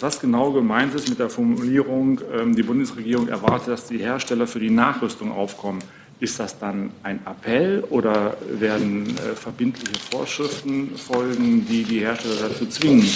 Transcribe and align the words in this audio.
Was 0.00 0.20
genau 0.20 0.52
gemeint 0.52 0.94
ist 0.94 1.08
mit 1.08 1.18
der 1.18 1.28
Formulierung, 1.28 2.20
ähm, 2.32 2.54
die 2.54 2.62
Bundesregierung 2.62 3.28
erwartet, 3.28 3.68
dass 3.68 3.86
die 3.86 3.98
Hersteller 3.98 4.46
für 4.46 4.60
die 4.60 4.70
Nachrüstung 4.70 5.32
aufkommen, 5.32 5.82
ist 6.20 6.38
das 6.38 6.58
dann 6.58 6.90
ein 7.02 7.20
Appell 7.26 7.84
oder 7.90 8.36
werden 8.48 9.16
äh, 9.18 9.34
verbindliche 9.34 9.98
Vorschriften 10.10 10.96
folgen, 10.96 11.66
die 11.66 11.82
die 11.82 12.00
Hersteller 12.00 12.48
dazu 12.48 12.66
zwingen, 12.66 13.08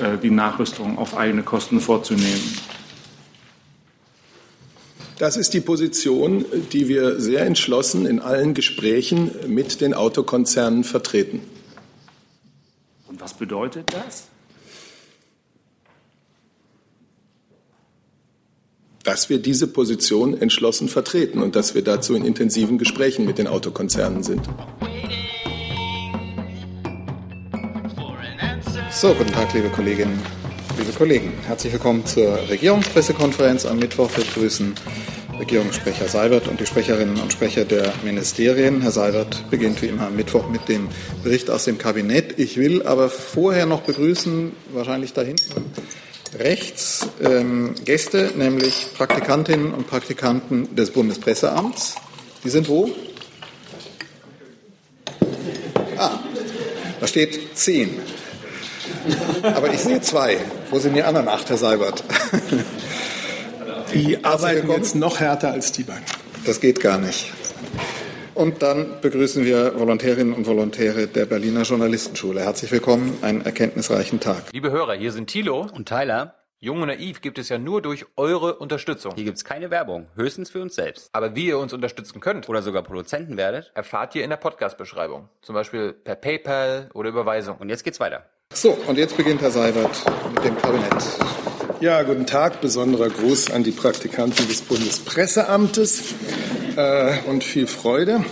äh, 0.00 0.16
die 0.22 0.30
Nachrüstung 0.30 0.96
auf 0.96 1.16
eigene 1.16 1.42
Kosten 1.42 1.80
vorzunehmen? 1.80 2.58
Das 5.18 5.36
ist 5.36 5.54
die 5.54 5.60
Position, 5.60 6.44
die 6.72 6.88
wir 6.88 7.20
sehr 7.20 7.46
entschlossen 7.46 8.04
in 8.06 8.20
allen 8.20 8.52
Gesprächen 8.52 9.30
mit 9.48 9.80
den 9.80 9.94
Autokonzernen 9.94 10.84
vertreten. 10.84 11.40
Und 13.08 13.20
was 13.20 13.32
bedeutet 13.32 13.92
das? 13.94 14.28
Dass 19.06 19.30
wir 19.30 19.38
diese 19.38 19.68
Position 19.68 20.40
entschlossen 20.40 20.88
vertreten 20.88 21.40
und 21.40 21.54
dass 21.54 21.76
wir 21.76 21.82
dazu 21.82 22.16
in 22.16 22.24
intensiven 22.24 22.76
Gesprächen 22.76 23.24
mit 23.24 23.38
den 23.38 23.46
Autokonzernen 23.46 24.24
sind. 24.24 24.42
So, 28.90 29.14
guten 29.14 29.32
Tag, 29.32 29.54
liebe 29.54 29.68
Kolleginnen, 29.68 30.20
liebe 30.76 30.90
Kollegen. 30.90 31.32
Herzlich 31.46 31.72
willkommen 31.72 32.04
zur 32.04 32.36
Regierungspressekonferenz 32.48 33.64
am 33.64 33.78
Mittwoch. 33.78 34.10
Wir 34.16 34.24
begrüßen 34.24 34.74
Regierungssprecher 35.38 36.08
Seibert 36.08 36.48
und 36.48 36.58
die 36.58 36.66
Sprecherinnen 36.66 37.20
und 37.20 37.32
Sprecher 37.32 37.64
der 37.64 37.92
Ministerien. 38.02 38.80
Herr 38.80 38.90
Seibert 38.90 39.48
beginnt 39.50 39.82
wie 39.82 39.86
immer 39.86 40.08
am 40.08 40.16
Mittwoch 40.16 40.48
mit 40.48 40.68
dem 40.68 40.88
Bericht 41.22 41.48
aus 41.48 41.64
dem 41.64 41.78
Kabinett. 41.78 42.40
Ich 42.40 42.56
will 42.56 42.82
aber 42.82 43.08
vorher 43.08 43.66
noch 43.66 43.82
begrüßen, 43.82 44.50
wahrscheinlich 44.72 45.12
da 45.12 45.22
hinten, 45.22 45.62
rechts 46.38 47.06
ähm, 47.22 47.74
Gäste, 47.84 48.32
nämlich 48.36 48.88
Praktikantinnen 48.96 49.72
und 49.72 49.88
Praktikanten 49.88 50.74
des 50.74 50.90
Bundespresseamts. 50.90 51.96
Die 52.44 52.50
sind 52.50 52.68
wo? 52.68 52.90
Ah, 55.96 56.18
da 57.00 57.06
steht 57.06 57.56
zehn. 57.56 57.98
Aber 59.42 59.72
ich 59.72 59.80
sehe 59.80 60.00
zwei. 60.00 60.38
Wo 60.70 60.78
sind 60.78 60.94
die 60.94 61.02
anderen 61.02 61.28
acht, 61.28 61.48
Herr 61.48 61.56
Seibert? 61.56 62.04
Die 63.94 64.24
arbeiten 64.24 64.70
jetzt 64.70 64.94
noch 64.94 65.20
härter 65.20 65.52
als 65.52 65.72
die 65.72 65.84
beiden. 65.84 66.04
Das 66.44 66.60
geht 66.60 66.80
gar 66.80 66.98
nicht. 66.98 67.32
Und 68.36 68.60
dann 68.60 69.00
begrüßen 69.00 69.46
wir 69.46 69.80
Volontärinnen 69.80 70.34
und 70.34 70.46
Volontäre 70.46 71.06
der 71.06 71.24
Berliner 71.24 71.62
Journalistenschule. 71.62 72.42
Herzlich 72.42 72.70
willkommen, 72.70 73.16
einen 73.22 73.40
erkenntnisreichen 73.40 74.20
Tag. 74.20 74.52
Liebe 74.52 74.70
Hörer, 74.70 74.92
hier 74.92 75.10
sind 75.10 75.28
Thilo 75.28 75.66
und 75.72 75.88
Tyler. 75.88 76.34
Jung 76.58 76.82
und 76.82 76.88
naiv 76.88 77.22
gibt 77.22 77.38
es 77.38 77.48
ja 77.48 77.56
nur 77.56 77.80
durch 77.80 78.04
eure 78.14 78.56
Unterstützung. 78.56 79.14
Hier 79.14 79.24
gibt 79.24 79.38
es 79.38 79.44
keine 79.44 79.70
Werbung, 79.70 80.08
höchstens 80.16 80.50
für 80.50 80.60
uns 80.60 80.74
selbst. 80.74 81.08
Aber 81.14 81.34
wie 81.34 81.46
ihr 81.46 81.58
uns 81.58 81.72
unterstützen 81.72 82.20
könnt 82.20 82.46
oder 82.50 82.60
sogar 82.60 82.82
Produzenten 82.82 83.38
werdet, 83.38 83.72
erfahrt 83.74 84.14
ihr 84.14 84.22
in 84.22 84.28
der 84.28 84.36
Podcast-Beschreibung. 84.36 85.30
Zum 85.40 85.54
Beispiel 85.54 85.94
per 85.94 86.16
PayPal 86.16 86.90
oder 86.92 87.08
Überweisung. 87.08 87.56
Und 87.56 87.70
jetzt 87.70 87.84
geht's 87.84 88.00
weiter. 88.00 88.26
So, 88.52 88.76
und 88.86 88.98
jetzt 88.98 89.16
beginnt 89.16 89.40
Herr 89.40 89.50
Seibert 89.50 90.04
mit 90.34 90.44
dem 90.44 90.58
Kabinett. 90.58 90.92
Ja, 91.80 92.02
guten 92.02 92.26
Tag. 92.26 92.60
Besonderer 92.60 93.10
Gruß 93.10 93.50
an 93.50 93.62
die 93.62 93.70
Praktikanten 93.70 94.48
des 94.48 94.62
Bundespresseamtes 94.62 96.14
äh, 96.76 97.18
und 97.26 97.44
viel 97.44 97.66
Freude 97.66 98.24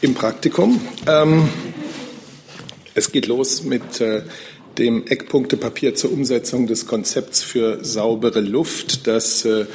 im 0.00 0.14
Praktikum. 0.14 0.80
Ähm, 1.06 1.48
es 2.94 3.12
geht 3.12 3.26
los 3.26 3.62
mit 3.62 4.00
äh, 4.00 4.22
dem 4.78 5.06
Eckpunktepapier 5.06 5.94
zur 5.94 6.12
Umsetzung 6.12 6.66
des 6.66 6.86
Konzepts 6.86 7.42
für 7.42 7.84
saubere 7.84 8.40
Luft, 8.40 9.06
das 9.06 9.44
äh, 9.44 9.66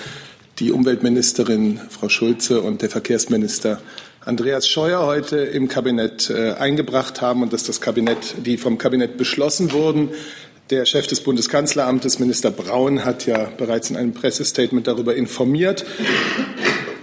die 0.60 0.72
Umweltministerin 0.72 1.80
Frau 1.90 2.10
Schulze 2.10 2.62
und 2.62 2.82
der 2.82 2.90
Verkehrsminister 2.90 3.82
Andreas 4.26 4.68
Scheuer 4.68 5.06
heute 5.06 5.38
im 5.38 5.68
Kabinett 5.68 6.32
äh, 6.32 6.54
eingebracht 6.54 7.22
haben 7.22 7.44
und 7.44 7.54
dass 7.54 7.64
das 7.64 7.80
Kabinett, 7.80 8.36
die 8.44 8.58
vom 8.58 8.80
Kabinett 8.80 9.18
beschlossen 9.18 9.72
wurden. 9.72 10.10
Der 10.72 10.88
Chef 10.88 11.06
des 11.06 11.22
Bundeskanzleramtes, 11.22 12.18
Minister 12.18 12.50
Braun, 12.50 13.06
hat 13.06 13.28
ja 13.28 13.52
bereits 13.56 13.92
in 13.92 13.98
einem 13.98 14.16
Pressestatement 14.16 14.88
darüber 14.88 15.16
informiert. 15.16 15.86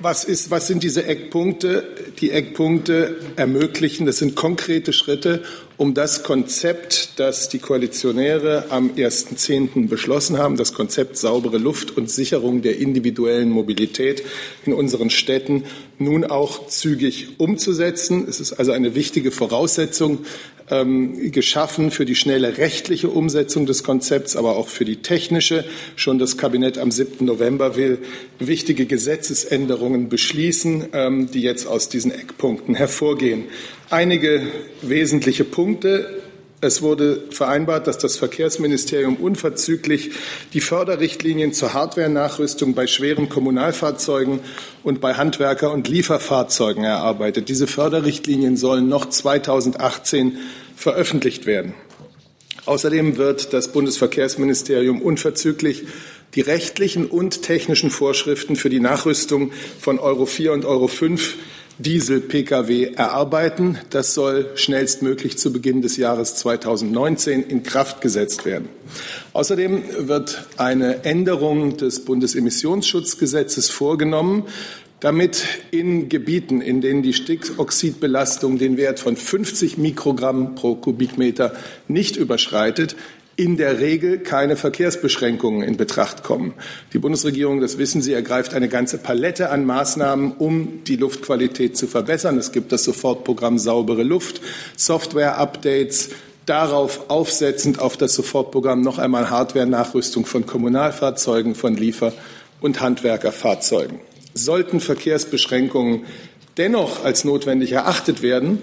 Was, 0.00 0.24
ist, 0.24 0.50
was 0.50 0.66
sind 0.66 0.82
diese 0.82 1.04
Eckpunkte? 1.04 1.86
Die 2.20 2.32
Eckpunkte 2.32 3.20
ermöglichen, 3.36 4.04
das 4.04 4.18
sind 4.18 4.34
konkrete 4.34 4.92
Schritte, 4.92 5.44
um 5.76 5.94
das 5.94 6.24
Konzept, 6.24 7.20
das 7.20 7.48
die 7.48 7.60
Koalitionäre 7.60 8.66
am 8.70 8.90
1.10. 8.90 9.88
beschlossen 9.88 10.38
haben, 10.38 10.56
das 10.56 10.74
Konzept 10.74 11.16
saubere 11.16 11.58
Luft 11.58 11.96
und 11.96 12.10
Sicherung 12.10 12.62
der 12.62 12.78
individuellen 12.78 13.50
Mobilität 13.50 14.24
in 14.66 14.72
unseren 14.72 15.10
Städten 15.10 15.64
nun 15.98 16.24
auch 16.24 16.66
zügig 16.66 17.38
umzusetzen. 17.38 18.26
Es 18.28 18.40
ist 18.40 18.54
also 18.54 18.72
eine 18.72 18.96
wichtige 18.96 19.30
Voraussetzung 19.30 20.24
geschaffen 20.68 21.90
für 21.90 22.04
die 22.04 22.14
schnelle 22.14 22.56
rechtliche 22.56 23.08
Umsetzung 23.08 23.66
des 23.66 23.84
Konzepts, 23.84 24.36
aber 24.36 24.56
auch 24.56 24.68
für 24.68 24.84
die 24.84 24.96
technische. 24.96 25.64
Schon 25.96 26.18
das 26.18 26.36
Kabinett 26.36 26.78
am 26.78 26.90
7. 26.90 27.26
November 27.26 27.76
will 27.76 27.98
wichtige 28.38 28.86
Gesetzesänderungen 28.86 30.08
beschließen, 30.08 30.86
ähm, 30.92 31.30
die 31.30 31.42
jetzt 31.42 31.66
aus 31.66 31.88
diesen 31.88 32.10
Eckpunkten 32.10 32.74
hervorgehen. 32.74 33.44
Einige 33.90 34.42
wesentliche 34.80 35.44
Punkte 35.44 36.21
es 36.62 36.80
wurde 36.80 37.24
vereinbart, 37.30 37.88
dass 37.88 37.98
das 37.98 38.16
Verkehrsministerium 38.16 39.16
unverzüglich 39.16 40.12
die 40.52 40.60
Förderrichtlinien 40.60 41.52
zur 41.52 41.74
Hardware-Nachrüstung 41.74 42.74
bei 42.74 42.86
schweren 42.86 43.28
Kommunalfahrzeugen 43.28 44.38
und 44.84 45.00
bei 45.00 45.14
Handwerker- 45.14 45.72
und 45.72 45.88
Lieferfahrzeugen 45.88 46.84
erarbeitet. 46.84 47.48
Diese 47.48 47.66
Förderrichtlinien 47.66 48.56
sollen 48.56 48.88
noch 48.88 49.10
2018 49.10 50.38
veröffentlicht 50.76 51.46
werden. 51.46 51.74
Außerdem 52.64 53.16
wird 53.16 53.52
das 53.52 53.72
Bundesverkehrsministerium 53.72 55.02
unverzüglich 55.02 55.82
die 56.36 56.42
rechtlichen 56.42 57.06
und 57.06 57.42
technischen 57.42 57.90
Vorschriften 57.90 58.54
für 58.54 58.70
die 58.70 58.80
Nachrüstung 58.80 59.50
von 59.80 59.98
Euro 59.98 60.26
4 60.26 60.52
und 60.52 60.64
Euro 60.64 60.86
5 60.86 61.34
Diesel-Pkw 61.78 62.94
erarbeiten. 62.94 63.78
Das 63.90 64.14
soll 64.14 64.50
schnellstmöglich 64.54 65.38
zu 65.38 65.52
Beginn 65.52 65.82
des 65.82 65.96
Jahres 65.96 66.34
2019 66.36 67.42
in 67.42 67.62
Kraft 67.62 68.00
gesetzt 68.00 68.44
werden. 68.44 68.68
Außerdem 69.32 69.82
wird 70.08 70.46
eine 70.56 71.04
Änderung 71.04 71.76
des 71.76 72.04
Bundesemissionsschutzgesetzes 72.04 73.70
vorgenommen, 73.70 74.44
damit 75.00 75.44
in 75.72 76.08
Gebieten, 76.08 76.60
in 76.60 76.80
denen 76.80 77.02
die 77.02 77.12
Stickoxidbelastung 77.12 78.58
den 78.58 78.76
Wert 78.76 79.00
von 79.00 79.16
50 79.16 79.76
Mikrogramm 79.76 80.54
pro 80.54 80.76
Kubikmeter 80.76 81.54
nicht 81.88 82.16
überschreitet, 82.16 82.94
in 83.36 83.56
der 83.56 83.80
Regel 83.80 84.18
keine 84.18 84.56
Verkehrsbeschränkungen 84.56 85.62
in 85.62 85.76
Betracht 85.76 86.22
kommen. 86.22 86.54
Die 86.92 86.98
Bundesregierung, 86.98 87.60
das 87.60 87.78
wissen 87.78 88.02
Sie, 88.02 88.12
ergreift 88.12 88.54
eine 88.54 88.68
ganze 88.68 88.98
Palette 88.98 89.50
an 89.50 89.64
Maßnahmen, 89.64 90.32
um 90.32 90.84
die 90.86 90.96
Luftqualität 90.96 91.76
zu 91.76 91.86
verbessern. 91.86 92.36
Es 92.38 92.52
gibt 92.52 92.72
das 92.72 92.84
Sofortprogramm 92.84 93.58
Saubere 93.58 94.02
Luft, 94.02 94.42
Software-Updates, 94.76 96.10
darauf 96.46 97.08
aufsetzend 97.08 97.78
auf 97.78 97.96
das 97.96 98.14
Sofortprogramm 98.14 98.80
noch 98.82 98.98
einmal 98.98 99.30
Hardware-Nachrüstung 99.30 100.26
von 100.26 100.44
Kommunalfahrzeugen, 100.44 101.54
von 101.54 101.76
Liefer- 101.76 102.12
und 102.60 102.80
Handwerkerfahrzeugen. 102.80 104.00
Sollten 104.34 104.80
Verkehrsbeschränkungen 104.80 106.04
dennoch 106.58 107.04
als 107.04 107.24
notwendig 107.24 107.72
erachtet 107.72 108.22
werden, 108.22 108.58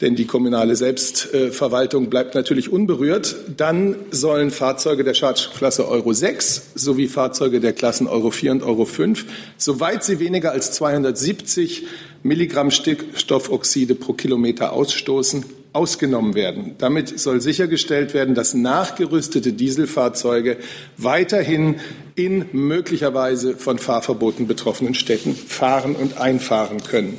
denn 0.00 0.16
die 0.16 0.26
kommunale 0.26 0.76
Selbstverwaltung 0.76 2.10
bleibt 2.10 2.34
natürlich 2.34 2.70
unberührt. 2.70 3.36
Dann 3.56 3.96
sollen 4.10 4.50
Fahrzeuge 4.50 5.04
der 5.04 5.14
Schadstoffklasse 5.14 5.88
Euro 5.88 6.12
6 6.12 6.72
sowie 6.74 7.08
Fahrzeuge 7.08 7.60
der 7.60 7.72
Klassen 7.72 8.06
Euro 8.06 8.30
4 8.30 8.52
und 8.52 8.62
Euro 8.62 8.84
5, 8.84 9.24
soweit 9.56 10.04
sie 10.04 10.18
weniger 10.18 10.52
als 10.52 10.72
270 10.72 11.84
Milligramm 12.22 12.70
Stickstoffoxide 12.70 13.94
pro 13.94 14.14
Kilometer 14.14 14.72
ausstoßen, 14.72 15.44
ausgenommen 15.74 16.34
werden. 16.34 16.76
Damit 16.78 17.18
soll 17.18 17.40
sichergestellt 17.40 18.14
werden, 18.14 18.34
dass 18.34 18.54
nachgerüstete 18.54 19.52
Dieselfahrzeuge 19.52 20.56
weiterhin 20.96 21.80
in 22.14 22.46
möglicherweise 22.52 23.56
von 23.56 23.78
Fahrverboten 23.78 24.46
betroffenen 24.46 24.94
Städten 24.94 25.34
fahren 25.34 25.96
und 25.96 26.16
einfahren 26.16 26.82
können. 26.82 27.18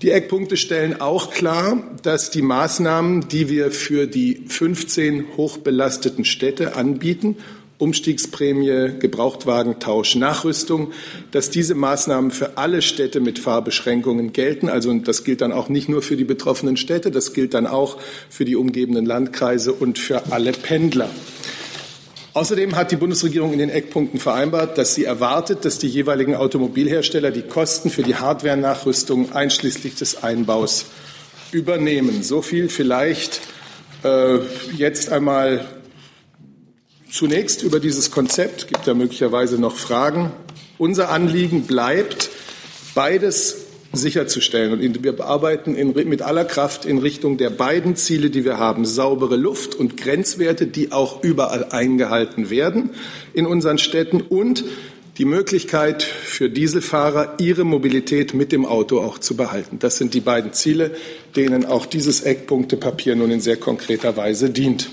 Die 0.00 0.12
Eckpunkte 0.12 0.56
stellen 0.56 1.00
auch 1.00 1.32
klar, 1.32 1.82
dass 2.04 2.30
die 2.30 2.42
Maßnahmen, 2.42 3.26
die 3.28 3.48
wir 3.48 3.72
für 3.72 4.06
die 4.06 4.44
15 4.46 5.36
hochbelasteten 5.36 6.24
Städte 6.24 6.76
anbieten, 6.76 7.36
Umstiegsprämie, 7.78 8.98
Gebrauchtwagentausch, 9.00 10.14
Nachrüstung, 10.14 10.92
dass 11.32 11.50
diese 11.50 11.74
Maßnahmen 11.74 12.30
für 12.30 12.58
alle 12.58 12.80
Städte 12.80 13.18
mit 13.18 13.40
Fahrbeschränkungen 13.40 14.32
gelten. 14.32 14.68
Also 14.68 14.92
das 14.94 15.24
gilt 15.24 15.40
dann 15.40 15.52
auch 15.52 15.68
nicht 15.68 15.88
nur 15.88 16.02
für 16.02 16.16
die 16.16 16.24
betroffenen 16.24 16.76
Städte, 16.76 17.10
das 17.10 17.32
gilt 17.32 17.54
dann 17.54 17.66
auch 17.66 17.98
für 18.30 18.44
die 18.44 18.54
umgebenden 18.54 19.04
Landkreise 19.04 19.72
und 19.72 19.98
für 19.98 20.30
alle 20.32 20.52
Pendler. 20.52 21.10
Außerdem 22.34 22.76
hat 22.76 22.92
die 22.92 22.96
Bundesregierung 22.96 23.52
in 23.52 23.58
den 23.58 23.70
Eckpunkten 23.70 24.20
vereinbart, 24.20 24.78
dass 24.78 24.94
sie 24.94 25.04
erwartet, 25.04 25.64
dass 25.64 25.78
die 25.78 25.88
jeweiligen 25.88 26.36
Automobilhersteller 26.36 27.30
die 27.30 27.42
Kosten 27.42 27.90
für 27.90 28.02
die 28.02 28.16
Hardware-Nachrüstung 28.16 29.32
einschließlich 29.32 29.94
des 29.94 30.22
Einbaus 30.22 30.86
übernehmen. 31.52 32.22
So 32.22 32.42
viel 32.42 32.68
vielleicht 32.68 33.40
äh, 34.04 34.38
jetzt 34.76 35.10
einmal 35.10 35.64
zunächst 37.10 37.62
über 37.62 37.80
dieses 37.80 38.10
Konzept. 38.10 38.68
Gibt 38.68 38.86
da 38.86 38.94
möglicherweise 38.94 39.58
noch 39.58 39.76
Fragen? 39.76 40.30
Unser 40.76 41.10
Anliegen 41.10 41.62
bleibt, 41.62 42.30
beides 42.94 43.57
sicherzustellen. 43.92 44.72
Und 44.72 45.02
wir 45.02 45.24
arbeiten 45.24 45.74
in, 45.74 45.92
mit 46.08 46.22
aller 46.22 46.44
Kraft 46.44 46.84
in 46.84 46.98
Richtung 46.98 47.38
der 47.38 47.50
beiden 47.50 47.96
Ziele, 47.96 48.30
die 48.30 48.44
wir 48.44 48.58
haben. 48.58 48.84
Saubere 48.84 49.36
Luft 49.36 49.74
und 49.74 49.96
Grenzwerte, 49.96 50.66
die 50.66 50.92
auch 50.92 51.22
überall 51.22 51.66
eingehalten 51.70 52.50
werden 52.50 52.90
in 53.32 53.46
unseren 53.46 53.78
Städten 53.78 54.20
und 54.20 54.64
die 55.16 55.24
Möglichkeit 55.24 56.04
für 56.04 56.48
Dieselfahrer, 56.48 57.34
ihre 57.38 57.64
Mobilität 57.64 58.34
mit 58.34 58.52
dem 58.52 58.64
Auto 58.64 59.00
auch 59.00 59.18
zu 59.18 59.36
behalten. 59.36 59.80
Das 59.80 59.96
sind 59.96 60.14
die 60.14 60.20
beiden 60.20 60.52
Ziele, 60.52 60.92
denen 61.34 61.66
auch 61.66 61.86
dieses 61.86 62.20
Eckpunktepapier 62.20 63.16
nun 63.16 63.32
in 63.32 63.40
sehr 63.40 63.56
konkreter 63.56 64.16
Weise 64.16 64.50
dient. 64.50 64.90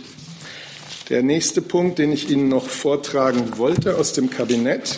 Der 1.10 1.22
nächste 1.22 1.62
Punkt, 1.62 2.00
den 2.00 2.12
ich 2.12 2.32
Ihnen 2.32 2.50
noch 2.50 2.68
vortragen 2.68 3.58
wollte 3.58 3.98
aus 3.98 4.14
dem 4.14 4.32
Kabinett, 4.32 4.98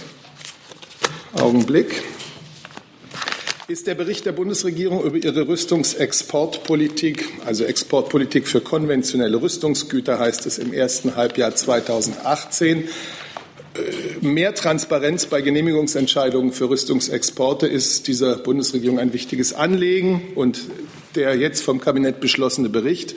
Augenblick, 1.33 2.03
ist 3.67 3.85
der 3.85 3.95
Bericht 3.95 4.25
der 4.25 4.31
Bundesregierung 4.31 5.03
über 5.03 5.17
ihre 5.17 5.45
Rüstungsexportpolitik, 5.45 7.27
also 7.45 7.65
Exportpolitik 7.65 8.47
für 8.47 8.61
konventionelle 8.61 9.41
Rüstungsgüter 9.41 10.19
heißt 10.19 10.45
es 10.45 10.57
im 10.57 10.71
ersten 10.71 11.17
Halbjahr 11.17 11.53
2018. 11.53 12.83
Äh, 12.83 14.25
mehr 14.25 14.55
Transparenz 14.55 15.25
bei 15.25 15.41
Genehmigungsentscheidungen 15.41 16.53
für 16.53 16.69
Rüstungsexporte 16.69 17.67
ist 17.67 18.07
dieser 18.07 18.37
Bundesregierung 18.37 18.99
ein 18.99 19.11
wichtiges 19.11 19.51
Anliegen. 19.51 20.21
Und 20.35 20.61
der 21.15 21.35
jetzt 21.35 21.61
vom 21.61 21.81
Kabinett 21.81 22.21
beschlossene 22.21 22.69
Bericht 22.69 23.15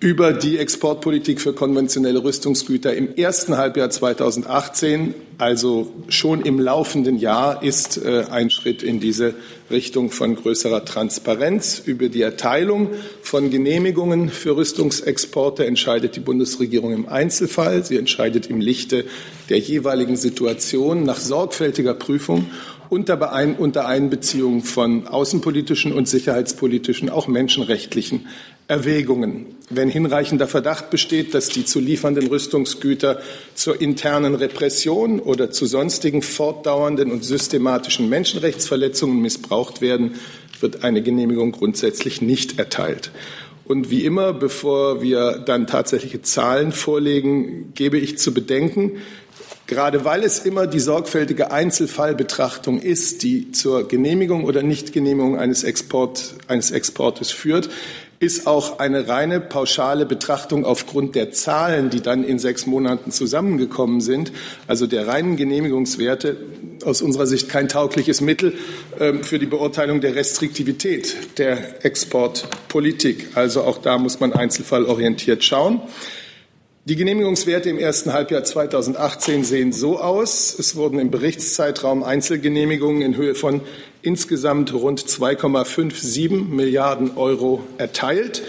über 0.00 0.32
die 0.32 0.58
Exportpolitik 0.58 1.40
für 1.40 1.54
konventionelle 1.54 2.22
Rüstungsgüter 2.22 2.94
im 2.94 3.14
ersten 3.14 3.56
Halbjahr 3.56 3.88
2018, 3.88 5.14
also 5.38 5.90
schon 6.08 6.42
im 6.42 6.60
laufenden 6.60 7.18
Jahr, 7.18 7.62
ist 7.62 8.04
äh, 8.04 8.24
ein 8.30 8.50
Schritt 8.50 8.82
in 8.82 9.00
diese 9.00 9.34
Richtung 9.70 10.10
von 10.10 10.36
größerer 10.36 10.84
Transparenz. 10.84 11.82
Über 11.86 12.08
die 12.08 12.20
Erteilung 12.20 12.90
von 13.22 13.50
Genehmigungen 13.50 14.28
für 14.28 14.56
Rüstungsexporte 14.56 15.64
entscheidet 15.64 16.16
die 16.16 16.20
Bundesregierung 16.20 16.92
im 16.92 17.08
Einzelfall. 17.08 17.84
Sie 17.84 17.96
entscheidet 17.96 18.48
im 18.48 18.60
Lichte 18.60 19.06
der 19.48 19.58
jeweiligen 19.58 20.16
Situation 20.16 21.04
nach 21.04 21.18
sorgfältiger 21.18 21.94
Prüfung 21.94 22.46
unter, 22.90 23.86
Einbeziehung 23.86 24.62
von 24.62 25.08
außenpolitischen 25.08 25.92
und 25.92 26.08
sicherheitspolitischen, 26.08 27.08
auch 27.08 27.26
menschenrechtlichen 27.26 28.26
Erwägungen. 28.68 29.53
Wenn 29.70 29.88
hinreichender 29.88 30.46
Verdacht 30.46 30.90
besteht, 30.90 31.32
dass 31.32 31.48
die 31.48 31.64
zu 31.64 31.80
liefernden 31.80 32.26
Rüstungsgüter 32.26 33.20
zur 33.54 33.80
internen 33.80 34.34
Repression 34.34 35.20
oder 35.20 35.50
zu 35.50 35.64
sonstigen 35.64 36.20
fortdauernden 36.20 37.10
und 37.10 37.24
systematischen 37.24 38.10
Menschenrechtsverletzungen 38.10 39.20
missbraucht 39.20 39.80
werden, 39.80 40.16
wird 40.60 40.84
eine 40.84 41.02
Genehmigung 41.02 41.52
grundsätzlich 41.52 42.20
nicht 42.20 42.58
erteilt. 42.58 43.10
Und 43.64 43.88
wie 43.88 44.04
immer, 44.04 44.34
bevor 44.34 45.00
wir 45.00 45.38
dann 45.38 45.66
tatsächliche 45.66 46.20
Zahlen 46.20 46.70
vorlegen, 46.70 47.72
gebe 47.74 47.96
ich 47.96 48.18
zu 48.18 48.34
bedenken, 48.34 48.98
gerade 49.66 50.04
weil 50.04 50.22
es 50.22 50.40
immer 50.40 50.66
die 50.66 50.80
sorgfältige 50.80 51.50
Einzelfallbetrachtung 51.50 52.78
ist, 52.78 53.22
die 53.22 53.52
zur 53.52 53.88
Genehmigung 53.88 54.44
oder 54.44 54.62
Nichtgenehmigung 54.62 55.38
eines, 55.38 55.64
Export, 55.64 56.34
eines 56.48 56.70
Exportes 56.70 57.30
führt, 57.30 57.70
ist 58.24 58.46
auch 58.46 58.78
eine 58.78 59.06
reine 59.06 59.40
pauschale 59.40 60.06
Betrachtung 60.06 60.64
aufgrund 60.64 61.14
der 61.14 61.30
Zahlen, 61.32 61.90
die 61.90 62.00
dann 62.00 62.24
in 62.24 62.38
sechs 62.38 62.66
Monaten 62.66 63.10
zusammengekommen 63.10 64.00
sind, 64.00 64.32
also 64.66 64.86
der 64.86 65.06
reinen 65.06 65.36
Genehmigungswerte, 65.36 66.36
aus 66.84 67.02
unserer 67.02 67.26
Sicht 67.26 67.48
kein 67.48 67.68
taugliches 67.68 68.20
Mittel 68.20 68.54
ähm, 68.98 69.22
für 69.22 69.38
die 69.38 69.46
Beurteilung 69.46 70.00
der 70.00 70.14
Restriktivität 70.14 71.38
der 71.38 71.84
Exportpolitik. 71.84 73.28
Also 73.34 73.62
auch 73.62 73.78
da 73.78 73.98
muss 73.98 74.20
man 74.20 74.32
einzelfallorientiert 74.32 75.44
schauen. 75.44 75.80
Die 76.86 76.96
Genehmigungswerte 76.96 77.70
im 77.70 77.78
ersten 77.78 78.12
Halbjahr 78.12 78.44
2018 78.44 79.44
sehen 79.44 79.72
so 79.72 79.98
aus. 79.98 80.58
Es 80.58 80.76
wurden 80.76 80.98
im 80.98 81.10
Berichtszeitraum 81.10 82.02
Einzelgenehmigungen 82.02 83.00
in 83.00 83.16
Höhe 83.16 83.34
von 83.34 83.62
insgesamt 84.04 84.72
rund 84.72 85.00
2,57 85.00 86.30
Milliarden 86.48 87.16
Euro 87.16 87.62
erteilt. 87.78 88.42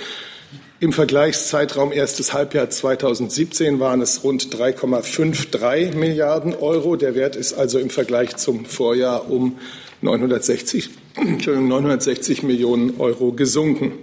Im 0.81 0.91
Vergleichszeitraum 0.91 1.93
erstes 1.93 2.33
Halbjahr 2.33 2.69
2017 2.69 3.79
waren 3.79 4.01
es 4.01 4.23
rund 4.23 4.53
3,53 4.53 5.95
Milliarden 5.95 6.53
Euro. 6.53 6.97
Der 6.97 7.15
Wert 7.15 7.37
ist 7.37 7.53
also 7.53 7.79
im 7.79 7.89
Vergleich 7.89 8.35
zum 8.35 8.65
Vorjahr 8.65 9.31
um 9.31 9.57
960, 10.01 10.89
960 11.17 12.43
Millionen 12.43 12.99
Euro 12.99 13.31
gesunken. 13.31 13.93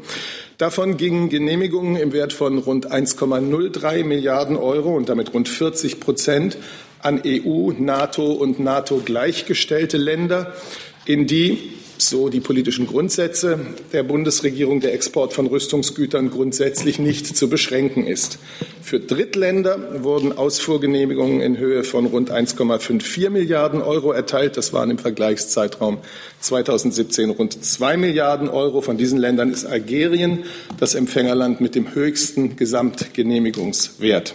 Davon 0.56 0.96
gingen 0.96 1.28
Genehmigungen 1.28 1.96
im 1.96 2.12
Wert 2.12 2.32
von 2.32 2.58
rund 2.58 2.90
1,03 2.90 4.04
Milliarden 4.04 4.56
Euro 4.56 4.96
und 4.96 5.08
damit 5.08 5.34
rund 5.34 5.48
40 5.48 6.00
Prozent 6.00 6.56
an 7.00 7.20
EU, 7.26 7.72
NATO 7.72 8.32
und 8.32 8.60
NATO 8.60 9.02
gleichgestellte 9.04 9.98
Länder, 9.98 10.54
in 11.06 11.26
die 11.26 11.58
so 11.98 12.28
die 12.28 12.40
politischen 12.40 12.86
Grundsätze 12.86 13.60
der 13.92 14.02
Bundesregierung 14.02 14.80
der 14.80 14.92
Export 14.92 15.32
von 15.32 15.46
Rüstungsgütern 15.46 16.30
grundsätzlich 16.30 16.98
nicht 16.98 17.36
zu 17.36 17.48
beschränken 17.48 18.06
ist. 18.06 18.38
Für 18.82 19.00
Drittländer 19.00 20.02
wurden 20.02 20.36
Ausfuhrgenehmigungen 20.36 21.40
in 21.40 21.58
Höhe 21.58 21.84
von 21.84 22.06
rund 22.06 22.30
1,54 22.30 23.30
Milliarden 23.30 23.80
Euro 23.80 24.12
erteilt. 24.12 24.56
Das 24.56 24.72
waren 24.72 24.90
im 24.90 24.98
Vergleichszeitraum 24.98 25.98
2017 26.40 27.30
rund 27.30 27.64
2 27.64 27.96
Milliarden 27.96 28.48
Euro. 28.48 28.80
Von 28.80 28.96
diesen 28.96 29.18
Ländern 29.18 29.50
ist 29.50 29.64
Algerien 29.64 30.40
das 30.78 30.94
Empfängerland 30.94 31.60
mit 31.60 31.74
dem 31.74 31.94
höchsten 31.94 32.56
Gesamtgenehmigungswert. 32.56 34.34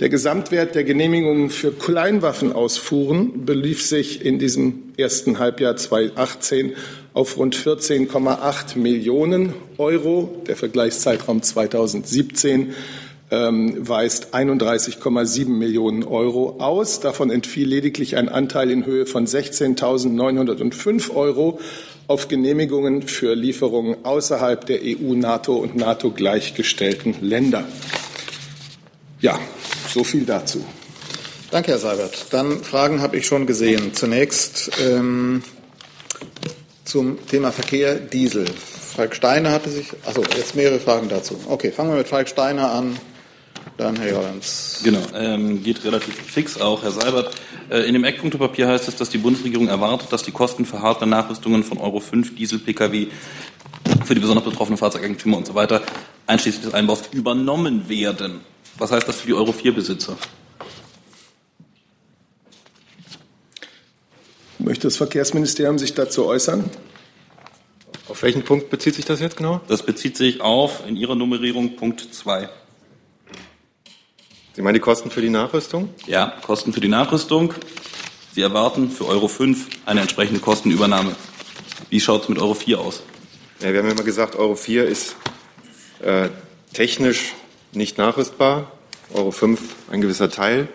Der 0.00 0.08
Gesamtwert 0.08 0.76
der 0.76 0.84
Genehmigungen 0.84 1.50
für 1.50 1.72
Kleinwaffenausfuhren 1.72 3.44
belief 3.44 3.82
sich 3.82 4.24
in 4.24 4.38
diesem 4.38 4.92
ersten 4.96 5.40
Halbjahr 5.40 5.76
2018 5.76 6.76
auf 7.14 7.36
rund 7.36 7.56
14,8 7.56 8.78
Millionen 8.78 9.54
Euro. 9.76 10.40
Der 10.46 10.54
Vergleichszeitraum 10.54 11.42
2017 11.42 12.74
ähm, 13.32 13.88
weist 13.88 14.34
31,7 14.36 15.48
Millionen 15.48 16.04
Euro 16.04 16.60
aus. 16.60 17.00
Davon 17.00 17.30
entfiel 17.30 17.66
lediglich 17.66 18.16
ein 18.16 18.28
Anteil 18.28 18.70
in 18.70 18.86
Höhe 18.86 19.04
von 19.04 19.26
16.905 19.26 21.12
Euro 21.12 21.58
auf 22.06 22.28
Genehmigungen 22.28 23.02
für 23.02 23.34
Lieferungen 23.34 23.96
außerhalb 24.04 24.64
der 24.64 24.78
EU, 24.80 25.14
NATO 25.14 25.56
und 25.56 25.74
NATO 25.74 26.12
gleichgestellten 26.12 27.16
Länder. 27.20 27.64
Ja, 29.20 29.40
so 29.88 30.04
viel 30.04 30.24
dazu. 30.24 30.64
Danke, 31.50 31.72
Herr 31.72 31.78
Seibert. 31.78 32.26
Dann 32.30 32.62
Fragen 32.62 33.00
habe 33.00 33.16
ich 33.16 33.26
schon 33.26 33.46
gesehen. 33.46 33.94
Zunächst 33.94 34.70
ähm, 34.80 35.42
zum 36.84 37.26
Thema 37.26 37.52
Verkehr 37.52 37.94
Diesel. 37.94 38.46
Falk 38.46 39.14
Steiner 39.14 39.52
hatte 39.52 39.70
sich, 39.70 39.86
also 40.04 40.22
jetzt 40.36 40.56
mehrere 40.56 40.80
Fragen 40.80 41.08
dazu. 41.08 41.38
Okay, 41.48 41.70
fangen 41.70 41.90
wir 41.90 41.98
mit 41.98 42.08
Falk 42.08 42.28
Steiner 42.28 42.72
an. 42.72 42.98
Dann 43.76 43.96
Herr 43.96 44.10
Jordans. 44.10 44.80
Genau, 44.82 45.00
ähm, 45.14 45.62
geht 45.62 45.84
relativ 45.84 46.14
fix 46.16 46.60
auch, 46.60 46.82
Herr 46.82 46.90
Seibert. 46.90 47.34
Äh, 47.70 47.82
in 47.82 47.92
dem 47.92 48.04
Eckpunktepapier 48.04 48.66
heißt 48.66 48.88
es, 48.88 48.96
dass 48.96 49.08
die 49.08 49.18
Bundesregierung 49.18 49.68
erwartet, 49.68 50.12
dass 50.12 50.22
die 50.22 50.32
Kosten 50.32 50.64
für 50.64 50.82
Hardware-Nachrüstungen 50.82 51.62
von 51.62 51.78
Euro 51.78 52.00
5 52.00 52.34
Diesel-Pkw 52.34 53.06
für 54.04 54.14
die 54.14 54.20
besonders 54.20 54.44
betroffenen 54.44 54.78
Fahrzeugeigentümer 54.78 55.36
und 55.36 55.46
so 55.46 55.54
weiter, 55.54 55.82
einschließlich 56.26 56.64
des 56.64 56.74
Einbaus, 56.74 57.02
übernommen 57.12 57.88
werden. 57.88 58.40
Was 58.78 58.92
heißt 58.92 59.08
das 59.08 59.20
für 59.20 59.26
die 59.26 59.34
Euro 59.34 59.50
4-Besitzer? 59.50 60.16
Möchte 64.60 64.86
das 64.86 64.96
Verkehrsministerium 64.96 65.78
sich 65.78 65.94
dazu 65.94 66.26
äußern? 66.26 66.70
Auf 68.08 68.22
welchen 68.22 68.44
Punkt 68.44 68.70
bezieht 68.70 68.94
sich 68.94 69.04
das 69.04 69.20
jetzt 69.20 69.36
genau? 69.36 69.60
Das 69.66 69.82
bezieht 69.84 70.16
sich 70.16 70.40
auf 70.40 70.86
in 70.86 70.96
Ihrer 70.96 71.16
Nummerierung 71.16 71.76
Punkt 71.76 72.14
2. 72.14 72.48
Sie 74.54 74.62
meinen 74.62 74.74
die 74.74 74.80
Kosten 74.80 75.10
für 75.10 75.20
die 75.20 75.30
Nachrüstung? 75.30 75.88
Ja, 76.06 76.34
Kosten 76.42 76.72
für 76.72 76.80
die 76.80 76.88
Nachrüstung. 76.88 77.54
Sie 78.32 78.42
erwarten 78.42 78.90
für 78.90 79.06
Euro 79.06 79.26
5 79.26 79.68
eine 79.86 80.02
entsprechende 80.02 80.40
Kostenübernahme. 80.40 81.16
Wie 81.90 82.00
schaut 82.00 82.22
es 82.22 82.28
mit 82.28 82.38
Euro 82.38 82.54
4 82.54 82.78
aus? 82.78 83.02
Ja, 83.60 83.72
wir 83.72 83.80
haben 83.80 83.86
ja 83.86 83.92
immer 83.92 84.04
gesagt, 84.04 84.36
Euro 84.36 84.54
4 84.54 84.86
ist 84.86 85.16
äh, 86.00 86.28
technisch 86.72 87.34
nicht 87.72 87.98
nachrüstbar. 87.98 88.72
Euro 89.14 89.30
5 89.30 89.60
ein 89.90 90.00
gewisser 90.00 90.30
Teil. 90.30 90.68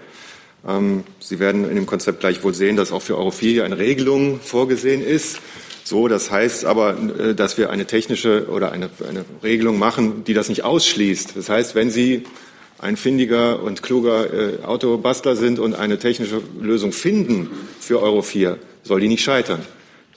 Ähm, 0.67 1.03
Sie 1.19 1.39
werden 1.39 1.69
in 1.69 1.75
dem 1.75 1.85
Konzept 1.85 2.19
gleich 2.19 2.43
wohl 2.43 2.53
sehen, 2.53 2.75
dass 2.75 2.91
auch 2.91 3.01
für 3.01 3.17
Euro 3.17 3.31
4 3.31 3.65
eine 3.65 3.77
Regelung 3.77 4.39
vorgesehen 4.39 5.03
ist. 5.03 5.39
So, 5.83 6.07
das 6.07 6.31
heißt 6.31 6.65
aber, 6.65 6.97
äh, 7.19 7.35
dass 7.35 7.57
wir 7.57 7.69
eine 7.69 7.85
technische 7.85 8.47
oder 8.49 8.71
eine, 8.71 8.89
eine 9.07 9.25
Regelung 9.43 9.77
machen, 9.77 10.23
die 10.23 10.33
das 10.33 10.49
nicht 10.49 10.63
ausschließt. 10.63 11.35
Das 11.35 11.49
heißt, 11.49 11.75
wenn 11.75 11.89
Sie 11.89 12.23
ein 12.79 12.97
findiger 12.97 13.61
und 13.61 13.81
kluger 13.81 14.33
äh, 14.33 14.63
Autobastler 14.63 15.35
sind 15.35 15.59
und 15.59 15.73
eine 15.73 15.99
technische 15.99 16.41
Lösung 16.59 16.91
finden 16.91 17.49
für 17.79 18.01
Euro 18.01 18.21
4, 18.21 18.57
soll 18.83 18.99
die 18.99 19.07
nicht 19.07 19.23
scheitern. 19.23 19.61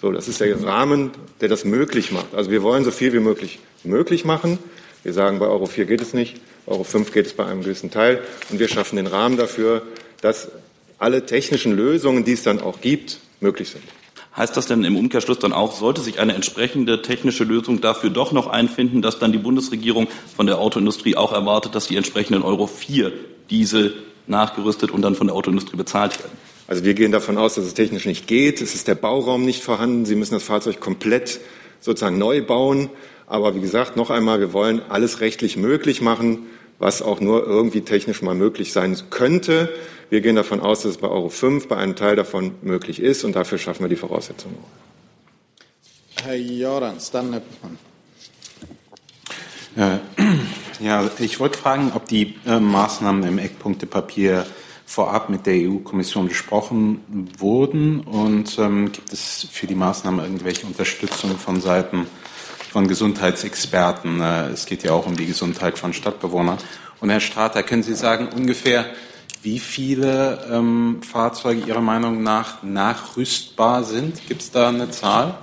So, 0.00 0.12
das 0.12 0.28
ist 0.28 0.40
der 0.40 0.62
Rahmen, 0.62 1.10
der 1.40 1.48
das 1.48 1.64
möglich 1.64 2.12
macht. 2.12 2.34
Also 2.34 2.50
wir 2.50 2.62
wollen 2.62 2.84
so 2.84 2.90
viel 2.90 3.12
wie 3.12 3.20
möglich 3.20 3.60
möglich 3.82 4.24
machen. 4.24 4.58
Wir 5.02 5.12
sagen, 5.12 5.38
bei 5.38 5.46
Euro 5.46 5.66
4 5.66 5.84
geht 5.86 6.00
es 6.00 6.12
nicht, 6.12 6.40
Euro 6.66 6.84
5 6.84 7.12
geht 7.12 7.26
es 7.26 7.32
bei 7.32 7.46
einem 7.46 7.62
gewissen 7.62 7.90
Teil. 7.90 8.20
Und 8.50 8.58
wir 8.58 8.68
schaffen 8.68 8.96
den 8.96 9.06
Rahmen 9.06 9.36
dafür, 9.36 9.82
dass 10.20 10.48
alle 10.98 11.26
technischen 11.26 11.72
Lösungen, 11.72 12.24
die 12.24 12.32
es 12.32 12.42
dann 12.42 12.60
auch 12.60 12.80
gibt, 12.80 13.20
möglich 13.40 13.70
sind. 13.70 13.84
Heißt 14.36 14.56
das 14.56 14.66
denn 14.66 14.84
im 14.84 14.96
Umkehrschluss 14.96 15.38
dann 15.38 15.54
auch, 15.54 15.72
sollte 15.72 16.02
sich 16.02 16.18
eine 16.18 16.34
entsprechende 16.34 17.00
technische 17.00 17.44
Lösung 17.44 17.80
dafür 17.80 18.10
doch 18.10 18.32
noch 18.32 18.48
einfinden, 18.48 19.00
dass 19.00 19.18
dann 19.18 19.32
die 19.32 19.38
Bundesregierung 19.38 20.08
von 20.36 20.46
der 20.46 20.58
Autoindustrie 20.58 21.16
auch 21.16 21.32
erwartet, 21.32 21.74
dass 21.74 21.88
die 21.88 21.96
entsprechenden 21.96 22.42
Euro 22.42 22.66
4 22.66 23.12
Diesel 23.48 23.94
nachgerüstet 24.26 24.90
und 24.90 25.00
dann 25.02 25.14
von 25.14 25.28
der 25.28 25.36
Autoindustrie 25.36 25.76
bezahlt 25.76 26.18
werden? 26.18 26.36
Also 26.68 26.84
wir 26.84 26.94
gehen 26.94 27.12
davon 27.12 27.38
aus, 27.38 27.54
dass 27.54 27.64
es 27.64 27.74
technisch 27.74 28.04
nicht 28.04 28.26
geht. 28.26 28.60
Es 28.60 28.74
ist 28.74 28.88
der 28.88 28.96
Bauraum 28.96 29.44
nicht 29.44 29.62
vorhanden. 29.62 30.04
Sie 30.04 30.16
müssen 30.16 30.34
das 30.34 30.42
Fahrzeug 30.42 30.80
komplett 30.80 31.40
sozusagen 31.80 32.18
neu 32.18 32.42
bauen. 32.42 32.90
Aber 33.26 33.54
wie 33.54 33.60
gesagt, 33.60 33.96
noch 33.96 34.10
einmal, 34.10 34.40
wir 34.40 34.52
wollen 34.52 34.82
alles 34.88 35.20
rechtlich 35.20 35.56
möglich 35.56 36.00
machen, 36.00 36.46
was 36.78 37.02
auch 37.02 37.20
nur 37.20 37.46
irgendwie 37.46 37.80
technisch 37.80 38.22
mal 38.22 38.34
möglich 38.34 38.72
sein 38.72 38.96
könnte. 39.10 39.72
Wir 40.10 40.20
gehen 40.20 40.36
davon 40.36 40.60
aus, 40.60 40.82
dass 40.82 40.92
es 40.92 40.98
bei 40.98 41.08
Euro 41.08 41.28
5 41.28 41.66
bei 41.68 41.76
einem 41.76 41.96
Teil 41.96 42.14
davon 42.14 42.54
möglich 42.62 43.00
ist 43.00 43.24
und 43.24 43.34
dafür 43.34 43.58
schaffen 43.58 43.82
wir 43.82 43.88
die 43.88 43.96
Voraussetzungen. 43.96 44.56
Herr 46.22 46.36
Jorans, 46.36 47.10
dann 47.10 47.32
Herr 47.32 47.40
Buchmann. 47.40 47.78
Ja, 49.76 50.00
ja, 50.80 51.10
ich 51.18 51.40
wollte 51.40 51.58
fragen, 51.58 51.92
ob 51.94 52.06
die 52.06 52.34
äh, 52.46 52.60
Maßnahmen 52.60 53.24
im 53.24 53.38
Eckpunktepapier 53.38 54.46
vorab 54.86 55.28
mit 55.28 55.46
der 55.46 55.68
EU-Kommission 55.68 56.28
besprochen 56.28 57.00
wurden 57.38 58.00
und 58.00 58.56
ähm, 58.58 58.92
gibt 58.92 59.12
es 59.12 59.48
für 59.50 59.66
die 59.66 59.74
Maßnahmen 59.74 60.24
irgendwelche 60.24 60.66
Unterstützung 60.66 61.36
von 61.36 61.60
Seiten 61.60 62.06
von 62.76 62.88
Gesundheitsexperten? 62.88 64.20
Äh, 64.20 64.48
es 64.48 64.66
geht 64.66 64.82
ja 64.82 64.92
auch 64.92 65.06
um 65.06 65.16
die 65.16 65.24
Gesundheit 65.24 65.78
von 65.78 65.94
Stadtbewohnern. 65.94 66.58
Und 67.00 67.08
Herr 67.08 67.20
Strater, 67.20 67.62
können 67.62 67.82
Sie 67.82 67.94
sagen 67.94 68.28
ungefähr, 68.36 68.84
wie 69.42 69.58
viele 69.60 70.46
ähm, 70.52 71.00
Fahrzeuge 71.00 71.62
Ihrer 71.62 71.80
Meinung 71.80 72.22
nach 72.22 72.62
nachrüstbar 72.62 73.82
sind? 73.82 74.28
Gibt 74.28 74.42
es 74.42 74.50
da 74.50 74.68
eine 74.68 74.90
Zahl? 74.90 75.38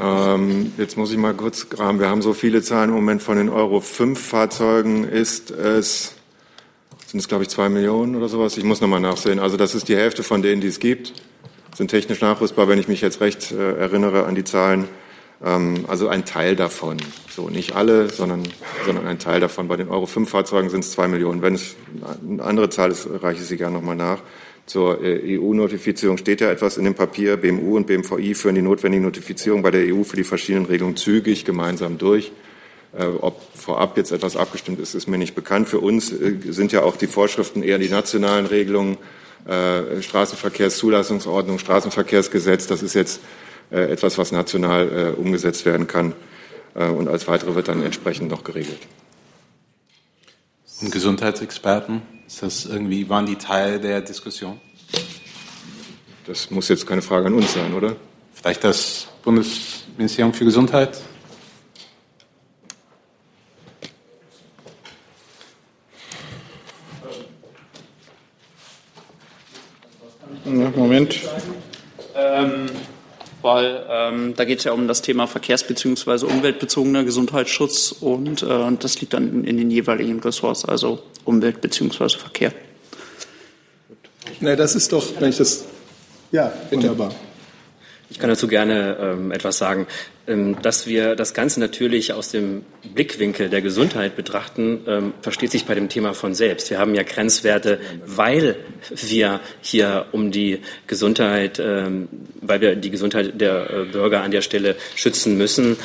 Ähm, 0.00 0.72
jetzt 0.78 0.96
muss 0.96 1.12
ich 1.12 1.18
mal 1.18 1.34
kurz 1.34 1.68
graben. 1.68 2.00
Wir 2.00 2.08
haben 2.08 2.22
so 2.22 2.32
viele 2.32 2.62
Zahlen 2.62 2.88
im 2.88 2.96
Moment 2.96 3.22
von 3.22 3.36
den 3.36 3.50
Euro 3.50 3.82
5 3.82 4.18
Fahrzeugen 4.18 5.04
ist 5.04 5.50
es, 5.50 6.14
sind 7.06 7.20
es 7.20 7.28
glaube 7.28 7.42
ich 7.42 7.50
zwei 7.50 7.68
Millionen 7.68 8.16
oder 8.16 8.30
sowas. 8.30 8.56
Ich 8.56 8.64
muss 8.64 8.80
nochmal 8.80 9.00
nachsehen. 9.00 9.40
Also 9.40 9.58
das 9.58 9.74
ist 9.74 9.88
die 9.88 9.96
Hälfte 9.96 10.22
von 10.22 10.40
denen, 10.40 10.62
die 10.62 10.68
es 10.68 10.80
gibt. 10.80 11.12
Sind 11.76 11.88
technisch 11.88 12.22
nachrüstbar, 12.22 12.66
wenn 12.66 12.78
ich 12.78 12.88
mich 12.88 13.02
jetzt 13.02 13.20
recht 13.20 13.52
äh, 13.52 13.76
erinnere 13.76 14.24
an 14.24 14.34
die 14.34 14.44
Zahlen. 14.44 14.88
Ähm, 15.44 15.84
also 15.88 16.08
ein 16.08 16.24
Teil 16.24 16.56
davon. 16.56 16.98
So, 17.30 17.48
nicht 17.48 17.74
alle, 17.74 18.10
sondern, 18.10 18.42
sondern 18.84 19.06
ein 19.06 19.18
Teil 19.18 19.40
davon. 19.40 19.68
Bei 19.68 19.76
den 19.76 19.88
Euro 19.88 20.06
5 20.06 20.28
Fahrzeugen 20.28 20.70
sind 20.70 20.84
es 20.84 20.92
zwei 20.92 21.08
Millionen. 21.08 21.42
Wenn 21.42 21.54
es 21.54 21.76
eine 22.26 22.42
andere 22.42 22.70
Zahl 22.70 22.90
ist, 22.90 23.08
reiche 23.22 23.40
ich 23.40 23.48
sie 23.48 23.56
gerne 23.56 23.76
nochmal 23.76 23.96
nach. 23.96 24.20
Zur 24.66 25.02
äh, 25.02 25.38
EU-Notifizierung 25.38 26.18
steht 26.18 26.40
ja 26.40 26.50
etwas 26.50 26.76
in 26.76 26.84
dem 26.84 26.94
Papier. 26.94 27.36
BMU 27.36 27.76
und 27.76 27.86
BMVI 27.86 28.34
führen 28.34 28.54
die 28.54 28.62
notwendige 28.62 29.02
Notifizierung 29.02 29.62
bei 29.62 29.70
der 29.70 29.94
EU 29.94 30.04
für 30.04 30.16
die 30.16 30.24
verschiedenen 30.24 30.66
Regelungen 30.66 30.96
zügig 30.96 31.44
gemeinsam 31.44 31.98
durch. 31.98 32.30
Äh, 32.96 33.04
ob 33.04 33.40
vorab 33.56 33.96
jetzt 33.96 34.12
etwas 34.12 34.36
abgestimmt 34.36 34.78
ist, 34.78 34.94
ist 34.94 35.08
mir 35.08 35.18
nicht 35.18 35.34
bekannt. 35.34 35.68
Für 35.68 35.78
uns 35.78 36.12
äh, 36.12 36.36
sind 36.50 36.72
ja 36.72 36.82
auch 36.82 36.96
die 36.96 37.06
Vorschriften 37.06 37.62
eher 37.62 37.78
die 37.78 37.88
nationalen 37.88 38.46
Regelungen, 38.46 38.98
Straßenverkehrszulassungsordnung, 39.42 41.58
Straßenverkehrsgesetz. 41.58 42.66
Das 42.66 42.82
ist 42.82 42.94
jetzt 42.94 43.20
etwas, 43.70 44.18
was 44.18 44.32
national 44.32 45.14
umgesetzt 45.16 45.64
werden 45.64 45.86
kann. 45.86 46.14
Und 46.74 47.08
als 47.08 47.26
weitere 47.28 47.54
wird 47.54 47.68
dann 47.68 47.82
entsprechend 47.82 48.30
noch 48.30 48.44
geregelt. 48.44 48.80
Und 50.80 50.90
Gesundheitsexperten? 50.90 52.02
Ist 52.26 52.42
das 52.42 52.64
irgendwie, 52.64 53.08
waren 53.08 53.26
die 53.26 53.36
Teil 53.36 53.80
der 53.80 54.00
Diskussion? 54.00 54.60
Das 56.26 56.50
muss 56.50 56.68
jetzt 56.68 56.86
keine 56.86 57.02
Frage 57.02 57.26
an 57.26 57.34
uns 57.34 57.52
sein, 57.52 57.74
oder? 57.74 57.96
Vielleicht 58.32 58.64
das 58.64 59.08
Bundesministerium 59.22 60.32
für 60.32 60.44
Gesundheit? 60.44 61.00
Moment. 70.44 71.20
Ähm, 72.16 72.66
weil 73.42 73.84
ähm, 73.88 74.34
da 74.36 74.44
geht 74.44 74.58
es 74.58 74.64
ja 74.64 74.72
um 74.72 74.88
das 74.88 75.02
Thema 75.02 75.26
verkehrs- 75.26 75.64
bzw. 75.64 76.26
umweltbezogener 76.26 77.04
Gesundheitsschutz 77.04 77.92
und 77.92 78.42
äh, 78.42 78.72
das 78.78 79.00
liegt 79.00 79.14
dann 79.14 79.28
in, 79.28 79.44
in, 79.44 79.56
den 79.56 79.70
jeweiligen 79.70 80.20
Ressorts, 80.20 80.64
also 80.64 81.02
Umwelt 81.24 81.60
bzw. 81.60 82.08
Verkehr. 82.10 82.52
Na, 84.40 84.56
das 84.56 84.74
ist 84.74 84.92
doch, 84.92 85.04
wenn 85.18 85.30
ich 85.30 85.36
das. 85.36 85.64
Ja, 86.32 86.52
wunderbar. 86.70 87.14
Ich 88.10 88.18
kann 88.18 88.28
dazu 88.28 88.48
gerne 88.48 88.96
ähm, 89.00 89.32
etwas 89.32 89.58
sagen. 89.58 89.86
Ähm, 90.30 90.56
dass 90.62 90.86
wir 90.86 91.16
das 91.16 91.34
Ganze 91.34 91.58
natürlich 91.58 92.12
aus 92.12 92.30
dem 92.30 92.64
Blickwinkel 92.94 93.48
der 93.48 93.62
Gesundheit 93.62 94.14
betrachten, 94.14 94.80
ähm, 94.86 95.12
versteht 95.22 95.50
sich 95.50 95.64
bei 95.64 95.74
dem 95.74 95.88
Thema 95.88 96.14
von 96.14 96.34
selbst. 96.34 96.70
Wir 96.70 96.78
haben 96.78 96.94
ja 96.94 97.02
Grenzwerte, 97.02 97.80
weil 98.06 98.56
wir 98.94 99.40
hier 99.60 100.06
um 100.12 100.30
die 100.30 100.60
Gesundheit, 100.86 101.58
ähm, 101.58 102.08
weil 102.40 102.60
wir 102.60 102.76
die 102.76 102.90
Gesundheit 102.90 103.40
der 103.40 103.70
äh, 103.70 103.84
Bürger 103.86 104.22
an 104.22 104.30
der 104.30 104.42
Stelle 104.42 104.76
schützen 104.94 105.36
müssen. 105.36 105.76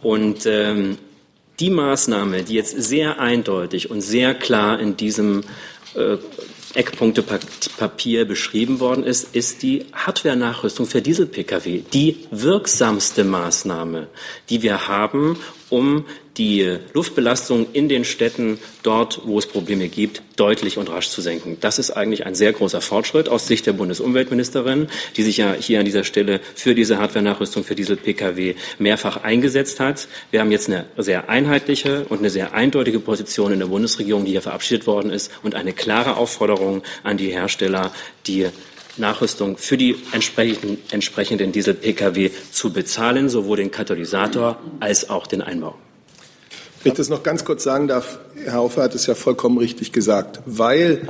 Und 0.00 0.46
ähm, 0.46 0.98
die 1.58 1.70
Maßnahme, 1.70 2.44
die 2.44 2.54
jetzt 2.54 2.80
sehr 2.80 3.18
eindeutig 3.18 3.90
und 3.90 4.00
sehr 4.00 4.34
klar 4.34 4.78
in 4.78 4.96
diesem 4.96 5.42
äh, 5.96 6.18
Eckpunktepapier 6.74 8.24
beschrieben 8.24 8.80
worden 8.80 9.04
ist, 9.04 9.34
ist 9.34 9.62
die 9.62 9.86
Hardware-Nachrüstung 9.92 10.86
für 10.86 11.00
Diesel-Pkw. 11.00 11.82
Die 11.92 12.26
wirksamste 12.30 13.24
Maßnahme, 13.24 14.08
die 14.50 14.62
wir 14.62 14.88
haben, 14.88 15.38
um 15.70 16.04
die 16.38 16.78
Luftbelastung 16.94 17.66
in 17.72 17.88
den 17.88 18.04
Städten 18.04 18.58
dort, 18.82 19.20
wo 19.24 19.38
es 19.38 19.46
Probleme 19.46 19.88
gibt, 19.88 20.22
deutlich 20.36 20.78
und 20.78 20.88
rasch 20.88 21.08
zu 21.08 21.20
senken. 21.20 21.56
Das 21.60 21.78
ist 21.78 21.90
eigentlich 21.90 22.24
ein 22.24 22.34
sehr 22.34 22.52
großer 22.52 22.80
Fortschritt 22.80 23.28
aus 23.28 23.48
Sicht 23.48 23.66
der 23.66 23.72
Bundesumweltministerin, 23.72 24.86
die 25.16 25.22
sich 25.22 25.36
ja 25.36 25.52
hier 25.52 25.80
an 25.80 25.84
dieser 25.84 26.04
Stelle 26.04 26.40
für 26.54 26.74
diese 26.74 26.98
Hardware-Nachrüstung 26.98 27.64
für 27.64 27.74
Diesel-Pkw 27.74 28.54
mehrfach 28.78 29.24
eingesetzt 29.24 29.80
hat. 29.80 30.06
Wir 30.30 30.40
haben 30.40 30.52
jetzt 30.52 30.68
eine 30.68 30.86
sehr 30.96 31.28
einheitliche 31.28 32.06
und 32.08 32.18
eine 32.18 32.30
sehr 32.30 32.54
eindeutige 32.54 33.00
Position 33.00 33.52
in 33.52 33.58
der 33.58 33.66
Bundesregierung, 33.66 34.24
die 34.24 34.30
hier 34.32 34.42
verabschiedet 34.42 34.86
worden 34.86 35.10
ist 35.10 35.32
und 35.42 35.56
eine 35.56 35.72
klare 35.72 36.16
Aufforderung 36.16 36.82
an 37.02 37.16
die 37.16 37.32
Hersteller, 37.32 37.92
die 38.26 38.46
Nachrüstung 38.96 39.56
für 39.56 39.76
die 39.76 39.96
entsprechenden, 40.12 40.78
entsprechenden 40.90 41.52
Diesel-Pkw 41.52 42.30
zu 42.52 42.72
bezahlen, 42.72 43.28
sowohl 43.28 43.58
den 43.58 43.70
Katalysator 43.70 44.60
als 44.80 45.10
auch 45.10 45.26
den 45.26 45.42
Einbau. 45.42 45.76
Wenn 46.82 46.92
ich 46.92 46.96
das 46.96 47.08
noch 47.08 47.22
ganz 47.24 47.44
kurz 47.44 47.64
sagen 47.64 47.88
darf, 47.88 48.18
Herr 48.44 48.60
Hofer 48.60 48.84
hat 48.84 48.94
es 48.94 49.06
ja 49.06 49.14
vollkommen 49.14 49.58
richtig 49.58 49.92
gesagt, 49.92 50.40
weil 50.46 51.08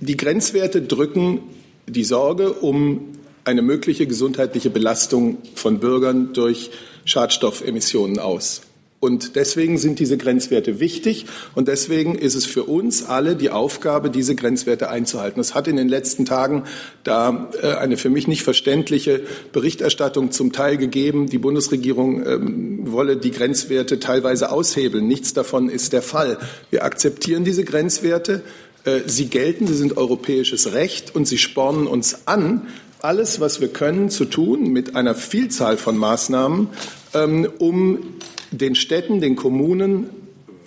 die 0.00 0.16
Grenzwerte 0.16 0.82
drücken 0.82 1.40
die 1.86 2.04
Sorge 2.04 2.52
um 2.52 3.12
eine 3.44 3.62
mögliche 3.62 4.06
gesundheitliche 4.06 4.70
Belastung 4.70 5.38
von 5.54 5.78
Bürgern 5.78 6.32
durch 6.32 6.70
Schadstoffemissionen 7.04 8.18
aus. 8.18 8.62
Und 9.04 9.36
deswegen 9.36 9.76
sind 9.76 9.98
diese 9.98 10.16
Grenzwerte 10.16 10.80
wichtig 10.80 11.26
und 11.54 11.68
deswegen 11.68 12.14
ist 12.14 12.34
es 12.34 12.46
für 12.46 12.64
uns 12.64 13.04
alle 13.04 13.36
die 13.36 13.50
Aufgabe, 13.50 14.08
diese 14.08 14.34
Grenzwerte 14.34 14.88
einzuhalten. 14.88 15.40
Es 15.42 15.54
hat 15.54 15.68
in 15.68 15.76
den 15.76 15.90
letzten 15.90 16.24
Tagen 16.24 16.62
da 17.02 17.50
äh, 17.60 17.74
eine 17.74 17.98
für 17.98 18.08
mich 18.08 18.28
nicht 18.28 18.42
verständliche 18.42 19.20
Berichterstattung 19.52 20.30
zum 20.30 20.52
Teil 20.52 20.78
gegeben. 20.78 21.26
Die 21.26 21.36
Bundesregierung 21.36 22.26
ähm, 22.26 22.78
wolle 22.92 23.18
die 23.18 23.30
Grenzwerte 23.30 24.00
teilweise 24.00 24.50
aushebeln. 24.50 25.06
Nichts 25.06 25.34
davon 25.34 25.68
ist 25.68 25.92
der 25.92 26.00
Fall. 26.00 26.38
Wir 26.70 26.82
akzeptieren 26.82 27.44
diese 27.44 27.64
Grenzwerte. 27.64 28.40
Äh, 28.86 29.00
sie 29.04 29.26
gelten, 29.26 29.66
sie 29.66 29.76
sind 29.76 29.98
europäisches 29.98 30.72
Recht 30.72 31.14
und 31.14 31.28
sie 31.28 31.36
spornen 31.36 31.86
uns 31.86 32.26
an, 32.26 32.68
alles, 33.00 33.38
was 33.38 33.60
wir 33.60 33.68
können, 33.68 34.08
zu 34.08 34.24
tun 34.24 34.72
mit 34.72 34.96
einer 34.96 35.14
Vielzahl 35.14 35.76
von 35.76 35.98
Maßnahmen, 35.98 36.68
ähm, 37.12 37.46
um 37.58 37.98
den 38.58 38.74
Städten, 38.74 39.20
den 39.20 39.36
Kommunen 39.36 40.10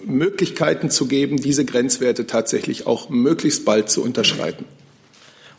Möglichkeiten 0.06 0.89
zu 0.89 1.08
geben, 1.08 1.38
diese 1.38 1.65
Grenzwerte 1.65 2.27
tatsächlich 2.27 2.88
auch 2.88 3.10
möglichst 3.10 3.65
bald 3.65 3.89
zu 3.89 4.03
unterschreiten. 4.03 4.65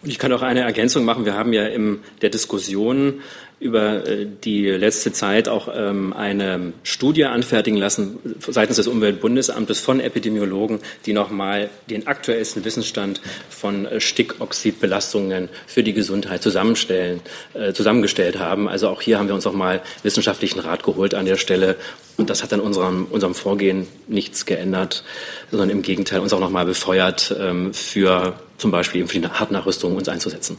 Und 0.02 0.10
ich 0.10 0.18
kann 0.18 0.32
auch 0.32 0.42
eine 0.42 0.60
Ergänzung 0.60 1.04
machen. 1.04 1.24
Wir 1.24 1.34
haben 1.34 1.52
ja 1.52 1.66
in 1.66 1.98
der 2.22 2.30
Diskussion 2.30 3.20
über 3.60 4.06
äh, 4.06 4.26
die 4.44 4.66
letzte 4.66 5.12
Zeit 5.12 5.48
auch 5.48 5.68
ähm, 5.74 6.12
eine 6.12 6.72
Studie 6.84 7.24
anfertigen 7.24 7.78
lassen 7.78 8.18
seitens 8.46 8.76
des 8.76 8.86
Umweltbundesamtes 8.86 9.80
von 9.80 10.00
Epidemiologen, 10.00 10.78
die 11.06 11.12
nochmal 11.12 11.68
den 11.90 12.06
aktuellsten 12.06 12.64
Wissensstand 12.64 13.20
von 13.50 13.86
äh, 13.86 14.00
Stickoxidbelastungen 14.00 15.48
für 15.66 15.82
die 15.82 15.92
Gesundheit 15.92 16.42
zusammenstellen, 16.42 17.20
äh, 17.54 17.72
zusammengestellt 17.72 18.38
haben. 18.38 18.68
Also 18.68 18.88
auch 18.88 19.02
hier 19.02 19.18
haben 19.18 19.28
wir 19.28 19.34
uns 19.34 19.46
auch 19.46 19.52
mal 19.52 19.82
wissenschaftlichen 20.02 20.60
Rat 20.60 20.84
geholt 20.84 21.14
an 21.14 21.26
der 21.26 21.36
Stelle. 21.36 21.76
Und 22.16 22.30
das 22.30 22.42
hat 22.42 22.52
an 22.52 22.60
unserem, 22.60 23.06
unserem 23.06 23.34
Vorgehen 23.34 23.86
nichts 24.06 24.46
geändert, 24.46 25.04
sondern 25.50 25.70
im 25.70 25.82
Gegenteil 25.82 26.20
uns 26.20 26.32
auch 26.32 26.40
nochmal 26.40 26.66
befeuert, 26.66 27.34
ähm, 27.38 27.74
für 27.74 28.38
zum 28.56 28.70
Beispiel 28.70 29.00
eben 29.00 29.08
für 29.08 29.18
die 29.18 29.26
Hartnachrüstung 29.26 29.96
uns 29.96 30.08
einzusetzen. 30.08 30.58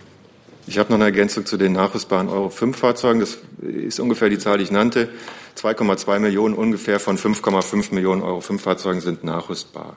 Ich 0.69 0.77
habe 0.77 0.89
noch 0.91 0.97
eine 0.97 1.05
Ergänzung 1.05 1.47
zu 1.47 1.57
den 1.57 1.71
nachrüstbaren 1.71 2.29
Euro-5-Fahrzeugen. 2.29 3.19
Das 3.19 3.39
ist 3.63 3.99
ungefähr 3.99 4.29
die 4.29 4.37
Zahl, 4.37 4.59
die 4.59 4.65
ich 4.65 4.69
nannte. 4.69 5.09
2,2 5.57 6.19
Millionen 6.19 6.53
ungefähr 6.53 6.99
von 6.99 7.17
5,5 7.17 7.91
Millionen 7.91 8.21
Euro-5-Fahrzeugen 8.21 9.01
sind 9.01 9.23
nachrüstbar. 9.23 9.95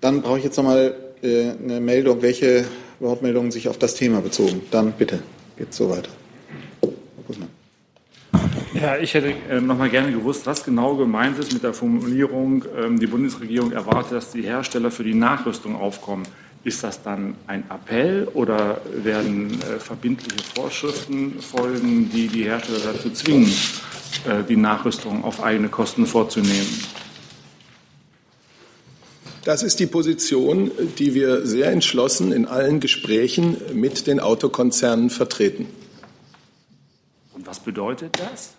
Dann 0.00 0.20
brauche 0.20 0.38
ich 0.38 0.44
jetzt 0.44 0.56
noch 0.56 0.64
mal 0.64 0.96
äh, 1.22 1.50
eine 1.62 1.78
Meldung, 1.78 2.22
welche 2.22 2.64
Wortmeldungen 2.98 3.52
sich 3.52 3.68
auf 3.68 3.78
das 3.78 3.94
Thema 3.94 4.20
bezogen. 4.20 4.62
Dann 4.72 4.94
bitte, 4.94 5.22
geht 5.56 5.72
so 5.72 5.88
weiter. 5.88 6.10
Ja, 8.74 8.96
ich 8.96 9.14
hätte 9.14 9.32
äh, 9.48 9.60
noch 9.60 9.78
mal 9.78 9.90
gerne 9.90 10.10
gewusst, 10.10 10.46
was 10.46 10.64
genau 10.64 10.96
gemeint 10.96 11.38
ist 11.38 11.52
mit 11.52 11.62
der 11.62 11.72
Formulierung, 11.72 12.64
ähm, 12.76 12.98
die 12.98 13.06
Bundesregierung 13.06 13.70
erwartet, 13.70 14.10
dass 14.10 14.32
die 14.32 14.42
Hersteller 14.42 14.90
für 14.90 15.04
die 15.04 15.14
Nachrüstung 15.14 15.76
aufkommen. 15.76 16.24
Ist 16.62 16.84
das 16.84 17.02
dann 17.02 17.36
ein 17.46 17.64
Appell 17.70 18.28
oder 18.34 18.82
werden 18.92 19.60
äh, 19.62 19.78
verbindliche 19.78 20.44
Vorschriften 20.54 21.40
folgen, 21.40 22.10
die 22.10 22.28
die 22.28 22.44
Hersteller 22.44 22.92
dazu 22.92 23.10
zwingen, 23.10 23.50
äh, 24.28 24.44
die 24.46 24.56
Nachrüstung 24.56 25.24
auf 25.24 25.42
eigene 25.42 25.70
Kosten 25.70 26.06
vorzunehmen? 26.06 26.68
Das 29.44 29.62
ist 29.62 29.80
die 29.80 29.86
Position, 29.86 30.70
die 30.98 31.14
wir 31.14 31.46
sehr 31.46 31.72
entschlossen 31.72 32.30
in 32.30 32.46
allen 32.46 32.78
Gesprächen 32.78 33.56
mit 33.72 34.06
den 34.06 34.20
Autokonzernen 34.20 35.08
vertreten. 35.08 35.66
Und 37.32 37.46
was 37.46 37.58
bedeutet 37.58 38.18
das? 38.18 38.52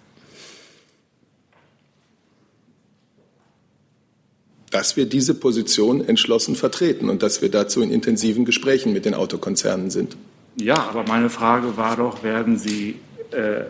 Dass 4.72 4.96
wir 4.96 5.06
diese 5.06 5.36
Position 5.36 6.04
entschlossen 6.08 6.56
vertreten 6.56 7.10
und 7.10 7.22
dass 7.22 7.42
wir 7.42 7.52
dazu 7.52 7.82
in 7.82 7.92
intensiven 7.92 8.46
Gesprächen 8.46 8.94
mit 8.94 9.06
den 9.06 9.14
Autokonzernen 9.14 9.92
sind. 9.92 10.18
Ja, 10.56 10.76
aber 10.76 11.04
meine 11.04 11.30
Frage 11.30 11.78
war 11.78 11.98
doch, 11.98 12.24
werden 12.24 12.58
Sie 12.58 12.96
äh, 13.32 13.66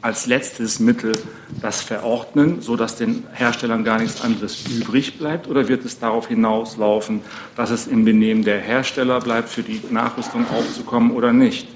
als 0.00 0.26
letztes 0.26 0.80
Mittel 0.80 1.18
das 1.60 1.80
verordnen, 1.80 2.60
sodass 2.60 2.96
den 2.96 3.24
Herstellern 3.32 3.84
gar 3.84 3.98
nichts 3.98 4.20
anderes 4.20 4.64
übrig 4.68 5.18
bleibt? 5.18 5.48
Oder 5.48 5.66
wird 5.68 5.84
es 5.84 5.98
darauf 5.98 6.28
hinauslaufen, 6.28 7.22
dass 7.56 7.70
es 7.70 7.86
im 7.86 8.04
Benehmen 8.04 8.44
der 8.44 8.60
Hersteller 8.60 9.20
bleibt, 9.20 9.48
für 9.48 9.62
die 9.62 9.80
Nachrüstung 9.90 10.46
aufzukommen 10.50 11.12
oder 11.12 11.32
nicht? 11.32 11.68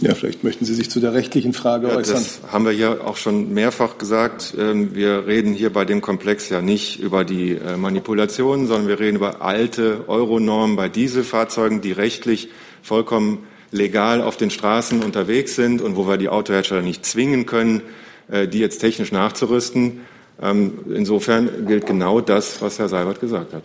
Ja, 0.00 0.14
vielleicht 0.14 0.44
möchten 0.44 0.64
Sie 0.64 0.74
sich 0.74 0.90
zu 0.90 1.00
der 1.00 1.12
rechtlichen 1.12 1.52
Frage 1.52 1.88
ja, 1.88 1.96
äußern. 1.96 2.14
Das 2.14 2.40
haben 2.50 2.64
wir 2.64 2.72
ja 2.72 3.00
auch 3.00 3.16
schon 3.16 3.52
mehrfach 3.52 3.98
gesagt. 3.98 4.54
Ähm, 4.58 4.94
wir 4.94 5.26
reden 5.26 5.54
hier 5.54 5.70
bei 5.70 5.84
dem 5.84 6.00
Komplex 6.00 6.48
ja 6.48 6.62
nicht 6.62 7.00
über 7.00 7.24
die 7.24 7.52
äh, 7.52 7.76
Manipulationen, 7.76 8.66
sondern 8.66 8.88
wir 8.88 9.00
reden 9.00 9.16
über 9.16 9.42
alte 9.42 10.04
Euronormen 10.08 10.76
bei 10.76 10.88
Dieselfahrzeugen, 10.88 11.80
die 11.80 11.92
rechtlich 11.92 12.48
vollkommen 12.82 13.46
legal 13.72 14.22
auf 14.22 14.36
den 14.36 14.50
Straßen 14.50 15.02
unterwegs 15.02 15.54
sind 15.54 15.80
und 15.82 15.96
wo 15.96 16.06
wir 16.08 16.16
die 16.16 16.28
Autohersteller 16.28 16.82
nicht 16.82 17.04
zwingen 17.04 17.46
können, 17.46 17.82
äh, 18.30 18.48
die 18.48 18.58
jetzt 18.58 18.78
technisch 18.78 19.12
nachzurüsten. 19.12 20.00
Ähm, 20.42 20.78
insofern 20.94 21.66
gilt 21.66 21.86
genau 21.86 22.20
das, 22.20 22.62
was 22.62 22.78
Herr 22.78 22.88
Seibert 22.88 23.20
gesagt 23.20 23.52
hat. 23.52 23.64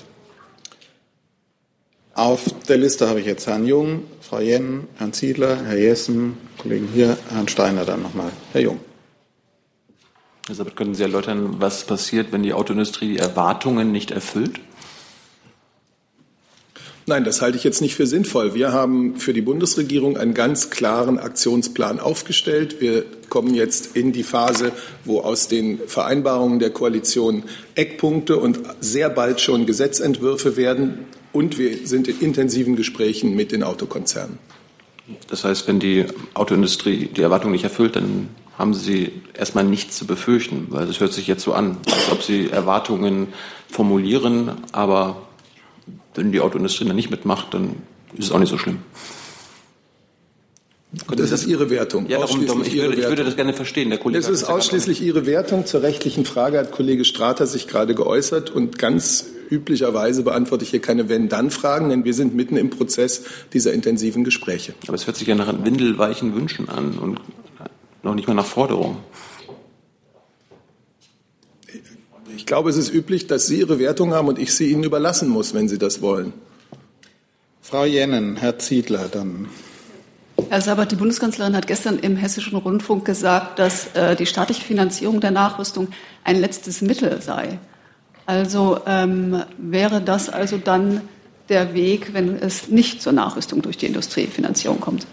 Auf 2.16 2.46
der 2.70 2.78
Liste 2.78 3.10
habe 3.10 3.20
ich 3.20 3.26
jetzt 3.26 3.46
Herrn 3.46 3.68
Jung, 3.68 4.04
Frau 4.22 4.40
Jen, 4.40 4.88
Herrn 4.96 5.12
Ziedler, 5.12 5.58
Herr 5.66 5.78
Jessen, 5.78 6.38
Kollegen 6.58 6.88
hier, 6.94 7.18
Herrn 7.30 7.50
Steiner 7.50 7.84
dann 7.84 8.02
nochmal. 8.02 8.32
Herr 8.54 8.62
Jung. 8.62 8.80
Herr 10.48 10.56
Sabat, 10.56 10.78
können 10.78 10.96
Sie 10.96 11.04
erläutern, 11.04 11.58
was 11.60 11.84
passiert, 11.84 12.32
wenn 12.32 12.42
die 12.42 12.54
Autoindustrie 12.54 13.10
die 13.10 13.20
Erwartungen 13.20 13.92
nicht 13.92 14.12
erfüllt? 14.12 14.62
Nein, 17.06 17.26
das 17.26 17.42
halte 17.42 17.58
ich 17.58 17.66
jetzt 17.66 17.82
nicht 17.82 17.96
für 17.96 18.08
sinnvoll. 18.08 18.54
Wir 18.54 18.72
haben 18.72 19.18
für 19.18 19.34
die 19.34 19.42
Bundesregierung 19.42 20.16
einen 20.16 20.34
ganz 20.34 20.70
klaren 20.70 21.20
Aktionsplan 21.20 22.00
aufgestellt. 22.00 22.80
Wir 22.80 23.04
kommen 23.28 23.54
jetzt 23.54 23.98
in 23.98 24.14
die 24.14 24.24
Phase, 24.24 24.72
wo 25.04 25.20
aus 25.20 25.50
den 25.50 25.80
Vereinbarungen 25.86 26.60
der 26.60 26.70
Koalition 26.70 27.44
Eckpunkte 27.76 28.38
und 28.38 28.62
sehr 28.80 29.10
bald 29.10 29.42
schon 29.42 29.66
Gesetzentwürfe 29.66 30.56
werden 30.56 31.08
und 31.36 31.58
wir 31.58 31.86
sind 31.86 32.08
in 32.08 32.22
intensiven 32.22 32.78
Gesprächen 32.78 33.36
mit 33.36 33.52
den 33.52 33.62
Autokonzernen. 33.62 34.40
Das 35.28 35.44
heißt, 35.44 35.68
wenn 35.68 35.80
die 35.80 36.06
Autoindustrie 36.34 37.10
die 37.16 37.22
Erwartungen 37.22 37.52
nicht 37.52 37.66
erfüllt, 37.66 37.98
dann 37.98 38.30
haben 38.58 38.74
Sie 38.74 39.12
erstmal 39.34 39.66
nichts 39.66 39.98
zu 39.98 40.08
befürchten, 40.08 40.68
weil 40.70 40.88
es 40.88 41.02
hört 41.02 41.12
sich 41.12 41.28
jetzt 41.28 41.44
so 41.44 41.52
an, 41.54 41.78
als 41.88 42.12
ob 42.12 42.24
Sie 42.24 42.50
Erwartungen 42.50 43.28
formulieren, 43.70 44.52
aber 44.72 45.28
wenn 46.16 46.32
die 46.32 46.40
Autoindustrie 46.40 46.86
dann 46.86 46.96
nicht 46.96 47.12
mitmacht, 47.12 47.54
dann 47.54 47.76
ist 48.16 48.26
es 48.26 48.32
auch 48.32 48.40
nicht 48.40 48.50
so 48.50 48.58
schlimm. 48.58 48.80
Das 51.18 51.32
ist 51.32 51.46
Ihre 51.46 51.70
Wertung. 51.70 52.08
Ja, 52.08 52.20
darum, 52.20 52.46
darum, 52.46 52.62
ich, 52.64 52.74
würde, 52.78 52.96
ich, 52.96 53.06
würde, 53.06 53.26
das 53.26 53.36
gerne 53.36 53.52
verstehen. 53.52 53.90
Der 53.90 54.00
Kollege 54.00 54.22
das 54.22 54.30
ist 54.30 54.46
ausschließlich 54.46 55.02
Ihre 55.02 55.26
Wertung. 55.26 55.66
Zur 55.66 55.82
rechtlichen 55.82 56.24
Frage 56.24 56.58
hat 56.58 56.72
Kollege 56.72 57.04
Strater 57.04 57.46
sich 57.46 57.68
gerade 57.68 57.94
geäußert 57.94 58.50
und 58.50 58.80
ganz 58.80 59.26
üblicherweise 59.50 60.24
beantworte 60.24 60.64
ich 60.64 60.72
hier 60.72 60.82
keine 60.82 61.10
Wenn-Dann-Fragen, 61.10 61.90
denn 61.90 62.06
wir 62.06 62.14
sind 62.14 62.36
mitten 62.36 62.58
im 62.58 62.70
Prozess 62.70 63.24
dieser 63.54 63.74
intensiven 63.74 64.24
Gespräche. 64.24 64.74
Aber 64.88 64.96
es 64.96 65.08
hört 65.08 65.18
sich 65.18 65.28
ja 65.28 65.36
nach 65.36 65.54
windelweichen 65.64 66.36
Wünschen 66.36 66.70
an 66.70 66.98
und 66.98 67.20
noch 68.04 68.16
nicht 68.16 68.28
mal 68.28 68.34
nach 68.34 68.46
Forderungen. 68.46 68.98
Ich 72.36 72.46
glaube, 72.46 72.70
es 72.70 72.78
ist 72.78 72.94
üblich, 72.94 73.28
dass 73.28 73.48
Sie 73.48 73.60
Ihre 73.60 73.80
Wertung 73.80 74.14
haben 74.14 74.28
und 74.28 74.38
ich 74.38 74.54
sie 74.54 74.70
Ihnen 74.70 74.84
überlassen 74.84 75.30
muss, 75.30 75.54
wenn 75.54 75.68
Sie 75.68 75.80
das 75.80 76.02
wollen. 76.02 76.34
Frau 77.62 77.86
Jennen, 77.86 78.36
Herr 78.36 78.60
Ziedler, 78.60 79.08
dann. 79.12 79.48
Herr 80.50 80.62
Sabat, 80.62 80.92
die 80.92 80.96
Bundeskanzlerin 80.96 81.56
hat 81.56 81.66
gestern 81.66 81.98
im 81.98 82.18
Hessischen 82.18 82.58
Rundfunk 82.58 83.06
gesagt, 83.06 83.58
dass 83.58 83.88
äh, 83.96 84.16
die 84.16 84.26
staatliche 84.26 84.62
Finanzierung 84.62 85.22
der 85.22 85.32
Nachrüstung 85.32 85.88
ein 86.24 86.40
letztes 86.40 86.82
Mittel 86.82 87.22
sei. 87.22 87.58
Also 88.26 88.80
ähm, 88.88 89.44
wäre 89.58 90.02
das 90.02 90.30
also 90.30 90.58
dann 90.58 91.02
der 91.50 91.74
Weg, 91.74 92.14
wenn 92.14 92.36
es 92.36 92.70
nicht 92.70 93.02
zur 93.02 93.14
Nachrüstung 93.14 93.62
durch 93.62 93.78
die 93.78 93.86
Industriefinanzierung 93.86 94.80
kommt? 94.80 95.06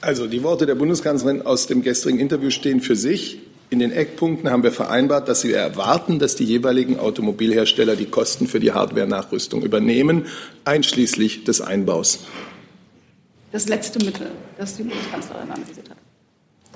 Also 0.00 0.26
die 0.26 0.42
Worte 0.42 0.64
der 0.64 0.74
Bundeskanzlerin 0.74 1.42
aus 1.42 1.66
dem 1.66 1.82
gestrigen 1.82 2.18
Interview 2.18 2.50
stehen 2.50 2.80
für 2.80 2.96
sich. 2.96 3.38
In 3.68 3.78
den 3.78 3.92
Eckpunkten 3.92 4.50
haben 4.50 4.62
wir 4.62 4.72
vereinbart, 4.72 5.28
dass 5.28 5.44
wir 5.44 5.56
erwarten, 5.56 6.18
dass 6.18 6.34
die 6.34 6.44
jeweiligen 6.44 6.98
Automobilhersteller 6.98 7.94
die 7.94 8.06
Kosten 8.06 8.48
für 8.48 8.58
die 8.58 8.72
Hardware-Nachrüstung 8.72 9.62
übernehmen, 9.62 10.26
einschließlich 10.64 11.44
des 11.44 11.60
Einbaus. 11.60 12.20
Das 13.52 13.68
letzte 13.68 14.04
Mittel, 14.04 14.28
das 14.58 14.76
die 14.76 14.84
Bundeskanzlerin 14.84 15.50
anvisiert 15.50 15.90
hat. 15.90 15.96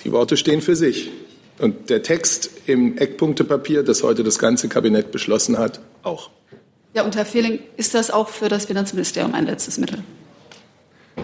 Die 0.04 0.12
Worte 0.12 0.36
stehen 0.36 0.60
für 0.60 0.76
sich. 0.76 1.10
Und 1.58 1.88
der 1.90 2.02
Text 2.02 2.50
im 2.66 2.98
Eckpunktepapier, 2.98 3.82
das 3.82 4.02
heute 4.02 4.24
das 4.24 4.38
ganze 4.38 4.68
Kabinett 4.68 5.12
beschlossen 5.12 5.58
hat, 5.58 5.80
auch. 6.02 6.30
Ja, 6.94 7.02
und 7.02 7.16
Herr 7.16 7.26
Fehling, 7.26 7.60
ist 7.76 7.94
das 7.94 8.10
auch 8.10 8.28
für 8.28 8.48
das 8.48 8.66
Finanzministerium 8.66 9.34
ein 9.34 9.46
letztes 9.46 9.78
Mittel? 9.78 10.02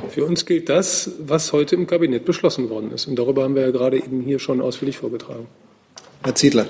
Für 0.09 0.25
uns 0.25 0.47
gilt 0.47 0.69
das, 0.69 1.13
was 1.21 1.53
heute 1.53 1.75
im 1.75 1.87
Kabinett 1.87 2.25
beschlossen 2.25 2.71
worden 2.71 2.93
ist. 2.93 3.07
Und 3.07 3.17
darüber 3.17 3.45
haben 3.45 3.55
wir 3.55 3.63
ja 3.63 3.71
gerade 3.71 3.97
eben 3.97 4.23
hier 4.23 4.39
schon 4.39 4.61
ausführlich 4.61 4.99
vorgetragen. 4.99 5.47
Herr 6.23 6.35
Ziedler. 6.35 6.67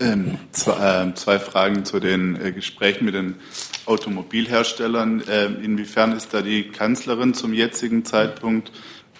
Ähm, 0.00 0.38
zwei, 0.52 1.04
äh, 1.04 1.14
zwei, 1.14 1.38
Fragen 1.38 1.84
zu 1.84 2.00
den 2.00 2.40
äh, 2.40 2.52
Gesprächen 2.52 3.04
mit 3.04 3.14
den 3.14 3.36
Automobilherstellern. 3.86 5.22
Äh, 5.28 5.46
inwiefern 5.64 6.12
ist 6.12 6.34
da 6.34 6.42
die 6.42 6.68
Kanzlerin 6.68 7.32
zum 7.32 7.54
jetzigen 7.54 8.04
Zeitpunkt 8.04 8.72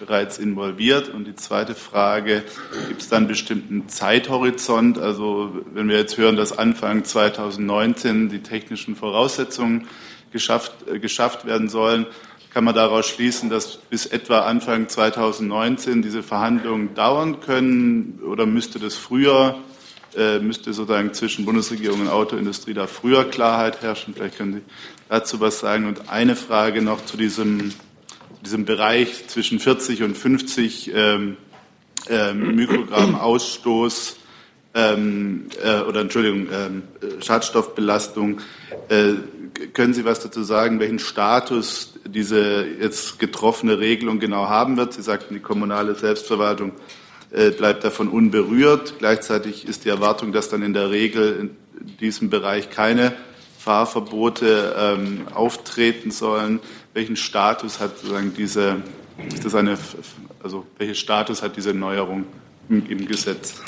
bereits 0.05 0.39
involviert? 0.39 1.09
Und 1.09 1.27
die 1.27 1.35
zweite 1.35 1.75
Frage, 1.75 2.43
gibt 2.89 3.03
es 3.03 3.09
da 3.09 3.17
einen 3.17 3.29
bestimmten 3.29 3.89
Zeithorizont? 3.89 4.99
Also 4.99 5.61
wenn 5.73 5.89
wir 5.89 5.97
jetzt 5.97 6.19
hören, 6.19 6.37
dass 6.37 6.57
Anfang 6.57 7.05
2019 7.05 8.29
die 8.29 8.41
technischen 8.41 8.97
Voraussetzungen 8.97 9.89
geschafft, 10.33 10.73
äh, 10.89 10.99
geschafft 10.99 11.47
werden 11.47 11.69
sollen, 11.69 12.07
kann 12.53 12.65
man 12.65 12.75
daraus 12.75 13.09
schließen, 13.09 13.51
dass 13.51 13.79
bis 13.79 14.07
etwa 14.07 14.41
Anfang 14.41 14.89
2019 14.89 16.03
diese 16.03 16.23
Verhandlungen 16.23 16.95
dauern 16.95 17.41
können 17.41 18.21
oder 18.25 18.47
müsste 18.47 18.79
das 18.79 18.95
früher, 18.95 19.59
äh, 20.17 20.39
müsste 20.39 20.73
sozusagen 20.73 21.13
zwischen 21.15 21.45
Bundesregierung 21.45 22.03
und 22.03 22.09
Autoindustrie 22.09 22.75
da 22.75 22.87
früher 22.87 23.25
Klarheit 23.25 23.83
herrschen? 23.83 24.15
Vielleicht 24.15 24.39
können 24.39 24.53
Sie 24.55 24.63
dazu 25.09 25.41
was 25.41 25.59
sagen. 25.59 25.87
Und 25.87 26.09
eine 26.09 26.37
Frage 26.37 26.81
noch 26.81 27.05
zu 27.05 27.17
diesem, 27.17 27.73
diesem 28.45 28.65
Bereich 28.65 29.27
zwischen 29.29 29.59
40 29.59 30.03
und 30.03 30.17
50 30.17 30.93
ähm, 30.95 31.37
ähm, 32.09 32.55
Mikrogramm 32.55 33.15
Ausstoß 33.21 34.17
ähm, 34.75 35.47
äh, 35.63 35.81
oder 35.81 36.01
Entschuldigung, 36.01 36.49
ähm, 36.53 36.83
Schadstoffbelastung. 37.23 38.41
Äh, 38.89 39.15
können 39.73 39.95
Sie 39.95 40.05
was 40.05 40.21
dazu 40.21 40.43
sagen, 40.43 40.81
welchen 40.81 40.99
Status 40.99 41.95
diese 42.07 42.67
jetzt 42.81 43.19
getroffene 43.19 43.79
Regelung 43.79 44.19
genau 44.19 44.49
haben 44.49 44.77
wird? 44.77 44.93
Sie 44.93 45.03
sagten, 45.03 45.35
die 45.35 45.41
kommunale 45.41 45.95
Selbstverwaltung 45.95 46.73
äh, 47.31 47.51
bleibt 47.51 47.85
davon 47.85 48.09
unberührt. 48.09 48.95
Gleichzeitig 48.99 49.67
ist 49.67 49.85
die 49.85 49.89
Erwartung, 49.89 50.33
dass 50.33 50.49
dann 50.49 50.63
in 50.63 50.75
der 50.75 50.91
Regel 50.91 51.37
in 51.81 51.97
diesem 51.99 52.31
Bereich 52.31 52.71
keine 52.71 53.13
Fahrverbote 53.59 54.75
ähm, 54.79 55.29
auftreten 55.33 56.11
sollen. 56.11 56.61
Welchen 56.95 57.17
Status 57.17 57.81
hat 57.81 57.99
sozusagen 57.99 58.33
diese, 58.35 58.77
ist 59.29 59.45
das 59.45 59.55
eine, 59.57 59.77
also 60.43 60.65
welchen 60.79 60.95
Status 60.95 61.43
hat 61.43 61.57
diese 61.57 61.75
Neuerung 61.75 62.25
im, 62.69 62.87
im 62.89 63.07
Gesetz? 63.07 63.61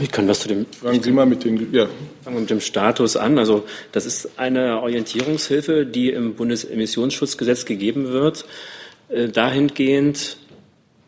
Ich 0.00 0.10
kann 0.10 0.26
was 0.26 0.40
zu 0.40 0.48
dem. 0.48 0.66
Fangen 0.66 1.02
Sie 1.02 1.12
mal 1.12 1.26
mit, 1.26 1.44
den, 1.44 1.72
ja. 1.72 1.86
Fangen 2.22 2.36
wir 2.36 2.40
mit 2.40 2.50
dem 2.50 2.60
Status 2.60 3.16
an. 3.16 3.38
Also, 3.38 3.66
das 3.92 4.06
ist 4.06 4.38
eine 4.38 4.80
Orientierungshilfe, 4.80 5.84
die 5.84 6.10
im 6.10 6.34
Bundesemissionsschutzgesetz 6.34 7.66
gegeben 7.66 8.08
wird, 8.08 8.46
äh, 9.10 9.28
dahingehend 9.28 10.38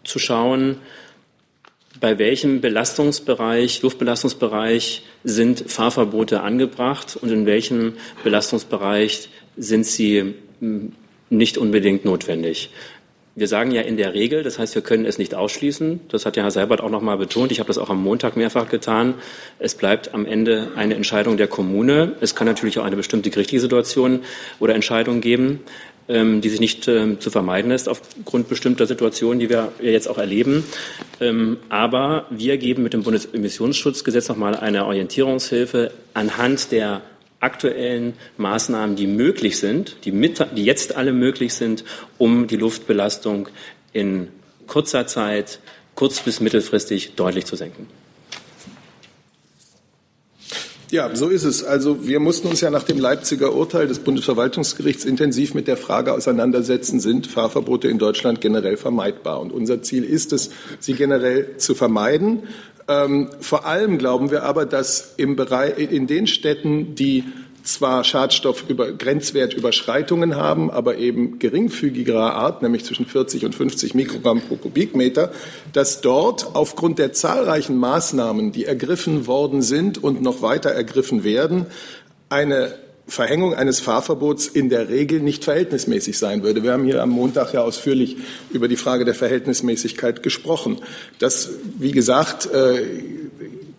zu 0.04 0.18
schauen, 0.18 0.80
bei 2.02 2.18
welchem 2.18 2.60
Belastungsbereich, 2.60 3.80
Luftbelastungsbereich 3.80 5.04
sind 5.22 5.70
Fahrverbote 5.70 6.40
angebracht 6.40 7.16
und 7.16 7.30
in 7.30 7.46
welchem 7.46 7.92
Belastungsbereich 8.24 9.28
sind 9.56 9.86
sie 9.86 10.34
hm, 10.58 10.92
nicht 11.30 11.58
unbedingt 11.58 12.04
notwendig. 12.04 12.70
Wir 13.36 13.46
sagen 13.46 13.70
ja 13.70 13.82
in 13.82 13.96
der 13.96 14.14
Regel, 14.14 14.42
das 14.42 14.58
heißt, 14.58 14.74
wir 14.74 14.82
können 14.82 15.06
es 15.06 15.16
nicht 15.16 15.34
ausschließen. 15.34 16.00
Das 16.08 16.26
hat 16.26 16.36
ja 16.36 16.42
Herr 16.42 16.50
Seibert 16.50 16.80
auch 16.80 16.90
noch 16.90 17.00
mal 17.02 17.16
betont. 17.16 17.52
Ich 17.52 17.60
habe 17.60 17.68
das 17.68 17.78
auch 17.78 17.88
am 17.88 18.02
Montag 18.02 18.36
mehrfach 18.36 18.68
getan. 18.68 19.14
Es 19.60 19.76
bleibt 19.76 20.12
am 20.12 20.26
Ende 20.26 20.72
eine 20.74 20.96
Entscheidung 20.96 21.36
der 21.36 21.46
Kommune. 21.46 22.16
Es 22.20 22.34
kann 22.34 22.48
natürlich 22.48 22.80
auch 22.80 22.84
eine 22.84 22.96
bestimmte 22.96 23.30
gerichtliche 23.30 23.60
Situation 23.60 24.20
oder 24.58 24.74
Entscheidung 24.74 25.20
geben, 25.20 25.60
die 26.08 26.48
sich 26.48 26.60
nicht 26.60 26.88
ähm, 26.88 27.20
zu 27.20 27.30
vermeiden 27.30 27.70
ist 27.70 27.88
aufgrund 27.88 28.48
bestimmter 28.48 28.86
Situationen, 28.86 29.38
die 29.38 29.48
wir 29.48 29.72
jetzt 29.80 30.08
auch 30.08 30.18
erleben. 30.18 30.64
Ähm, 31.20 31.58
aber 31.68 32.26
wir 32.30 32.58
geben 32.58 32.82
mit 32.82 32.92
dem 32.92 33.02
Bundesemissionsschutzgesetz 33.02 34.28
noch 34.28 34.36
mal 34.36 34.56
eine 34.56 34.84
Orientierungshilfe 34.86 35.92
anhand 36.14 36.72
der 36.72 37.02
aktuellen 37.40 38.14
Maßnahmen, 38.36 38.96
die 38.96 39.06
möglich 39.06 39.58
sind, 39.58 39.96
die, 40.04 40.12
mit, 40.12 40.44
die 40.56 40.64
jetzt 40.64 40.96
alle 40.96 41.12
möglich 41.12 41.54
sind, 41.54 41.84
um 42.18 42.46
die 42.46 42.56
Luftbelastung 42.56 43.48
in 43.92 44.28
kurzer 44.66 45.06
Zeit, 45.06 45.58
kurz- 45.94 46.20
bis 46.20 46.40
mittelfristig 46.40 47.14
deutlich 47.14 47.44
zu 47.44 47.56
senken. 47.56 47.88
Ja, 50.92 51.16
so 51.16 51.30
ist 51.30 51.44
es. 51.44 51.64
Also 51.64 52.06
wir 52.06 52.20
mussten 52.20 52.48
uns 52.48 52.60
ja 52.60 52.68
nach 52.68 52.82
dem 52.82 52.98
Leipziger 52.98 53.54
Urteil 53.54 53.88
des 53.88 54.00
Bundesverwaltungsgerichts 54.00 55.06
intensiv 55.06 55.54
mit 55.54 55.66
der 55.66 55.78
Frage 55.78 56.12
auseinandersetzen, 56.12 57.00
sind 57.00 57.26
Fahrverbote 57.26 57.88
in 57.88 57.98
Deutschland 57.98 58.42
generell 58.42 58.76
vermeidbar? 58.76 59.40
Und 59.40 59.54
unser 59.54 59.80
Ziel 59.80 60.04
ist 60.04 60.34
es, 60.34 60.50
sie 60.80 60.92
generell 60.92 61.56
zu 61.56 61.74
vermeiden. 61.74 62.42
Ähm, 62.88 63.30
vor 63.40 63.64
allem 63.64 63.96
glauben 63.96 64.30
wir 64.30 64.42
aber, 64.42 64.66
dass 64.66 65.14
im 65.16 65.34
Bereich, 65.34 65.78
in 65.78 66.06
den 66.06 66.26
Städten, 66.26 66.94
die 66.94 67.24
zwar 67.62 68.04
Schadstoffgrenzwertüberschreitungen 68.04 70.36
haben, 70.36 70.70
aber 70.70 70.98
eben 70.98 71.38
geringfügigerer 71.38 72.34
Art, 72.34 72.62
nämlich 72.62 72.84
zwischen 72.84 73.06
40 73.06 73.44
und 73.44 73.54
50 73.54 73.94
Mikrogramm 73.94 74.40
pro 74.40 74.56
Kubikmeter, 74.56 75.32
dass 75.72 76.00
dort 76.00 76.54
aufgrund 76.54 76.98
der 76.98 77.12
zahlreichen 77.12 77.76
Maßnahmen, 77.76 78.52
die 78.52 78.64
ergriffen 78.64 79.26
worden 79.26 79.62
sind 79.62 80.02
und 80.02 80.22
noch 80.22 80.42
weiter 80.42 80.70
ergriffen 80.70 81.24
werden, 81.24 81.66
eine 82.28 82.74
Verhängung 83.06 83.54
eines 83.54 83.80
Fahrverbots 83.80 84.46
in 84.46 84.70
der 84.70 84.88
Regel 84.88 85.20
nicht 85.20 85.44
verhältnismäßig 85.44 86.18
sein 86.18 86.42
würde. 86.42 86.62
Wir 86.62 86.72
haben 86.72 86.84
hier 86.84 87.02
am 87.02 87.10
Montag 87.10 87.52
ja 87.52 87.62
ausführlich 87.62 88.16
über 88.50 88.68
die 88.68 88.76
Frage 88.76 89.04
der 89.04 89.14
Verhältnismäßigkeit 89.14 90.22
gesprochen. 90.22 90.78
Das, 91.18 91.50
wie 91.78 91.92
gesagt, 91.92 92.46
äh, 92.46 92.84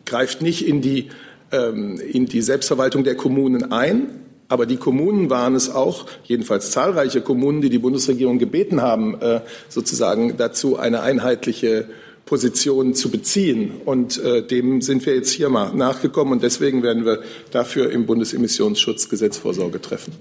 greift 0.06 0.42
nicht 0.42 0.68
in 0.68 0.82
die, 0.82 1.10
ähm, 1.54 2.00
in 2.00 2.26
die 2.26 2.42
Selbstverwaltung 2.42 3.04
der 3.04 3.16
Kommunen 3.16 3.72
ein. 3.72 4.20
Aber 4.50 4.66
die 4.66 4.78
Kommunen 4.78 5.30
waren 5.30 5.56
es 5.56 5.70
auch, 5.70 6.06
jedenfalls 6.26 6.72
zahlreiche 6.72 7.22
Kommunen, 7.22 7.62
die 7.62 7.70
die 7.70 7.80
Bundesregierung 7.80 8.40
gebeten 8.40 8.82
haben, 8.82 9.20
äh, 9.22 9.42
sozusagen 9.70 10.36
dazu 10.38 10.78
eine 10.78 11.02
einheitliche 11.02 11.88
Position 12.26 12.94
zu 12.94 13.10
beziehen. 13.10 13.72
Und 13.86 14.22
äh, 14.24 14.46
dem 14.46 14.82
sind 14.82 15.06
wir 15.06 15.16
jetzt 15.16 15.32
hier 15.32 15.50
mal 15.50 15.74
nachgekommen 15.74 16.34
und 16.34 16.44
deswegen 16.44 16.84
werden 16.84 17.06
wir 17.06 17.22
dafür 17.52 17.92
im 17.92 18.06
Bundesemissionsschutzgesetz 18.06 19.38
Vorsorge 19.38 19.82
treffen. 19.82 20.14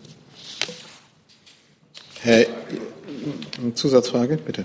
Herr, 2.20 2.46
Zusatzfrage, 3.74 4.38
bitte. 4.38 4.64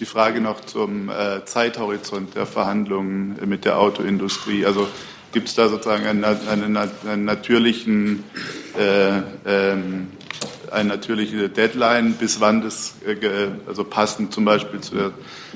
Die 0.00 0.04
Frage 0.04 0.40
noch 0.40 0.60
zum 0.64 1.08
äh, 1.08 1.44
Zeithorizont 1.44 2.34
der 2.34 2.46
Verhandlungen 2.46 3.36
mit 3.46 3.64
der 3.64 3.78
Autoindustrie. 3.78 4.66
Also 4.66 4.88
gibt 5.32 5.48
es 5.48 5.54
da 5.54 5.68
sozusagen 5.68 6.06
einen, 6.06 6.24
einen, 6.24 6.76
einen 6.76 7.24
natürlichen 7.24 8.24
äh, 8.78 9.22
ähm, 9.46 10.08
eine 10.72 10.88
natürliche 10.88 11.48
Deadline, 11.48 12.14
bis 12.14 12.40
wann 12.40 12.62
das 12.62 12.94
äh, 13.06 13.48
also 13.66 13.84
passend 13.84 14.32
zum 14.32 14.44
Beispiel 14.44 14.80
zu, 14.80 14.94
der, 14.94 15.12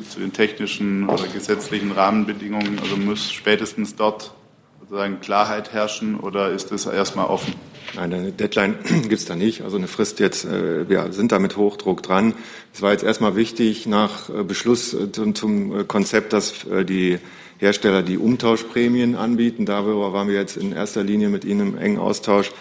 zu, 0.08 0.20
den 0.20 0.32
technischen 0.32 1.08
oder 1.08 1.26
gesetzlichen 1.26 1.92
Rahmenbedingungen, 1.92 2.78
also 2.80 2.96
muss 2.96 3.32
spätestens 3.32 3.96
dort 3.96 4.34
sozusagen 4.80 5.20
Klarheit 5.20 5.72
herrschen 5.72 6.20
oder 6.20 6.50
ist 6.50 6.70
das 6.70 6.86
erstmal 6.86 7.26
offen? 7.26 7.54
Nein, 7.96 8.12
eine 8.12 8.30
Deadline 8.32 8.76
gibt 8.84 9.12
es 9.12 9.24
da 9.24 9.34
nicht. 9.34 9.62
Also 9.62 9.78
eine 9.78 9.88
Frist 9.88 10.20
jetzt, 10.20 10.44
äh, 10.44 10.88
wir 10.88 11.12
sind 11.12 11.32
da 11.32 11.38
mit 11.38 11.56
Hochdruck 11.56 12.02
dran. 12.02 12.34
Es 12.74 12.82
war 12.82 12.92
jetzt 12.92 13.02
erstmal 13.02 13.36
wichtig 13.36 13.86
nach 13.86 14.28
äh, 14.28 14.44
Beschluss 14.44 14.94
zum, 15.12 15.34
zum 15.34 15.88
Konzept, 15.88 16.32
dass 16.32 16.66
die 16.88 17.18
Hersteller 17.58 18.02
die 18.02 18.18
Umtauschprämien 18.18 19.16
anbieten. 19.16 19.64
Darüber 19.64 20.12
waren 20.12 20.28
wir 20.28 20.34
jetzt 20.34 20.58
in 20.58 20.72
erster 20.72 21.02
Linie 21.02 21.30
mit 21.30 21.44
Ihnen 21.44 21.74
im 21.74 21.78
engen 21.78 21.98
Austausch. 21.98 22.52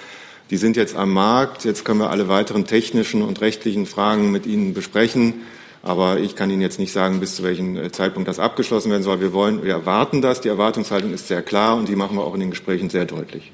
Die 0.52 0.58
sind 0.58 0.78
jetzt 0.78 0.96
am 0.96 1.12
Markt. 1.12 1.66
Jetzt 1.66 1.84
können 1.84 2.00
wir 2.00 2.12
alle 2.12 2.28
weiteren 2.30 2.66
technischen 2.66 3.22
und 3.22 3.42
rechtlichen 3.42 3.88
Fragen 3.88 4.32
mit 4.32 4.46
Ihnen 4.46 4.74
besprechen. 4.74 5.42
Aber 5.82 6.20
ich 6.20 6.36
kann 6.36 6.50
Ihnen 6.50 6.62
jetzt 6.62 6.80
nicht 6.80 6.94
sagen, 6.94 7.20
bis 7.20 7.36
zu 7.36 7.44
welchem 7.44 7.76
äh, 7.76 7.92
Zeitpunkt 7.92 8.30
das 8.30 8.40
abgeschlossen 8.40 8.90
werden 8.90 9.04
soll. 9.04 9.20
Wir 9.20 9.34
wollen, 9.34 9.64
wir 9.64 9.74
erwarten 9.74 10.22
das. 10.22 10.42
Die 10.42 10.50
Erwartungshaltung 10.50 11.14
ist 11.14 11.28
sehr 11.28 11.42
klar 11.42 11.76
und 11.76 11.90
die 11.90 11.96
machen 11.96 12.16
wir 12.16 12.24
auch 12.24 12.34
in 12.34 12.40
den 12.40 12.52
Gesprächen 12.52 12.90
sehr 12.90 13.06
deutlich. 13.06 13.52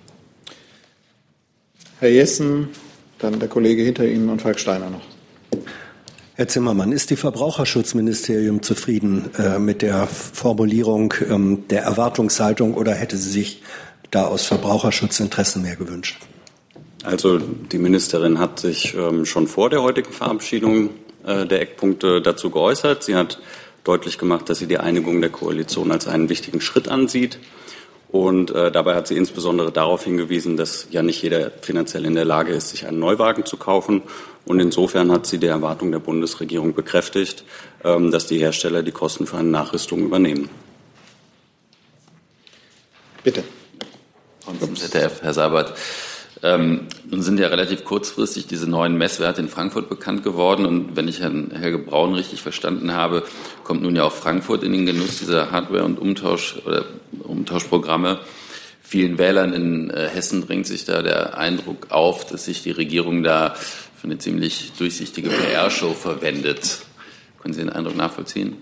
Herr 2.02 2.10
Jessen, 2.10 2.70
dann 3.20 3.40
der 3.40 3.48
Kollege 3.48 3.84
hinter 3.84 4.06
Ihnen 4.08 4.30
und 4.30 4.42
Falk 4.42 4.60
Steiner 4.60 4.90
noch. 4.90 5.04
Herr 6.34 6.48
Zimmermann, 6.48 6.92
ist 6.92 7.12
die 7.12 7.16
Verbraucherschutzministerium 7.16 8.64
zufrieden 8.64 9.30
äh, 9.38 9.60
mit 9.60 9.84
der 9.84 10.08
Formulierung 10.08 11.14
ähm, 11.30 11.66
der 11.70 11.84
Erwartungshaltung 11.84 12.74
oder 12.74 12.96
hätte 12.96 13.18
sie 13.18 13.30
sich 13.30 13.62
da 14.10 14.26
aus 14.26 14.46
Verbraucherschutzinteressen 14.46 15.62
mehr 15.62 15.76
gewünscht? 15.76 16.18
Also 17.04 17.38
die 17.38 17.78
Ministerin 17.78 18.40
hat 18.40 18.60
sich 18.60 18.96
ähm, 18.96 19.28
schon 19.28 19.46
vor 19.46 19.70
der 19.70 19.84
heutigen 19.84 20.12
Verabschiedung 20.12 20.90
äh, 21.24 21.46
der 21.46 21.62
Eckpunkte 21.62 22.20
dazu 22.20 22.50
geäußert. 22.50 23.04
Sie 23.04 23.16
hat 23.16 23.40
deutlich 23.84 24.18
gemacht, 24.18 24.50
dass 24.50 24.58
sie 24.58 24.66
die 24.66 24.80
Einigung 24.80 25.22
der 25.22 25.30
Koalition 25.30 25.92
als 25.92 26.08
einen 26.08 26.30
wichtigen 26.30 26.62
Schritt 26.62 26.88
ansieht. 26.88 27.38
Und 28.12 28.52
äh, 28.52 28.72
dabei 28.72 28.96
hat 28.96 29.08
sie 29.08 29.16
insbesondere 29.16 29.72
darauf 29.72 30.04
hingewiesen, 30.04 30.58
dass 30.58 30.88
ja 30.92 31.02
nicht 31.02 31.22
jeder 31.22 31.50
finanziell 31.62 32.06
in 32.06 32.16
der 32.16 32.26
Lage 32.26 32.52
ist, 32.52 32.70
sich 32.70 32.86
einen 32.86 33.00
Neuwagen 33.00 33.46
zu 33.46 33.56
kaufen. 33.56 34.02
Und 34.46 34.60
insofern 34.60 35.12
hat 35.12 35.26
sie 35.26 35.38
die 35.38 35.48
Erwartung 35.48 35.92
der 35.92 36.00
Bundesregierung 36.00 36.74
bekräftigt, 36.74 37.46
ähm, 37.86 38.12
dass 38.12 38.28
die 38.28 38.40
Hersteller 38.40 38.84
die 38.84 38.92
Kosten 38.92 39.28
für 39.28 39.38
eine 39.38 39.50
Nachrüstung 39.50 40.00
übernehmen. 40.02 40.50
Bitte. 43.24 43.44
Vom 44.60 44.76
ZDF, 44.76 45.22
Herr 45.22 45.34
Sabat. 45.34 45.74
Ähm, 46.44 46.88
nun 47.10 47.22
sind 47.22 47.40
ja 47.40 47.48
relativ 47.48 47.86
kurzfristig 47.86 48.48
diese 48.48 48.68
neuen 48.68 48.98
Messwerte 48.98 49.42
in 49.42 49.50
Frankfurt 49.50 49.90
bekannt 49.90 50.24
geworden. 50.24 50.66
Und 50.66 50.96
wenn 50.96 51.08
ich 51.08 51.20
Herrn 51.20 51.52
Helge 51.52 51.78
Braun 51.78 52.16
richtig 52.16 52.42
verstanden 52.42 52.94
habe, 52.94 53.24
kommt 53.64 53.84
nun 53.84 53.96
ja 53.96 54.04
auch 54.04 54.14
Frankfurt 54.14 54.64
in 54.64 54.72
den 54.72 54.86
Genuss 54.86 55.20
dieser 55.20 55.52
Hardware- 55.52 55.86
und 55.86 56.00
Umtausch- 56.00 56.58
oder 56.66 56.86
Umtauschprogramme. 57.24 58.20
vielen 58.82 59.18
Wählern 59.18 59.54
in 59.54 59.90
äh, 59.90 60.10
Hessen 60.10 60.46
drängt 60.46 60.68
sich 60.68 60.86
da 60.86 61.02
der 61.02 61.38
Eindruck 61.38 61.92
auf, 61.92 62.26
dass 62.26 62.46
sich 62.46 62.64
die 62.64 62.72
Regierung 62.72 63.24
da 63.24 63.54
für 63.56 64.06
eine 64.06 64.18
ziemlich 64.18 64.74
durchsichtige 64.74 65.30
PR-Show 65.30 65.94
verwendet. 65.94 66.80
Können 67.42 67.54
Sie 67.54 67.62
den 67.62 67.70
Eindruck 67.70 67.96
nachvollziehen? 67.96 68.58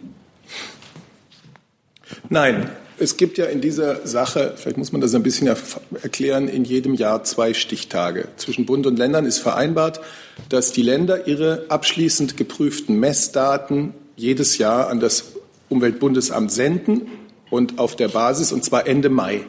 Nein, 2.29 2.69
es 2.99 3.17
gibt 3.17 3.37
ja 3.37 3.45
in 3.45 3.61
dieser 3.61 4.05
Sache, 4.05 4.53
vielleicht 4.55 4.77
muss 4.77 4.91
man 4.91 5.01
das 5.01 5.15
ein 5.15 5.23
bisschen 5.23 5.47
erklären, 5.47 6.47
in 6.47 6.65
jedem 6.65 6.93
Jahr 6.93 7.23
zwei 7.23 7.53
Stichtage. 7.53 8.27
Zwischen 8.37 8.65
Bund 8.65 8.85
und 8.85 8.97
Ländern 8.99 9.25
ist 9.25 9.39
vereinbart, 9.39 10.01
dass 10.49 10.71
die 10.71 10.81
Länder 10.81 11.27
ihre 11.27 11.65
abschließend 11.69 12.37
geprüften 12.37 12.99
Messdaten 12.99 13.93
jedes 14.15 14.57
Jahr 14.57 14.89
an 14.89 14.99
das 14.99 15.33
Umweltbundesamt 15.69 16.51
senden 16.51 17.07
und 17.49 17.79
auf 17.79 17.95
der 17.95 18.09
Basis, 18.09 18.51
und 18.51 18.63
zwar 18.63 18.87
Ende 18.87 19.09
Mai. 19.09 19.41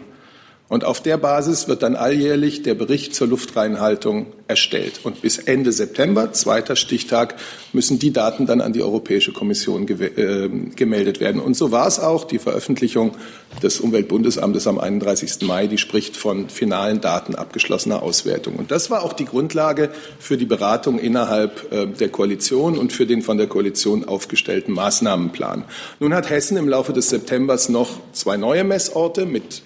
Und 0.71 0.85
auf 0.85 1.03
der 1.03 1.19
Basis 1.19 1.67
wird 1.67 1.83
dann 1.83 1.97
alljährlich 1.97 2.63
der 2.63 2.75
Bericht 2.75 3.13
zur 3.13 3.27
Luftreinhaltung 3.27 4.27
erstellt. 4.47 5.01
Und 5.03 5.21
bis 5.21 5.37
Ende 5.37 5.73
September, 5.73 6.33
zweiter 6.33 6.77
Stichtag, 6.77 7.35
müssen 7.73 7.99
die 7.99 8.13
Daten 8.13 8.47
dann 8.47 8.61
an 8.61 8.73
die 8.73 8.81
Europäische 8.81 9.33
Kommission 9.33 9.89
äh, 9.89 10.49
gemeldet 10.77 11.19
werden. 11.19 11.41
Und 11.41 11.57
so 11.57 11.73
war 11.73 11.89
es 11.89 11.99
auch. 11.99 12.23
Die 12.23 12.39
Veröffentlichung 12.39 13.17
des 13.65 13.81
Umweltbundesamtes 13.81 14.69
am 14.69 14.79
31. 14.79 15.43
Mai, 15.43 15.67
die 15.67 15.77
spricht 15.77 16.17
von 16.17 16.49
finalen 16.49 17.01
Daten 17.01 17.35
abgeschlossener 17.35 18.01
Auswertung. 18.01 18.55
Und 18.55 18.71
das 18.71 18.91
war 18.91 19.03
auch 19.03 19.13
die 19.13 19.25
Grundlage 19.25 19.91
für 20.21 20.37
die 20.37 20.47
Beratung 20.47 21.01
innerhalb 21.01 21.73
äh, 21.73 21.87
der 21.87 22.11
Koalition 22.11 22.79
und 22.79 22.93
für 22.93 23.07
den 23.07 23.23
von 23.23 23.39
der 23.39 23.49
Koalition 23.49 24.05
aufgestellten 24.05 24.73
Maßnahmenplan. 24.75 25.65
Nun 25.99 26.15
hat 26.15 26.31
Hessen 26.31 26.57
im 26.57 26.69
Laufe 26.69 26.93
des 26.93 27.11
Septembers 27.11 27.71
noch 27.71 27.99
zwei 28.13 28.37
neue 28.37 28.63
Messorte 28.63 29.27
mit 29.27 29.63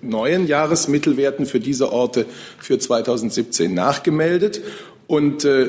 neuen 0.00 0.46
Jahresmittelwerten 0.46 1.46
für 1.46 1.60
diese 1.60 1.92
Orte 1.92 2.26
für 2.58 2.78
2017 2.78 3.72
nachgemeldet. 3.72 4.60
Und 5.06 5.44
äh, 5.44 5.68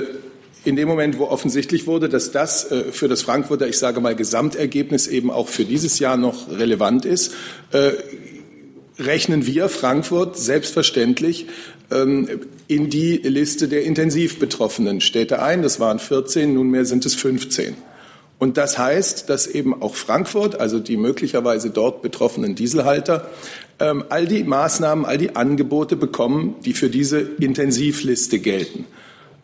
in 0.66 0.76
dem 0.76 0.88
Moment, 0.88 1.18
wo 1.18 1.26
offensichtlich 1.26 1.88
wurde, 1.88 2.10
dass 2.10 2.32
das 2.32 2.72
äh, 2.72 2.92
für 2.92 3.08
das 3.08 3.22
Frankfurter, 3.22 3.68
ich 3.68 3.78
sage 3.78 4.00
mal, 4.00 4.16
Gesamtergebnis 4.16 5.08
eben 5.08 5.30
auch 5.32 5.48
für 5.48 5.66
dieses 5.66 6.00
Jahr 6.00 6.18
noch 6.18 6.50
relevant 6.50 7.06
ist, 7.06 7.34
äh, 7.72 7.92
rechnen 9.00 9.46
wir 9.46 9.70
Frankfurt 9.70 10.38
selbstverständlich 10.38 11.48
ähm, 11.92 12.42
in 12.68 12.90
die 12.90 13.18
Liste 13.18 13.68
der 13.68 13.84
intensiv 13.84 14.40
betroffenen 14.40 15.02
Städte 15.02 15.42
ein. 15.42 15.62
Das 15.64 15.80
waren 15.80 16.00
14, 16.00 16.54
nunmehr 16.54 16.86
sind 16.86 17.06
es 17.06 17.16
15. 17.16 17.76
Und 18.40 18.58
das 18.58 18.78
heißt, 18.78 19.30
dass 19.30 19.48
eben 19.48 19.82
auch 19.82 19.96
Frankfurt, 19.96 20.60
also 20.60 20.80
die 20.80 20.98
möglicherweise 20.98 21.70
dort 21.70 22.02
betroffenen 22.02 22.56
Dieselhalter, 22.56 23.30
ähm, 23.80 24.04
all 24.10 24.28
die 24.28 24.44
Maßnahmen, 24.44 25.06
all 25.06 25.18
die 25.18 25.36
Angebote 25.36 25.96
bekommen, 25.96 26.56
die 26.66 26.74
für 26.74 26.90
diese 26.90 27.20
Intensivliste 27.20 28.40
gelten. 28.40 28.86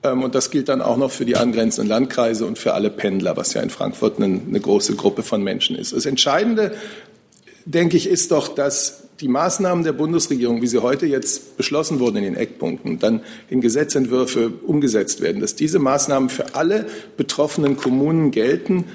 Ähm, 0.04 0.24
und 0.24 0.36
das 0.36 0.52
gilt 0.52 0.70
dann 0.70 0.82
auch 0.82 0.98
noch 0.98 1.12
für 1.12 1.26
die 1.26 1.36
angrenzenden 1.36 1.90
Landkreise 1.90 2.46
und 2.46 2.58
für 2.58 2.74
alle 2.74 2.90
Pendler, 2.90 3.38
was 3.38 3.54
ja 3.54 3.62
in 3.62 3.70
Frankfurt 3.70 4.18
eine, 4.18 4.42
eine 4.48 4.60
große 4.60 4.96
Gruppe 4.96 5.24
von 5.24 5.44
Menschen 5.44 5.76
ist. 5.76 5.94
Das 5.94 6.06
Entscheidende, 6.06 6.74
denke 7.74 7.98
ich, 7.98 8.08
ist 8.08 8.32
doch, 8.32 8.48
dass 8.48 9.04
die 9.20 9.28
Maßnahmen 9.28 9.84
der 9.84 9.94
Bundesregierung, 9.94 10.62
wie 10.62 10.68
sie 10.68 10.82
heute 10.82 11.06
jetzt 11.06 11.58
beschlossen 11.58 12.00
wurden 12.00 12.18
in 12.18 12.24
den 12.24 12.36
Eckpunkten, 12.36 13.00
dann 13.00 13.22
in 13.50 13.62
Gesetzentwürfe 13.62 14.52
umgesetzt 14.66 15.22
werden, 15.22 15.42
dass 15.42 15.56
diese 15.56 15.78
Maßnahmen 15.78 16.30
für 16.30 16.56
alle 16.56 16.88
betroffenen 17.18 17.78
Kommunen 17.78 18.32
gelten, 18.32 18.86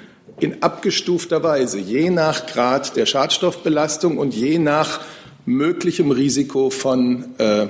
in 0.40 0.62
abgestufter 0.62 1.44
Weise, 1.44 1.78
je 1.78 2.10
nach 2.10 2.46
Grad 2.46 2.96
der 2.96 3.06
Schadstoffbelastung 3.06 4.18
und 4.18 4.34
je 4.34 4.58
nach 4.58 5.00
möglichem 5.46 6.10
Risiko 6.10 6.70
von, 6.70 7.38
äh, 7.38 7.68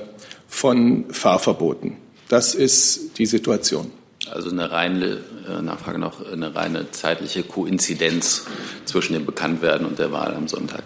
von 0.48 1.04
Fahrverboten. 1.10 1.98
Das 2.28 2.54
ist 2.54 3.18
die 3.18 3.26
Situation. 3.26 3.90
Also 4.30 4.50
eine 4.50 4.70
reine 4.70 5.18
äh, 5.46 5.60
Nachfrage 5.60 5.98
noch, 5.98 6.26
eine 6.32 6.54
reine 6.54 6.90
zeitliche 6.92 7.42
Koinzidenz 7.42 8.46
zwischen 8.86 9.12
dem 9.12 9.26
Bekanntwerden 9.26 9.86
und 9.86 9.98
der 9.98 10.12
Wahl 10.12 10.34
am 10.34 10.48
Sonntag. 10.48 10.84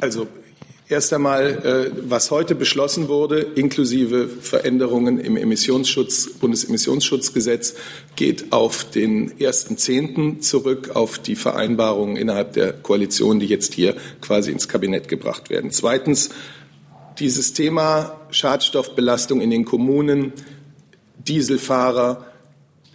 Also 0.00 0.26
Erst 0.86 1.14
einmal, 1.14 1.90
äh, 1.96 2.10
was 2.10 2.30
heute 2.30 2.54
beschlossen 2.54 3.08
wurde, 3.08 3.38
inklusive 3.40 4.28
Veränderungen 4.28 5.18
im 5.18 5.38
Emissionsschutz, 5.38 6.34
Bundesemissionsschutzgesetz, 6.38 7.74
geht 8.16 8.52
auf 8.52 8.84
den 8.90 9.32
1.10. 9.38 10.40
zurück, 10.40 10.90
auf 10.92 11.18
die 11.18 11.36
Vereinbarungen 11.36 12.16
innerhalb 12.16 12.52
der 12.52 12.74
Koalition, 12.74 13.40
die 13.40 13.46
jetzt 13.46 13.72
hier 13.72 13.96
quasi 14.20 14.50
ins 14.52 14.68
Kabinett 14.68 15.08
gebracht 15.08 15.48
werden. 15.48 15.70
Zweitens, 15.70 16.28
dieses 17.18 17.54
Thema 17.54 18.20
Schadstoffbelastung 18.28 19.40
in 19.40 19.50
den 19.50 19.64
Kommunen, 19.64 20.34
Dieselfahrer, 21.26 22.26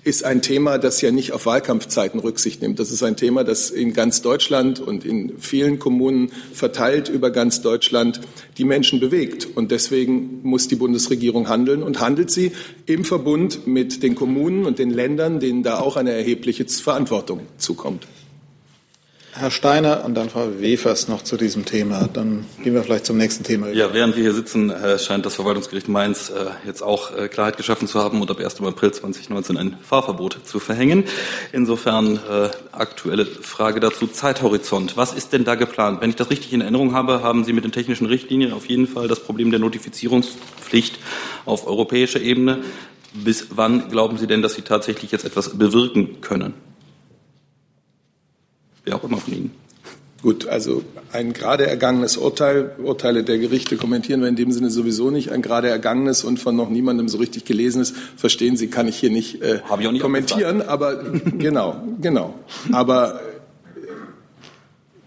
ist 0.03 0.23
ein 0.23 0.41
Thema, 0.41 0.77
das 0.77 1.01
ja 1.01 1.11
nicht 1.11 1.31
auf 1.33 1.45
Wahlkampfzeiten 1.45 2.19
Rücksicht 2.19 2.61
nimmt. 2.61 2.79
Das 2.79 2.91
ist 2.91 3.03
ein 3.03 3.15
Thema, 3.15 3.43
das 3.43 3.69
in 3.69 3.93
ganz 3.93 4.21
Deutschland 4.21 4.79
und 4.79 5.05
in 5.05 5.39
vielen 5.39 5.79
Kommunen 5.79 6.31
verteilt 6.53 7.09
über 7.09 7.31
ganz 7.31 7.61
Deutschland 7.61 8.21
die 8.57 8.65
Menschen 8.65 8.99
bewegt. 8.99 9.47
Und 9.55 9.71
deswegen 9.71 10.41
muss 10.43 10.67
die 10.67 10.75
Bundesregierung 10.75 11.49
handeln 11.49 11.83
und 11.83 11.99
handelt 11.99 12.31
sie 12.31 12.51
im 12.85 13.05
Verbund 13.05 13.67
mit 13.67 14.03
den 14.03 14.15
Kommunen 14.15 14.65
und 14.65 14.79
den 14.79 14.89
Ländern, 14.89 15.39
denen 15.39 15.63
da 15.63 15.79
auch 15.79 15.97
eine 15.97 16.11
erhebliche 16.11 16.65
Verantwortung 16.65 17.41
zukommt. 17.57 18.07
Herr 19.33 19.51
Steiner 19.51 20.03
und 20.05 20.15
dann 20.15 20.29
Frau 20.29 20.59
Wefers 20.59 21.07
noch 21.07 21.21
zu 21.21 21.37
diesem 21.37 21.63
Thema. 21.63 22.09
Dann 22.11 22.45
gehen 22.63 22.73
wir 22.73 22.83
vielleicht 22.83 23.05
zum 23.05 23.17
nächsten 23.17 23.43
Thema. 23.43 23.69
Ja, 23.69 23.93
während 23.93 24.15
wir 24.15 24.23
hier 24.23 24.33
sitzen, 24.33 24.71
äh, 24.71 24.97
scheint 24.97 25.25
das 25.25 25.35
Verwaltungsgericht 25.35 25.87
Mainz 25.87 26.29
äh, 26.29 26.45
jetzt 26.65 26.81
auch 26.81 27.15
äh, 27.15 27.27
Klarheit 27.27 27.55
geschaffen 27.55 27.87
zu 27.87 27.99
haben 27.99 28.21
und 28.21 28.31
ab 28.31 28.39
1. 28.39 28.59
April 28.61 28.91
2019 28.91 29.57
ein 29.57 29.77
Fahrverbot 29.81 30.39
zu 30.43 30.59
verhängen. 30.59 31.03
Insofern 31.51 32.19
aktuelle 32.71 33.25
Frage 33.25 33.79
dazu, 33.79 34.07
Zeithorizont. 34.07 34.97
Was 34.97 35.13
ist 35.13 35.33
denn 35.33 35.43
da 35.43 35.55
geplant? 35.55 36.01
Wenn 36.01 36.09
ich 36.09 36.15
das 36.15 36.29
richtig 36.29 36.53
in 36.53 36.61
Erinnerung 36.61 36.93
habe, 36.93 37.21
haben 37.23 37.43
Sie 37.43 37.53
mit 37.53 37.63
den 37.63 37.71
technischen 37.71 38.07
Richtlinien 38.07 38.53
auf 38.53 38.67
jeden 38.67 38.87
Fall 38.87 39.07
das 39.07 39.19
Problem 39.19 39.51
der 39.51 39.59
Notifizierungspflicht 39.59 40.99
auf 41.45 41.67
europäischer 41.67 42.21
Ebene. 42.21 42.59
Bis 43.13 43.47
wann 43.51 43.89
glauben 43.89 44.17
Sie 44.17 44.27
denn, 44.27 44.41
dass 44.41 44.53
Sie 44.53 44.61
tatsächlich 44.61 45.11
jetzt 45.11 45.25
etwas 45.25 45.57
bewirken 45.57 46.21
können? 46.21 46.68
Wer 48.89 48.97
auch 48.97 49.03
immer 49.03 49.17
von 49.17 49.33
Ihnen. 49.33 49.51
Gut, 50.21 50.47
also 50.47 50.83
ein 51.13 51.31
gerade 51.31 51.65
ergangenes 51.65 52.17
Urteil, 52.17 52.71
Urteile 52.83 53.23
der 53.23 53.37
Gerichte 53.37 53.77
kommentieren 53.77 54.19
wir 54.19 54.27
in 54.27 54.35
dem 54.35 54.51
Sinne 54.51 54.69
sowieso 54.69 55.11
nicht. 55.11 55.31
Ein 55.31 55.41
gerade 55.41 55.69
ergangenes 55.69 56.25
und 56.25 56.41
von 56.41 56.57
noch 56.57 56.69
niemandem 56.69 57.07
so 57.07 57.19
richtig 57.19 57.45
gelesenes, 57.45 57.93
verstehen 58.17 58.57
Sie, 58.57 58.67
kann 58.67 58.89
ich 58.89 58.97
hier 58.97 59.11
nicht, 59.11 59.41
äh, 59.41 59.61
nicht 59.79 60.01
kommentieren. 60.01 60.61
Aber 60.61 61.03
genau, 61.37 61.81
genau. 62.01 62.33
Aber 62.73 63.21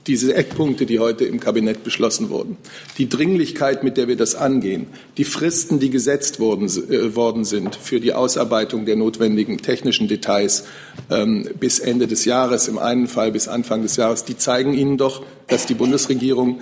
diese 0.06 0.34
Eckpunkte, 0.34 0.86
die 0.86 0.98
heute 0.98 1.24
im 1.24 1.38
Kabinett 1.38 1.84
beschlossen 1.84 2.28
wurden, 2.30 2.56
die 2.98 3.08
Dringlichkeit, 3.08 3.84
mit 3.84 3.96
der 3.96 4.08
wir 4.08 4.16
das 4.16 4.34
angehen, 4.34 4.86
die 5.16 5.24
Fristen, 5.24 5.78
die 5.78 5.90
gesetzt 5.90 6.40
worden, 6.40 6.66
äh, 6.90 7.14
worden 7.14 7.44
sind 7.44 7.76
für 7.76 8.00
die 8.00 8.12
Ausarbeitung 8.12 8.84
der 8.84 8.96
notwendigen 8.96 9.58
technischen 9.58 10.08
Details 10.08 10.64
ähm, 11.10 11.48
bis 11.58 11.78
Ende 11.78 12.06
des 12.06 12.24
Jahres, 12.24 12.68
im 12.68 12.78
einen 12.78 13.06
Fall 13.06 13.32
bis 13.32 13.48
Anfang 13.48 13.82
des 13.82 13.96
Jahres, 13.96 14.24
die 14.24 14.36
zeigen 14.36 14.74
Ihnen 14.74 14.96
doch, 14.96 15.24
dass 15.46 15.66
die 15.66 15.74
Bundesregierung 15.74 16.60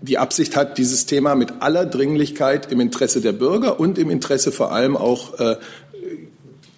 die 0.00 0.18
Absicht 0.18 0.54
hat, 0.54 0.78
dieses 0.78 1.06
Thema 1.06 1.34
mit 1.34 1.54
aller 1.60 1.84
Dringlichkeit 1.84 2.70
im 2.70 2.78
Interesse 2.80 3.20
der 3.20 3.32
Bürger 3.32 3.80
und 3.80 3.98
im 3.98 4.10
Interesse 4.10 4.52
vor 4.52 4.70
allem 4.70 4.96
auch 4.96 5.38
äh, 5.40 5.56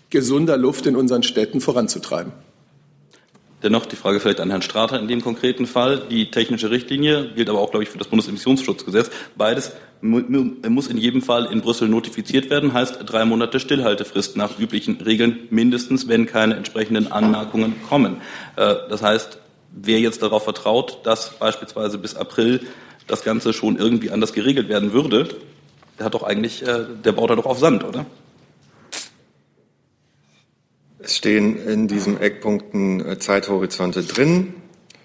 gesunder 0.09 0.57
Luft 0.57 0.87
in 0.87 0.96
unseren 0.96 1.23
Städten 1.23 1.61
voranzutreiben. 1.61 2.33
Dennoch 3.62 3.85
die 3.87 3.96
Frage 3.96 4.20
vielleicht 4.20 4.40
an 4.40 4.49
Herrn 4.51 4.62
Strater 4.62 4.99
in 4.99 5.07
dem 5.07 5.20
konkreten 5.20 5.66
Fall. 5.66 6.03
Die 6.11 6.31
technische 6.31 6.70
Richtlinie 6.70 7.31
gilt 7.35 7.51
aber 7.51 7.61
auch, 7.61 7.70
glaube 7.70 7.85
ich, 7.85 7.90
für 7.90 7.99
das 7.99 8.09
Bundesemissionsschutzgesetz. 8.09 9.11
Beides 9.37 9.73
muss 10.01 10.87
in 10.87 10.96
jedem 10.96 11.20
Fall 11.20 11.46
in 11.46 11.61
Brüssel 11.61 11.88
notifiziert 11.88 12.49
werden, 12.49 12.73
heißt 12.73 13.01
drei 13.05 13.27
Monate 13.27 13.61
Stillhaltefrist 13.61 14.37
nach 14.37 14.59
üblichen 14.59 14.99
Regeln 15.01 15.40
mindestens, 15.51 16.09
wenn 16.09 16.25
keine 16.25 16.57
entsprechenden 16.57 17.12
Anmerkungen 17.12 17.77
kommen. 17.87 18.23
Äh, 18.57 18.77
das 18.88 19.03
heißt, 19.03 19.38
wer 19.73 20.01
jetzt 20.01 20.23
darauf 20.23 20.44
vertraut, 20.44 21.01
dass 21.05 21.38
beispielsweise 21.38 21.99
bis 21.99 22.16
April 22.16 22.61
das 23.07 23.25
Ganze 23.25 23.53
schon 23.53 23.77
irgendwie 23.77 24.11
anders 24.11 24.33
geregelt 24.33 24.68
werden 24.68 24.92
würde, 24.92 25.29
der 25.99 26.07
hat 26.07 26.14
doch 26.14 26.23
eigentlich, 26.23 26.66
äh, 26.66 26.87
der 27.05 27.12
baut 27.12 27.29
da 27.29 27.37
doch 27.37 27.46
auf 27.46 27.59
Sand, 27.59 27.85
oder? 27.85 28.07
Es 31.03 31.17
stehen 31.17 31.57
in 31.67 31.89
diesen 31.89 32.21
Eckpunkten 32.21 33.05
äh, 33.07 33.19
Zeithorizonte 33.19 34.03
drin 34.03 34.53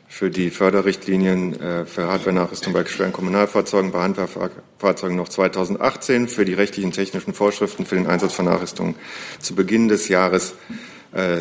für 0.09 0.29
die 0.29 0.49
Förderrichtlinien 0.49 1.59
äh, 1.59 1.85
für 1.85 2.07
Hardware-Nachrüstung 2.07 2.73
bei 2.73 2.85
schweren 2.85 3.13
Kommunalfahrzeugen, 3.13 3.91
bei 3.91 4.01
Handwerkfahrzeugen 4.01 5.15
noch 5.15 5.29
2018, 5.29 6.27
für 6.27 6.43
die 6.43 6.53
rechtlichen 6.53 6.91
technischen 6.91 7.33
Vorschriften 7.33 7.85
für 7.85 7.95
den 7.95 8.07
Einsatz 8.07 8.33
von 8.33 8.45
Nachrüstung 8.45 8.95
zu 9.39 9.55
Beginn 9.55 9.87
des 9.87 10.09
Jahres 10.09 10.55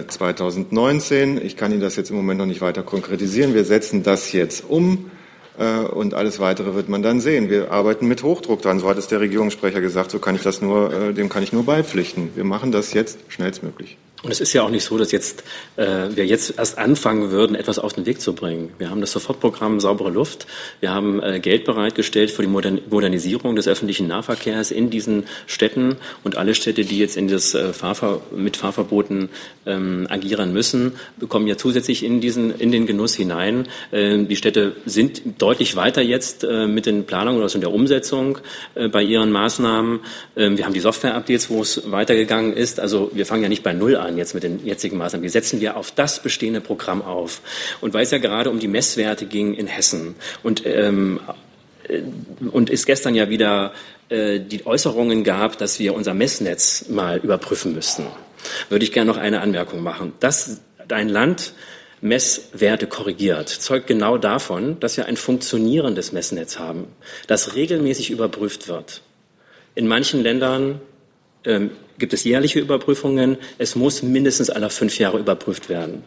2019. 0.07 1.39
Äh, 1.39 1.41
ich 1.41 1.57
kann 1.57 1.73
Ihnen 1.73 1.81
das 1.81 1.97
jetzt 1.97 2.11
im 2.11 2.17
Moment 2.17 2.39
noch 2.39 2.47
nicht 2.47 2.61
weiter 2.61 2.85
konkretisieren. 2.85 3.55
Wir 3.55 3.65
setzen 3.65 4.05
das 4.05 4.33
jetzt 4.33 4.65
um 4.69 5.11
und 5.57 6.15
alles 6.15 6.41
weitere 6.41 6.75
wird 6.75 6.89
man 6.89 7.03
dann 7.03 7.21
sehen. 7.21 7.49
Wir 7.49 7.71
arbeiten 7.71 8.09
mit 8.09 8.25
Hochdruck 8.25 8.61
dran. 8.61 8.81
So 8.81 8.89
hat 8.89 8.99
es 8.99 9.07
der 9.07 9.21
Regierungssprecher 9.21 9.81
gesagt. 9.81 10.11
So 10.11 10.19
kann 10.19 10.35
ich 10.35 10.43
das 10.43 10.61
nur, 10.61 11.13
dem 11.13 11.29
kann 11.29 11.45
ich 11.45 11.53
nur 11.53 11.65
beipflichten. 11.65 12.31
Wir 12.35 12.43
machen 12.43 12.73
das 12.73 12.93
jetzt 12.93 13.21
schnellstmöglich. 13.29 13.97
Und 14.25 14.31
es 14.31 14.41
ist 14.41 14.55
ja 14.55 14.63
auch 14.63 14.71
nicht 14.71 14.85
so, 14.85 14.97
dass 14.97 15.13
jetzt, 15.13 15.45
äh, 15.77 16.09
wir 16.15 16.25
jetzt 16.25 16.55
erst 16.57 16.79
anfangen 16.79 17.31
würden, 17.31 17.55
etwas 17.55 17.79
auf 17.79 17.93
den 17.93 18.07
Weg 18.07 18.23
zu 18.23 18.35
bringen. 18.35 18.73
Wir 18.79 18.89
haben 18.89 19.03
das 19.03 19.13
Sofortprogramm 19.13 19.81
Saubere 19.81 20.09
Luft. 20.09 20.47
Wir 20.81 20.95
haben 20.95 21.23
äh, 21.23 21.41
Geld 21.41 21.67
bereitgestellt 21.67 22.31
für 22.31 22.41
die 22.41 22.49
Modern 22.49 22.81
Modernisierung 22.89 23.55
des 23.55 23.69
öffentlichen 23.69 24.09
Nahverkehrs 24.09 24.71
in 24.71 24.89
diesen 24.89 25.25
Städten. 25.47 25.97
Und 26.23 26.39
alle 26.39 26.55
Städte, 26.55 26.87
die 26.87 26.99
jetzt 26.99 27.19
in 27.19 27.29
das 27.29 27.55
äh, 27.55 27.75
Fahrver 27.75 28.23
mit 28.35 28.57
Fahrverboten 28.57 29.29
ähm, 29.67 30.07
agieren 30.09 30.55
müssen, 30.55 30.93
bekommen 31.19 31.47
ja 31.47 31.59
zusätzlich 31.59 32.03
in, 32.03 32.23
diesen, 32.23 32.59
in 32.59 32.73
den 32.73 32.87
Genuss 32.87 33.15
hinein. 33.15 33.69
Äh, 33.91 34.25
die 34.25 34.37
Städte 34.37 34.75
sind 34.87 35.21
deutlich 35.37 35.77
weiter 35.77 36.01
jetzt 36.01 36.45
äh, 36.45 36.67
mit 36.67 36.87
den 36.87 37.05
Planungen 37.05 37.43
oder 37.43 37.55
in 37.55 37.61
der 37.61 37.73
Umsetzung 37.73 38.39
äh, 38.75 38.89
bei 38.89 39.03
ihren 39.03 39.31
Maßnahmen. 39.31 40.01
Ähm, 40.35 40.57
wir 40.57 40.65
haben 40.65 40.73
die 40.73 40.81
Software-Updates, 40.81 41.51
wo 41.51 41.61
es 41.61 41.91
weitergegangen 41.91 42.55
ist. 42.55 42.81
Also 42.81 43.11
wir 43.13 43.27
fangen 43.27 43.43
ja 43.43 43.51
nicht 43.51 43.63
bei 43.63 43.75
Null 43.75 43.97
an 43.97 44.14
an 44.15 44.19
jetzt 44.19 44.35
mit 44.35 44.43
den 44.43 44.65
jetzigen 44.65 44.97
Maßnahmen. 44.97 45.23
Die 45.23 45.29
setzen 45.29 45.61
wir 45.61 45.77
auf 45.77 45.91
das 45.91 46.23
bestehende 46.23 46.61
Programm 46.61 47.03
auf. 47.03 47.43
Und 47.81 47.95
weil 47.95 48.05
es 48.05 48.11
ja 48.11 48.19
gerade 48.19 48.51
um 48.51 48.59
die 48.59 48.69
Messwerte 48.69 49.27
ging 49.27 49.55
in 49.55 49.67
Hessen 49.67 50.15
und, 50.43 50.65
ähm, 50.65 51.21
äh, 51.89 52.01
und 52.51 52.71
es 52.71 52.87
gestern 52.87 53.15
ja 53.15 53.29
wieder 53.29 53.73
äh, 54.09 54.41
die 54.41 54.67
Äußerungen 54.67 55.25
gab, 55.25 55.59
dass 55.59 55.79
wir 55.79 55.95
unser 55.95 56.15
Messnetz 56.15 56.89
mal 56.89 57.19
überprüfen 57.19 57.75
müssten, 57.75 58.07
würde 58.69 58.85
ich 58.85 58.93
gerne 58.93 59.11
noch 59.11 59.19
eine 59.19 59.41
Anmerkung 59.41 59.83
machen. 59.83 60.13
Dass 60.21 60.61
ein 60.89 61.09
Land 61.09 61.55
Messwerte 62.01 62.87
korrigiert, 62.87 63.49
zeugt 63.49 63.87
genau 63.87 64.19
davon, 64.19 64.79
dass 64.79 64.99
wir 64.99 65.07
ein 65.07 65.17
funktionierendes 65.17 66.13
Messnetz 66.13 66.59
haben, 66.59 66.87
das 67.27 67.55
regelmäßig 67.55 68.11
überprüft 68.11 68.69
wird. 68.69 69.01
In 69.75 69.89
manchen 69.89 70.23
Ländern 70.23 70.83
ähm, 71.47 71.71
gibt 71.99 72.13
es 72.13 72.25
jährliche 72.25 72.61
Überprüfungen. 72.61 73.37
Es 73.59 73.77
muss 73.77 74.03
mindestens 74.03 74.51
alle 74.51 74.71
fünf 74.71 74.99
Jahre 74.99 75.19
überprüft 75.19 75.69
werden. 75.69 76.03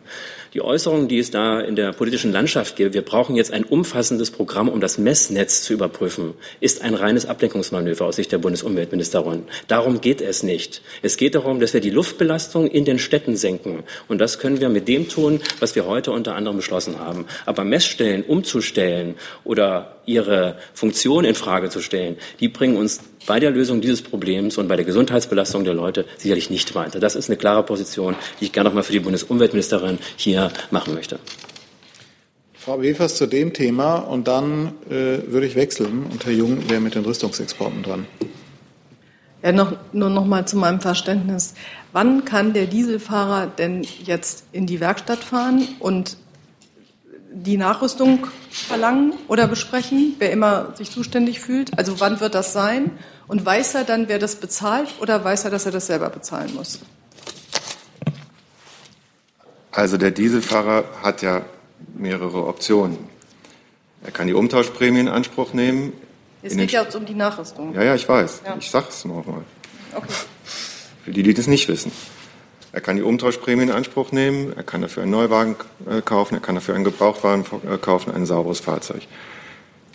Die 0.54 0.62
Äußerungen, 0.62 1.08
die 1.08 1.19
es 1.19 1.30
da 1.30 1.60
in 1.60 1.76
der 1.76 1.91
politischen 1.91 2.32
Landschaft 2.32 2.78
gibt, 2.78 2.93
wir 2.93 3.02
brauchen 3.02 3.36
jetzt 3.36 3.52
ein 3.52 3.63
umfassendes 3.63 4.32
Programm, 4.32 4.69
um 4.69 4.80
das 4.80 4.97
Messnetz 4.97 5.62
zu 5.62 5.73
überprüfen, 5.73 6.34
ist 6.62 6.82
ein 6.82 6.95
reines 6.95 7.26
Ablenkungsmanöver 7.26 8.06
aus 8.06 8.15
Sicht 8.15 8.32
der 8.32 8.38
Bundesumweltministerin. 8.38 9.43
Darum 9.67 10.02
geht 10.02 10.21
es 10.21 10.43
nicht. 10.43 10.82
Es 11.02 11.17
geht 11.17 11.36
darum, 11.36 11.60
dass 11.60 11.73
wir 11.73 11.82
die 11.82 11.89
Luftbelastung 11.89 12.67
in 12.67 12.86
den 12.86 12.97
Städten 12.97 13.36
senken. 13.36 13.84
Und 14.08 14.19
das 14.19 14.39
können 14.39 14.62
wir 14.62 14.69
mit 14.69 14.88
dem 14.88 15.10
tun, 15.10 15.41
was 15.60 15.76
wir 15.76 15.86
heute 15.86 16.12
unter 16.12 16.36
anderem 16.36 16.58
beschlossen 16.58 16.97
haben. 16.97 17.26
Aber 17.45 17.63
Messstellen 17.63 18.23
umzustellen 18.23 19.15
oder 19.43 19.97
ihre 20.06 20.58
Funktion 20.73 21.26
in 21.26 21.36
Frage 21.36 21.69
zu 21.69 21.82
stellen, 21.82 22.15
die 22.39 22.47
bringen 22.47 22.78
uns 22.78 23.02
bei 23.26 23.40
der 23.40 23.52
Lösung 23.52 23.82
dieses 23.82 24.02
Problems 24.02 24.58
und 24.58 24.68
bei 24.68 24.76
der 24.76 24.86
Gesundheitsbelastung 24.86 25.64
der 25.64 25.74
Leute 25.74 26.06
sicherlich 26.18 26.50
nicht 26.50 26.76
weiter. 26.76 27.00
Das 27.00 27.16
ist 27.16 27.30
eine 27.30 27.38
klare 27.38 27.64
Position, 27.64 28.16
die 28.40 28.46
ich 28.46 28.54
gerne 28.54 28.70
noch 28.70 28.76
mal 28.76 28.84
für 28.84 28.94
die 28.94 29.00
Bundesumweltministerin 29.00 30.00
hier 30.16 30.52
machen 30.72 30.94
möchte. 30.94 31.20
Frau 32.54 32.82
Wefers 32.82 33.16
zu 33.16 33.28
dem 33.28 33.54
Thema 33.54 33.96
und 33.96 34.28
dann 34.28 34.74
äh, 34.90 35.20
würde 35.32 35.48
ich 35.48 35.56
wechseln 35.56 36.06
und 36.12 36.26
Herr 36.26 36.34
Jung 36.34 36.70
wäre 36.70 36.82
mit 36.82 36.96
den 36.96 37.06
Rüstungsexporten 37.06 37.82
dran. 37.82 38.06
Ja, 39.42 39.52
noch, 39.52 39.74
nur 39.94 40.10
noch 40.10 40.26
mal 40.26 40.46
zu 40.46 40.58
meinem 40.58 40.82
Verständnis. 40.82 41.54
Wann 41.94 42.26
kann 42.26 42.54
der 42.54 42.66
Dieselfahrer 42.66 43.48
denn 43.48 43.86
jetzt 44.04 44.46
in 44.52 44.66
die 44.66 44.80
Werkstatt 44.80 45.24
fahren 45.24 45.68
und 45.80 46.18
die 47.43 47.58
Nachrüstung 47.58 48.28
verlangen 48.50 49.13
oder 49.28 49.47
besprechen, 49.47 50.15
wer 50.19 50.32
immer 50.32 50.76
sich 50.76 50.91
zuständig 50.91 51.39
fühlt? 51.39 51.78
Also 51.78 52.00
wann 52.00 52.19
wird 52.19 52.36
das 52.36 52.54
sein? 52.54 52.91
Und 53.28 53.45
weiß 53.45 53.76
er 53.76 53.84
dann, 53.84 54.08
wer 54.08 54.19
das 54.19 54.38
bezahlt 54.38 54.95
oder 55.02 55.23
weiß 55.23 55.45
er, 55.45 55.52
dass 55.52 55.65
er 55.65 55.71
das 55.71 55.88
selber 55.88 56.10
bezahlen 56.10 56.54
muss? 56.56 56.80
Also 59.71 59.97
der 59.97 60.12
Dieselfahrer 60.12 60.86
hat 61.04 61.21
ja 61.21 61.45
mehrere 61.95 62.47
Optionen. 62.47 62.97
Er 64.04 64.12
kann 64.12 64.28
die 64.28 64.34
Umtauschprämie 64.34 65.02
in 65.02 65.08
Anspruch 65.08 65.54
nehmen. 65.54 65.93
Es 66.41 66.56
geht 66.56 66.71
ja 66.71 66.86
um 66.95 67.06
die 67.06 67.13
Nachrüstung. 67.13 67.73
Ja, 67.76 67.84
ja, 67.84 67.95
ich 67.95 68.08
weiß. 68.08 68.41
Ja. 68.45 68.56
Ich 68.60 68.71
sage 68.71 68.88
es 68.89 69.06
noch 69.06 69.26
mal. 69.26 69.43
Okay. 69.93 70.08
Für 71.04 71.12
die, 71.12 71.23
die 71.23 71.34
das 71.34 71.47
nicht 71.47 71.67
wissen. 71.67 71.91
Er 72.72 72.82
kann 72.82 72.98
die 72.98 73.02
Umtauschprämie 73.02 73.64
in 73.64 73.72
Anspruch 73.72 74.12
nehmen, 74.12 74.54
er 74.56 74.64
kann 74.64 74.82
dafür 74.82 75.04
einen 75.04 75.12
Neuwagen 75.12 75.56
äh, 75.90 76.02
kaufen, 76.02 76.36
er 76.36 76.42
kann 76.42 76.56
dafür 76.56 76.76
einen 76.76 76.84
Gebrauchtwagen 76.84 77.46
äh, 77.70 77.78
kaufen, 77.78 78.14
ein 78.14 78.26
sauberes 78.26 78.60
Fahrzeug. 78.60 79.02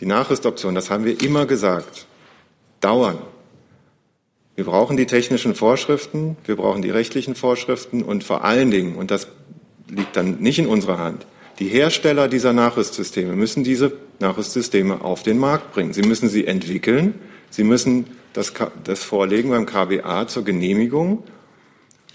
Die 0.01 0.07
Nachrüstoption, 0.07 0.75
das 0.75 0.91
haben 0.91 1.05
wir 1.05 1.23
immer 1.23 1.47
gesagt, 1.47 2.07
dauern. 2.81 3.19
Wir 4.57 4.65
brauchen 4.65 4.97
die 4.97 5.07
technischen 5.07 5.55
Vorschriften, 5.55 6.37
wir 6.45 6.57
brauchen 6.57 6.83
die 6.83 6.91
rechtlichen 6.91 7.35
Vorschriften 7.35 8.03
und 8.03 8.25
vor 8.25 8.45
allen 8.45 8.71
Dingen, 8.71 8.97
und 8.97 9.11
das 9.11 9.29
liegt 9.89 10.17
dann 10.17 10.39
nicht 10.41 10.59
in 10.59 10.67
unserer 10.67 10.99
Hand, 10.99 11.27
die 11.59 11.69
Hersteller 11.69 12.29
dieser 12.29 12.53
Nachrüstsysteme 12.53 13.35
müssen 13.35 13.63
diese 13.63 13.93
Nachrüstsysteme 14.19 15.03
auf 15.03 15.23
den 15.23 15.39
Markt 15.39 15.73
bringen. 15.73 15.93
Sie 15.93 16.03
müssen 16.03 16.29
sie 16.29 16.47
entwickeln, 16.47 17.15
sie 17.51 17.63
müssen 17.63 18.07
das, 18.33 18.53
das 18.85 19.05
vorlegen 19.05 19.51
beim 19.51 19.67
KBA 19.67 20.27
zur 20.27 20.45
Genehmigung 20.45 21.23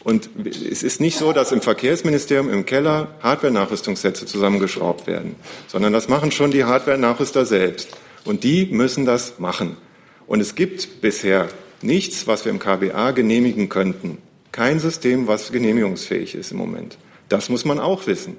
und 0.04 0.30
es 0.46 0.84
ist 0.84 1.02
nicht 1.02 1.18
so, 1.18 1.34
dass 1.34 1.52
im 1.52 1.62
Verkehrsministerium 1.62 2.52
im 2.52 2.66
Keller 2.66 3.16
Hardware-Nachrüstungssätze 3.22 4.26
zusammengeschraubt 4.26 5.08
werden, 5.08 5.36
sondern 5.68 5.94
das 5.94 6.08
machen 6.08 6.32
schon 6.32 6.52
die 6.52 6.64
Hardware-Nachrüster 6.64 7.46
selbst. 7.46 7.90
Und 8.24 8.44
die 8.44 8.68
müssen 8.68 9.06
das 9.06 9.40
machen. 9.40 9.78
Und 10.28 10.42
es 10.42 10.56
gibt 10.56 11.02
bisher 11.02 11.48
nichts, 11.82 12.28
was 12.28 12.46
wir 12.46 12.52
im 12.52 12.60
KBA 12.60 13.12
genehmigen 13.12 13.70
könnten. 13.70 14.18
Kein 14.52 14.80
System, 14.80 15.28
was 15.28 15.52
genehmigungsfähig 15.52 16.36
ist 16.36 16.52
im 16.52 16.58
Moment. 16.58 16.98
Das 17.30 17.50
muss 17.50 17.66
man 17.66 17.80
auch 17.80 18.08
wissen. 18.08 18.38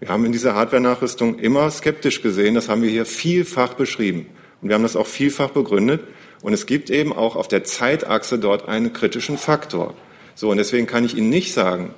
Wir 0.00 0.08
haben 0.08 0.24
in 0.24 0.32
dieser 0.32 0.54
Hardware-Nachrüstung 0.54 1.38
immer 1.38 1.70
skeptisch 1.70 2.22
gesehen. 2.22 2.54
Das 2.54 2.68
haben 2.68 2.82
wir 2.82 2.90
hier 2.90 3.06
vielfach 3.06 3.74
beschrieben. 3.74 4.26
Und 4.60 4.68
wir 4.68 4.74
haben 4.74 4.82
das 4.82 4.96
auch 4.96 5.06
vielfach 5.06 5.50
begründet. 5.50 6.02
Und 6.42 6.52
es 6.52 6.66
gibt 6.66 6.90
eben 6.90 7.12
auch 7.12 7.36
auf 7.36 7.48
der 7.48 7.64
Zeitachse 7.64 8.38
dort 8.38 8.68
einen 8.68 8.92
kritischen 8.92 9.38
Faktor. 9.38 9.94
So, 10.34 10.50
und 10.50 10.56
deswegen 10.56 10.86
kann 10.86 11.04
ich 11.04 11.16
Ihnen 11.16 11.30
nicht 11.30 11.52
sagen, 11.52 11.94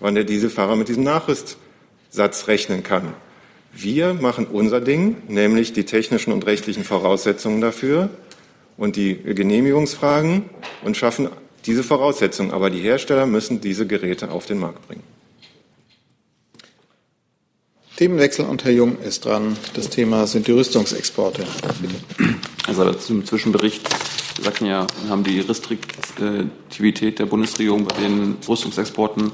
wann 0.00 0.14
der 0.14 0.24
Dieselfahrer 0.24 0.76
mit 0.76 0.88
diesem 0.88 1.04
Nachrüstsatz 1.04 2.48
rechnen 2.48 2.82
kann. 2.82 3.14
Wir 3.72 4.14
machen 4.14 4.46
unser 4.46 4.80
Ding, 4.80 5.16
nämlich 5.28 5.72
die 5.72 5.84
technischen 5.84 6.32
und 6.32 6.46
rechtlichen 6.46 6.84
Voraussetzungen 6.84 7.60
dafür 7.60 8.08
und 8.76 8.96
die 8.96 9.16
Genehmigungsfragen 9.16 10.44
und 10.82 10.96
schaffen 10.96 11.28
diese 11.66 11.82
Voraussetzungen. 11.82 12.52
Aber 12.52 12.70
die 12.70 12.80
Hersteller 12.80 13.26
müssen 13.26 13.60
diese 13.60 13.86
Geräte 13.86 14.30
auf 14.30 14.46
den 14.46 14.58
Markt 14.58 14.86
bringen. 14.86 15.02
Themenwechsel 17.96 18.44
und 18.44 18.64
Herr 18.64 18.72
Jung 18.72 18.98
ist 19.00 19.24
dran. 19.24 19.56
Das 19.74 19.88
Thema 19.88 20.26
sind 20.26 20.46
die 20.46 20.52
Rüstungsexporte. 20.52 21.46
Bitte. 21.80 21.94
Also 22.66 22.92
zum 22.92 23.24
Zwischenbericht 23.24 23.88
sagten 24.42 24.66
ja, 24.66 24.86
wir 25.02 25.10
haben 25.10 25.24
die 25.24 25.40
Restriktivität 25.40 27.18
der 27.18 27.26
Bundesregierung 27.26 27.84
bei 27.84 27.96
den 27.96 28.36
Rüstungsexporten 28.46 29.32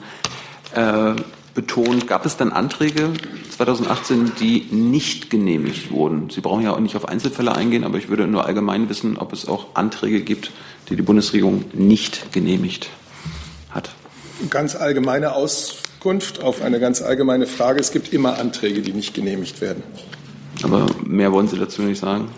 äh, 0.74 1.14
betont. 1.54 2.06
Gab 2.06 2.26
es 2.26 2.36
dann 2.36 2.52
Anträge 2.52 3.12
2018, 3.50 4.32
die 4.38 4.66
nicht 4.70 5.30
genehmigt 5.30 5.90
wurden? 5.90 6.30
Sie 6.30 6.40
brauchen 6.40 6.62
ja 6.62 6.72
auch 6.72 6.80
nicht 6.80 6.96
auf 6.96 7.08
Einzelfälle 7.08 7.54
eingehen, 7.54 7.84
aber 7.84 7.98
ich 7.98 8.08
würde 8.08 8.26
nur 8.26 8.46
allgemein 8.46 8.88
wissen, 8.88 9.16
ob 9.18 9.32
es 9.32 9.48
auch 9.48 9.74
Anträge 9.74 10.20
gibt, 10.20 10.50
die 10.88 10.96
die 10.96 11.02
Bundesregierung 11.02 11.64
nicht 11.72 12.32
genehmigt 12.32 12.88
hat. 13.70 13.90
Ganz 14.50 14.74
allgemeine 14.74 15.34
Auskunft 15.34 16.42
auf 16.42 16.62
eine 16.62 16.80
ganz 16.80 17.00
allgemeine 17.02 17.46
Frage. 17.46 17.80
Es 17.80 17.92
gibt 17.92 18.12
immer 18.12 18.38
Anträge, 18.38 18.82
die 18.82 18.92
nicht 18.92 19.14
genehmigt 19.14 19.60
werden. 19.60 19.82
Aber 20.62 20.86
mehr 21.04 21.32
wollen 21.32 21.48
Sie 21.48 21.58
dazu 21.58 21.82
nicht 21.82 22.00
sagen? 22.00 22.28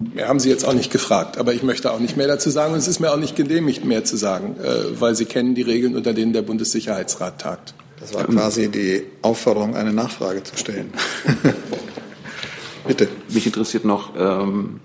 Mehr 0.00 0.28
haben 0.28 0.38
Sie 0.38 0.48
jetzt 0.48 0.64
auch 0.64 0.74
nicht 0.74 0.92
gefragt, 0.92 1.38
aber 1.38 1.54
ich 1.54 1.64
möchte 1.64 1.92
auch 1.92 1.98
nicht 1.98 2.16
mehr 2.16 2.28
dazu 2.28 2.50
sagen 2.50 2.72
und 2.72 2.78
es 2.78 2.86
ist 2.86 3.00
mir 3.00 3.12
auch 3.12 3.16
nicht 3.16 3.34
genehmigt, 3.34 3.84
mehr 3.84 4.04
zu 4.04 4.16
sagen, 4.16 4.56
äh, 4.62 5.00
weil 5.00 5.16
Sie 5.16 5.24
kennen 5.24 5.56
die 5.56 5.62
Regeln, 5.62 5.96
unter 5.96 6.12
denen 6.12 6.32
der 6.32 6.42
Bundessicherheitsrat 6.42 7.40
tagt. 7.40 7.74
Das 7.98 8.14
war 8.14 8.24
quasi 8.24 8.68
die 8.68 9.02
Aufforderung, 9.22 9.74
eine 9.74 9.92
Nachfrage 9.92 10.44
zu 10.44 10.56
stellen. 10.56 10.92
Bitte. 12.86 13.08
Mich 13.28 13.44
interessiert 13.44 13.84
noch 13.84 14.12
ähm, 14.16 14.80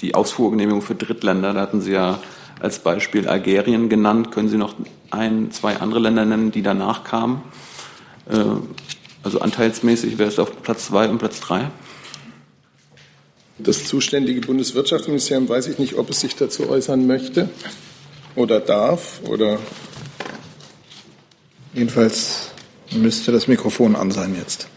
die 0.00 0.16
Ausfuhrgenehmigung 0.16 0.82
für 0.82 0.96
Drittländer. 0.96 1.54
Da 1.54 1.60
hatten 1.60 1.80
Sie 1.80 1.92
ja 1.92 2.18
als 2.60 2.80
Beispiel 2.80 3.28
Algerien 3.28 3.88
genannt. 3.88 4.32
Können 4.32 4.48
Sie 4.48 4.56
noch 4.56 4.74
ein, 5.10 5.52
zwei 5.52 5.76
andere 5.76 6.00
Länder 6.00 6.24
nennen, 6.24 6.50
die 6.50 6.62
danach 6.62 7.04
kamen? 7.04 7.42
Äh, 8.28 8.34
also 9.22 9.40
anteilsmäßig 9.40 10.18
wäre 10.18 10.28
es 10.28 10.38
auf 10.38 10.62
Platz 10.62 10.86
zwei 10.86 11.08
und 11.08 11.18
Platz 11.18 11.40
drei? 11.40 11.70
Das 13.58 13.84
zuständige 13.84 14.40
Bundeswirtschaftsministerium 14.40 15.48
weiß 15.48 15.66
ich 15.66 15.78
nicht, 15.78 15.94
ob 15.94 16.10
es 16.10 16.20
sich 16.20 16.36
dazu 16.36 16.70
äußern 16.70 17.06
möchte 17.06 17.50
oder 18.36 18.60
darf 18.60 19.20
oder. 19.28 19.58
Jedenfalls 21.74 22.52
müsste 22.92 23.32
das 23.32 23.48
Mikrofon 23.48 23.96
an 23.96 24.10
sein 24.10 24.34
jetzt. 24.38 24.68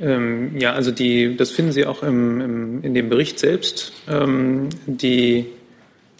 Ähm, 0.00 0.58
ja, 0.58 0.72
also 0.72 0.90
die, 0.90 1.36
das 1.36 1.52
finden 1.52 1.70
Sie 1.72 1.86
auch 1.86 2.02
im, 2.02 2.40
im, 2.40 2.82
in 2.82 2.94
dem 2.94 3.08
Bericht 3.08 3.38
selbst. 3.38 3.92
Ähm, 4.08 4.68
die 4.86 5.46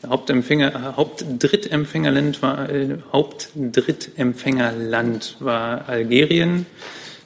Hauptempfänger, 0.07 0.95
Hauptdrittempfängerland 0.97 2.43
war, 2.43 2.71
äh, 2.71 2.99
Hauptdrittempfängerland 3.13 5.39
war 5.41 5.89
Algerien 5.89 6.67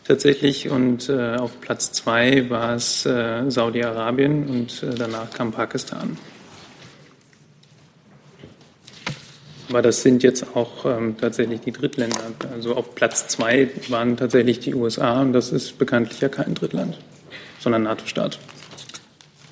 tatsächlich 0.07 0.69
und 0.69 1.09
äh, 1.09 1.37
auf 1.37 1.61
Platz 1.61 1.93
zwei 1.93 2.49
war 2.49 2.75
es 2.75 3.07
äh, 3.07 3.51
Saudi-Arabien 3.51 4.47
und 4.47 4.83
äh, 4.83 4.95
danach 4.97 5.31
kam 5.31 5.53
Pakistan. 5.53 6.17
Aber 9.69 9.83
das 9.83 10.03
sind 10.03 10.23
jetzt 10.23 10.55
auch 10.55 10.85
ähm, 10.85 11.17
tatsächlich 11.21 11.61
die 11.61 11.73
Drittländer. 11.73 12.21
Also 12.53 12.77
auf 12.77 12.95
Platz 12.95 13.27
zwei 13.29 13.69
waren 13.89 14.17
tatsächlich 14.17 14.61
die 14.61 14.75
USA 14.75 15.21
und 15.21 15.33
das 15.33 15.51
ist 15.51 15.79
bekanntlich 15.79 16.21
ja 16.21 16.29
kein 16.29 16.55
Drittland, 16.55 16.97
sondern 17.59 17.83
NATO-Staat. 17.83 18.39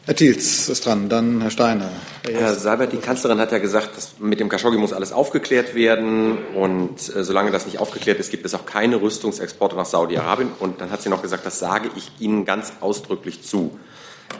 Herr 0.06 0.14
Thiels 0.14 0.68
ist 0.68 0.84
dran, 0.84 1.08
dann 1.08 1.40
Herr 1.40 1.50
Steiner. 1.50 1.90
Herr 2.30 2.54
Seibert, 2.54 2.92
die 2.92 2.98
Kanzlerin 2.98 3.38
hat 3.38 3.52
ja 3.52 3.58
gesagt, 3.58 3.96
dass 3.96 4.18
mit 4.18 4.38
dem 4.38 4.50
Khashoggi 4.50 4.76
muss 4.76 4.92
alles 4.92 5.12
aufgeklärt 5.12 5.74
werden 5.74 6.36
und 6.54 7.16
äh, 7.16 7.24
solange 7.24 7.50
das 7.50 7.64
nicht 7.64 7.78
aufgeklärt 7.78 8.20
ist, 8.20 8.30
gibt 8.30 8.44
es 8.44 8.54
auch 8.54 8.66
keine 8.66 9.00
Rüstungsexporte 9.00 9.76
nach 9.76 9.86
Saudi-Arabien. 9.86 10.50
Und 10.58 10.82
dann 10.82 10.90
hat 10.90 11.00
sie 11.00 11.08
noch 11.08 11.22
gesagt, 11.22 11.46
das 11.46 11.58
sage 11.58 11.88
ich 11.96 12.10
Ihnen 12.18 12.44
ganz 12.44 12.74
ausdrücklich 12.82 13.42
zu. 13.42 13.78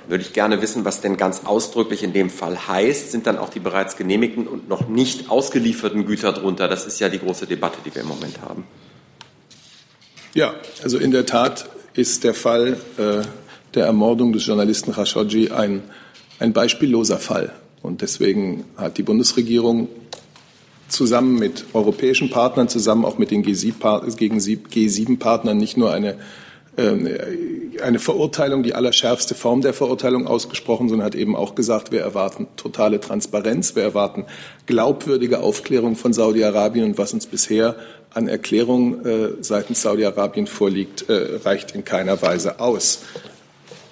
Würde 0.06 0.22
ich 0.22 0.34
gerne 0.34 0.60
wissen, 0.60 0.84
was 0.84 1.00
denn 1.00 1.16
ganz 1.16 1.46
ausdrücklich 1.46 2.02
in 2.02 2.12
dem 2.12 2.28
Fall 2.28 2.68
heißt. 2.68 3.10
Sind 3.10 3.26
dann 3.26 3.38
auch 3.38 3.48
die 3.48 3.60
bereits 3.60 3.96
genehmigten 3.96 4.46
und 4.46 4.68
noch 4.68 4.88
nicht 4.88 5.30
ausgelieferten 5.30 6.04
Güter 6.04 6.34
drunter? 6.34 6.68
Das 6.68 6.84
ist 6.84 7.00
ja 7.00 7.08
die 7.08 7.20
große 7.20 7.46
Debatte, 7.46 7.78
die 7.86 7.94
wir 7.94 8.02
im 8.02 8.08
Moment 8.08 8.42
haben. 8.42 8.66
Ja, 10.34 10.54
also 10.82 10.98
in 10.98 11.10
der 11.10 11.24
Tat 11.24 11.70
ist 11.94 12.22
der 12.24 12.34
Fall 12.34 12.76
äh, 12.98 13.22
der 13.74 13.86
Ermordung 13.86 14.32
des 14.32 14.46
Journalisten 14.46 14.92
Khashoggi 14.92 15.50
ein, 15.50 15.82
ein 16.38 16.52
beispielloser 16.52 17.18
Fall. 17.18 17.52
Und 17.82 18.02
deswegen 18.02 18.64
hat 18.76 18.98
die 18.98 19.02
Bundesregierung 19.02 19.88
zusammen 20.88 21.38
mit 21.38 21.66
europäischen 21.74 22.30
Partnern, 22.30 22.68
zusammen 22.68 23.04
auch 23.04 23.18
mit 23.18 23.30
den 23.30 23.44
G7-Partnern 23.44 25.56
nicht 25.56 25.76
nur 25.76 25.92
eine, 25.92 26.16
ähm, 26.76 27.08
eine 27.82 27.98
Verurteilung, 27.98 28.62
die 28.62 28.74
allerschärfste 28.74 29.34
Form 29.34 29.60
der 29.60 29.74
Verurteilung 29.74 30.26
ausgesprochen, 30.26 30.88
sondern 30.88 31.06
hat 31.06 31.14
eben 31.14 31.36
auch 31.36 31.54
gesagt, 31.54 31.92
wir 31.92 32.00
erwarten 32.00 32.46
totale 32.56 33.00
Transparenz, 33.00 33.76
wir 33.76 33.82
erwarten 33.82 34.24
glaubwürdige 34.66 35.40
Aufklärung 35.40 35.96
von 35.96 36.12
Saudi-Arabien 36.12 36.86
und 36.86 36.98
was 36.98 37.12
uns 37.12 37.26
bisher 37.26 37.76
an 38.14 38.28
Erklärungen 38.28 39.04
äh, 39.04 39.28
seitens 39.40 39.82
Saudi-Arabien 39.82 40.46
vorliegt, 40.46 41.08
äh, 41.08 41.40
reicht 41.44 41.74
in 41.74 41.84
keiner 41.84 42.20
Weise 42.22 42.60
aus. 42.60 43.02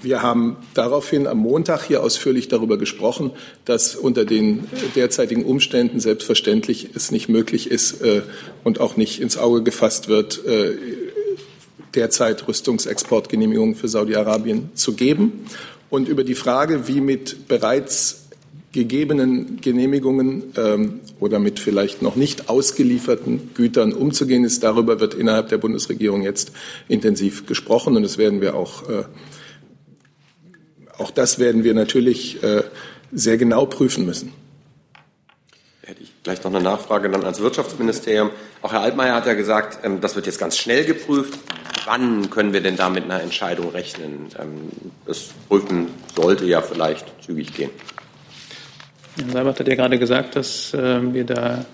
Wir 0.02 0.20
haben 0.20 0.56
daraufhin 0.74 1.28
am 1.28 1.38
Montag 1.38 1.84
hier 1.84 2.02
ausführlich 2.02 2.48
darüber 2.48 2.76
gesprochen, 2.76 3.30
dass 3.64 3.94
unter 3.94 4.24
den 4.24 4.66
derzeitigen 4.96 5.44
Umständen 5.44 6.00
selbstverständlich 6.00 6.90
es 6.94 7.12
nicht 7.12 7.28
möglich 7.28 7.70
ist 7.70 8.02
äh, 8.02 8.22
und 8.64 8.80
auch 8.80 8.96
nicht 8.96 9.20
ins 9.20 9.38
Auge 9.38 9.62
gefasst 9.62 10.08
wird, 10.08 10.44
äh, 10.44 10.72
derzeit 11.94 12.48
Rüstungsexportgenehmigungen 12.48 13.76
für 13.76 13.86
Saudi-Arabien 13.86 14.70
zu 14.74 14.94
geben. 14.94 15.46
Und 15.88 16.08
über 16.08 16.24
die 16.24 16.34
Frage, 16.34 16.88
wie 16.88 17.00
mit 17.00 17.46
bereits 17.46 18.22
gegebenen 18.72 19.60
Genehmigungen 19.60 20.44
ähm, 20.56 21.00
oder 21.20 21.38
mit 21.38 21.58
vielleicht 21.58 22.02
noch 22.02 22.16
nicht 22.16 22.48
ausgelieferten 22.48 23.50
Gütern 23.54 23.92
umzugehen 23.92 24.44
ist, 24.44 24.62
darüber 24.64 24.98
wird 24.98 25.14
innerhalb 25.14 25.50
der 25.50 25.58
Bundesregierung 25.58 26.22
jetzt 26.22 26.52
intensiv 26.88 27.46
gesprochen 27.46 27.96
und 27.96 28.02
das 28.02 28.16
werden 28.16 28.40
wir 28.40 28.56
auch 28.56 28.88
äh, 28.88 29.04
auch 31.02 31.10
das 31.10 31.38
werden 31.38 31.64
wir 31.64 31.74
natürlich 31.74 32.42
äh, 32.42 32.62
sehr 33.12 33.36
genau 33.36 33.66
prüfen 33.66 34.06
müssen. 34.06 34.32
Hätte 35.82 36.02
ich 36.02 36.12
gleich 36.22 36.42
noch 36.44 36.54
eine 36.54 36.62
Nachfrage 36.62 37.10
dann 37.10 37.24
ans 37.24 37.40
Wirtschaftsministerium. 37.40 38.30
Auch 38.62 38.72
Herr 38.72 38.82
Altmaier 38.82 39.16
hat 39.16 39.26
ja 39.26 39.34
gesagt, 39.34 39.80
ähm, 39.84 40.00
das 40.00 40.14
wird 40.14 40.26
jetzt 40.26 40.38
ganz 40.38 40.56
schnell 40.56 40.84
geprüft. 40.84 41.38
Wann 41.84 42.30
können 42.30 42.52
wir 42.52 42.60
denn 42.60 42.76
da 42.76 42.88
mit 42.88 43.04
einer 43.04 43.20
Entscheidung 43.20 43.70
rechnen? 43.70 44.28
Ähm, 44.38 44.68
das 45.04 45.30
Prüfen 45.48 45.88
sollte 46.14 46.44
ja 46.46 46.62
vielleicht 46.62 47.12
zügig 47.24 47.52
gehen. 47.52 47.70
Herr 49.16 49.32
Seibert 49.32 49.58
hat 49.58 49.66
ja 49.66 49.74
gerade 49.74 49.98
gesagt, 49.98 50.36
dass 50.36 50.72
äh, 50.72 51.12
wir 51.12 51.24
da 51.24 51.66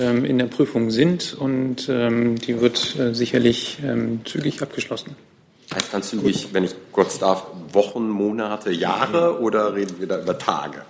ähm, 0.00 0.24
in 0.24 0.38
der 0.38 0.46
Prüfung 0.46 0.90
sind 0.90 1.34
und 1.38 1.86
die 1.86 2.60
wird 2.60 2.96
äh, 2.98 3.14
sicherlich 3.14 3.78
zügig 4.24 4.60
abgeschlossen. 4.60 5.27
Heißt 5.74 5.92
dann 5.92 6.02
zügig, 6.02 6.48
wenn 6.52 6.64
ich 6.64 6.74
kurz 6.92 7.18
darf, 7.18 7.44
Wochen, 7.72 8.08
Monate, 8.08 8.70
Jahre 8.70 9.40
oder 9.40 9.74
reden 9.74 9.96
wir 9.98 10.06
da 10.06 10.20
über 10.20 10.38
Tage? 10.38 10.82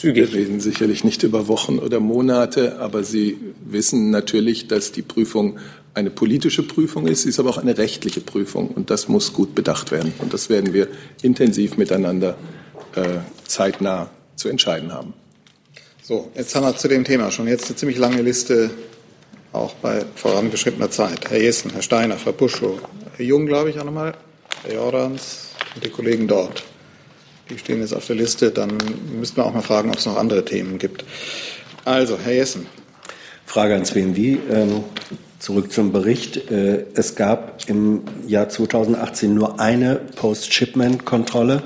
Wir 0.00 0.32
reden 0.32 0.60
sicherlich 0.60 1.02
nicht 1.02 1.24
über 1.24 1.48
Wochen 1.48 1.78
oder 1.80 1.98
Monate, 1.98 2.78
aber 2.78 3.02
Sie 3.02 3.38
wissen 3.64 4.10
natürlich, 4.10 4.68
dass 4.68 4.92
die 4.92 5.02
Prüfung 5.02 5.58
eine 5.94 6.10
politische 6.10 6.62
Prüfung 6.62 7.08
ist, 7.08 7.22
sie 7.22 7.30
ist 7.30 7.40
aber 7.40 7.50
auch 7.50 7.58
eine 7.58 7.76
rechtliche 7.76 8.20
Prüfung 8.20 8.68
und 8.68 8.90
das 8.90 9.08
muss 9.08 9.32
gut 9.32 9.54
bedacht 9.54 9.90
werden. 9.90 10.12
Und 10.18 10.32
das 10.32 10.48
werden 10.48 10.72
wir 10.72 10.86
intensiv 11.22 11.76
miteinander 11.76 12.36
äh, 12.94 13.18
zeitnah 13.46 14.08
zu 14.36 14.48
entscheiden 14.48 14.92
haben. 14.92 15.12
So, 16.02 16.30
jetzt 16.36 16.54
haben 16.54 16.64
wir 16.64 16.76
zu 16.76 16.88
dem 16.88 17.04
Thema 17.04 17.30
schon 17.30 17.48
jetzt 17.48 17.66
eine 17.66 17.76
ziemlich 17.76 17.98
lange 17.98 18.22
Liste, 18.22 18.70
auch 19.52 19.74
bei 19.74 20.04
vorangeschrittener 20.14 20.90
Zeit. 20.90 21.30
Herr 21.30 21.40
Jessen, 21.40 21.72
Herr 21.72 21.82
Steiner, 21.82 22.16
Frau 22.16 22.32
Buschow, 22.32 22.78
Herr 23.18 23.26
Jung, 23.26 23.46
glaube 23.46 23.68
ich, 23.70 23.80
auch 23.80 23.84
nochmal, 23.84 24.14
Herr 24.62 24.74
Jordans 24.74 25.48
und 25.74 25.84
die 25.84 25.88
Kollegen 25.88 26.28
dort. 26.28 26.62
Die 27.50 27.58
stehen 27.58 27.80
jetzt 27.80 27.92
auf 27.92 28.06
der 28.06 28.14
Liste. 28.14 28.52
Dann 28.52 28.78
müssten 29.18 29.38
wir 29.38 29.44
auch 29.44 29.52
mal 29.52 29.60
fragen, 29.60 29.90
ob 29.90 29.96
es 29.96 30.06
noch 30.06 30.16
andere 30.16 30.44
Themen 30.44 30.78
gibt. 30.78 31.04
Also, 31.84 32.16
Herr 32.16 32.32
Jessen. 32.32 32.66
Frage 33.44 33.74
ans 33.74 33.90
BMW. 33.90 34.38
Ähm, 34.48 34.84
zurück 35.40 35.72
zum 35.72 35.90
Bericht. 35.90 36.48
Äh, 36.52 36.84
es 36.94 37.16
gab 37.16 37.68
im 37.68 38.02
Jahr 38.28 38.50
2018 38.50 39.34
nur 39.34 39.58
eine 39.58 39.96
Post-Shipment-Kontrolle. 40.14 41.64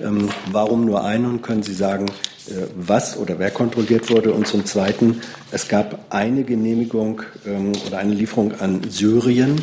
Ähm, 0.00 0.28
warum 0.52 0.84
nur 0.84 1.02
eine? 1.02 1.28
Und 1.28 1.42
können 1.42 1.64
Sie 1.64 1.74
sagen, 1.74 2.06
äh, 2.46 2.52
was 2.76 3.16
oder 3.16 3.40
wer 3.40 3.50
kontrolliert 3.50 4.08
wurde? 4.08 4.32
Und 4.32 4.46
zum 4.46 4.64
Zweiten, 4.66 5.20
es 5.50 5.66
gab 5.66 5.98
eine 6.10 6.44
Genehmigung 6.44 7.22
ähm, 7.44 7.72
oder 7.88 7.98
eine 7.98 8.14
Lieferung 8.14 8.60
an 8.60 8.82
Syrien. 8.88 9.60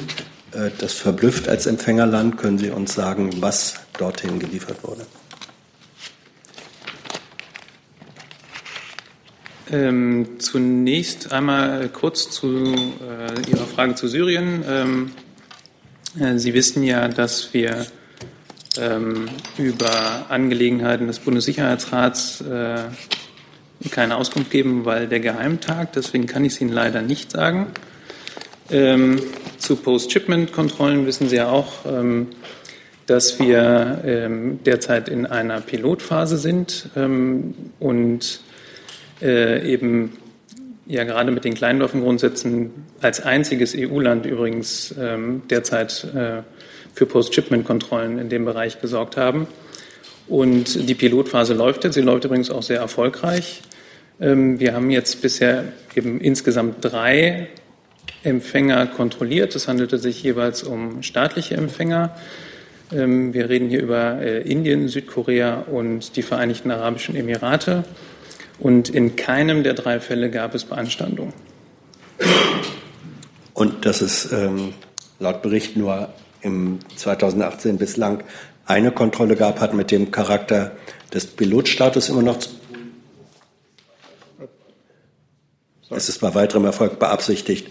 Äh, 0.53 0.71
das 0.77 0.93
verblüfft 0.93 1.47
als 1.47 1.65
Empfängerland. 1.65 2.37
Können 2.37 2.57
Sie 2.57 2.69
uns 2.69 2.93
sagen, 2.93 3.41
was 3.41 3.75
dorthin 3.97 4.39
geliefert 4.39 4.83
wurde? 4.83 5.05
Ähm, 9.71 10.39
zunächst 10.39 11.31
einmal 11.31 11.89
kurz 11.89 12.31
zu 12.31 12.47
äh, 12.47 13.51
Ihrer 13.51 13.67
Frage 13.67 13.93
zu 13.93 14.07
Syrien. 14.07 14.63
Ähm, 14.67 15.11
äh, 16.19 16.39
Sie 16.39 16.55
wissen 16.55 16.81
ja, 16.81 17.07
dass 17.07 17.53
wir 17.53 17.85
ähm, 18.79 19.29
über 19.59 20.25
Angelegenheiten 20.29 21.05
des 21.05 21.19
Bundessicherheitsrats 21.19 22.41
äh, 22.41 22.85
keine 23.91 24.17
Auskunft 24.17 24.49
geben, 24.49 24.85
weil 24.85 25.07
der 25.07 25.19
Geheimtag. 25.19 25.93
Deswegen 25.93 26.25
kann 26.25 26.45
ich 26.45 26.53
es 26.53 26.61
Ihnen 26.61 26.71
leider 26.71 27.03
nicht 27.03 27.31
sagen. 27.31 27.67
Ähm, 28.71 29.19
zu 29.57 29.75
Post-Shipment-Kontrollen 29.75 31.05
wissen 31.05 31.27
Sie 31.27 31.37
ja 31.37 31.49
auch, 31.49 31.85
ähm, 31.85 32.27
dass 33.07 33.39
wir 33.39 34.01
ähm, 34.05 34.59
derzeit 34.63 35.09
in 35.09 35.25
einer 35.25 35.61
Pilotphase 35.61 36.37
sind 36.37 36.89
ähm, 36.95 37.55
und 37.79 38.41
äh, 39.21 39.67
eben 39.67 40.17
ja 40.85 41.03
gerade 41.03 41.31
mit 41.31 41.45
den 41.45 41.55
Kleinwaffengrundsätzen 41.55 42.71
als 43.01 43.21
einziges 43.21 43.75
EU-Land 43.75 44.27
übrigens 44.27 44.93
ähm, 44.99 45.41
derzeit 45.49 46.03
äh, 46.15 46.43
für 46.93 47.05
Post-Shipment-Kontrollen 47.07 48.19
in 48.19 48.29
dem 48.29 48.45
Bereich 48.45 48.81
gesorgt 48.81 49.17
haben. 49.17 49.47
Und 50.27 50.87
die 50.87 50.93
Pilotphase 50.93 51.55
läuft 51.55 51.83
jetzt. 51.85 51.95
Sie 51.95 52.01
läuft 52.01 52.25
übrigens 52.25 52.51
auch 52.51 52.61
sehr 52.61 52.79
erfolgreich. 52.79 53.61
Ähm, 54.21 54.59
wir 54.59 54.75
haben 54.75 54.91
jetzt 54.91 55.23
bisher 55.23 55.65
eben 55.95 56.21
insgesamt 56.21 56.77
drei 56.81 57.47
Empfänger 58.23 58.87
kontrolliert. 58.87 59.55
Es 59.55 59.67
handelte 59.67 59.97
sich 59.97 60.21
jeweils 60.21 60.63
um 60.63 61.03
staatliche 61.03 61.55
Empfänger. 61.55 62.15
Ähm, 62.91 63.33
wir 63.33 63.49
reden 63.49 63.69
hier 63.69 63.81
über 63.81 64.21
äh, 64.21 64.41
Indien, 64.41 64.87
Südkorea 64.87 65.61
und 65.61 66.15
die 66.15 66.21
Vereinigten 66.21 66.71
Arabischen 66.71 67.15
Emirate. 67.15 67.83
Und 68.59 68.89
in 68.89 69.15
keinem 69.15 69.63
der 69.63 69.73
drei 69.73 69.99
Fälle 69.99 70.29
gab 70.29 70.53
es 70.53 70.65
Beanstandung. 70.65 71.33
Und 73.53 73.85
dass 73.85 74.01
es 74.01 74.31
ähm, 74.31 74.73
laut 75.19 75.41
Bericht 75.41 75.77
nur 75.77 76.09
im 76.41 76.79
2018 76.95 77.77
bislang 77.77 78.23
eine 78.65 78.91
Kontrolle 78.91 79.35
gab, 79.35 79.61
hat 79.61 79.73
mit 79.73 79.91
dem 79.91 80.11
Charakter 80.11 80.71
des 81.13 81.25
Pilotstatus 81.27 82.09
immer 82.09 82.21
noch 82.21 82.39
zu 82.39 82.49
Es 85.91 86.07
ist 86.07 86.21
bei 86.21 86.35
weiterem 86.35 86.65
Erfolg 86.65 86.99
beabsichtigt, 86.99 87.67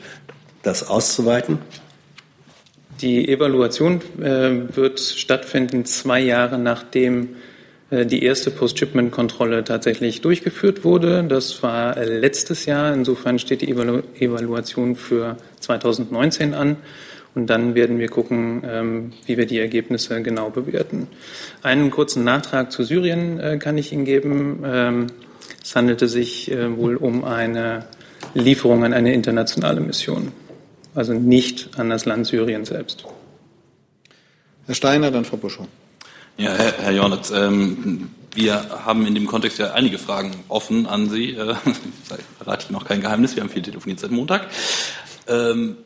das 0.62 0.88
auszuweiten? 0.88 1.58
Die 3.00 3.28
Evaluation 3.28 4.00
äh, 4.20 4.74
wird 4.74 4.98
stattfinden 4.98 5.84
zwei 5.84 6.20
Jahre 6.20 6.58
nachdem 6.58 7.36
äh, 7.90 8.06
die 8.06 8.22
erste 8.22 8.50
Post-Shipment-Kontrolle 8.50 9.64
tatsächlich 9.64 10.20
durchgeführt 10.20 10.84
wurde. 10.84 11.24
Das 11.24 11.62
war 11.62 11.96
äh, 11.96 12.04
letztes 12.04 12.66
Jahr. 12.66 12.92
Insofern 12.92 13.38
steht 13.38 13.62
die 13.62 13.70
Evalu 13.70 14.02
Evaluation 14.18 14.96
für 14.96 15.36
2019 15.60 16.54
an. 16.54 16.76
Und 17.34 17.46
dann 17.48 17.74
werden 17.74 17.98
wir 17.98 18.08
gucken, 18.08 18.62
ähm, 18.66 19.12
wie 19.26 19.36
wir 19.36 19.46
die 19.46 19.58
Ergebnisse 19.58 20.22
genau 20.22 20.50
bewerten. 20.50 21.06
Einen 21.62 21.90
kurzen 21.90 22.24
Nachtrag 22.24 22.72
zu 22.72 22.82
Syrien 22.82 23.38
äh, 23.38 23.58
kann 23.58 23.78
ich 23.78 23.92
Ihnen 23.92 24.04
geben. 24.04 24.62
Ähm, 24.64 25.06
es 25.62 25.76
handelte 25.76 26.08
sich 26.08 26.50
wohl 26.50 26.96
um 26.96 27.24
eine 27.24 27.84
Lieferung 28.32 28.84
an 28.84 28.94
eine 28.94 29.12
internationale 29.12 29.80
Mission 29.80 30.32
also 30.98 31.14
nicht 31.14 31.78
an 31.78 31.90
das 31.90 32.04
Land 32.04 32.26
Syrien 32.26 32.64
selbst. 32.64 33.04
Herr 34.66 34.74
Steiner, 34.74 35.10
dann 35.10 35.24
Frau 35.24 35.36
Buschow. 35.36 35.66
Ja, 36.36 36.52
Herr, 36.52 36.74
Herr 36.78 36.92
Jornitz, 36.92 37.30
ähm, 37.30 38.10
wir 38.34 38.84
haben 38.84 39.06
in 39.06 39.14
dem 39.14 39.26
Kontext 39.26 39.58
ja 39.58 39.72
einige 39.72 39.98
Fragen 39.98 40.32
offen 40.48 40.86
an 40.86 41.08
Sie. 41.08 41.30
Äh, 41.34 41.54
verrate 42.38 42.66
ich 42.66 42.70
noch 42.70 42.84
kein 42.84 43.00
Geheimnis, 43.00 43.36
wir 43.36 43.42
haben 43.42 43.50
viel 43.50 43.62
telefoniert 43.62 44.00
seit 44.00 44.10
Montag. 44.10 44.48
Ähm, 45.28 45.76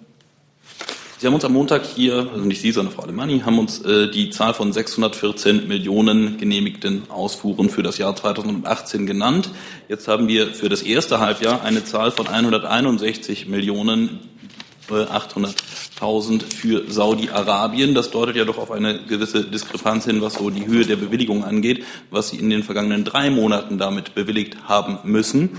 Sie 1.19 1.27
haben 1.29 1.35
uns 1.35 1.45
am 1.45 1.53
Montag 1.53 1.85
hier, 1.85 2.31
also 2.33 2.45
nicht 2.45 2.61
Sie, 2.61 2.73
sondern 2.73 2.93
Frau 2.93 3.05
Alemanni, 3.05 3.41
haben 3.41 3.59
uns 3.61 3.81
äh, 3.83 4.11
die 4.11 4.31
Zahl 4.31 4.55
von 4.55 4.73
614 4.73 5.69
Millionen 5.69 6.37
genehmigten 6.37 7.09
Ausfuhren 7.11 7.71
für 7.71 7.85
das 7.85 7.99
Jahr 7.99 8.17
2018 8.17 9.07
genannt. 9.07 9.51
Jetzt 9.89 10.09
haben 10.09 10.27
wir 10.27 10.49
für 10.49 10.69
das 10.69 10.83
erste 10.83 11.21
Halbjahr 11.21 11.63
eine 11.63 11.85
Zahl 11.85 12.11
von 12.11 12.27
161 12.27 13.47
Millionen 13.47 14.32
800.000 14.91 16.43
für 16.43 16.91
Saudi-Arabien. 16.91 17.95
Das 17.95 18.11
deutet 18.11 18.37
ja 18.37 18.45
doch 18.45 18.59
auf 18.59 18.71
eine 18.71 19.03
gewisse 19.05 19.45
Diskrepanz 19.45 20.05
hin, 20.05 20.21
was 20.21 20.35
so 20.35 20.51
die 20.51 20.67
Höhe 20.67 20.85
der 20.85 20.97
Bewilligung 20.97 21.45
angeht, 21.45 21.85
was 22.11 22.31
Sie 22.31 22.37
in 22.37 22.51
den 22.51 22.63
vergangenen 22.63 23.05
drei 23.05 23.31
Monaten 23.31 23.79
damit 23.79 24.15
bewilligt 24.15 24.69
haben 24.69 24.99
müssen. 25.05 25.59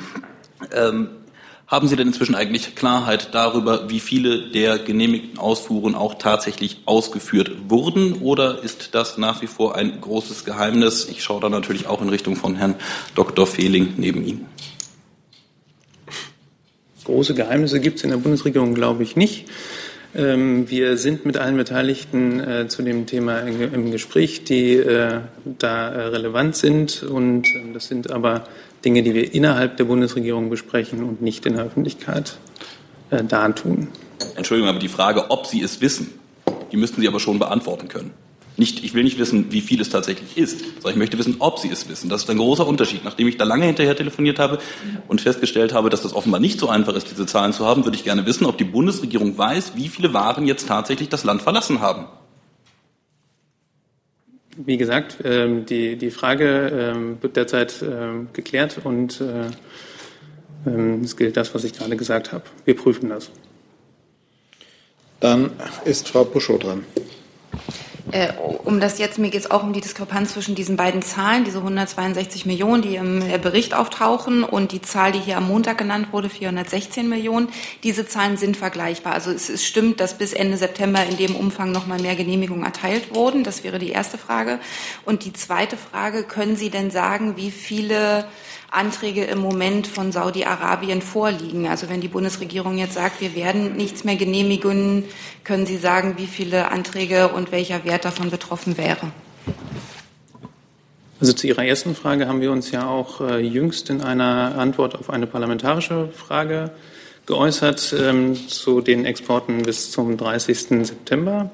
Ähm, 0.74 1.10
haben 1.74 1.88
Sie 1.88 1.96
denn 1.96 2.08
inzwischen 2.08 2.36
eigentlich 2.36 2.76
Klarheit 2.76 3.30
darüber, 3.32 3.90
wie 3.90 4.00
viele 4.00 4.50
der 4.52 4.78
genehmigten 4.78 5.40
Ausfuhren 5.40 5.96
auch 5.96 6.16
tatsächlich 6.16 6.82
ausgeführt 6.86 7.52
wurden? 7.68 8.14
Oder 8.22 8.62
ist 8.62 8.94
das 8.94 9.18
nach 9.18 9.42
wie 9.42 9.48
vor 9.48 9.76
ein 9.76 10.00
großes 10.00 10.46
Geheimnis? 10.46 11.08
Ich 11.10 11.24
schaue 11.24 11.42
da 11.42 11.50
natürlich 11.50 11.88
auch 11.88 12.02
in 12.02 12.10
Richtung 12.10 12.36
von 12.36 12.56
Herrn 12.56 12.76
Dr. 13.16 13.48
Fehling 13.48 13.94
neben 13.98 14.24
Ihnen. 14.24 14.46
Große 17.04 17.34
Geheimnisse 17.34 17.80
gibt 17.80 17.98
es 17.98 18.04
in 18.04 18.12
der 18.12 18.18
Bundesregierung, 18.18 18.74
glaube 18.74 19.04
ich, 19.04 19.16
nicht. 19.16 19.46
Ähm, 20.16 20.70
wir 20.70 20.98
sind 20.98 21.26
mit 21.26 21.38
allen 21.38 21.58
Beteiligten 21.58 22.40
äh, 22.40 22.68
zu 22.68 22.84
dem 22.84 23.08
Thema 23.08 23.40
im 23.40 23.92
Gespräch, 23.92 24.44
die 24.44 24.76
äh, 24.76 25.22
da 25.58 25.90
äh, 25.90 26.02
relevant 26.08 26.56
sind. 26.56 27.04
Und 27.04 27.48
ähm, 27.48 27.74
das 27.74 27.88
sind 27.88 28.12
aber 28.12 28.44
Dinge, 28.86 29.02
die 29.02 29.14
wir 29.14 29.34
innerhalb 29.34 29.78
der 29.78 29.86
Bundesregierung 29.86 30.50
besprechen 30.50 31.04
und 31.04 31.22
nicht 31.22 31.46
in 31.46 31.56
der 31.56 31.66
Öffentlichkeit 31.66 32.38
dartun. 33.28 33.90
Entschuldigung, 34.36 34.70
aber 34.70 34.80
die 34.80 34.88
Frage, 34.88 35.30
ob 35.30 35.46
Sie 35.46 35.62
es 35.62 35.82
wissen, 35.82 36.12
die 36.72 36.78
müssten 36.78 37.00
Sie 37.00 37.08
aber 37.08 37.20
schon 37.20 37.38
beantworten 37.38 37.88
können. 37.88 38.12
Nicht, 38.56 38.84
ich 38.84 38.94
will 38.94 39.04
nicht 39.04 39.18
wissen, 39.18 39.52
wie 39.52 39.62
viel 39.62 39.82
es 39.82 39.90
tatsächlich 39.90 40.38
ist, 40.38 40.60
sondern 40.60 40.92
ich 40.92 40.98
möchte 40.98 41.18
wissen, 41.18 41.38
ob 41.40 41.58
Sie 41.58 41.70
es 41.70 41.90
wissen. 41.90 42.08
Das 42.08 42.24
ist 42.24 42.30
ein 42.30 42.38
großer 42.38 42.68
Unterschied. 42.68 43.04
Nachdem 43.04 43.28
ich 43.28 43.38
da 43.38 43.46
lange 43.46 43.66
hinterher 43.66 43.96
telefoniert 43.96 44.38
habe 44.38 44.60
und 45.08 45.22
festgestellt 45.22 45.74
habe, 45.74 45.90
dass 45.90 46.04
das 46.04 46.14
offenbar 46.14 46.40
nicht 46.40 46.60
so 46.60 46.70
einfach 46.70 46.94
ist, 46.94 47.10
diese 47.10 47.26
Zahlen 47.26 47.54
zu 47.54 47.66
haben, 47.66 47.84
würde 47.84 47.98
ich 47.98 48.04
gerne 48.04 48.28
wissen, 48.28 48.46
ob 48.46 48.60
die 48.60 48.64
Bundesregierung 48.64 49.38
weiß, 49.38 49.74
wie 49.76 49.90
viele 49.90 50.14
Waren 50.14 50.46
jetzt 50.46 50.68
tatsächlich 50.68 51.10
das 51.10 51.24
Land 51.24 51.42
verlassen 51.42 51.82
haben. 51.82 52.06
Wie 54.56 54.78
gesagt, 54.78 55.18
ähm, 55.24 55.66
die, 55.66 55.96
die 55.96 56.12
Frage 56.12 56.94
ähm, 56.96 57.18
wird 57.22 57.36
derzeit 57.36 57.74
ähm, 57.82 58.28
geklärt 58.34 58.82
und 58.84 59.20
äh, 59.20 59.50
es 61.04 61.18
gilt 61.18 61.36
das, 61.38 61.56
was 61.56 61.64
ich 61.64 61.74
gerade 61.74 61.98
gesagt 61.98 62.32
habe. 62.32 62.44
Wir 62.66 62.76
prüfen 62.76 63.10
das. 63.10 63.32
Dann 65.20 65.52
ist 65.86 66.08
Frau 66.10 66.24
Puschow 66.24 66.60
dran. 66.60 66.84
Äh, 68.12 68.34
um 68.66 68.82
das 68.82 69.00
jetzt, 69.00 69.18
mir 69.18 69.30
geht 69.30 69.42
es 69.42 69.52
auch 69.52 69.64
um 69.64 69.72
die 69.72 69.80
Diskrepanz 69.80 70.34
zwischen 70.34 70.56
diesen 70.56 70.76
beiden 70.76 71.02
Zahlen, 71.02 71.46
diese 71.46 71.60
162 71.60 72.46
Millionen, 72.46 72.82
die 72.82 72.96
im 72.98 73.22
äh, 73.22 73.38
Bericht 73.38 73.74
auftauchen 73.74 74.44
und 74.44 74.74
die 74.74 74.82
Zahl, 74.82 75.14
die 75.14 75.20
hier 75.20 75.38
am 75.38 75.48
Montag 75.48 75.78
genannt 75.78 76.08
wurde, 76.12 76.30
416 76.30 77.08
Millionen. 77.08 77.48
Diese 77.84 78.06
Zahlen 78.06 78.36
sind 78.36 78.58
vergleichbar. 78.58 79.14
Also 79.14 79.32
es, 79.32 79.50
es 79.50 79.66
stimmt, 79.66 80.02
dass 80.02 80.18
bis 80.18 80.34
Ende 80.34 80.58
September 80.58 81.06
in 81.06 81.16
dem 81.16 81.36
Umfang 81.36 81.72
noch 81.72 81.88
mal 81.88 82.00
mehr 82.00 82.16
Genehmigungen 82.16 82.66
erteilt 82.66 83.16
wurden. 83.16 83.44
Das 83.46 83.64
wäre 83.64 83.80
die 83.80 83.92
erste 83.92 84.18
Frage. 84.18 84.60
Und 85.06 85.24
die 85.24 85.32
zweite 85.32 85.78
Frage, 85.78 86.24
können 86.24 86.58
Sie 86.58 86.70
denn 86.70 86.92
sagen, 86.92 87.38
wie 87.38 87.52
viele 87.52 88.26
Anträge 88.74 89.24
im 89.26 89.40
Moment 89.40 89.88
von 89.88 90.12
Saudi-Arabien 90.12 91.02
vorliegen. 91.02 91.68
Also 91.68 91.90
wenn 91.90 92.02
die 92.02 92.08
Bundesregierung 92.08 92.78
jetzt 92.78 92.94
sagt, 92.94 93.22
wir 93.22 93.36
werden 93.36 93.76
nichts 93.76 94.04
mehr 94.04 94.16
genehmigen, 94.16 95.06
können 95.44 95.66
Sie 95.66 95.78
sagen, 95.78 96.16
wie 96.18 96.28
viele 96.28 96.72
Anträge 96.72 97.30
und 97.30 97.52
welcher 97.52 97.86
Wert 97.86 98.06
davon 98.06 98.30
betroffen 98.30 98.78
wäre? 98.78 99.12
Also 101.20 101.34
zu 101.34 101.48
Ihrer 101.48 101.64
ersten 101.64 101.96
Frage 101.96 102.28
haben 102.28 102.42
wir 102.42 102.52
uns 102.52 102.72
ja 102.72 102.88
auch 102.88 103.22
äh, 103.22 103.40
jüngst 103.40 103.90
in 103.90 104.02
einer 104.02 104.56
Antwort 104.58 104.96
auf 104.96 105.10
eine 105.10 105.28
parlamentarische 105.28 106.10
Frage 106.10 106.72
geäußert 107.26 107.96
ähm, 107.98 108.36
zu 108.36 108.82
den 108.82 109.06
Exporten 109.06 109.64
bis 109.64 109.92
zum 109.92 110.18
30. 110.18 110.86
September. 110.86 111.50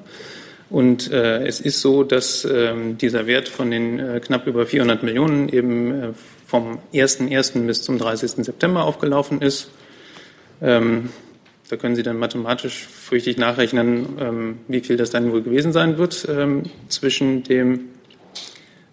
Und 0.70 1.10
äh, 1.10 1.46
es 1.46 1.60
ist 1.60 1.80
so, 1.80 2.04
dass 2.04 2.44
ähm, 2.44 2.96
dieser 2.96 3.26
Wert 3.26 3.48
von 3.48 3.70
den 3.70 3.98
äh, 3.98 4.20
knapp 4.20 4.46
über 4.46 4.66
400 4.66 5.02
Millionen 5.02 5.48
eben 5.48 6.02
äh, 6.02 6.08
vom 6.50 6.80
1.1. 6.92 7.64
bis 7.64 7.82
zum 7.84 7.96
30. 7.96 8.44
September 8.44 8.82
aufgelaufen 8.82 9.40
ist. 9.40 9.70
Ähm, 10.60 11.10
da 11.68 11.76
können 11.76 11.94
Sie 11.94 12.02
dann 12.02 12.18
mathematisch 12.18 12.88
fürchtig 12.88 13.38
nachrechnen, 13.38 14.18
ähm, 14.18 14.58
wie 14.66 14.80
viel 14.80 14.96
das 14.96 15.10
dann 15.10 15.30
wohl 15.30 15.42
gewesen 15.42 15.72
sein 15.72 15.96
wird 15.96 16.26
ähm, 16.28 16.64
zwischen 16.88 17.44
dem 17.44 17.90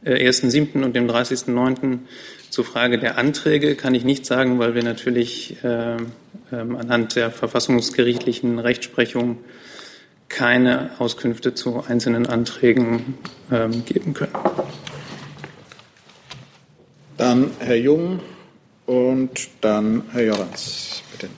äh, 0.05 0.29
1.7. 0.29 0.83
und 0.83 0.95
dem 0.95 1.09
30.9. 1.09 1.97
Zur 2.51 2.63
Frage 2.63 2.99
der 2.99 3.17
Anträge 3.17 3.73
kann 3.73 3.95
ich 3.95 4.05
nichts 4.05 4.27
sagen, 4.27 4.59
weil 4.59 4.75
wir 4.75 4.83
natürlich 4.83 5.57
äh, 5.63 5.97
anhand 6.51 7.15
der 7.15 7.31
verfassungsgerichtlichen 7.31 8.59
Rechtsprechung 8.59 9.39
keine 10.29 10.91
Auskünfte 10.99 11.55
zu 11.55 11.83
einzelnen 11.87 12.27
Anträgen 12.27 13.17
ähm, 13.51 13.83
geben 13.85 14.13
können. 14.13 14.33
Dann 17.17 17.51
Herr 17.59 17.77
Jung 17.77 18.19
und 18.85 19.49
dann 19.61 20.03
Herr 20.11 20.23
Jorans. 20.23 21.01
Bitte. 21.11 21.29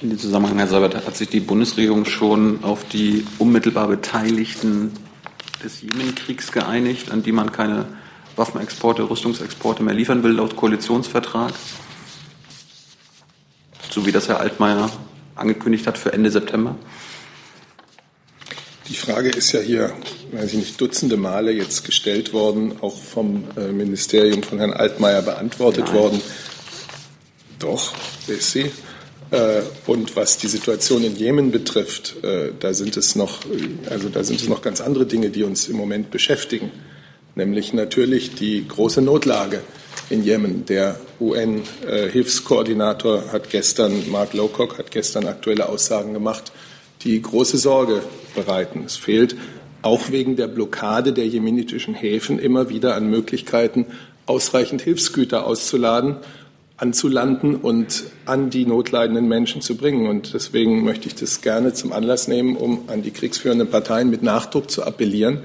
In 0.00 0.10
dem 0.10 0.18
Zusammenhang, 0.18 0.58
Herr 0.58 0.66
Seibert, 0.66 0.94
hat 0.94 1.16
sich 1.16 1.28
die 1.28 1.40
Bundesregierung 1.40 2.04
schon 2.04 2.64
auf 2.64 2.84
die 2.88 3.26
unmittelbar 3.38 3.88
Beteiligten 3.88 4.92
des 5.62 5.82
Jemenkriegs 5.82 6.52
geeinigt, 6.52 7.10
an 7.10 7.22
die 7.22 7.32
man 7.32 7.52
keine 7.52 7.86
Waffenexporte, 8.36 9.08
Rüstungsexporte 9.08 9.82
mehr 9.82 9.94
liefern 9.94 10.22
will, 10.22 10.32
laut 10.32 10.56
Koalitionsvertrag? 10.56 11.54
So 13.90 14.04
wie 14.04 14.12
das 14.12 14.28
Herr 14.28 14.40
Altmaier 14.40 14.90
angekündigt 15.34 15.86
hat 15.86 15.96
für 15.96 16.12
Ende 16.12 16.30
September? 16.30 16.74
Die 18.88 18.94
Frage 18.94 19.30
ist 19.30 19.52
ja 19.52 19.60
hier, 19.60 19.92
weiß 20.32 20.52
ich 20.52 20.58
nicht, 20.58 20.80
dutzende 20.80 21.16
Male 21.16 21.52
jetzt 21.52 21.84
gestellt 21.84 22.32
worden, 22.32 22.74
auch 22.80 22.98
vom 22.98 23.44
äh, 23.56 23.72
Ministerium 23.72 24.42
von 24.42 24.58
Herrn 24.58 24.72
Altmaier 24.72 25.22
beantwortet 25.22 25.86
Nein. 25.86 25.94
worden. 25.94 26.20
Doch, 27.58 27.92
ist 28.26 28.52
sie. 28.52 28.70
Äh, 29.30 29.62
und 29.86 30.14
was 30.14 30.38
die 30.38 30.46
Situation 30.46 31.04
in 31.04 31.16
Jemen 31.16 31.50
betrifft, 31.50 32.22
äh, 32.22 32.52
da 32.58 32.74
sind 32.74 32.96
es 32.96 33.16
noch, 33.16 33.40
also 33.90 34.08
da 34.08 34.24
sind 34.24 34.40
es 34.40 34.48
noch 34.48 34.62
ganz 34.62 34.80
andere 34.80 35.06
Dinge, 35.06 35.30
die 35.30 35.42
uns 35.42 35.68
im 35.68 35.76
Moment 35.76 36.10
beschäftigen. 36.10 36.70
Nämlich 37.34 37.72
natürlich 37.72 38.34
die 38.34 38.66
große 38.66 39.02
Notlage 39.02 39.62
in 40.10 40.24
Jemen. 40.24 40.64
Der 40.66 41.00
UN-Hilfskoordinator 41.20 43.32
hat 43.32 43.50
gestern, 43.50 44.10
Mark 44.10 44.32
Lowcock 44.32 44.78
hat 44.78 44.90
gestern 44.90 45.26
aktuelle 45.26 45.68
Aussagen 45.68 46.12
gemacht, 46.12 46.52
die 47.02 47.20
große 47.20 47.58
Sorge 47.58 48.02
bereiten. 48.34 48.84
Es 48.86 48.96
fehlt 48.96 49.36
auch 49.82 50.10
wegen 50.10 50.36
der 50.36 50.48
Blockade 50.48 51.12
der 51.12 51.26
jemenitischen 51.26 51.94
Häfen 51.94 52.38
immer 52.38 52.68
wieder 52.68 52.94
an 52.94 53.08
Möglichkeiten, 53.10 53.86
ausreichend 54.26 54.82
Hilfsgüter 54.82 55.46
auszuladen, 55.46 56.16
anzulanden 56.76 57.54
und 57.56 58.04
an 58.26 58.50
die 58.50 58.66
notleidenden 58.66 59.28
Menschen 59.28 59.62
zu 59.62 59.76
bringen. 59.76 60.06
Und 60.06 60.34
deswegen 60.34 60.84
möchte 60.84 61.08
ich 61.08 61.14
das 61.14 61.40
gerne 61.40 61.72
zum 61.72 61.92
Anlass 61.92 62.28
nehmen, 62.28 62.56
um 62.56 62.88
an 62.88 63.02
die 63.02 63.12
kriegsführenden 63.12 63.68
Parteien 63.68 64.10
mit 64.10 64.22
Nachdruck 64.22 64.70
zu 64.70 64.84
appellieren, 64.84 65.40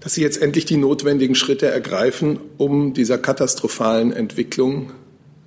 dass 0.00 0.14
sie 0.14 0.22
jetzt 0.22 0.40
endlich 0.40 0.64
die 0.64 0.76
notwendigen 0.76 1.34
Schritte 1.34 1.66
ergreifen, 1.66 2.38
um 2.56 2.94
dieser 2.94 3.18
katastrophalen 3.18 4.12
Entwicklung 4.12 4.92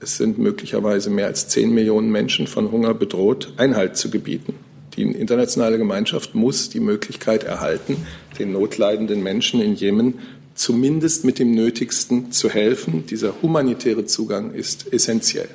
es 0.03 0.17
sind 0.17 0.39
möglicherweise 0.39 1.11
mehr 1.11 1.27
als 1.27 1.47
zehn 1.47 1.71
Millionen 1.75 2.11
Menschen 2.11 2.47
von 2.47 2.71
Hunger 2.71 2.95
bedroht, 2.95 3.53
Einhalt 3.57 3.97
zu 3.97 4.09
gebieten. 4.09 4.55
Die 4.97 5.03
internationale 5.03 5.77
Gemeinschaft 5.77 6.35
muss 6.35 6.69
die 6.69 6.79
Möglichkeit 6.79 7.43
erhalten, 7.43 8.05
den 8.39 8.51
notleidenden 8.51 9.23
Menschen 9.23 9.61
in 9.61 9.75
Jemen 9.75 10.19
zumindest 10.53 11.23
mit 11.25 11.39
dem 11.39 11.51
Nötigsten 11.51 12.31
zu 12.31 12.49
helfen. 12.49 13.05
Dieser 13.05 13.41
humanitäre 13.41 14.05
Zugang 14.05 14.53
ist 14.53 14.91
essentiell. 14.91 15.49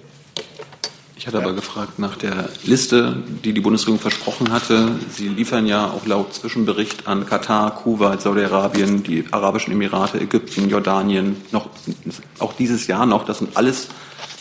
Ich 1.19 1.27
hatte 1.27 1.43
aber 1.43 1.55
gefragt 1.55 1.99
nach 1.99 2.17
der 2.17 2.49
Liste, 2.65 3.23
die 3.45 3.53
die 3.53 3.61
Bundesregierung 3.61 3.99
versprochen 3.99 4.53
hatte. 4.53 4.93
Sie 5.11 5.29
liefern 5.29 5.67
ja 5.67 5.91
auch 5.91 6.07
laut 6.07 6.33
Zwischenbericht 6.33 7.09
an 7.09 7.27
Katar, 7.27 7.75
Kuwait, 7.75 8.21
Saudi-Arabien, 8.21 9.03
die 9.03 9.25
Arabischen 9.33 9.73
Emirate, 9.73 10.21
Ägypten, 10.21 10.69
Jordanien, 10.69 11.37
noch, 11.51 11.69
auch 12.39 12.53
dieses 12.53 12.87
Jahr 12.87 13.07
noch. 13.07 13.25
Das 13.25 13.39
sind 13.39 13.57
alles 13.57 13.89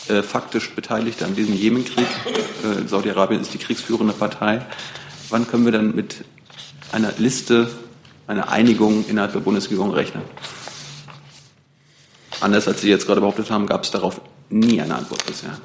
äh, 0.08 0.22
faktisch 0.22 0.74
Beteiligte 0.74 1.24
an 1.24 1.34
diesem 1.34 1.54
Jemenkrieg. 1.54 2.06
Äh, 2.06 2.86
Saudi-Arabien 2.86 3.40
ist 3.40 3.54
die 3.54 3.58
kriegsführende 3.58 4.12
Partei. 4.12 4.64
Wann 5.30 5.46
können 5.46 5.64
wir 5.64 5.72
dann 5.72 5.94
mit 5.94 6.24
einer 6.92 7.12
Liste, 7.18 7.68
einer 8.26 8.48
Einigung 8.48 9.04
innerhalb 9.08 9.32
der 9.32 9.40
Bundesregierung 9.40 9.92
rechnen? 9.92 10.22
Anders 12.40 12.68
als 12.68 12.82
Sie 12.82 12.90
jetzt 12.90 13.06
gerade 13.06 13.20
behauptet 13.20 13.50
haben, 13.50 13.66
gab 13.66 13.84
es 13.84 13.90
darauf 13.90 14.20
nie 14.50 14.80
eine 14.80 14.94
Antwort 14.94 15.24
bisher. 15.26 15.58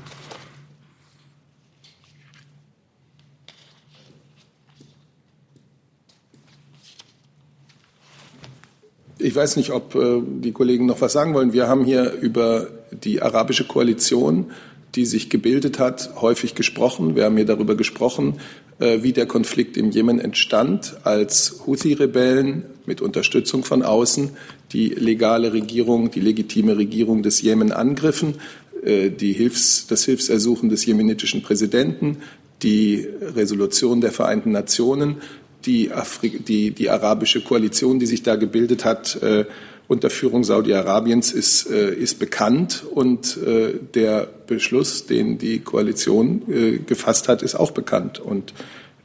Ich 9.23 9.35
weiß 9.35 9.57
nicht, 9.57 9.69
ob 9.71 9.93
äh, 9.93 10.21
die 10.25 10.51
Kollegen 10.51 10.87
noch 10.87 10.99
was 10.99 11.13
sagen 11.13 11.35
wollen. 11.35 11.53
Wir 11.53 11.67
haben 11.67 11.85
hier 11.85 12.11
über 12.11 12.67
die 12.91 13.21
arabische 13.21 13.65
Koalition, 13.65 14.51
die 14.95 15.05
sich 15.05 15.29
gebildet 15.29 15.79
hat, 15.79 16.11
häufig 16.21 16.55
gesprochen. 16.55 17.15
Wir 17.15 17.25
haben 17.25 17.37
hier 17.37 17.45
darüber 17.45 17.75
gesprochen, 17.75 18.39
äh, 18.79 19.03
wie 19.03 19.13
der 19.13 19.25
Konflikt 19.25 19.77
im 19.77 19.91
Jemen 19.91 20.19
entstand, 20.19 20.97
als 21.03 21.61
Houthi-Rebellen 21.65 22.63
mit 22.85 23.01
Unterstützung 23.01 23.63
von 23.63 23.83
außen 23.83 24.31
die 24.73 24.89
legale 24.89 25.53
Regierung, 25.53 26.11
die 26.11 26.19
legitime 26.19 26.77
Regierung 26.77 27.23
des 27.23 27.41
Jemen 27.41 27.71
angriffen, 27.71 28.35
äh, 28.83 29.09
die 29.09 29.33
Hilfs-, 29.33 29.87
das 29.87 30.05
Hilfsersuchen 30.05 30.69
des 30.69 30.85
jemenitischen 30.85 31.41
Präsidenten, 31.41 32.17
die 32.63 33.07
Resolution 33.35 34.01
der 34.01 34.11
Vereinten 34.11 34.51
Nationen 34.51 35.17
die, 35.65 35.91
Afri 35.91 36.39
die, 36.39 36.71
die 36.71 36.89
arabische 36.89 37.41
Koalition, 37.41 37.99
die 37.99 38.05
sich 38.05 38.23
da 38.23 38.35
gebildet 38.35 38.85
hat, 38.85 39.21
äh, 39.21 39.45
unter 39.91 40.09
Führung 40.09 40.45
Saudi-Arabiens 40.45 41.33
ist, 41.33 41.69
äh, 41.69 41.93
ist 41.93 42.17
bekannt 42.17 42.85
und 42.89 43.35
äh, 43.45 43.73
der 43.93 44.25
Beschluss, 44.47 45.05
den 45.05 45.37
die 45.37 45.59
Koalition 45.59 46.43
äh, 46.49 46.77
gefasst 46.77 47.27
hat, 47.27 47.41
ist 47.41 47.55
auch 47.55 47.71
bekannt. 47.71 48.17
Und 48.17 48.53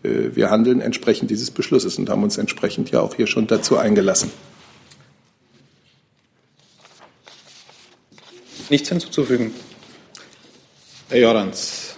äh, 0.05 0.31
wir 0.35 0.49
handeln 0.49 0.81
entsprechend 0.81 1.29
dieses 1.33 1.51
Beschlusses 1.51 1.99
und 1.99 2.09
haben 2.09 2.23
uns 2.23 2.39
entsprechend 2.39 2.93
ja 2.93 3.01
auch 3.01 3.17
hier 3.17 3.27
schon 3.27 3.49
dazu 3.49 3.77
eingelassen. 3.77 4.31
Nichts 8.71 8.89
hinzuzufügen. 8.89 9.51
Herr 11.09 11.19
Jordans. 11.19 11.96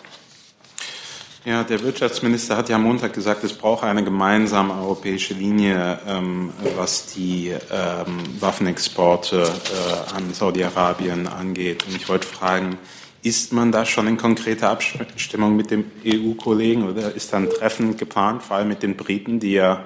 Ja, 1.49 1.65
der 1.65 1.83
Wirtschaftsminister 1.83 2.59
hat 2.59 2.69
ja 2.69 2.77
am 2.77 2.83
Montag 2.83 3.15
gesagt, 3.15 3.43
es 3.43 3.55
brauche 3.55 3.87
eine 3.87 4.05
gemeinsame 4.05 4.75
europäische 4.75 5.33
Linie, 5.33 5.99
ähm, 6.07 6.53
was 6.77 7.07
die 7.15 7.55
ähm, 7.73 8.19
Waffenexporte 8.39 9.45
äh, 9.45 10.15
an 10.15 10.35
Saudi-Arabien 10.35 11.27
angeht. 11.27 11.87
Und 11.87 11.97
ich 11.97 12.07
wollte 12.07 12.27
fragen, 12.27 12.77
ist 13.23 13.55
man 13.55 13.73
da 13.73 13.87
schon 13.87 14.09
in 14.09 14.19
konkreter 14.19 14.69
Abstimmung 14.69 15.57
mit 15.57 15.71
dem 15.71 15.87
EU-Kollegen 16.05 16.87
oder 16.87 17.15
ist 17.15 17.33
da 17.33 17.39
ein 17.39 17.49
Treffen 17.49 17.97
geplant, 17.97 18.43
vor 18.43 18.59
allem 18.59 18.69
mit 18.69 18.83
den 18.83 18.95
Briten, 18.95 19.41
die 19.41 19.53
ja 19.53 19.85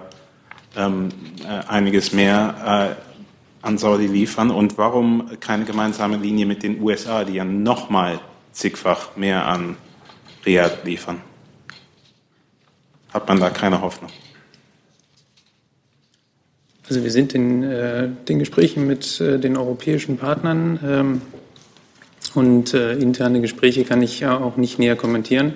ähm, 0.77 1.11
äh, 1.45 1.71
einiges 1.71 2.13
mehr 2.13 2.97
äh, 3.63 3.65
an 3.65 3.79
Saudi 3.79 4.09
liefern? 4.09 4.51
Und 4.51 4.79
warum 4.79 5.29
keine 5.39 5.65
gemeinsame 5.65 6.17
Linie 6.17 6.45
mit 6.45 6.65
den 6.65 6.83
USA, 6.83 7.23
die 7.23 7.35
ja 7.35 7.45
nochmal 7.45 8.19
zigfach 8.51 9.15
mehr 9.15 9.47
an 9.47 9.77
Riyadh 10.45 10.83
liefern? 10.83 11.32
Hat 13.13 13.29
man 13.29 13.41
da 13.41 13.51
keine 13.51 13.81
Hoffnung. 13.81 14.11
Also 16.89 17.05
wir 17.05 17.11
sind 17.11 17.35
in 17.35 17.63
äh, 17.63 18.09
den 18.29 18.39
Gesprächen 18.39 18.87
mit 18.87 19.21
äh, 19.21 19.39
den 19.39 19.57
europäischen 19.57 20.19
Partnern 20.19 20.79
ähm, 20.85 21.23
und 22.35 22.75
äh, 22.75 22.95
interne 22.95 23.41
Gespräche 23.41 23.85
kann 23.85 24.03
ich 24.03 24.21
ja 24.21 24.37
auch 24.37 24.57
nicht 24.57 24.79
näher 24.79 24.97
kommentieren. 24.97 25.55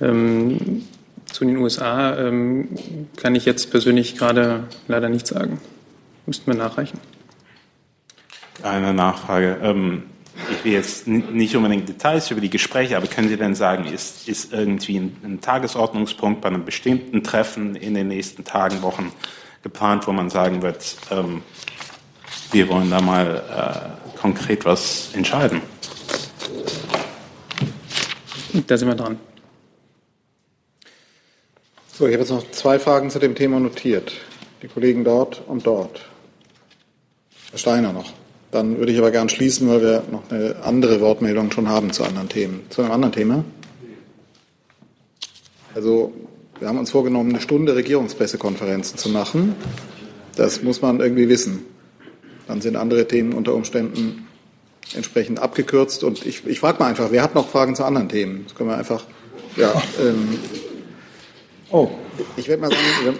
Ähm, 0.00 0.84
zu 1.26 1.44
den 1.44 1.58
USA 1.58 2.16
ähm, 2.18 2.68
kann 3.16 3.34
ich 3.34 3.44
jetzt 3.44 3.70
persönlich 3.70 4.16
gerade 4.16 4.64
leider 4.88 5.08
nichts 5.08 5.30
sagen. 5.30 5.60
Müssten 6.26 6.50
wir 6.50 6.58
nachreichen. 6.58 6.98
Eine 8.62 8.92
Nachfrage. 8.92 9.58
Ich 10.50 10.64
will 10.64 10.72
jetzt 10.72 11.06
nicht 11.06 11.54
unbedingt 11.56 11.88
Details 11.88 12.30
über 12.30 12.40
die 12.40 12.50
Gespräche, 12.50 12.96
aber 12.96 13.06
können 13.06 13.28
Sie 13.28 13.36
denn 13.36 13.54
sagen, 13.54 13.84
ist, 13.84 14.28
ist 14.28 14.52
irgendwie 14.52 14.98
ein, 14.98 15.16
ein, 15.22 15.40
Tagesordnungspunkt 15.40 16.40
bei 16.40 16.48
einem 16.48 16.64
bestimmten 16.64 17.22
Treffen 17.22 17.76
in 17.76 17.94
den 17.94 18.08
nächsten 18.08 18.44
Tagen, 18.44 18.82
Wochen 18.82 19.12
geplant, 19.62 20.06
wo 20.06 20.12
man 20.12 20.30
sagen 20.30 20.62
wird, 20.62 20.96
ähm, 21.10 21.42
wir 22.52 22.68
wollen 22.68 22.90
da 22.90 23.00
mal 23.00 23.94
äh, 24.16 24.18
konkret 24.18 24.64
was 24.64 25.10
entscheiden? 25.14 25.62
Da 28.66 28.76
sind 28.76 28.88
wir 28.88 28.94
dran. 28.94 29.18
So, 31.92 32.06
ich 32.06 32.14
habe 32.14 32.22
jetzt 32.22 32.30
noch 32.30 32.50
zwei 32.50 32.78
Fragen 32.78 33.10
zu 33.10 33.18
dem 33.18 33.34
Thema 33.34 33.60
notiert. 33.60 34.12
Die 34.62 34.68
Kollegen 34.68 35.04
dort 35.04 35.42
und 35.46 35.66
dort. 35.66 36.00
Herr 37.50 37.58
Steiner 37.58 37.92
noch. 37.92 38.12
Dann 38.50 38.78
würde 38.78 38.92
ich 38.92 38.98
aber 38.98 39.10
gern 39.10 39.28
schließen, 39.28 39.68
weil 39.68 39.80
wir 39.80 40.02
noch 40.10 40.30
eine 40.30 40.56
andere 40.64 41.00
Wortmeldung 41.00 41.52
schon 41.52 41.68
haben 41.68 41.92
zu 41.92 42.04
anderen 42.04 42.28
Themen. 42.28 42.62
Zu 42.70 42.82
einem 42.82 42.90
anderen 42.90 43.12
Thema? 43.12 43.44
Also, 45.74 46.12
wir 46.58 46.68
haben 46.68 46.78
uns 46.78 46.90
vorgenommen, 46.90 47.30
eine 47.30 47.40
Stunde 47.40 47.76
Regierungspressekonferenzen 47.76 48.98
zu 48.98 49.08
machen. 49.08 49.54
Das 50.34 50.62
muss 50.62 50.82
man 50.82 51.00
irgendwie 51.00 51.28
wissen. 51.28 51.64
Dann 52.48 52.60
sind 52.60 52.74
andere 52.74 53.06
Themen 53.06 53.34
unter 53.34 53.54
Umständen 53.54 54.26
entsprechend 54.94 55.38
abgekürzt. 55.38 56.02
Und 56.02 56.26
ich, 56.26 56.44
ich 56.46 56.58
frage 56.58 56.80
mal 56.80 56.88
einfach, 56.88 57.12
wer 57.12 57.22
hat 57.22 57.36
noch 57.36 57.48
Fragen 57.48 57.76
zu 57.76 57.84
anderen 57.84 58.08
Themen? 58.08 58.44
Das 58.48 58.56
können 58.56 58.70
wir 58.70 58.76
einfach, 58.76 59.04
ja. 59.56 59.70
Ähm, 60.00 60.38
oh, 61.70 61.88
ich 62.36 62.48
werde 62.48 62.62
mal 62.62 62.70
sagen, 62.70 62.82
wir, 63.04 63.14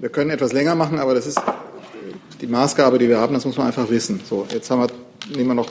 wir 0.00 0.08
können 0.08 0.30
etwas 0.30 0.54
länger 0.54 0.74
machen, 0.74 0.98
aber 0.98 1.14
das 1.14 1.26
ist 1.26 1.38
die 2.40 2.46
Maßgabe, 2.46 2.98
die 2.98 3.08
wir 3.08 3.18
haben, 3.18 3.34
das 3.34 3.44
muss 3.44 3.56
man 3.56 3.66
einfach 3.66 3.88
wissen. 3.90 4.20
So, 4.28 4.46
jetzt 4.52 4.70
haben 4.70 4.82
wir, 4.82 4.88
nehmen 5.36 5.48
wir 5.48 5.54
noch 5.54 5.68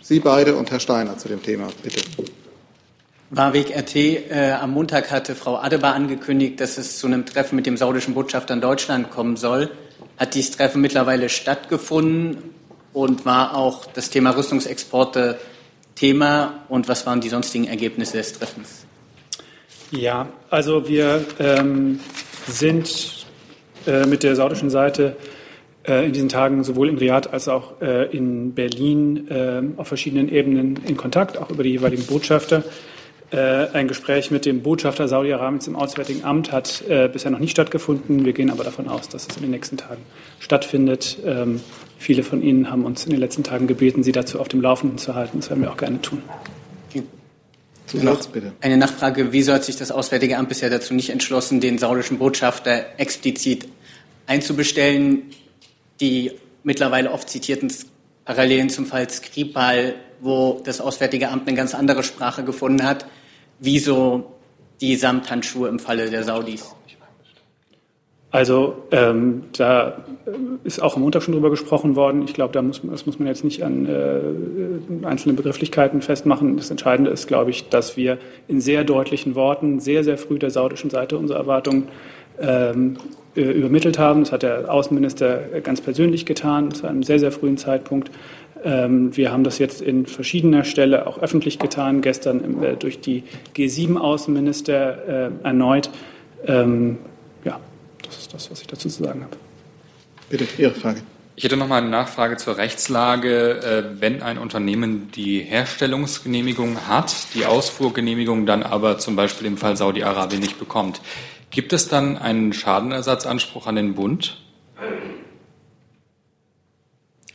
Sie 0.00 0.20
beide 0.20 0.54
und 0.54 0.70
Herr 0.70 0.80
Steiner 0.80 1.16
zu 1.16 1.28
dem 1.28 1.42
Thema. 1.42 1.68
Bitte. 1.82 2.02
Warweg 3.30 3.74
RT. 3.74 3.96
Äh, 3.96 4.52
am 4.60 4.72
Montag 4.72 5.10
hatte 5.10 5.34
Frau 5.34 5.56
Adebar 5.56 5.94
angekündigt, 5.94 6.60
dass 6.60 6.76
es 6.76 6.98
zu 6.98 7.06
einem 7.06 7.24
Treffen 7.24 7.56
mit 7.56 7.64
dem 7.64 7.78
saudischen 7.78 8.12
Botschafter 8.12 8.52
in 8.52 8.60
Deutschland 8.60 9.10
kommen 9.10 9.36
soll. 9.36 9.70
Hat 10.18 10.34
dieses 10.34 10.50
Treffen 10.50 10.82
mittlerweile 10.82 11.30
stattgefunden 11.30 12.36
und 12.92 13.24
war 13.24 13.56
auch 13.56 13.86
das 13.86 14.10
Thema 14.10 14.36
Rüstungsexporte 14.36 15.38
Thema? 15.94 16.64
Und 16.68 16.86
was 16.86 17.06
waren 17.06 17.22
die 17.22 17.30
sonstigen 17.30 17.66
Ergebnisse 17.66 18.18
des 18.18 18.34
Treffens? 18.34 18.84
Ja, 19.90 20.28
also 20.50 20.86
wir 20.86 21.24
ähm, 21.38 21.98
sind 22.46 23.24
äh, 23.86 24.04
mit 24.04 24.22
der 24.22 24.36
saudischen 24.36 24.68
Seite 24.68 25.16
äh, 25.16 25.33
in 25.84 26.12
diesen 26.12 26.28
Tagen 26.28 26.64
sowohl 26.64 26.88
in 26.88 26.98
Riyadh 26.98 27.28
als 27.30 27.48
auch 27.48 27.80
äh, 27.80 28.06
in 28.16 28.54
Berlin 28.54 29.28
äh, 29.28 29.62
auf 29.76 29.88
verschiedenen 29.88 30.30
Ebenen 30.30 30.80
in 30.86 30.96
Kontakt, 30.96 31.38
auch 31.38 31.50
über 31.50 31.62
die 31.62 31.70
jeweiligen 31.70 32.04
Botschafter. 32.06 32.64
Ein 33.30 33.88
Gespräch 33.88 34.30
mit 34.30 34.46
dem 34.46 34.62
Botschafter 34.62 35.08
Saudi-Arabiens 35.08 35.66
im 35.66 35.74
Auswärtigen 35.74 36.22
Amt 36.22 36.52
hat 36.52 36.84
bisher 37.12 37.32
noch 37.32 37.40
nicht 37.40 37.50
stattgefunden. 37.50 38.24
Wir 38.24 38.32
gehen 38.32 38.48
aber 38.48 38.62
davon 38.62 38.86
aus, 38.86 39.08
dass 39.08 39.26
es 39.26 39.36
in 39.36 39.42
den 39.42 39.50
nächsten 39.50 39.76
Tagen 39.76 40.02
stattfindet. 40.38 41.18
Ähm, 41.24 41.60
viele 41.98 42.22
von 42.22 42.42
Ihnen 42.42 42.70
haben 42.70 42.84
uns 42.84 43.04
in 43.06 43.10
den 43.10 43.18
letzten 43.18 43.42
Tagen 43.42 43.66
gebeten, 43.66 44.04
Sie 44.04 44.12
dazu 44.12 44.38
auf 44.38 44.46
dem 44.46 44.60
Laufenden 44.60 44.98
zu 44.98 45.16
halten. 45.16 45.40
Das 45.40 45.50
werden 45.50 45.62
wir 45.62 45.72
auch 45.72 45.76
gerne 45.76 46.00
tun. 46.00 46.22
Zusatz, 47.86 48.28
bitte. 48.28 48.52
Eine 48.60 48.76
Nachfrage. 48.76 49.32
Wieso 49.32 49.52
hat 49.52 49.64
sich 49.64 49.76
das 49.76 49.90
Auswärtige 49.90 50.38
Amt 50.38 50.48
bisher 50.48 50.70
dazu 50.70 50.94
nicht 50.94 51.10
entschlossen, 51.10 51.60
den 51.60 51.78
saudischen 51.78 52.18
Botschafter 52.18 52.84
explizit 52.98 53.68
einzubestellen? 54.26 55.22
Die 56.04 56.32
mittlerweile 56.64 57.10
oft 57.10 57.30
zitierten 57.30 57.72
Parallelen 58.26 58.68
zum 58.68 58.84
Fall 58.84 59.08
Skripal, 59.08 59.94
wo 60.20 60.60
das 60.64 60.80
Auswärtige 60.80 61.30
Amt 61.30 61.48
eine 61.48 61.56
ganz 61.56 61.74
andere 61.74 62.02
Sprache 62.02 62.44
gefunden 62.44 62.84
hat, 62.84 63.06
wieso 63.58 64.32
die 64.80 64.96
Samthandschuhe 64.96 65.68
im 65.68 65.78
Falle 65.78 66.10
der 66.10 66.24
Saudis? 66.24 66.74
Also 68.30 68.82
ähm, 68.90 69.44
da 69.56 70.04
ist 70.64 70.82
auch 70.82 70.96
am 70.96 71.02
Montag 71.02 71.22
schon 71.22 71.34
drüber 71.34 71.50
gesprochen 71.50 71.94
worden. 71.94 72.24
Ich 72.24 72.34
glaube, 72.34 72.52
da 72.52 72.62
muss, 72.62 72.82
das 72.82 73.06
muss 73.06 73.18
man 73.20 73.28
jetzt 73.28 73.44
nicht 73.44 73.62
an 73.62 73.86
äh, 73.86 75.06
einzelnen 75.06 75.36
Begrifflichkeiten 75.36 76.02
festmachen. 76.02 76.56
Das 76.56 76.70
Entscheidende 76.70 77.12
ist, 77.12 77.28
glaube 77.28 77.50
ich, 77.50 77.68
dass 77.68 77.96
wir 77.96 78.18
in 78.48 78.60
sehr 78.60 78.82
deutlichen 78.82 79.36
Worten 79.36 79.78
sehr, 79.78 80.02
sehr 80.02 80.18
früh 80.18 80.38
der 80.38 80.50
saudischen 80.50 80.90
Seite 80.90 81.16
unsere 81.16 81.38
Erwartungen 81.38 81.88
ähm, 82.40 82.96
übermittelt 83.34 83.98
haben. 83.98 84.20
Das 84.20 84.32
hat 84.32 84.42
der 84.42 84.72
Außenminister 84.72 85.60
ganz 85.62 85.80
persönlich 85.80 86.26
getan, 86.26 86.72
zu 86.72 86.86
einem 86.86 87.02
sehr, 87.02 87.18
sehr 87.18 87.32
frühen 87.32 87.56
Zeitpunkt. 87.56 88.10
Ähm, 88.64 89.14
wir 89.14 89.30
haben 89.30 89.44
das 89.44 89.58
jetzt 89.58 89.82
in 89.82 90.06
verschiedener 90.06 90.64
Stelle 90.64 91.06
auch 91.06 91.18
öffentlich 91.18 91.58
getan, 91.58 92.00
gestern 92.00 92.62
äh, 92.62 92.76
durch 92.76 93.00
die 93.00 93.22
G7-Außenminister 93.54 95.28
äh, 95.28 95.30
erneut. 95.44 95.90
Ähm, 96.46 96.98
ja, 97.44 97.60
das 98.02 98.18
ist 98.18 98.32
das, 98.32 98.50
was 98.50 98.62
ich 98.62 98.66
dazu 98.66 98.88
zu 98.88 99.04
sagen 99.04 99.22
habe. 99.22 99.36
Bitte, 100.30 100.46
Ihre 100.56 100.72
Frage. 100.72 101.02
Ich 101.36 101.42
hätte 101.42 101.56
noch 101.56 101.66
mal 101.66 101.78
eine 101.78 101.90
Nachfrage 101.90 102.36
zur 102.36 102.56
Rechtslage. 102.56 103.60
Äh, 103.60 104.00
wenn 104.00 104.22
ein 104.22 104.38
Unternehmen 104.38 105.10
die 105.14 105.40
Herstellungsgenehmigung 105.40 106.88
hat, 106.88 107.34
die 107.34 107.44
Ausfuhrgenehmigung 107.44 108.46
dann 108.46 108.62
aber 108.62 108.98
zum 108.98 109.16
Beispiel 109.16 109.48
im 109.48 109.58
Fall 109.58 109.76
Saudi-Arabien 109.76 110.40
nicht 110.40 110.58
bekommt, 110.58 111.00
gibt 111.54 111.72
es 111.72 111.88
dann 111.88 112.18
einen 112.18 112.52
Schadenersatzanspruch 112.52 113.66
an 113.66 113.76
den 113.76 113.94
Bund? 113.94 114.36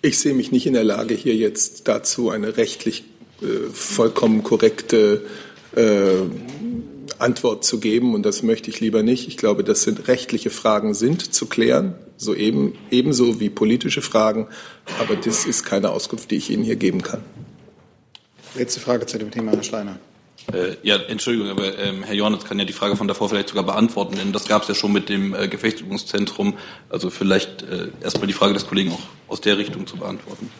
Ich 0.01 0.19
sehe 0.19 0.33
mich 0.33 0.51
nicht 0.51 0.65
in 0.65 0.73
der 0.73 0.83
Lage, 0.83 1.13
hier 1.13 1.35
jetzt 1.35 1.87
dazu 1.87 2.29
eine 2.29 2.57
rechtlich 2.57 3.03
äh, 3.41 3.69
vollkommen 3.73 4.43
korrekte 4.43 5.25
äh, 5.75 6.21
Antwort 7.17 7.65
zu 7.65 7.79
geben. 7.79 8.13
Und 8.13 8.23
das 8.25 8.43
möchte 8.43 8.69
ich 8.69 8.79
lieber 8.79 9.03
nicht. 9.03 9.27
Ich 9.27 9.37
glaube, 9.37 9.63
dass 9.63 9.83
sind 9.83 10.07
rechtliche 10.07 10.49
Fragen 10.49 10.93
sind 10.93 11.33
zu 11.33 11.47
klären, 11.47 11.95
so 12.17 12.33
eben, 12.35 12.77
ebenso 12.91 13.39
wie 13.39 13.49
politische 13.49 14.01
Fragen. 14.01 14.47
Aber 14.99 15.15
das 15.15 15.45
ist 15.45 15.65
keine 15.65 15.91
Auskunft, 15.91 16.31
die 16.31 16.35
ich 16.35 16.49
Ihnen 16.49 16.63
hier 16.63 16.77
geben 16.77 17.01
kann. 17.01 17.23
Letzte 18.55 18.79
Frage 18.79 19.05
zu 19.05 19.17
dem 19.17 19.31
Thema, 19.31 19.51
Herr 19.51 19.63
Steiner. 19.63 19.99
Äh, 20.53 20.77
ja, 20.83 20.97
Entschuldigung, 20.97 21.49
aber 21.49 21.77
ähm, 21.77 22.03
Herr 22.03 22.15
Jornitz 22.15 22.43
kann 22.45 22.57
ja 22.59 22.65
die 22.65 22.73
Frage 22.73 22.95
von 22.95 23.07
davor 23.07 23.29
vielleicht 23.29 23.49
sogar 23.49 23.63
beantworten, 23.63 24.15
denn 24.15 24.31
das 24.31 24.47
gab 24.47 24.63
es 24.63 24.67
ja 24.67 24.75
schon 24.75 24.91
mit 24.91 25.09
dem 25.09 25.35
äh, 25.35 25.47
Gefechtsübungszentrum. 25.47 26.57
Also 26.89 27.09
vielleicht 27.09 27.61
äh, 27.63 27.89
erstmal 28.01 28.27
die 28.27 28.33
Frage 28.33 28.53
des 28.53 28.67
Kollegen 28.67 28.91
auch 28.91 29.01
aus 29.27 29.41
der 29.41 29.57
Richtung 29.57 29.85
zu 29.85 29.97
beantworten. 29.97 30.51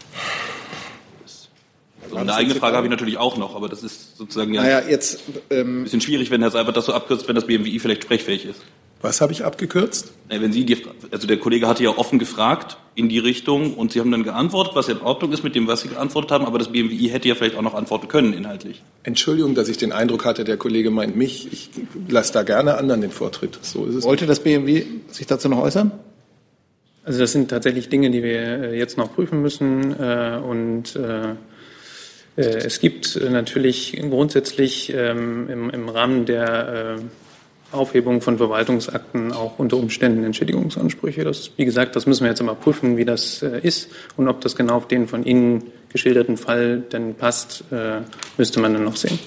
Also 2.04 2.18
eine 2.18 2.34
eigene 2.34 2.56
Frage 2.56 2.76
habe 2.76 2.88
ich 2.88 2.92
natürlich 2.92 3.18
auch 3.18 3.38
noch, 3.38 3.56
aber 3.56 3.70
das 3.70 3.84
ist 3.84 4.18
sozusagen 4.18 4.54
ja 4.54 4.64
naja, 4.64 4.82
jetzt, 4.88 5.22
ähm, 5.50 5.82
ein 5.82 5.84
bisschen 5.84 6.02
schwierig, 6.02 6.32
wenn 6.32 6.42
Herr 6.42 6.52
Seibert 6.52 6.76
das 6.76 6.86
so 6.86 6.94
abkürzt, 6.94 7.28
wenn 7.28 7.36
das 7.36 7.46
BMWI 7.46 7.80
vielleicht 7.80 8.04
sprechfähig 8.04 8.46
ist. 8.46 8.62
Was 9.02 9.22
habe 9.22 9.32
ich 9.32 9.46
abgekürzt? 9.46 10.12
Wenn 10.28 10.52
Sie 10.52 10.66
die, 10.66 10.78
also 11.10 11.26
der 11.26 11.38
Kollege 11.38 11.68
hatte 11.68 11.84
ja 11.84 11.92
offen 11.92 12.20
gefragt 12.20 12.78
in 12.96 13.08
die 13.08 13.20
Richtung 13.20 13.76
und 13.76 13.94
Sie 13.94 14.02
haben 14.02 14.12
dann 14.12 14.24
geantwortet, 14.24 14.76
was 14.76 14.88
ja 14.88 14.96
in 14.96 15.02
Ordnung 15.02 15.32
ist 15.32 15.42
mit 15.42 15.56
dem, 15.56 15.68
was 15.68 15.82
Sie 15.82 15.88
geantwortet 15.88 16.32
haben, 16.32 16.46
aber 16.46 16.60
das 16.60 16.70
BMWI 16.70 17.08
hätte 17.10 17.30
ja 17.30 17.36
vielleicht 17.36 17.56
auch 17.56 17.62
noch 17.62 17.76
antworten 17.76 18.10
können 18.10 18.34
inhaltlich. 18.34 18.84
Entschuldigung, 19.04 19.56
dass 19.56 19.70
ich 19.70 19.78
den 19.78 19.94
Eindruck 19.94 20.26
hatte, 20.26 20.44
der 20.44 20.58
Kollege 20.58 20.92
meint 20.92 21.16
mich. 21.16 21.52
Ich 21.52 21.70
lasse 22.10 22.34
da 22.34 22.44
gerne 22.44 22.78
anderen 22.78 23.00
den 23.00 23.12
Vortritt. 23.12 23.58
So 23.62 23.86
ist 23.86 23.96
es. 23.96 24.04
Wollte 24.04 24.26
das 24.26 24.42
BMW 24.42 24.86
sich 25.10 25.28
dazu 25.28 25.48
noch 25.48 25.60
äußern? 25.60 25.92
Also 27.06 27.22
das 27.22 27.32
sind 27.32 27.50
tatsächlich 27.50 27.88
Dinge, 27.88 28.12
die 28.12 28.22
wir 28.22 28.40
äh, 28.40 28.78
jetzt 28.78 28.98
noch 28.98 29.16
prüfen 29.16 29.42
müssen 29.42 29.98
äh, 29.98 30.40
und 30.44 30.96
äh, 30.98 31.36
es 32.36 32.80
gibt 32.80 33.20
natürlich 33.30 34.00
grundsätzlich 34.00 34.94
ähm, 34.96 35.50
im, 35.50 35.70
im 35.72 35.90
Rahmen 35.90 36.26
der 36.26 37.00
Aufhebung 37.72 38.22
von 38.22 38.38
Verwaltungsakten 38.38 39.32
auch 39.32 39.60
unter 39.60 39.78
Umständen 39.78 40.24
Entschädigungsansprüche. 40.24 41.24
Das, 41.24 41.52
wie 41.58 41.66
gesagt, 41.66 41.96
das 41.96 42.06
müssen 42.06 42.24
wir 42.24 42.30
jetzt 42.30 42.40
einmal 42.40 42.56
prüfen, 42.56 42.98
wie 42.98 43.06
das 43.06 43.44
äh, 43.44 43.60
ist 43.62 43.90
und 44.18 44.28
ob 44.28 44.42
das 44.42 44.56
genau 44.56 44.76
auf 44.76 44.88
den 44.88 45.08
von 45.08 45.24
Ihnen 45.24 45.72
geschilderten 45.92 46.38
Fall 46.38 46.80
denn 46.80 47.16
passt, 47.16 47.64
äh, 47.72 48.02
müsste 48.38 48.60
man 48.60 48.74
dann 48.74 48.84
noch 48.84 48.96
sehen. 48.96 49.20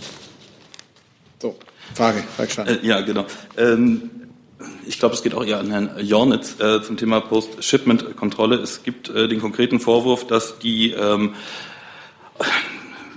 So, 1.41 1.57
Frage, 1.95 2.23
Frage 2.37 2.71
äh, 2.71 2.87
Ja, 2.87 3.01
genau. 3.01 3.27
Ähm, 3.57 4.11
ich 4.87 4.99
glaube, 4.99 5.15
es 5.15 5.23
geht 5.23 5.35
auch 5.35 5.45
eher 5.45 5.59
an 5.59 5.71
Herrn 5.71 5.91
Jornitz 6.01 6.57
äh, 6.61 6.83
zum 6.83 6.97
Thema 6.97 7.21
Post-Shipment-Kontrolle. 7.21 8.57
Es 8.57 8.83
gibt 8.83 9.09
äh, 9.09 9.29
den 9.29 9.41
konkreten 9.41 9.81
Vorwurf, 9.81 10.27
dass 10.27 10.59
die 10.59 10.93
ähm, 10.93 11.35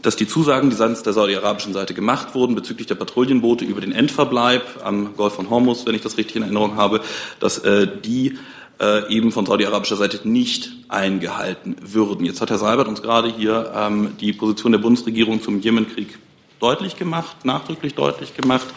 dass 0.05 0.15
die 0.15 0.27
Zusagen, 0.27 0.69
die 0.69 0.75
seitens 0.75 1.03
der 1.03 1.13
saudi-arabischen 1.13 1.73
Seite 1.73 1.93
gemacht 1.93 2.35
wurden 2.35 2.55
bezüglich 2.55 2.87
der 2.87 2.95
Patrouillenboote 2.95 3.65
über 3.65 3.81
den 3.81 3.91
Endverbleib 3.91 4.81
am 4.83 5.15
Golf 5.15 5.33
von 5.33 5.49
Hormuz, 5.49 5.85
wenn 5.85 5.95
ich 5.95 6.01
das 6.01 6.17
richtig 6.17 6.35
in 6.37 6.43
Erinnerung 6.43 6.75
habe, 6.75 7.01
dass 7.39 7.57
äh, 7.59 7.87
die 8.03 8.37
äh, 8.79 9.11
eben 9.11 9.31
von 9.31 9.45
saudi-arabischer 9.45 9.95
Seite 9.95 10.27
nicht 10.27 10.71
eingehalten 10.89 11.77
würden. 11.81 12.25
Jetzt 12.25 12.41
hat 12.41 12.49
Herr 12.49 12.57
Seibert 12.57 12.87
uns 12.87 13.01
gerade 13.01 13.29
hier 13.29 13.71
ähm, 13.75 14.15
die 14.19 14.33
Position 14.33 14.73
der 14.73 14.79
Bundesregierung 14.79 15.41
zum 15.41 15.59
Jemenkrieg 15.61 16.19
deutlich 16.59 16.97
gemacht, 16.97 17.43
nachdrücklich 17.43 17.95
deutlich 17.95 18.35
gemacht. 18.35 18.67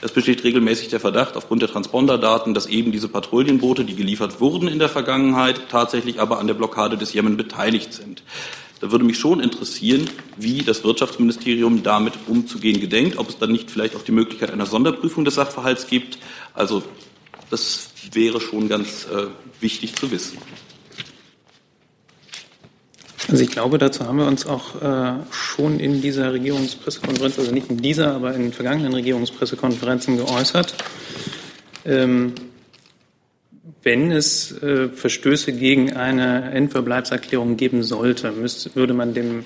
Es 0.00 0.12
besteht 0.12 0.44
regelmäßig 0.44 0.88
der 0.88 1.00
Verdacht 1.00 1.36
aufgrund 1.36 1.62
der 1.62 1.68
Transponderdaten, 1.68 2.52
dass 2.52 2.66
eben 2.66 2.92
diese 2.92 3.08
Patrouillenboote, 3.08 3.84
die 3.84 3.96
geliefert 3.96 4.40
wurden 4.40 4.68
in 4.68 4.78
der 4.78 4.88
Vergangenheit, 4.88 5.62
tatsächlich 5.70 6.20
aber 6.20 6.38
an 6.38 6.46
der 6.46 6.54
Blockade 6.54 6.96
des 6.96 7.12
Jemen 7.12 7.36
beteiligt 7.36 7.92
sind. 7.94 8.22
Da 8.80 8.92
würde 8.92 9.04
mich 9.04 9.18
schon 9.18 9.40
interessieren, 9.40 10.08
wie 10.36 10.62
das 10.62 10.84
Wirtschaftsministerium 10.84 11.82
damit 11.82 12.14
umzugehen 12.28 12.80
gedenkt, 12.80 13.18
ob 13.18 13.28
es 13.28 13.38
dann 13.38 13.50
nicht 13.50 13.70
vielleicht 13.70 13.96
auch 13.96 14.02
die 14.02 14.12
Möglichkeit 14.12 14.50
einer 14.50 14.66
Sonderprüfung 14.66 15.24
des 15.24 15.34
Sachverhalts 15.34 15.88
gibt. 15.88 16.18
Also 16.54 16.82
das 17.50 17.88
wäre 18.12 18.40
schon 18.40 18.68
ganz 18.68 19.06
äh, 19.12 19.26
wichtig 19.60 19.96
zu 19.96 20.10
wissen. 20.10 20.38
Also 23.28 23.42
ich 23.42 23.50
glaube, 23.50 23.76
dazu 23.76 24.06
haben 24.06 24.18
wir 24.18 24.26
uns 24.26 24.46
auch 24.46 24.80
äh, 24.80 25.12
schon 25.30 25.80
in 25.80 26.00
dieser 26.00 26.32
Regierungspressekonferenz, 26.32 27.38
also 27.38 27.52
nicht 27.52 27.68
in 27.68 27.76
dieser, 27.76 28.14
aber 28.14 28.34
in 28.34 28.52
vergangenen 28.52 28.94
Regierungspressekonferenzen 28.94 30.16
geäußert. 30.16 30.74
Ähm, 31.84 32.32
wenn 33.82 34.10
es 34.10 34.60
äh, 34.62 34.88
Verstöße 34.88 35.52
gegen 35.52 35.94
eine 35.94 36.50
Endverbleibserklärung 36.50 37.56
geben 37.56 37.82
sollte, 37.82 38.32
müsste, 38.32 38.74
würde 38.74 38.94
man 38.94 39.14
dem 39.14 39.44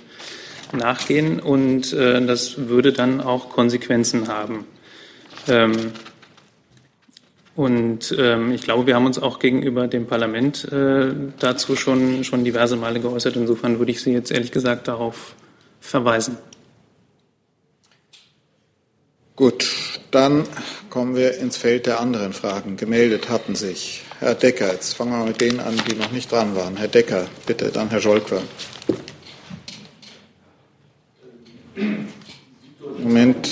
nachgehen 0.73 1.39
und 1.39 1.93
äh, 1.93 2.25
das 2.25 2.69
würde 2.69 2.93
dann 2.93 3.21
auch 3.21 3.51
Konsequenzen 3.51 4.29
haben. 4.29 4.65
Ähm, 5.49 5.93
und 7.55 8.15
ähm, 8.19 8.53
ich 8.53 8.63
glaube, 8.63 8.87
wir 8.87 8.95
haben 8.95 9.05
uns 9.05 9.19
auch 9.19 9.39
gegenüber 9.39 9.87
dem 9.87 10.07
Parlament 10.07 10.71
äh, 10.73 11.13
dazu 11.39 11.77
schon, 11.77 12.25
schon 12.25 12.45
diverse 12.45 12.77
Male 12.77 13.01
geäußert. 13.01 13.37
Insofern 13.37 13.79
würde 13.79 13.93
ich 13.93 14.01
Sie 14.01 14.13
jetzt 14.13 14.33
ehrlich 14.33 14.53
gesagt 14.53 14.89
darauf 14.89 15.35
verweisen. 15.79 16.39
Gut, 19.37 19.69
dann 20.11 20.45
kommen 20.89 21.15
wir 21.15 21.37
ins 21.39 21.59
Feld 21.59 21.87
der 21.87 22.01
anderen 22.01 22.33
Fragen. 22.33 22.77
Gemeldet 22.77 23.29
hatten 23.29 23.55
sich 23.55 24.05
Herr 24.23 24.37
Decker. 24.37 24.73
Jetzt 24.73 24.95
fangen 24.95 25.11
wir 25.11 25.27
mit 25.27 25.41
denen 25.41 25.59
an, 25.59 25.75
die 25.91 25.97
noch 25.97 26.13
nicht 26.13 26.31
dran 26.31 26.55
waren. 26.55 26.77
Herr 26.77 26.87
Decker, 26.87 27.27
bitte, 27.45 27.73
dann 27.73 27.91
Herr 27.91 28.01
Scholker. 28.01 28.41
Moment. 32.99 33.51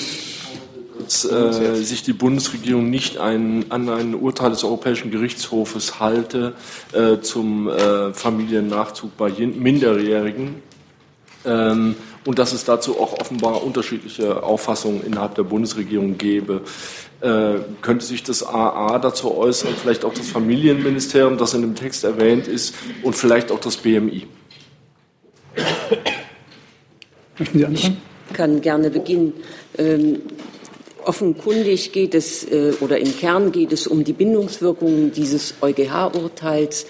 Dass 1.01 1.25
äh, 1.25 1.75
sich 1.75 2.05
die 2.05 2.13
Bundesregierung 2.13 2.89
nicht 2.89 3.19
ein, 3.19 3.65
an 3.71 3.89
ein 3.89 4.15
Urteil 4.15 4.51
des 4.51 4.63
Europäischen 4.63 5.11
Gerichtshofes 5.11 5.99
halte 5.99 6.55
äh, 6.93 7.19
zum 7.19 7.69
äh, 7.69 8.15
Familiennachzug 8.15 9.17
bei 9.17 9.29
Minderjährigen. 9.31 10.63
Ähm, 11.45 11.97
und 12.25 12.39
dass 12.39 12.53
es 12.53 12.65
dazu 12.65 13.01
auch 13.01 13.15
offenbar 13.19 13.65
unterschiedliche 13.65 14.45
Auffassungen 14.45 15.05
innerhalb 15.05 15.35
der 15.35 15.43
Bundesregierung 15.43 16.17
gäbe. 16.17 16.63
Äh, 17.21 17.61
könnte 17.83 18.07
sich 18.07 18.23
das 18.23 18.43
AA 18.43 18.99
dazu 18.99 19.37
äußern, 19.37 19.75
vielleicht 19.81 20.07
auch 20.07 20.15
das 20.15 20.29
Familienministerium, 20.29 21.37
das 21.37 21.53
in 21.53 21.61
dem 21.61 21.75
Text 21.75 22.03
erwähnt 22.05 22.49
ist, 22.49 22.75
und 23.03 23.15
vielleicht 23.15 23.53
auch 23.53 23.61
das 23.61 23.77
BMI? 23.77 24.27
Möchten 27.39 27.59
Sie 27.59 27.65
anfangen? 27.67 28.01
Ich 28.31 28.37
kann 28.37 28.61
gerne 28.63 28.91
beginnen. 28.91 29.35
Ähm, 29.77 30.23
offenkundig 31.05 31.93
geht 31.93 32.15
es, 32.15 32.45
äh, 32.45 32.73
oder 32.81 32.99
im 32.99 33.15
Kern 33.17 33.53
geht 33.53 33.73
es 33.73 33.87
um 33.87 34.03
die 34.03 34.15
Bindungswirkungen 34.15 35.13
dieses 35.13 35.55
EuGH-Urteils. 35.61 36.87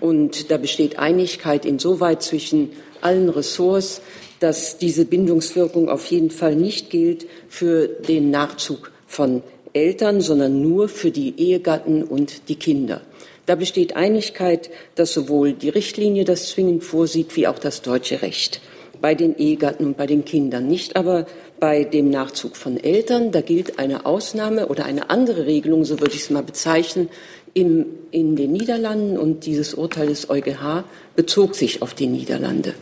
Und 0.00 0.50
da 0.50 0.56
besteht 0.56 0.98
Einigkeit 0.98 1.66
insoweit 1.66 2.22
zwischen 2.22 2.70
allen 3.02 3.28
Ressorts, 3.28 4.00
dass 4.40 4.78
diese 4.78 5.04
Bindungswirkung 5.04 5.88
auf 5.90 6.06
jeden 6.06 6.30
Fall 6.30 6.56
nicht 6.56 6.90
gilt 6.90 7.26
für 7.48 7.88
den 7.88 8.30
Nachzug 8.30 8.92
von 9.06 9.42
Eltern, 9.74 10.20
sondern 10.20 10.62
nur 10.62 10.88
für 10.88 11.10
die 11.10 11.34
Ehegatten 11.36 12.02
und 12.02 12.48
die 12.48 12.56
Kinder. 12.56 13.02
Da 13.46 13.56
besteht 13.56 13.94
Einigkeit, 13.94 14.70
dass 14.94 15.12
sowohl 15.12 15.52
die 15.52 15.68
Richtlinie 15.68 16.24
das 16.24 16.48
zwingend 16.48 16.82
vorsieht, 16.82 17.36
wie 17.36 17.46
auch 17.46 17.58
das 17.58 17.82
deutsche 17.82 18.22
Recht 18.22 18.60
bei 19.02 19.14
den 19.14 19.36
Ehegatten 19.36 19.84
und 19.84 19.96
bei 19.98 20.06
den 20.06 20.24
Kindern. 20.24 20.66
Nicht 20.66 20.96
aber 20.96 21.26
bei 21.60 21.84
dem 21.84 22.08
Nachzug 22.08 22.56
von 22.56 22.82
Eltern. 22.82 23.32
Da 23.32 23.42
gilt 23.42 23.78
eine 23.78 24.06
Ausnahme 24.06 24.68
oder 24.68 24.86
eine 24.86 25.10
andere 25.10 25.44
Regelung, 25.44 25.84
so 25.84 26.00
würde 26.00 26.14
ich 26.14 26.22
es 26.22 26.30
mal 26.30 26.42
bezeichnen, 26.42 27.10
im, 27.52 27.86
in 28.10 28.34
den 28.34 28.52
Niederlanden 28.52 29.18
und 29.18 29.46
dieses 29.46 29.74
Urteil 29.74 30.06
des 30.06 30.30
EuGH 30.30 30.84
bezog 31.16 31.54
sich 31.54 31.82
auf 31.82 31.94
die 31.94 32.06
Niederlande. 32.06 32.74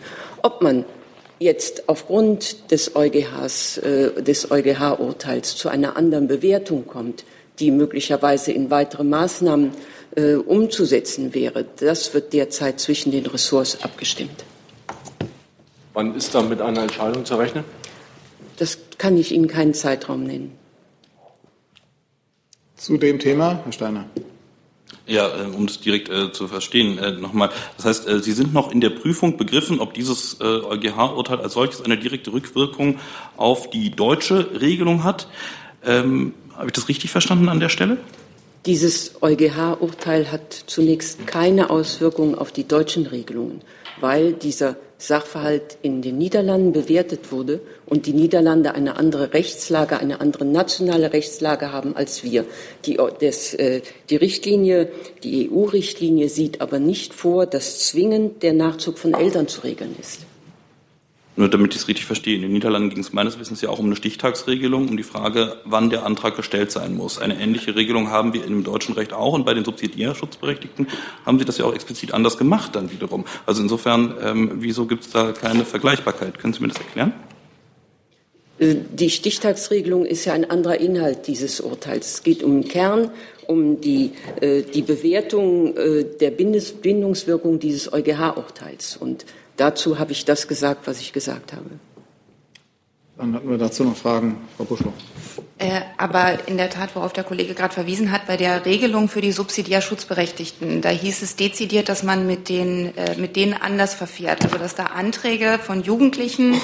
Ob 0.42 0.62
man 0.62 0.84
jetzt 1.42 1.88
aufgrund 1.88 2.70
des 2.70 2.96
EuGHs, 2.96 3.78
äh, 3.78 4.22
des 4.22 4.50
EuGH-Urteils 4.50 5.56
zu 5.56 5.68
einer 5.68 5.96
anderen 5.96 6.28
Bewertung 6.28 6.86
kommt, 6.86 7.24
die 7.58 7.70
möglicherweise 7.70 8.52
in 8.52 8.70
weitere 8.70 9.04
Maßnahmen 9.04 9.72
äh, 10.16 10.34
umzusetzen 10.34 11.34
wäre, 11.34 11.64
das 11.76 12.14
wird 12.14 12.32
derzeit 12.32 12.80
zwischen 12.80 13.12
den 13.12 13.26
Ressorts 13.26 13.82
abgestimmt. 13.82 14.44
Wann 15.94 16.14
ist 16.14 16.34
da 16.34 16.42
mit 16.42 16.60
einer 16.60 16.82
Entscheidung 16.82 17.24
zu 17.24 17.36
rechnen? 17.36 17.64
Das 18.56 18.78
kann 18.98 19.16
ich 19.16 19.32
Ihnen 19.32 19.48
keinen 19.48 19.74
Zeitraum 19.74 20.24
nennen. 20.24 20.56
Zu 22.76 22.96
dem 22.96 23.18
Thema, 23.18 23.60
Herr 23.64 23.72
Steiner. 23.72 24.06
Ja, 25.06 25.26
äh, 25.26 25.46
um 25.56 25.64
es 25.64 25.80
direkt 25.80 26.08
äh, 26.08 26.32
zu 26.32 26.46
verstehen, 26.46 26.98
äh, 26.98 27.12
nochmal. 27.12 27.50
Das 27.76 27.86
heißt, 27.86 28.08
äh, 28.08 28.20
Sie 28.20 28.32
sind 28.32 28.54
noch 28.54 28.70
in 28.70 28.80
der 28.80 28.90
Prüfung 28.90 29.36
begriffen, 29.36 29.80
ob 29.80 29.94
dieses 29.94 30.38
äh, 30.40 30.44
EuGH-Urteil 30.44 31.40
als 31.40 31.54
solches 31.54 31.82
eine 31.82 31.98
direkte 31.98 32.32
Rückwirkung 32.32 32.98
auf 33.36 33.70
die 33.70 33.90
deutsche 33.90 34.60
Regelung 34.60 35.02
hat. 35.02 35.28
Ähm, 35.84 36.34
Habe 36.54 36.66
ich 36.66 36.72
das 36.72 36.88
richtig 36.88 37.10
verstanden 37.10 37.48
an 37.48 37.58
der 37.58 37.68
Stelle? 37.68 37.98
Dieses 38.64 39.20
EuGH-Urteil 39.20 40.30
hat 40.30 40.52
zunächst 40.66 41.26
keine 41.26 41.70
Auswirkungen 41.70 42.36
auf 42.36 42.52
die 42.52 42.68
deutschen 42.68 43.06
Regelungen, 43.06 43.60
weil 44.00 44.34
dieser 44.34 44.76
Sachverhalt 45.02 45.78
in 45.82 46.00
den 46.00 46.16
Niederlanden 46.16 46.72
bewertet 46.72 47.32
wurde 47.32 47.60
und 47.86 48.06
die 48.06 48.12
Niederlande 48.12 48.74
eine 48.76 48.96
andere 48.96 49.32
Rechtslage, 49.32 49.98
eine 49.98 50.20
andere 50.20 50.44
nationale 50.44 51.12
Rechtslage 51.12 51.72
haben 51.72 51.96
als 51.96 52.22
wir. 52.22 52.44
Die, 52.86 53.00
das, 53.20 53.52
äh, 53.54 53.82
die 54.10 54.16
Richtlinie, 54.16 54.92
die 55.24 55.50
EU-Richtlinie 55.50 56.28
sieht 56.28 56.60
aber 56.60 56.78
nicht 56.78 57.14
vor, 57.14 57.46
dass 57.46 57.80
zwingend 57.80 58.44
der 58.44 58.52
Nachzug 58.52 58.96
von 58.96 59.12
Eltern 59.14 59.48
zu 59.48 59.62
regeln 59.62 59.96
ist. 60.00 60.20
Nur 61.34 61.48
damit 61.48 61.74
ich 61.74 61.80
es 61.80 61.88
richtig 61.88 62.04
verstehe, 62.04 62.36
in 62.36 62.42
den 62.42 62.52
Niederlanden 62.52 62.90
ging 62.90 62.98
es 62.98 63.14
meines 63.14 63.38
Wissens 63.38 63.62
ja 63.62 63.70
auch 63.70 63.78
um 63.78 63.86
eine 63.86 63.96
Stichtagsregelung, 63.96 64.88
um 64.88 64.96
die 64.98 65.02
Frage, 65.02 65.56
wann 65.64 65.88
der 65.88 66.04
Antrag 66.04 66.36
gestellt 66.36 66.70
sein 66.70 66.94
muss. 66.94 67.18
Eine 67.18 67.40
ähnliche 67.40 67.74
Regelung 67.74 68.10
haben 68.10 68.34
wir 68.34 68.44
im 68.44 68.64
deutschen 68.64 68.94
Recht 68.94 69.14
auch 69.14 69.32
und 69.32 69.46
bei 69.46 69.54
den 69.54 69.64
Subsidiärschutzberechtigten 69.64 70.88
haben 71.24 71.38
Sie 71.38 71.46
das 71.46 71.56
ja 71.56 71.64
auch 71.64 71.74
explizit 71.74 72.12
anders 72.12 72.36
gemacht 72.36 72.76
dann 72.76 72.92
wiederum. 72.92 73.24
Also 73.46 73.62
insofern, 73.62 74.14
ähm, 74.22 74.50
wieso 74.56 74.86
gibt 74.86 75.04
es 75.04 75.10
da 75.10 75.32
keine 75.32 75.64
Vergleichbarkeit? 75.64 76.38
Können 76.38 76.52
Sie 76.52 76.60
mir 76.60 76.68
das 76.68 76.78
erklären? 76.78 77.14
Äh, 78.58 78.76
die 78.92 79.08
Stichtagsregelung 79.08 80.04
ist 80.04 80.26
ja 80.26 80.34
ein 80.34 80.48
anderer 80.48 80.78
Inhalt 80.80 81.26
dieses 81.26 81.60
Urteils. 81.60 82.14
Es 82.14 82.22
geht 82.22 82.42
um 82.42 82.60
den 82.60 82.68
Kern, 82.68 83.10
um 83.46 83.80
die, 83.80 84.12
äh, 84.40 84.62
die 84.62 84.82
Bewertung 84.82 85.76
äh, 85.76 86.04
der 86.04 86.30
Bindungswirkung 86.30 87.58
dieses 87.58 87.92
EuGH-Urteils. 87.92 88.98
Und 88.98 89.24
Dazu 89.62 90.00
habe 90.00 90.10
ich 90.10 90.24
das 90.24 90.48
gesagt, 90.48 90.88
was 90.88 91.00
ich 91.00 91.12
gesagt 91.12 91.52
habe. 91.52 91.70
Dann 93.16 93.34
hatten 93.34 93.50
wir 93.50 93.58
dazu 93.58 93.84
noch 93.84 93.96
Fragen, 93.96 94.36
Frau 94.56 94.64
Buschloch. 94.64 94.92
Äh, 95.58 95.82
aber 95.96 96.48
in 96.48 96.56
der 96.56 96.70
Tat, 96.70 96.96
worauf 96.96 97.12
der 97.12 97.22
Kollege 97.22 97.54
gerade 97.54 97.72
verwiesen 97.72 98.10
hat, 98.10 98.26
bei 98.26 98.36
der 98.36 98.64
Regelung 98.64 99.08
für 99.08 99.20
die 99.20 99.30
Subsidiärschutzberechtigten, 99.30 100.80
da 100.80 100.88
hieß 100.88 101.22
es 101.22 101.36
dezidiert, 101.36 101.88
dass 101.88 102.02
man 102.02 102.26
mit, 102.26 102.48
den, 102.48 102.96
äh, 102.96 103.16
mit 103.16 103.36
denen 103.36 103.54
anders 103.54 103.94
verfährt. 103.94 104.42
Also 104.42 104.58
dass 104.58 104.74
da 104.74 104.86
Anträge 104.86 105.60
von 105.62 105.84
Jugendlichen, 105.84 106.54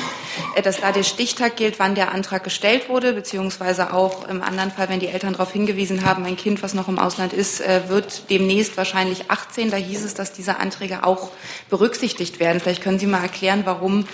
äh, 0.57 0.63
dass 0.63 0.81
da 0.81 0.91
der 0.91 1.05
Stichtag 1.05 1.57
gilt, 1.57 1.79
wann 1.79 1.95
der 1.95 2.13
Antrag 2.13 2.43
gestellt 2.43 2.89
wurde, 2.89 3.13
beziehungsweise 3.13 3.93
auch 3.93 4.27
im 4.27 4.43
anderen 4.43 4.73
Fall, 4.73 4.89
wenn 4.89 5.01
die 5.01 5.09
Eltern 5.09 5.35
darauf 5.35 5.53
hingewiesen 5.53 6.05
haben, 6.05 6.25
ein 6.25 6.37
Kind, 6.37 6.63
was 6.63 6.75
noch 6.75 6.89
im 6.89 6.99
Ausland 6.99 7.33
ist, 7.33 7.63
wird 7.89 8.31
demnächst 8.31 8.77
wahrscheinlich 8.77 9.31
18. 9.31 9.71
Da 9.71 9.77
hieß 9.77 10.05
es, 10.05 10.15
dass 10.15 10.33
diese 10.33 10.59
Anträge 10.59 11.05
auch 11.05 11.31
berücksichtigt 11.71 12.41
werden. 12.41 12.59
Vielleicht 12.59 12.83
können 12.83 12.99
Sie 12.99 13.07
mal 13.07 13.23
erklären, 13.23 13.63
warum 13.65 14.07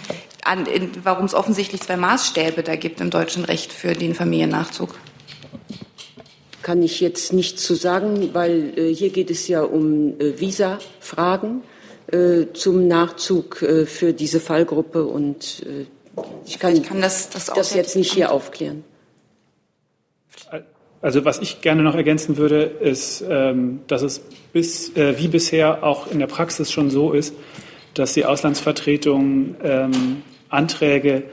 warum 1.03 1.27
es 1.27 1.35
offensichtlich 1.35 1.83
zwei 1.83 1.97
Maßstäbe 1.97 2.63
da 2.63 2.77
gibt 2.77 3.01
im 3.01 3.11
deutschen 3.11 3.45
Recht 3.45 3.73
für 3.73 3.95
den 3.95 4.15
Familiennachzug. 4.15 4.95
Kann 6.63 6.83
ich 6.83 7.01
jetzt 7.01 7.33
nicht 7.33 7.59
zu 7.59 7.75
sagen, 7.75 8.31
weil 8.33 8.79
äh, 8.79 8.95
hier 8.95 9.11
geht 9.11 9.31
es 9.31 9.49
ja 9.49 9.63
um 9.63 10.19
äh, 10.19 10.41
Visa-Fragen 10.41 11.63
äh, 12.11 12.47
zum 12.55 12.89
Nachzug 12.89 13.61
äh, 13.61 13.85
für 13.85 14.15
diese 14.15 14.41
Fallgruppe 14.41 15.05
und 15.05 15.63
äh, 15.67 15.85
ich 16.47 16.59
kann, 16.59 16.75
ich 16.75 16.83
kann 16.83 17.01
das, 17.01 17.29
das, 17.29 17.47
das 17.47 17.75
jetzt 17.75 17.97
nicht 17.97 18.13
hier 18.13 18.33
aufklären. 18.33 18.85
Also 21.03 21.27
was 21.27 21.39
ich 21.41 21.61
gerne 21.61 21.83
noch 21.83 21.95
ergänzen 21.95 22.39
würde, 22.39 22.63
ist, 22.63 23.23
ähm, 23.29 23.81
dass 23.89 24.01
es 24.01 24.23
bis, 24.55 24.97
äh, 24.97 25.19
wie 25.19 25.29
bisher 25.29 25.85
auch 25.85 26.11
in 26.11 26.19
der 26.19 26.29
Praxis 26.29 26.73
schon 26.73 26.89
so 26.89 27.13
ist, 27.13 27.35
dass 27.93 28.15
die 28.15 28.25
Auslandsvertretungen 28.25 29.57
ähm, 29.63 30.23
Anträge 30.55 31.25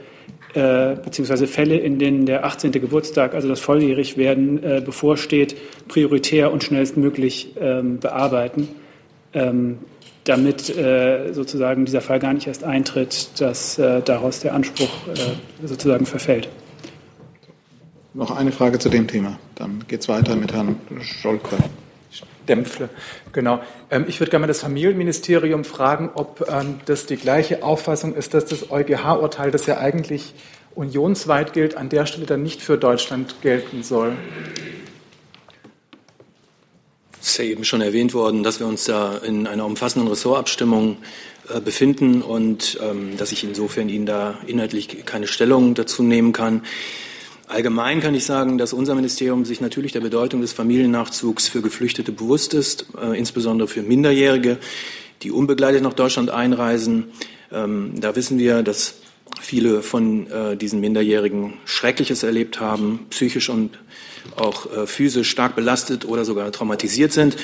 äh, 0.54 0.96
bzw. 0.96 1.46
Fälle, 1.46 1.76
in 1.78 1.98
denen 1.98 2.26
der 2.26 2.44
18. 2.44 2.72
Geburtstag, 2.72 3.34
also 3.34 3.48
das 3.48 3.60
Volljährigwerden, 3.60 4.62
äh, 4.62 4.82
bevorsteht, 4.84 5.56
prioritär 5.88 6.52
und 6.52 6.62
schnellstmöglich 6.62 7.54
ähm, 7.58 7.98
bearbeiten, 7.98 8.68
ähm, 9.32 9.78
damit 10.24 10.68
äh, 10.76 11.32
sozusagen 11.32 11.84
dieser 11.84 12.00
Fall 12.00 12.20
gar 12.20 12.32
nicht 12.32 12.46
erst 12.46 12.64
eintritt, 12.64 13.40
dass 13.40 13.78
äh, 13.78 14.02
daraus 14.02 14.40
der 14.40 14.54
Anspruch 14.54 14.90
sozusagen 15.64 16.06
verfällt. 16.06 16.48
Noch 18.14 18.30
eine 18.30 18.52
Frage 18.52 18.78
zu 18.78 18.90
dem 18.90 19.08
Thema. 19.08 19.38
Dann 19.54 19.84
geht 19.88 20.02
es 20.02 20.08
weiter 20.08 20.36
mit 20.36 20.52
Herrn 20.52 20.76
Scholker. 21.00 21.56
Dämpfle. 22.48 22.88
Genau. 23.32 23.60
Ähm, 23.90 24.04
ich 24.08 24.20
würde 24.20 24.30
gerne 24.30 24.42
mal 24.42 24.48
das 24.48 24.60
Familienministerium 24.60 25.64
fragen, 25.64 26.10
ob 26.14 26.46
ähm, 26.48 26.80
das 26.86 27.06
die 27.06 27.16
gleiche 27.16 27.62
Auffassung 27.62 28.14
ist, 28.14 28.34
dass 28.34 28.46
das 28.46 28.70
EuGH-Urteil, 28.70 29.50
das 29.50 29.66
ja 29.66 29.78
eigentlich 29.78 30.34
unionsweit 30.74 31.52
gilt, 31.52 31.76
an 31.76 31.88
der 31.88 32.06
Stelle 32.06 32.26
dann 32.26 32.42
nicht 32.42 32.62
für 32.62 32.78
Deutschland 32.78 33.40
gelten 33.42 33.82
soll. 33.82 34.16
Es 37.20 37.28
ist 37.28 37.38
ja 37.38 37.44
eben 37.44 37.64
schon 37.64 37.80
erwähnt 37.80 38.14
worden, 38.14 38.42
dass 38.42 38.58
wir 38.58 38.66
uns 38.66 38.84
da 38.84 39.18
in 39.18 39.46
einer 39.46 39.64
umfassenden 39.64 40.08
Ressortabstimmung 40.08 40.96
äh, 41.48 41.60
befinden 41.60 42.20
und 42.22 42.78
ähm, 42.82 43.16
dass 43.16 43.30
ich 43.30 43.44
insofern 43.44 43.88
Ihnen 43.88 44.06
da 44.06 44.38
inhaltlich 44.46 45.04
keine 45.04 45.28
Stellung 45.28 45.74
dazu 45.74 46.02
nehmen 46.02 46.32
kann. 46.32 46.62
Allgemein 47.52 48.00
kann 48.00 48.14
ich 48.14 48.24
sagen, 48.24 48.56
dass 48.56 48.72
unser 48.72 48.94
Ministerium 48.94 49.44
sich 49.44 49.60
natürlich 49.60 49.92
der 49.92 50.00
Bedeutung 50.00 50.40
des 50.40 50.54
Familiennachzugs 50.54 51.48
für 51.48 51.60
Geflüchtete 51.60 52.10
bewusst 52.10 52.54
ist, 52.54 52.86
äh, 52.98 53.18
insbesondere 53.18 53.68
für 53.68 53.82
Minderjährige, 53.82 54.56
die 55.20 55.30
unbegleitet 55.30 55.82
nach 55.82 55.92
Deutschland 55.92 56.30
einreisen. 56.30 57.08
Ähm, 57.52 57.92
da 58.00 58.16
wissen 58.16 58.38
wir, 58.38 58.62
dass 58.62 58.94
viele 59.38 59.82
von 59.82 60.30
äh, 60.30 60.56
diesen 60.56 60.80
Minderjährigen 60.80 61.52
Schreckliches 61.66 62.22
erlebt 62.22 62.58
haben, 62.58 63.00
psychisch 63.10 63.50
und 63.50 63.78
auch 64.34 64.72
äh, 64.74 64.86
physisch 64.86 65.28
stark 65.28 65.54
belastet 65.54 66.06
oder 66.06 66.24
sogar 66.24 66.50
traumatisiert 66.52 67.12
sind. 67.12 67.36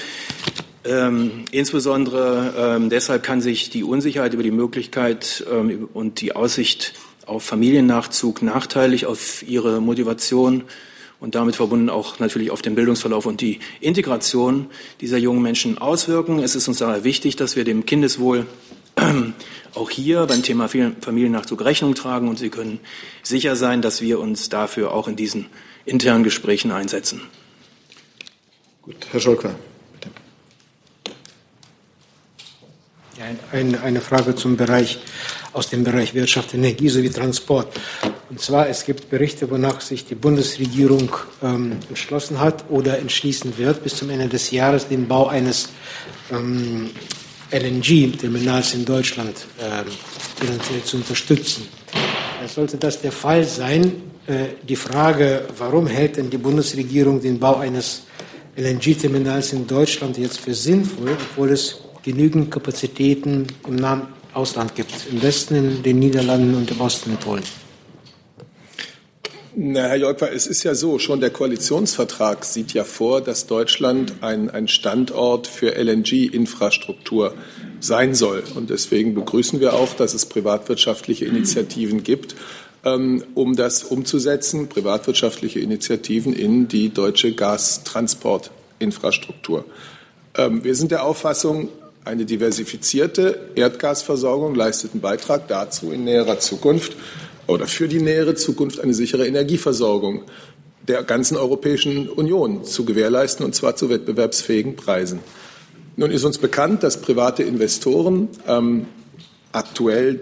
Ähm, 0.87 1.45
insbesondere 1.51 2.55
ähm, 2.57 2.89
deshalb 2.89 3.25
kann 3.25 3.43
sich 3.43 3.69
die 3.69 3.85
Unsicherheit 3.85 4.33
über 4.33 4.43
die 4.43 4.53
Möglichkeit 4.53 5.45
ähm, 5.53 5.87
und 5.93 6.23
die 6.23 6.35
Aussicht 6.35 6.95
auf 7.29 7.45
Familiennachzug 7.45 8.43
nachteilig, 8.43 9.07
auf 9.07 9.43
ihre 9.43 9.81
Motivation 9.81 10.65
und 11.21 11.35
damit 11.35 11.57
verbunden 11.57 11.91
auch 11.91 12.19
natürlich 12.19 12.51
auf 12.51 12.63
den 12.63 12.75
Bildungsverlauf 12.75 13.27
und 13.27 13.41
die 13.41 13.61
Integration 13.81 14.71
dieser 15.01 15.19
jungen 15.19 15.43
Menschen 15.43 15.79
auswirken. 15.79 16.39
Es 16.39 16.55
ist 16.55 16.69
uns 16.69 16.79
daher 16.79 17.05
wichtig, 17.05 17.37
dass 17.37 17.57
wir 17.57 17.65
dem 17.65 17.87
Kindeswohl 17.87 18.47
auch 19.75 19.91
hier 19.91 20.27
beim 20.27 20.43
Thema 20.43 20.69
Familiennachzug 20.69 21.65
Rechnung 21.65 21.95
tragen 21.95 22.29
und 22.29 22.39
Sie 22.39 22.51
können 22.51 22.81
sicher 23.23 23.57
sein, 23.57 23.83
dass 23.83 24.01
wir 24.01 24.21
uns 24.21 24.49
dafür 24.49 24.93
auch 24.93 25.09
in 25.09 25.17
diesen 25.17 25.47
internen 25.85 26.25
Gesprächen 26.25 26.71
einsetzen. 26.71 27.23
Gut, 28.83 28.97
Herr 29.11 29.21
Scholker. 29.21 29.55
Bitte. 29.93 30.11
Ja, 31.09 31.13
eine, 33.53 33.83
eine 33.83 34.01
Frage 34.01 34.35
zum 34.35 34.57
Bereich 34.57 34.99
aus 35.53 35.71
dem 35.71 35.85
Bereich 35.85 36.15
Wirtschaft, 36.15 36.55
Energie 36.55 36.89
sowie 36.89 37.11
Transport. 37.11 37.69
Und 38.31 38.41
zwar, 38.41 38.69
es 38.69 38.85
gibt 38.85 39.11
Berichte, 39.11 39.51
wonach 39.51 39.81
sich 39.81 40.05
die 40.05 40.15
Bundesregierung 40.15 41.11
ähm, 41.43 41.77
entschlossen 41.89 42.41
hat 42.41 42.65
oder 42.69 42.99
entschließen 42.99 43.57
wird, 43.59 43.83
bis 43.83 43.97
zum 43.97 44.11
Ende 44.11 44.29
des 44.29 44.51
Jahres 44.51 44.89
den 44.89 45.09
Bau 45.09 45.29
eines 45.29 45.71
ähm, 46.31 46.91
LNG-Terminals 47.51 48.75
in 48.75 48.85
Deutschland 48.85 49.47
ähm, 49.61 49.87
finanziell 50.37 50.83
zu 50.85 50.99
unterstützen. 50.99 51.67
Sollte 52.47 52.77
das 52.77 53.01
der 53.01 53.13
Fall 53.13 53.45
sein, 53.45 54.03
äh, 54.27 54.49
die 54.63 54.77
Frage, 54.77 55.47
warum 55.57 55.87
hält 55.87 56.19
denn 56.19 56.31
die 56.31 56.39
Bundesregierung 56.39 57.21
den 57.21 57.39
Bau 57.39 57.57
eines 57.57 58.03
LNG-Terminals 58.57 59.55
in 59.55 59.67
Deutschland 59.67 60.19
jetzt 60.19 60.41
für 60.41 60.55
sinnvoll, 60.55 61.17
obwohl 61.31 61.51
es 61.51 61.79
genügend 62.09 62.51
Kapazitäten 62.51 63.47
im 63.67 63.77
Nahen 63.77 64.07
Ausland 64.33 64.75
gibt, 64.75 64.95
im 65.11 65.23
Westen, 65.23 65.57
in 65.57 65.83
den 65.83 65.99
Niederlanden 65.99 66.55
und 66.55 66.71
im 66.71 66.81
Osten 66.81 67.11
in 67.11 67.19
Polen. 67.19 67.43
Na, 69.55 69.89
Herr 69.89 69.97
Jolper, 69.97 70.33
es 70.33 70.47
ist 70.47 70.63
ja 70.63 70.75
so, 70.75 70.99
schon 70.99 71.21
der 71.21 71.29
Koalitionsvertrag 71.29 72.47
sieht 72.47 72.73
ja 72.73 72.85
vor, 72.85 73.21
dass 73.21 73.47
Deutschland 73.47 74.15
ein, 74.23 74.49
ein 74.49 74.69
Standort 74.69 75.47
für 75.47 75.75
LNG-Infrastruktur 75.75 77.35
sein 77.81 78.15
soll. 78.15 78.43
Und 78.55 78.71
deswegen 78.71 79.15
begrüßen 79.15 79.61
wir 79.61 79.75
auch, 79.75 79.93
dass 79.95 80.15
es 80.15 80.25
privatwirtschaftliche 80.25 81.27
Initiativen 81.27 82.05
gibt, 82.05 82.37
ähm, 82.85 83.23
um 83.35 83.55
das 83.55 83.83
umzusetzen, 83.83 84.69
privatwirtschaftliche 84.69 85.61
Initiativen 85.61 86.33
in 86.33 86.69
die 86.69 86.89
deutsche 86.89 87.35
Gastransportinfrastruktur. 87.35 89.67
Ähm, 90.39 90.65
wir 90.65 90.75
sind 90.75 90.93
der 90.93 91.05
Auffassung, 91.05 91.69
eine 92.09 92.25
diversifizierte 92.25 93.51
Erdgasversorgung 93.55 94.55
leistet 94.55 94.93
einen 94.93 95.03
Beitrag 95.03 95.47
dazu, 95.47 95.93
in 95.93 96.05
näherer 96.05 96.39
Zukunft 96.39 96.97
oder 97.47 97.67
für 97.67 97.87
die 97.87 98.01
nähere 98.01 98.35
Zukunft 98.35 98.81
eine 98.81 98.95
sichere 98.95 99.27
Energieversorgung 99.27 100.23
der 100.89 101.03
ganzen 101.03 101.37
Europäischen 101.37 102.09
Union 102.09 102.65
zu 102.65 102.87
gewährleisten, 102.87 103.45
und 103.45 103.55
zwar 103.55 103.77
zu 103.77 103.91
wettbewerbsfähigen 103.91 104.75
Preisen. 104.75 105.21
Nun 105.97 106.11
ist 106.11 106.25
uns 106.25 106.39
bekannt, 106.39 106.83
dass 106.83 107.03
private 107.03 107.43
Investoren 107.43 108.29
ähm, 108.47 108.87
aktuell 109.53 110.21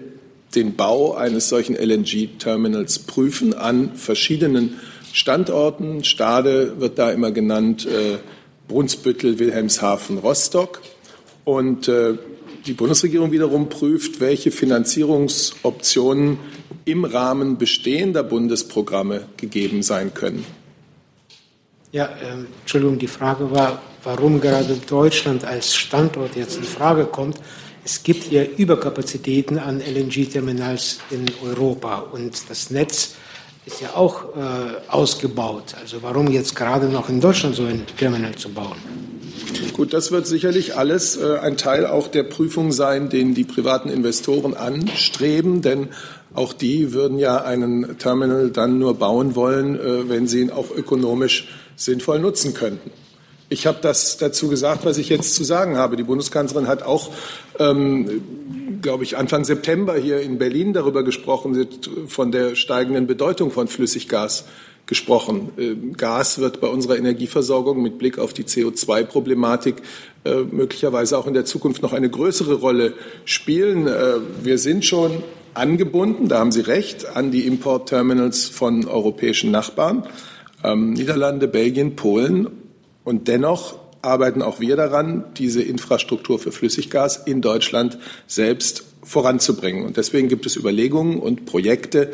den 0.57 0.74
Bau 0.74 1.14
eines 1.14 1.49
solchen 1.49 1.76
LNG-Terminals 1.76 3.01
prüfen 3.01 3.55
an 3.55 3.95
verschiedenen 3.95 4.80
Standorten. 5.12 6.03
Stade 6.03 6.80
wird 6.80 6.99
da 6.99 7.11
immer 7.12 7.30
genannt, 7.30 7.87
äh, 7.87 8.18
Brunsbüttel, 8.66 9.39
Wilhelmshaven, 9.39 10.18
Rostock. 10.18 10.80
Und 11.47 11.86
äh, 11.86 12.14
die 12.66 12.72
Bundesregierung 12.72 13.30
wiederum 13.30 13.68
prüft, 13.68 14.18
welche 14.18 14.51
Finanzierungsoptionen 14.51 16.38
im 16.84 17.05
Rahmen 17.05 17.57
bestehender 17.57 18.24
Bundesprogramme 18.24 19.28
gegeben 19.36 19.84
sein 19.84 20.12
können. 20.12 20.44
Ja, 21.92 22.07
äh, 22.07 22.44
Entschuldigung, 22.62 22.99
die 22.99 23.07
Frage 23.07 23.49
war, 23.53 23.80
warum 24.03 24.40
gerade 24.40 24.76
Deutschland 24.88 25.44
als 25.44 25.76
Standort 25.76 26.34
jetzt 26.34 26.57
in 26.57 26.64
Frage 26.64 27.05
kommt. 27.05 27.38
Es 27.84 28.03
gibt 28.03 28.32
ja 28.32 28.42
Überkapazitäten 28.42 29.61
an 29.61 29.80
LNG-Terminals 29.80 30.99
in 31.11 31.26
Europa 31.44 31.99
und 32.01 32.51
das 32.51 32.70
Netz 32.70 33.14
ist 33.66 33.80
ja 33.80 33.94
auch 33.94 34.36
äh, 34.36 34.88
ausgebaut. 34.88 35.76
Also 35.80 36.03
warum 36.03 36.26
jetzt 36.32 36.57
gerade 36.57 36.88
noch 36.88 37.09
in 37.09 37.20
Deutschland 37.20 37.55
so 37.55 37.66
ein 37.66 37.86
Terminal 37.97 38.34
zu 38.34 38.49
bauen? 38.49 39.15
Gut, 39.72 39.92
das 39.92 40.11
wird 40.11 40.26
sicherlich 40.26 40.76
alles 40.76 41.16
äh, 41.16 41.38
ein 41.38 41.57
Teil 41.57 41.86
auch 41.86 42.09
der 42.09 42.22
Prüfung 42.22 42.72
sein, 42.72 43.09
den 43.11 43.34
die 43.34 43.44
privaten 43.44 43.90
Investoren 43.90 44.55
anstreben, 44.55 45.61
denn 45.62 45.88
auch 46.34 46.53
die 46.53 46.92
würden 46.92 47.18
ja 47.18 47.42
einen 47.42 47.99
Terminal 47.99 48.51
dann 48.51 48.78
nur 48.78 48.94
bauen 48.94 49.34
wollen, 49.34 49.78
äh, 49.78 50.09
wenn 50.09 50.26
sie 50.26 50.40
ihn 50.40 50.51
auch 50.51 50.70
ökonomisch 50.74 51.49
sinnvoll 51.76 52.20
nutzen 52.20 52.55
könnten. 52.55 52.90
Ich 53.49 53.66
habe 53.66 53.78
das 53.80 54.16
dazu 54.16 54.49
gesagt, 54.49 54.84
was 54.84 54.99
ich 54.99 55.09
jetzt 55.09 55.34
zu 55.34 55.44
sagen 55.44 55.76
habe. 55.76 55.97
Die 55.97 56.03
Bundeskanzlerin 56.03 56.66
hat 56.66 56.82
auch, 56.82 57.11
ähm, 57.61 58.80
glaube 58.82 59.05
ich, 59.05 59.16
Anfang 59.16 59.44
September 59.44 59.94
hier 59.94 60.20
in 60.20 60.38
Berlin 60.38 60.72
darüber 60.72 61.05
gesprochen, 61.05 61.68
von 62.09 62.32
der 62.32 62.57
steigenden 62.57 63.07
Bedeutung 63.07 63.53
von 63.53 63.68
Flüssiggas 63.68 64.47
gesprochen. 64.87 65.51
Ähm, 65.59 65.93
Gas 65.97 66.39
wird 66.39 66.61
bei 66.61 66.68
unserer 66.68 66.97
Energieversorgung 66.97 67.82
mit 67.82 67.99
Blick 67.99 68.18
auf 68.18 68.32
die 68.32 68.45
CO2-Problematik 68.45 69.76
äh, 70.24 70.43
möglicherweise 70.43 71.18
auch 71.18 71.26
in 71.26 71.34
der 71.34 71.45
Zukunft 71.45 71.82
noch 71.82 71.93
eine 71.93 72.09
größere 72.09 72.55
Rolle 72.55 72.95
spielen. 73.24 73.87
Äh, 73.87 74.14
wir 74.43 74.59
sind 74.59 74.84
schon 74.84 75.22
angebunden, 75.55 76.28
da 76.28 76.39
haben 76.39 76.53
Sie 76.53 76.61
recht, 76.61 77.16
an 77.16 77.30
die 77.30 77.47
Importterminals 77.47 78.47
von 78.47 78.87
europäischen 78.87 79.51
Nachbarn, 79.51 80.07
ähm, 80.62 80.93
Niederlande, 80.93 81.49
Belgien, 81.49 81.97
Polen 81.97 82.49
und 83.05 83.28
dennoch 83.28 83.78
arbeiten 84.03 84.43
auch 84.43 84.61
wir 84.61 84.76
daran, 84.76 85.24
diese 85.37 85.62
Infrastruktur 85.62 86.39
für 86.39 86.53
Flüssiggas 86.53 87.16
in 87.26 87.41
Deutschland 87.41 87.99
selbst 88.26 88.84
voranzubringen. 89.03 89.84
Und 89.84 89.97
deswegen 89.97 90.28
gibt 90.28 90.47
es 90.47 90.57
Überlegungen 90.57 91.18
und 91.18 91.47
Projekte 91.47 92.12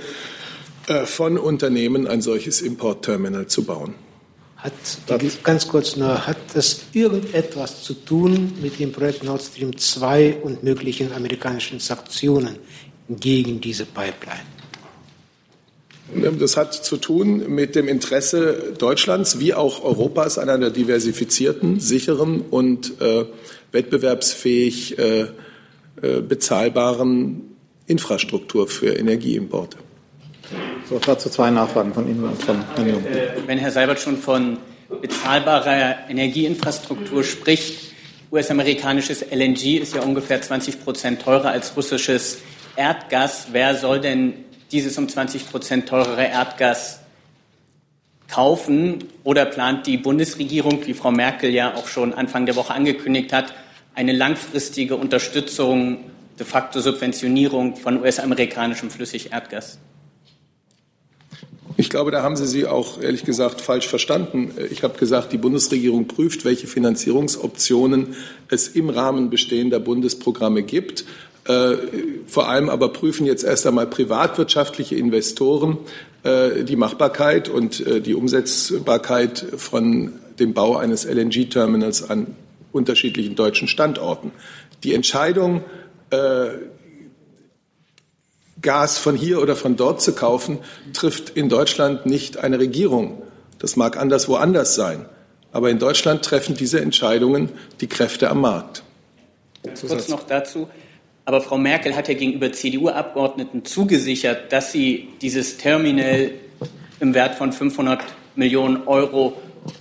von 1.05 1.39
Unternehmen, 1.39 2.07
ein 2.07 2.23
solches 2.23 2.61
Importterminal 2.61 3.47
zu 3.47 3.65
bauen. 3.65 3.95
Hat, 4.63 4.73
ganz 5.43 5.67
kurz 5.67 5.97
nur, 5.97 6.25
hat 6.25 6.37
das 6.55 6.83
irgendetwas 6.93 7.83
zu 7.83 7.95
tun 7.95 8.53
mit 8.63 8.79
dem 8.79 8.93
Projekt 8.93 9.25
Nord 9.25 9.43
Stream 9.43 9.77
2 9.77 10.37
und 10.43 10.63
möglichen 10.63 11.13
amerikanischen 11.13 11.81
Sanktionen 11.81 12.57
gegen 13.09 13.61
diese 13.61 13.85
Pipeline? 13.87 14.47
Das 16.39 16.57
hat 16.57 16.75
zu 16.75 16.97
tun 16.97 17.53
mit 17.53 17.75
dem 17.75 17.89
Interesse 17.89 18.75
Deutschlands 18.79 19.41
wie 19.41 19.53
auch 19.55 19.83
Europas 19.83 20.39
an 20.39 20.49
einer 20.49 20.71
diversifizierten, 20.71 21.81
sicheren 21.81 22.43
und 22.43 23.01
äh, 23.01 23.25
wettbewerbsfähig 23.73 24.99
äh, 24.99 25.21
äh, 25.23 25.29
bezahlbaren 26.21 27.57
Infrastruktur 27.87 28.69
für 28.69 28.93
Energieimporte. 28.95 29.79
So, 30.93 30.99
dazu 30.99 31.31
zwei 31.31 31.49
Nachfragen 31.49 31.95
von 31.95 32.07
Ihnen 32.07 32.23
und 32.23 32.43
von 32.43 32.63
Herrn 32.75 32.87
Jung. 32.87 33.07
Äh, 33.07 33.31
wenn 33.47 33.57
Herr 33.57 33.71
Seibert 33.71 33.99
schon 33.99 34.19
von 34.19 34.59
bezahlbarer 35.01 36.11
Energieinfrastruktur 36.11 37.25
spricht, 37.25 37.95
US-amerikanisches 38.31 39.23
LNG 39.23 39.79
ist 39.79 39.95
ja 39.95 40.03
ungefähr 40.03 40.43
20 40.43 40.85
Prozent 40.85 41.23
teurer 41.23 41.49
als 41.49 41.75
russisches 41.79 42.41
Erdgas. 42.77 43.47
Wer 43.53 43.75
soll 43.75 44.01
denn 44.03 44.35
dieses 44.71 44.99
um 44.99 45.09
20 45.09 45.51
Prozent 45.51 45.89
teurere 45.89 46.27
Erdgas 46.27 47.01
kaufen 48.29 49.05
oder 49.25 49.47
plant 49.47 49.87
die 49.87 49.97
Bundesregierung, 49.97 50.87
wie 50.87 50.93
Frau 50.93 51.11
Merkel 51.11 51.55
ja 51.55 51.75
auch 51.75 51.89
schon 51.89 52.13
Anfang 52.13 52.45
der 52.45 52.57
Woche 52.57 52.75
angekündigt 52.75 53.33
hat, 53.33 53.55
eine 53.95 54.13
langfristige 54.13 54.97
Unterstützung, 54.97 56.05
de 56.39 56.45
facto 56.45 56.81
Subventionierung 56.81 57.77
von 57.77 57.99
US-amerikanischem 58.03 58.91
Flüssigerdgas? 58.91 59.79
Ich 61.77 61.89
glaube, 61.89 62.11
da 62.11 62.23
haben 62.23 62.37
Sie 62.37 62.47
sie 62.47 62.67
auch 62.67 63.01
ehrlich 63.01 63.25
gesagt 63.25 63.61
falsch 63.61 63.89
verstanden. 63.89 64.53
Ich 64.71 64.83
habe 64.83 64.99
gesagt, 64.99 65.33
die 65.33 65.39
Bundesregierung 65.39 66.07
prüft, 66.07 66.45
welche 66.45 66.67
Finanzierungsoptionen 66.67 68.15
es 68.49 68.69
im 68.69 68.91
Rahmen 68.91 69.31
bestehender 69.31 69.81
Bundesprogramme 69.81 70.63
gibt. 70.63 71.05
Äh, 71.45 71.77
vor 72.27 72.49
allem 72.49 72.69
aber 72.69 72.91
prüfen 72.91 73.27
jetzt 73.27 73.43
erst 73.43 73.67
einmal 73.67 73.87
privatwirtschaftliche 73.87 74.95
Investoren 74.95 75.79
äh, 76.23 76.63
die 76.63 76.77
Machbarkeit 76.77 77.49
und 77.49 77.85
äh, 77.85 78.01
die 78.01 78.15
Umsetzbarkeit 78.15 79.45
von 79.57 80.13
dem 80.39 80.55
Bau 80.55 80.77
eines 80.77 81.05
LNG-Terminals 81.05 82.09
an 82.09 82.29
unterschiedlichen 82.71 83.35
deutschen 83.35 83.67
Standorten. 83.67 84.31
Die 84.83 84.95
Entscheidung, 84.95 85.63
Gas 88.63 88.99
von 88.99 89.17
hier 89.17 89.43
oder 89.43 89.57
von 89.57 89.77
dort 89.77 90.01
zu 90.01 90.15
kaufen, 90.15 90.59
trifft 90.93 91.31
in 91.31 91.49
Deutschland 91.49 92.07
nicht 92.07 92.39
eine 92.39 92.59
Regierung. 92.59 93.23
Das 93.59 93.77
mag 93.77 93.97
anderswo 93.97 94.37
anders 94.37 94.75
sein. 94.75 95.07
Aber 95.53 95.69
in 95.69 95.79
Deutschland 95.79 96.25
treffen 96.25 96.57
diese 96.57 96.81
Entscheidungen 96.81 97.51
die 97.81 97.87
Kräfte 97.87 98.31
am 98.31 98.41
Markt. 98.41 98.83
Kurz 99.63 100.09
noch 100.09 100.25
dazu. 100.25 100.69
Aber 101.25 101.41
Frau 101.41 101.59
Merkel 101.59 101.95
hat 101.95 102.09
ja 102.09 102.15
gegenüber 102.15 102.51
CDU-Abgeordneten 102.53 103.65
zugesichert, 103.65 104.53
dass 104.53 104.73
sie 104.73 105.09
dieses 105.21 105.59
Terminal 105.59 106.31
im 107.01 107.15
Wert 107.15 107.37
von 107.37 107.53
500 107.53 108.01
Millionen 108.35 108.89
Euro 108.89 109.35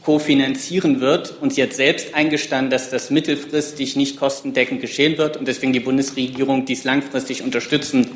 kofinanzieren 0.04 1.02
wird. 1.02 1.34
Und 1.42 1.54
sie 1.54 1.64
hat 1.64 1.74
selbst 1.74 2.14
eingestanden, 2.14 2.70
dass 2.70 2.90
das 2.92 3.10
mittelfristig 3.10 3.96
nicht 3.96 4.20
kostendeckend 4.20 4.82
geschehen 4.82 5.18
wird 5.18 5.38
und 5.38 5.48
deswegen 5.48 5.74
die 5.74 5.80
Bundesregierung 5.80 6.66
dies 6.66 6.84
langfristig 6.84 7.42
unterstützen 7.42 8.12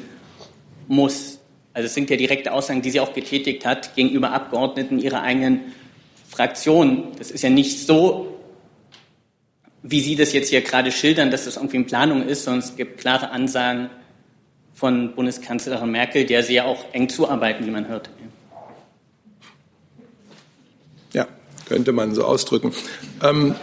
muss. 0.87 1.39
Also 1.73 1.87
es 1.87 1.93
sind 1.93 2.09
ja 2.09 2.17
direkte 2.17 2.53
Aussagen, 2.53 2.81
die 2.81 2.91
sie 2.91 2.99
auch 2.99 3.13
getätigt 3.13 3.65
hat 3.65 3.95
gegenüber 3.95 4.31
Abgeordneten 4.31 4.99
ihrer 4.99 5.21
eigenen 5.21 5.73
Fraktion. 6.29 7.09
Das 7.17 7.31
ist 7.31 7.41
ja 7.41 7.49
nicht 7.49 7.85
so, 7.85 8.35
wie 9.83 10.01
Sie 10.01 10.15
das 10.15 10.33
jetzt 10.33 10.49
hier 10.49 10.61
gerade 10.61 10.91
schildern, 10.91 11.29
dass 11.29 11.45
das 11.45 11.57
irgendwie 11.57 11.77
in 11.77 11.85
Planung 11.85 12.27
ist, 12.27 12.43
sondern 12.43 12.59
es 12.59 12.75
gibt 12.75 12.99
klare 12.99 13.29
Ansagen 13.29 13.89
von 14.73 15.13
Bundeskanzlerin 15.15 15.91
Merkel, 15.91 16.25
der 16.25 16.43
sie 16.43 16.55
ja 16.55 16.65
auch 16.65 16.85
eng 16.91 17.07
zuarbeiten, 17.07 17.65
wie 17.65 17.71
man 17.71 17.87
hört. 17.87 18.09
Ja, 21.13 21.27
könnte 21.67 21.91
man 21.91 22.15
so 22.15 22.25
ausdrücken. 22.25 22.73
Ähm, 23.23 23.55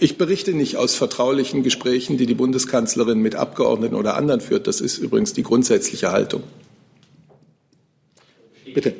ich 0.00 0.18
berichte 0.18 0.54
nicht 0.54 0.76
aus 0.76 0.94
vertraulichen 0.94 1.62
Gesprächen, 1.62 2.16
die 2.16 2.26
die 2.26 2.34
Bundeskanzlerin 2.34 3.20
mit 3.20 3.34
Abgeordneten 3.34 3.94
oder 3.94 4.16
anderen 4.16 4.40
führt. 4.40 4.66
Das 4.66 4.80
ist 4.80 4.98
übrigens 4.98 5.32
die 5.34 5.42
grundsätzliche 5.42 6.10
Haltung. 6.10 6.42
Bitte. 8.74 8.94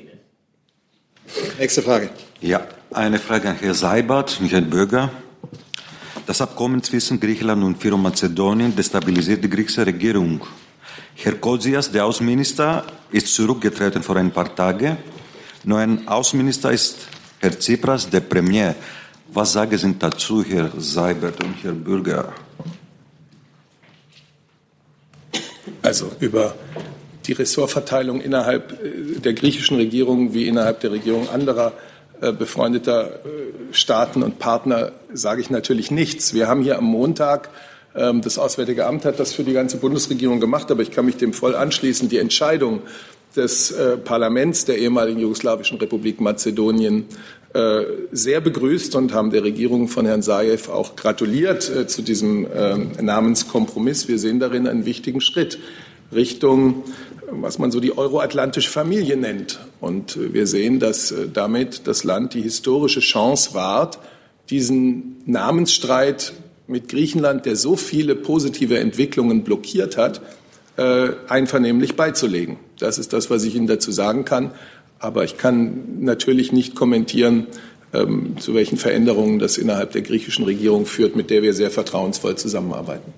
Nächste 1.58 1.82
Frage. 1.82 2.10
Ja, 2.40 2.66
eine 2.90 3.18
Frage 3.18 3.48
an 3.50 3.56
Herrn 3.56 3.74
Seibert 3.74 4.38
und 4.40 4.50
Herrn 4.52 4.68
Bürger. 4.68 5.10
Das 6.26 6.40
Abkommen 6.40 6.82
zwischen 6.82 7.18
Griechenland 7.18 7.64
und 7.64 8.02
Mazedonien 8.02 8.76
destabilisiert 8.76 9.42
die 9.42 9.50
griechische 9.50 9.86
Regierung. 9.86 10.40
Herr 11.14 11.34
Kozias, 11.34 11.90
der 11.90 12.06
Außenminister, 12.06 12.84
ist 13.10 13.34
zurückgetreten 13.34 14.02
vor 14.02 14.16
ein 14.16 14.30
paar 14.30 14.54
Tagen. 14.54 14.96
Neuen 15.64 16.06
Außenminister 16.06 16.72
ist 16.72 17.08
Herr 17.40 17.58
Tsipras, 17.58 18.08
der 18.08 18.20
Premier. 18.20 18.74
Was 19.32 19.52
sagen 19.52 19.78
Sie 19.78 19.94
dazu, 19.96 20.42
Herr 20.42 20.72
Seibert 20.76 21.42
und 21.44 21.54
Herr 21.62 21.72
Bürger? 21.72 22.32
Also 25.82 26.10
über 26.18 26.54
die 27.26 27.32
Ressortverteilung 27.32 28.20
innerhalb 28.20 28.72
äh, 28.82 29.20
der 29.20 29.34
griechischen 29.34 29.76
Regierung 29.76 30.34
wie 30.34 30.48
innerhalb 30.48 30.80
der 30.80 30.90
Regierung 30.90 31.28
anderer 31.28 31.74
äh, 32.20 32.32
befreundeter 32.32 33.24
äh, 33.24 33.72
Staaten 33.72 34.24
und 34.24 34.40
Partner 34.40 34.92
sage 35.12 35.40
ich 35.40 35.48
natürlich 35.48 35.92
nichts. 35.92 36.34
Wir 36.34 36.48
haben 36.48 36.62
hier 36.62 36.76
am 36.76 36.84
Montag 36.84 37.50
ähm, 37.94 38.22
das 38.22 38.36
Auswärtige 38.36 38.86
Amt 38.86 39.04
hat 39.04 39.20
das 39.20 39.32
für 39.32 39.44
die 39.44 39.52
ganze 39.52 39.76
Bundesregierung 39.76 40.40
gemacht, 40.40 40.70
aber 40.72 40.82
ich 40.82 40.90
kann 40.90 41.06
mich 41.06 41.18
dem 41.18 41.32
voll 41.32 41.54
anschließen. 41.54 42.08
Die 42.08 42.18
Entscheidung 42.18 42.82
des 43.36 43.74
Parlaments 44.04 44.64
der 44.64 44.78
ehemaligen 44.78 45.20
jugoslawischen 45.20 45.78
Republik 45.78 46.20
Mazedonien 46.20 47.04
sehr 48.12 48.40
begrüßt 48.40 48.94
und 48.96 49.12
haben 49.12 49.30
der 49.30 49.42
Regierung 49.44 49.88
von 49.88 50.06
Herrn 50.06 50.22
Sajew 50.22 50.70
auch 50.72 50.94
gratuliert 50.96 51.62
zu 51.88 52.02
diesem 52.02 52.46
ähm, 52.54 52.92
Namenskompromiss. 53.00 54.06
Wir 54.06 54.18
sehen 54.18 54.38
darin 54.38 54.68
einen 54.68 54.84
wichtigen 54.84 55.20
Schritt 55.20 55.58
Richtung 56.12 56.84
was 57.30 57.58
man 57.58 57.70
so 57.70 57.80
die 57.80 57.96
euroatlantische 57.96 58.70
Familie 58.70 59.16
nennt. 59.16 59.60
Und 59.80 60.18
wir 60.32 60.46
sehen, 60.46 60.80
dass 60.80 61.12
äh, 61.12 61.28
damit 61.32 61.86
das 61.86 62.04
Land 62.04 62.34
die 62.34 62.42
historische 62.42 63.00
Chance 63.00 63.54
wahrt, 63.54 63.98
diesen 64.50 65.16
Namensstreit 65.26 66.32
mit 66.66 66.88
Griechenland, 66.88 67.46
der 67.46 67.56
so 67.56 67.76
viele 67.76 68.14
positive 68.14 68.78
Entwicklungen 68.78 69.42
blockiert 69.42 69.96
hat, 69.96 70.20
äh, 70.76 71.10
einvernehmlich 71.28 71.96
beizulegen. 71.96 72.56
Das 72.78 72.98
ist 72.98 73.12
das, 73.12 73.30
was 73.30 73.44
ich 73.44 73.54
Ihnen 73.54 73.66
dazu 73.66 73.90
sagen 73.92 74.24
kann. 74.24 74.52
Aber 74.98 75.24
ich 75.24 75.38
kann 75.38 76.00
natürlich 76.00 76.52
nicht 76.52 76.74
kommentieren, 76.74 77.46
ähm, 77.92 78.36
zu 78.38 78.54
welchen 78.54 78.78
Veränderungen 78.78 79.38
das 79.38 79.58
innerhalb 79.58 79.92
der 79.92 80.02
griechischen 80.02 80.44
Regierung 80.44 80.86
führt, 80.86 81.16
mit 81.16 81.30
der 81.30 81.42
wir 81.42 81.54
sehr 81.54 81.70
vertrauensvoll 81.70 82.36
zusammenarbeiten. 82.36 83.12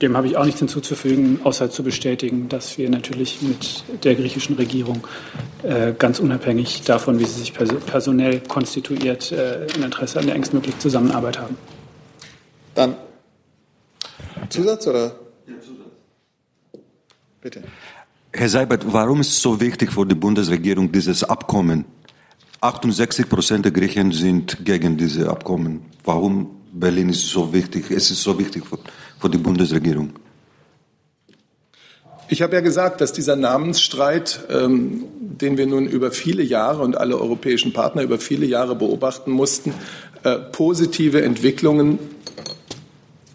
Dem 0.00 0.16
habe 0.16 0.26
ich 0.26 0.36
auch 0.36 0.44
nichts 0.44 0.60
hinzuzufügen, 0.60 1.40
außer 1.44 1.70
zu 1.70 1.82
bestätigen, 1.82 2.48
dass 2.48 2.78
wir 2.78 2.88
natürlich 2.88 3.42
mit 3.42 3.84
der 4.04 4.14
griechischen 4.14 4.56
Regierung 4.56 5.06
äh, 5.62 5.92
ganz 5.96 6.18
unabhängig 6.18 6.82
davon, 6.82 7.18
wie 7.18 7.24
sie 7.24 7.40
sich 7.40 7.52
personell 7.52 8.40
konstituiert, 8.40 9.32
äh, 9.32 9.66
ein 9.74 9.82
Interesse 9.82 10.18
an 10.18 10.26
der 10.26 10.34
engstmöglichen 10.34 10.80
Zusammenarbeit 10.80 11.38
haben. 11.38 11.56
Dann 12.74 12.96
Zusatz 14.48 14.86
oder? 14.86 15.14
Ja, 15.46 15.54
Zusatz. 15.60 16.82
Bitte. 17.40 17.62
Herr 18.32 18.48
Seibert, 18.48 18.84
warum 18.92 19.20
ist 19.20 19.28
es 19.28 19.42
so 19.42 19.60
wichtig 19.60 19.92
für 19.92 20.06
die 20.06 20.14
Bundesregierung 20.14 20.90
dieses 20.92 21.24
Abkommen? 21.24 21.84
68 22.60 23.28
Prozent 23.28 23.64
der 23.64 23.72
Griechen 23.72 24.12
sind 24.12 24.64
gegen 24.64 24.96
diese 24.96 25.28
Abkommen. 25.28 25.82
Warum 26.04 26.60
Berlin 26.72 27.08
ist 27.08 27.26
so 27.26 27.52
wichtig? 27.52 27.90
Es 27.90 28.10
ist 28.10 28.22
so 28.22 28.38
wichtig 28.38 28.64
für 28.66 28.78
für 29.20 29.28
die 29.28 29.38
Bundesregierung? 29.38 30.12
Ich 32.28 32.42
habe 32.42 32.54
ja 32.54 32.60
gesagt, 32.60 33.00
dass 33.00 33.12
dieser 33.12 33.36
Namensstreit, 33.36 34.40
ähm, 34.48 35.04
den 35.20 35.58
wir 35.58 35.66
nun 35.66 35.86
über 35.86 36.10
viele 36.12 36.42
Jahre 36.42 36.82
und 36.82 36.96
alle 36.96 37.18
europäischen 37.18 37.72
Partner 37.72 38.02
über 38.02 38.18
viele 38.18 38.46
Jahre 38.46 38.76
beobachten 38.76 39.32
mussten, 39.32 39.74
äh, 40.22 40.36
positive 40.36 41.22
Entwicklungen 41.22 41.98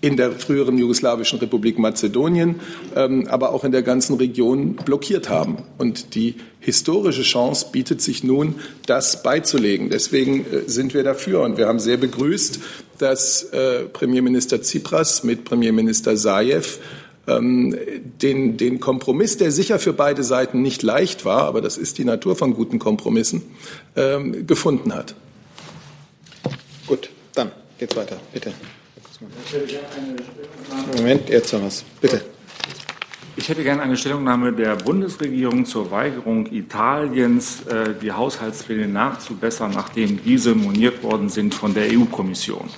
in 0.05 0.17
der 0.17 0.33
früheren 0.33 0.77
jugoslawischen 0.77 1.39
Republik 1.39 1.79
Mazedonien, 1.79 2.59
ähm, 2.95 3.27
aber 3.27 3.53
auch 3.53 3.63
in 3.63 3.71
der 3.71 3.81
ganzen 3.81 4.17
Region 4.17 4.75
blockiert 4.75 5.29
haben. 5.29 5.57
Und 5.79 6.13
die 6.13 6.35
historische 6.59 7.23
Chance 7.23 7.67
bietet 7.71 8.03
sich 8.03 8.23
nun, 8.23 8.55
das 8.85 9.23
beizulegen. 9.23 9.89
Deswegen 9.89 10.41
äh, 10.41 10.61
sind 10.67 10.93
wir 10.93 11.01
dafür. 11.01 11.41
Und 11.41 11.57
wir 11.57 11.67
haben 11.67 11.79
sehr 11.79 11.97
begrüßt, 11.97 12.59
dass 12.99 13.45
äh, 13.45 13.85
Premierminister 13.85 14.61
Tsipras 14.61 15.23
mit 15.23 15.43
Premierminister 15.43 16.15
Sajew 16.15 16.77
ähm, 17.25 17.75
den, 18.21 18.57
den 18.57 18.79
Kompromiss, 18.79 19.37
der 19.37 19.51
sicher 19.51 19.79
für 19.79 19.93
beide 19.93 20.23
Seiten 20.23 20.61
nicht 20.61 20.83
leicht 20.83 21.25
war, 21.25 21.45
aber 21.45 21.61
das 21.61 21.79
ist 21.79 21.97
die 21.97 22.05
Natur 22.05 22.35
von 22.35 22.53
guten 22.53 22.77
Kompromissen, 22.77 23.41
ähm, 23.95 24.45
gefunden 24.45 24.93
hat. 24.93 25.15
Gut, 26.85 27.09
dann 27.33 27.51
geht's 27.79 27.95
weiter. 27.95 28.17
Bitte. 28.31 28.53
Moment, 30.95 31.29
jetzt 31.29 31.53
noch 31.53 31.63
was. 31.63 31.83
Bitte. 32.01 32.21
Ich 33.37 33.49
hätte 33.49 33.63
gerne 33.63 33.81
eine 33.81 33.97
Stellungnahme 33.97 34.53
der 34.53 34.77
Bundesregierung 34.77 35.65
zur 35.65 35.91
Weigerung 35.91 36.45
Italiens, 36.53 37.63
äh, 37.67 37.93
die 38.01 38.11
Haushaltspläne 38.11 38.87
nachzubessern, 38.87 39.71
nachdem 39.71 40.23
diese 40.23 40.55
moniert 40.55 41.03
worden 41.03 41.27
sind 41.27 41.53
von 41.53 41.73
der 41.73 41.91
EU-Kommission. 41.91 42.69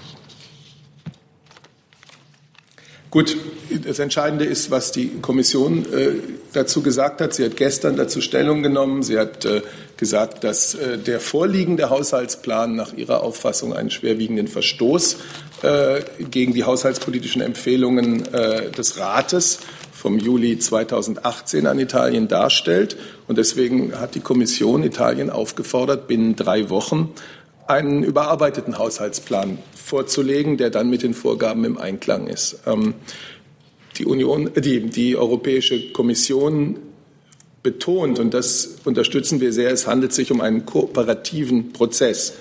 Gut, 3.12 3.38
das 3.86 4.00
Entscheidende 4.00 4.46
ist, 4.46 4.70
was 4.70 4.92
die 4.92 5.10
Kommission 5.22 5.86
äh, 5.94 6.16
dazu 6.54 6.82
gesagt 6.82 7.22
hat. 7.22 7.34
Sie 7.34 7.46
hat 7.46 7.56
gestern 7.56 7.96
dazu 7.96 8.20
Stellung 8.20 8.64
genommen. 8.64 9.02
Sie 9.02 9.18
hat 9.18 9.46
äh, 9.46 9.62
gesagt, 9.96 10.44
dass 10.44 10.76
äh, 10.76 10.98
der 10.98 11.20
vorliegende 11.20 11.90
Haushaltsplan 11.90 12.76
nach 12.76 12.94
ihrer 12.94 13.24
Auffassung 13.24 13.74
einen 13.74 13.92
schwerwiegenden 13.92 14.48
Verstoß 14.48 15.18
gegen 16.32 16.54
die 16.54 16.64
haushaltspolitischen 16.64 17.42
Empfehlungen 17.42 18.32
äh, 18.34 18.70
des 18.72 18.98
Rates 18.98 19.60
vom 19.92 20.20
Juli 20.20 20.60
2018 20.60 21.66
an 21.66 21.80
Italien 21.80 22.28
darstellt. 22.28 22.98
Und 23.28 23.38
deswegen 23.38 24.00
hat 24.00 24.16
die 24.16 24.20
Kommission 24.20 24.84
Italien 24.84 25.30
aufgefordert, 25.30 26.08
binnen 26.08 26.36
drei 26.36 26.70
Wochen 26.70 27.14
einen 27.66 28.04
überarbeiteten 28.04 28.78
Haushaltsplan 28.78 29.58
vorzulegen, 29.76 30.58
der 30.58 30.70
dann 30.70 30.90
mit 30.90 31.04
den 31.04 31.14
Vorgaben 31.14 31.66
im 31.66 31.78
Einklang 31.78 32.28
ist. 32.28 32.60
Ähm, 32.66 32.94
die, 33.98 34.06
Union, 34.06 34.56
äh, 34.56 34.62
die, 34.62 34.82
die 34.82 35.18
Europäische 35.18 35.92
Kommission 35.92 36.78
betont, 37.64 38.20
und 38.20 38.34
das 38.34 38.78
unterstützen 38.86 39.42
wir 39.42 39.52
sehr, 39.52 39.72
es 39.72 39.88
handelt 39.88 40.14
sich 40.14 40.32
um 40.32 40.42
einen 40.42 40.66
kooperativen 40.66 41.74
Prozess. 41.74 42.34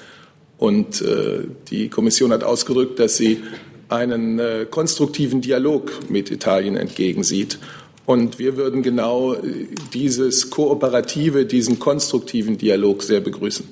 Und 0.58 1.02
äh, 1.02 1.44
die 1.70 1.88
Kommission 1.88 2.32
hat 2.32 2.42
ausgedrückt, 2.42 2.98
dass 2.98 3.16
sie 3.16 3.42
einen 3.88 4.38
äh, 4.38 4.66
konstruktiven 4.68 5.40
Dialog 5.40 6.10
mit 6.10 6.30
Italien 6.30 6.76
entgegensieht. 6.76 7.58
Und 8.04 8.38
wir 8.38 8.56
würden 8.56 8.82
genau 8.82 9.34
äh, 9.34 9.66
dieses 9.92 10.50
kooperative, 10.50 11.44
diesen 11.44 11.78
konstruktiven 11.78 12.56
Dialog 12.56 13.02
sehr 13.02 13.20
begrüßen. 13.20 13.68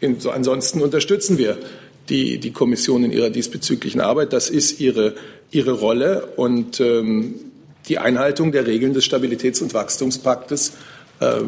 In, 0.00 0.20
so, 0.20 0.30
ansonsten 0.30 0.80
unterstützen 0.80 1.38
wir 1.38 1.58
die, 2.08 2.38
die 2.38 2.52
Kommission 2.52 3.02
in 3.04 3.12
ihrer 3.12 3.30
diesbezüglichen 3.30 4.00
Arbeit. 4.00 4.32
Das 4.32 4.50
ist 4.50 4.80
ihre, 4.80 5.14
ihre 5.50 5.72
Rolle 5.72 6.26
und 6.36 6.80
ähm, 6.80 7.34
die 7.88 7.98
Einhaltung 7.98 8.52
der 8.52 8.66
Regeln 8.66 8.94
des 8.94 9.04
Stabilitäts- 9.04 9.62
und 9.62 9.74
Wachstumspaktes, 9.74 10.72
äh, 11.20 11.40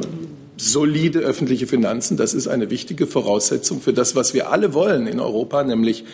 solide 0.59 1.21
öffentliche 1.21 1.67
Finanzen, 1.67 2.17
das 2.17 2.35
ist 2.35 2.49
eine 2.49 2.69
wichtige 2.71 3.07
Voraussetzung 3.07 3.81
für 3.81 3.93
das, 3.93 4.17
was 4.17 4.35
wir 4.35 4.51
alle 4.51 4.75
wollen 4.75 5.07
in 5.07 5.21
Europa, 5.21 5.63
nämlich 5.63 6.05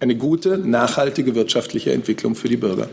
eine 0.00 0.16
gute, 0.16 0.58
nachhaltige 0.58 1.34
wirtschaftliche 1.34 1.92
Entwicklung 1.92 2.34
für 2.34 2.48
die 2.48 2.56
Bürger. 2.56 2.88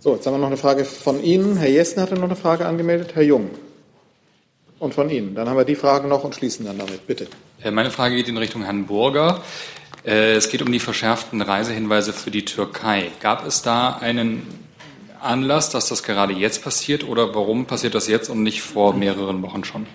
So, 0.00 0.14
jetzt 0.14 0.26
haben 0.26 0.34
wir 0.34 0.38
noch 0.38 0.46
eine 0.46 0.56
Frage 0.56 0.84
von 0.84 1.22
Ihnen. 1.22 1.56
Herr 1.56 1.68
Jessen 1.68 2.00
hatte 2.00 2.14
noch 2.14 2.24
eine 2.24 2.36
Frage 2.36 2.66
angemeldet. 2.66 3.14
Herr 3.14 3.24
Jung. 3.24 3.50
Und 4.78 4.94
von 4.94 5.10
Ihnen. 5.10 5.34
Dann 5.34 5.48
haben 5.48 5.56
wir 5.56 5.64
die 5.64 5.74
Fragen 5.74 6.08
noch 6.08 6.22
und 6.22 6.34
schließen 6.34 6.66
dann 6.66 6.78
damit. 6.78 7.06
Bitte. 7.06 7.26
Äh, 7.62 7.70
meine 7.70 7.90
Frage 7.90 8.14
geht 8.14 8.28
in 8.28 8.36
Richtung 8.36 8.62
Herrn 8.62 8.86
Burger. 8.86 9.42
Äh, 10.04 10.34
es 10.34 10.48
geht 10.48 10.62
um 10.62 10.70
die 10.70 10.78
verschärften 10.78 11.42
Reisehinweise 11.42 12.12
für 12.12 12.30
die 12.30 12.44
Türkei. 12.44 13.10
Gab 13.20 13.46
es 13.46 13.62
da 13.62 13.96
einen 13.96 14.42
Anlass, 15.26 15.70
dass 15.70 15.88
das 15.88 16.02
gerade 16.02 16.32
jetzt 16.32 16.62
passiert 16.62 17.06
oder 17.06 17.34
warum 17.34 17.66
passiert 17.66 17.94
das 17.94 18.08
jetzt 18.08 18.28
und 18.28 18.42
nicht 18.42 18.62
vor 18.62 18.94
mehreren 18.94 19.42
Wochen 19.42 19.64
schon? 19.64 19.86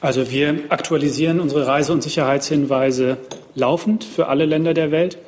Also 0.00 0.30
wir 0.30 0.64
aktualisieren 0.68 1.40
unsere 1.40 1.66
Reise- 1.66 1.92
und 1.92 2.02
Sicherheitshinweise 2.02 3.18
laufend 3.54 4.04
für 4.04 4.28
alle 4.28 4.44
Länder 4.44 4.74
der 4.74 4.90
Welt. 4.90 5.18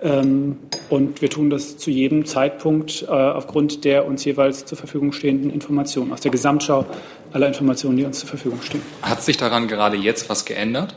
Ähm, 0.00 0.58
und 0.90 1.22
wir 1.22 1.30
tun 1.30 1.50
das 1.50 1.78
zu 1.78 1.90
jedem 1.90 2.26
Zeitpunkt 2.26 3.02
äh, 3.02 3.10
aufgrund 3.10 3.84
der 3.84 4.06
uns 4.06 4.24
jeweils 4.24 4.64
zur 4.64 4.76
Verfügung 4.76 5.12
stehenden 5.12 5.50
Informationen, 5.50 6.12
aus 6.12 6.20
der 6.20 6.30
Gesamtschau 6.30 6.84
aller 7.32 7.48
Informationen, 7.48 7.96
die 7.96 8.04
uns 8.04 8.20
zur 8.20 8.28
Verfügung 8.28 8.60
stehen. 8.62 8.82
Hat 9.02 9.22
sich 9.22 9.36
daran 9.36 9.68
gerade 9.68 9.96
jetzt 9.96 10.28
was 10.28 10.44
geändert? 10.44 10.94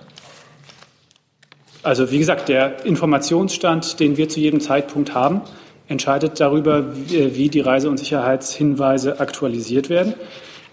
Also 1.83 2.11
wie 2.11 2.19
gesagt, 2.19 2.49
der 2.49 2.85
Informationsstand, 2.85 3.99
den 3.99 4.17
wir 4.17 4.27
zu 4.27 4.39
jedem 4.39 4.59
Zeitpunkt 4.59 5.13
haben, 5.13 5.41
entscheidet 5.87 6.39
darüber, 6.39 6.85
wie 6.95 7.49
die 7.49 7.59
Reise- 7.59 7.89
und 7.89 7.97
Sicherheitshinweise 7.97 9.19
aktualisiert 9.19 9.89
werden 9.89 10.15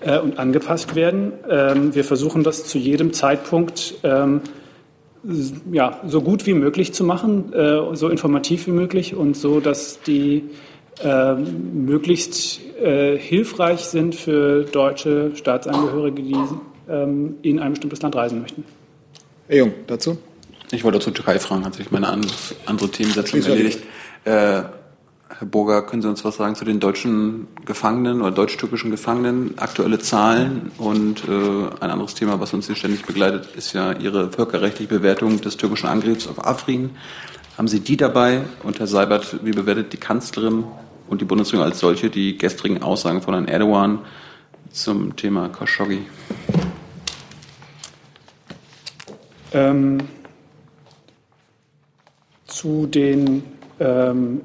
äh, 0.00 0.18
und 0.18 0.38
angepasst 0.38 0.94
werden. 0.94 1.32
Ähm, 1.48 1.94
wir 1.94 2.04
versuchen 2.04 2.42
das 2.42 2.66
zu 2.66 2.78
jedem 2.78 3.12
Zeitpunkt 3.12 3.94
ähm, 4.02 4.40
ja, 5.72 6.00
so 6.06 6.20
gut 6.20 6.46
wie 6.46 6.54
möglich 6.54 6.92
zu 6.92 7.04
machen, 7.04 7.52
äh, 7.52 7.96
so 7.96 8.08
informativ 8.08 8.66
wie 8.66 8.72
möglich 8.72 9.14
und 9.14 9.36
so, 9.36 9.60
dass 9.60 10.00
die 10.02 10.44
äh, 11.02 11.34
möglichst 11.34 12.60
äh, 12.80 13.16
hilfreich 13.18 13.80
sind 13.80 14.14
für 14.14 14.64
deutsche 14.64 15.34
Staatsangehörige, 15.34 16.22
die 16.22 16.36
ähm, 16.88 17.36
in 17.42 17.58
ein 17.58 17.72
bestimmtes 17.72 18.02
Land 18.02 18.16
reisen 18.16 18.42
möchten. 18.42 18.64
Herr 19.48 19.58
Jung, 19.58 19.72
dazu? 19.86 20.18
Ich 20.70 20.84
wollte 20.84 20.98
zur 20.98 21.14
Türkei 21.14 21.38
fragen, 21.38 21.64
hat 21.64 21.74
sich 21.74 21.90
meine 21.90 22.08
andere 22.08 22.90
Themensetzung 22.90 23.42
erledigt. 23.42 23.80
Äh, 24.24 24.62
Herr 25.38 25.48
Burger, 25.48 25.82
können 25.82 26.00
Sie 26.00 26.08
uns 26.08 26.24
was 26.24 26.36
sagen 26.36 26.54
zu 26.54 26.64
den 26.64 26.78
deutschen 26.78 27.48
Gefangenen 27.64 28.20
oder 28.20 28.30
deutsch-türkischen 28.30 28.92
Gefangenen? 28.92 29.58
Aktuelle 29.58 29.98
Zahlen 29.98 30.70
und 30.78 31.24
äh, 31.28 31.30
ein 31.80 31.90
anderes 31.90 32.14
Thema, 32.14 32.38
was 32.38 32.54
uns 32.54 32.66
hier 32.66 32.76
ständig 32.76 33.04
begleitet, 33.04 33.48
ist 33.56 33.72
ja 33.72 33.92
Ihre 33.92 34.30
völkerrechtliche 34.30 34.88
Bewertung 34.88 35.40
des 35.40 35.56
türkischen 35.56 35.88
Angriffs 35.88 36.28
auf 36.28 36.46
Afrin. 36.46 36.90
Haben 37.58 37.66
Sie 37.66 37.80
die 37.80 37.96
dabei? 37.96 38.42
Und 38.62 38.78
Herr 38.78 38.86
Seibert, 38.86 39.44
wie 39.44 39.50
bewertet 39.50 39.92
die 39.92 39.96
Kanzlerin 39.96 40.64
und 41.08 41.20
die 41.20 41.24
Bundesregierung 41.24 41.66
als 41.66 41.80
solche 41.80 42.10
die 42.10 42.38
gestrigen 42.38 42.84
Aussagen 42.84 43.20
von 43.20 43.34
Herrn 43.34 43.48
Erdogan 43.48 43.98
zum 44.70 45.16
Thema 45.16 45.48
Khashoggi? 45.48 46.06
Ähm, 49.52 49.98
zu 52.46 52.86
den 52.86 53.42
ähm, 53.80 54.40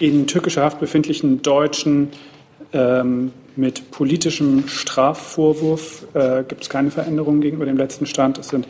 in 0.00 0.26
türkischer 0.26 0.62
Haft 0.62 0.80
befindlichen 0.80 1.42
Deutschen 1.42 2.08
ähm, 2.72 3.32
mit 3.54 3.90
politischem 3.90 4.66
Strafvorwurf 4.66 6.06
äh, 6.14 6.42
gibt 6.44 6.62
es 6.62 6.70
keine 6.70 6.90
Veränderungen 6.90 7.40
gegenüber 7.40 7.66
dem 7.66 7.76
letzten 7.76 8.06
Stand. 8.06 8.38
Es 8.38 8.48
sind 8.48 8.66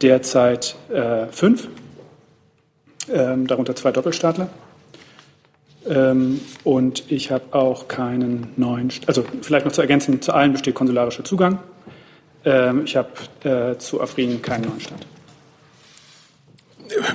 derzeit 0.00 0.74
äh, 0.90 1.26
fünf, 1.30 1.68
ähm, 3.12 3.46
darunter 3.46 3.76
zwei 3.76 3.92
Doppelstaatler. 3.92 4.48
Ähm, 5.88 6.40
und 6.64 7.10
ich 7.10 7.30
habe 7.30 7.44
auch 7.52 7.88
keinen 7.88 8.48
neuen, 8.56 8.90
also 9.06 9.24
vielleicht 9.42 9.66
noch 9.66 9.72
zu 9.72 9.80
ergänzen, 9.80 10.22
zu 10.22 10.32
allen 10.32 10.52
besteht 10.52 10.74
konsularischer 10.74 11.24
Zugang. 11.24 11.58
Ähm, 12.44 12.82
ich 12.84 12.96
habe 12.96 13.10
äh, 13.44 13.76
zu 13.78 14.00
Afrin 14.00 14.40
keinen 14.40 14.68
neuen 14.68 14.80
Stand. 14.80 15.06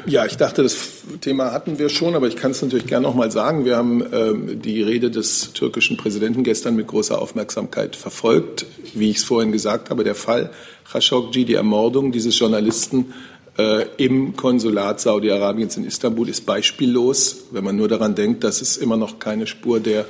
Ja, 0.05 0.25
ich 0.25 0.37
dachte, 0.37 0.63
das 0.63 0.77
Thema 1.21 1.51
hatten 1.51 1.77
wir 1.79 1.89
schon, 1.89 2.15
aber 2.15 2.27
ich 2.27 2.35
kann 2.35 2.51
es 2.51 2.61
natürlich 2.61 2.87
gerne 2.87 3.07
noch 3.07 3.15
mal 3.15 3.31
sagen. 3.31 3.65
Wir 3.65 3.77
haben 3.77 4.03
ähm, 4.11 4.61
die 4.61 4.81
Rede 4.81 5.11
des 5.11 5.53
türkischen 5.53 5.97
Präsidenten 5.97 6.43
gestern 6.43 6.75
mit 6.75 6.87
großer 6.87 7.21
Aufmerksamkeit 7.21 7.95
verfolgt. 7.95 8.65
Wie 8.93 9.11
ich 9.11 9.17
es 9.17 9.23
vorhin 9.23 9.51
gesagt 9.51 9.89
habe, 9.89 10.03
der 10.03 10.15
Fall 10.15 10.51
Khashoggi, 10.91 11.45
die 11.45 11.53
Ermordung 11.53 12.11
dieses 12.11 12.37
Journalisten 12.39 13.13
äh, 13.57 13.85
im 13.97 14.35
Konsulat 14.35 14.99
Saudi-Arabiens 14.99 15.77
in 15.77 15.85
Istanbul 15.85 16.29
ist 16.29 16.45
beispiellos, 16.45 17.47
wenn 17.51 17.63
man 17.63 17.75
nur 17.75 17.87
daran 17.87 18.15
denkt, 18.15 18.43
dass 18.43 18.61
es 18.61 18.77
immer 18.77 18.97
noch 18.97 19.19
keine 19.19 19.47
Spur 19.47 19.79
der 19.79 20.05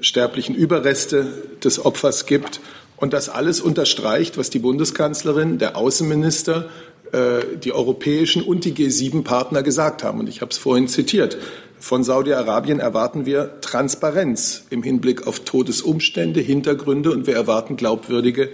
sterblichen 0.00 0.54
Überreste 0.54 1.26
des 1.62 1.84
Opfers 1.84 2.26
gibt. 2.26 2.60
Und 2.96 3.12
das 3.12 3.28
alles 3.28 3.60
unterstreicht, 3.60 4.38
was 4.38 4.48
die 4.48 4.58
Bundeskanzlerin, 4.58 5.58
der 5.58 5.76
Außenminister 5.76 6.70
die 7.12 7.72
europäischen 7.72 8.42
und 8.42 8.64
die 8.64 8.72
G7-Partner 8.72 9.62
gesagt 9.62 10.02
haben. 10.02 10.20
Und 10.20 10.28
ich 10.28 10.40
habe 10.40 10.50
es 10.50 10.58
vorhin 10.58 10.88
zitiert. 10.88 11.38
Von 11.78 12.02
Saudi-Arabien 12.02 12.80
erwarten 12.80 13.26
wir 13.26 13.60
Transparenz 13.60 14.64
im 14.70 14.82
Hinblick 14.82 15.26
auf 15.26 15.40
Todesumstände, 15.40 16.40
Hintergründe 16.40 17.12
und 17.12 17.26
wir 17.26 17.34
erwarten 17.34 17.76
glaubwürdige 17.76 18.50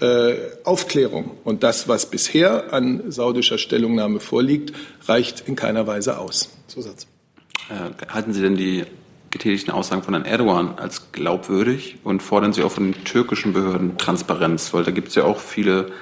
äh, 0.00 0.34
Aufklärung. 0.64 1.32
Und 1.44 1.62
das, 1.62 1.86
was 1.86 2.06
bisher 2.06 2.72
an 2.72 3.10
saudischer 3.10 3.58
Stellungnahme 3.58 4.20
vorliegt, 4.20 4.72
reicht 5.06 5.46
in 5.46 5.54
keiner 5.54 5.86
Weise 5.86 6.18
aus. 6.18 6.50
Zusatz. 6.66 7.06
Äh, 7.68 8.12
halten 8.12 8.32
Sie 8.32 8.40
denn 8.40 8.56
die 8.56 8.84
getätigten 9.30 9.70
Aussagen 9.70 10.02
von 10.02 10.14
Herrn 10.14 10.26
Erdogan 10.26 10.78
als 10.78 11.12
glaubwürdig 11.12 11.98
und 12.04 12.22
fordern 12.22 12.52
Sie 12.52 12.62
auch 12.62 12.72
von 12.72 12.92
den 12.92 13.04
türkischen 13.04 13.52
Behörden 13.52 13.96
Transparenz? 13.98 14.74
Weil 14.74 14.82
da 14.82 14.90
gibt 14.90 15.08
es 15.08 15.14
ja 15.14 15.24
auch 15.24 15.38
viele 15.38 15.92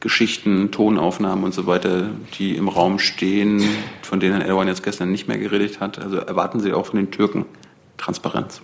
Geschichten, 0.00 0.70
Tonaufnahmen 0.70 1.44
und 1.44 1.52
so 1.52 1.66
weiter, 1.66 2.10
die 2.38 2.56
im 2.56 2.68
Raum 2.68 2.98
stehen, 2.98 3.64
von 4.02 4.20
denen 4.20 4.34
Herr 4.34 4.42
Erdogan 4.42 4.68
jetzt 4.68 4.82
gestern 4.82 5.10
nicht 5.10 5.26
mehr 5.26 5.38
geredet 5.38 5.80
hat. 5.80 5.98
Also 5.98 6.18
erwarten 6.18 6.60
Sie 6.60 6.72
auch 6.72 6.86
von 6.86 6.96
den 6.96 7.10
Türken 7.10 7.46
Transparenz. 7.96 8.60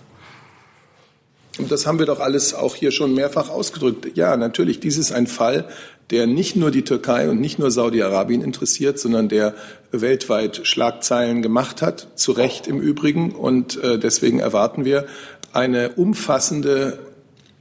Und 1.57 1.71
das 1.71 1.85
haben 1.85 1.99
wir 1.99 2.05
doch 2.05 2.19
alles 2.19 2.53
auch 2.53 2.75
hier 2.75 2.91
schon 2.91 3.13
mehrfach 3.13 3.49
ausgedrückt. 3.49 4.17
Ja, 4.17 4.35
natürlich, 4.35 4.79
dies 4.79 4.97
ist 4.97 5.11
ein 5.11 5.27
Fall, 5.27 5.69
der 6.09 6.27
nicht 6.27 6.55
nur 6.55 6.69
die 6.69 6.83
Türkei 6.83 7.29
und 7.29 7.39
nicht 7.39 7.59
nur 7.59 7.71
Saudi-Arabien 7.71 8.41
interessiert, 8.41 8.99
sondern 8.99 9.29
der 9.29 9.55
weltweit 9.91 10.61
Schlagzeilen 10.67 11.41
gemacht 11.41 11.81
hat, 11.81 12.07
zu 12.15 12.33
Recht 12.33 12.67
im 12.67 12.79
Übrigen. 12.79 13.31
Und 13.31 13.81
äh, 13.81 13.97
deswegen 13.97 14.39
erwarten 14.39 14.85
wir 14.85 15.05
eine 15.53 15.91
umfassende 15.91 16.99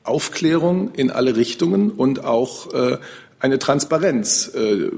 Aufklärung 0.02 0.92
in 0.94 1.10
alle 1.10 1.36
Richtungen 1.36 1.90
und 1.90 2.24
auch 2.24 2.74
äh, 2.74 2.98
eine 3.44 3.58
Transparenz. 3.58 4.50
Äh, 4.54 4.88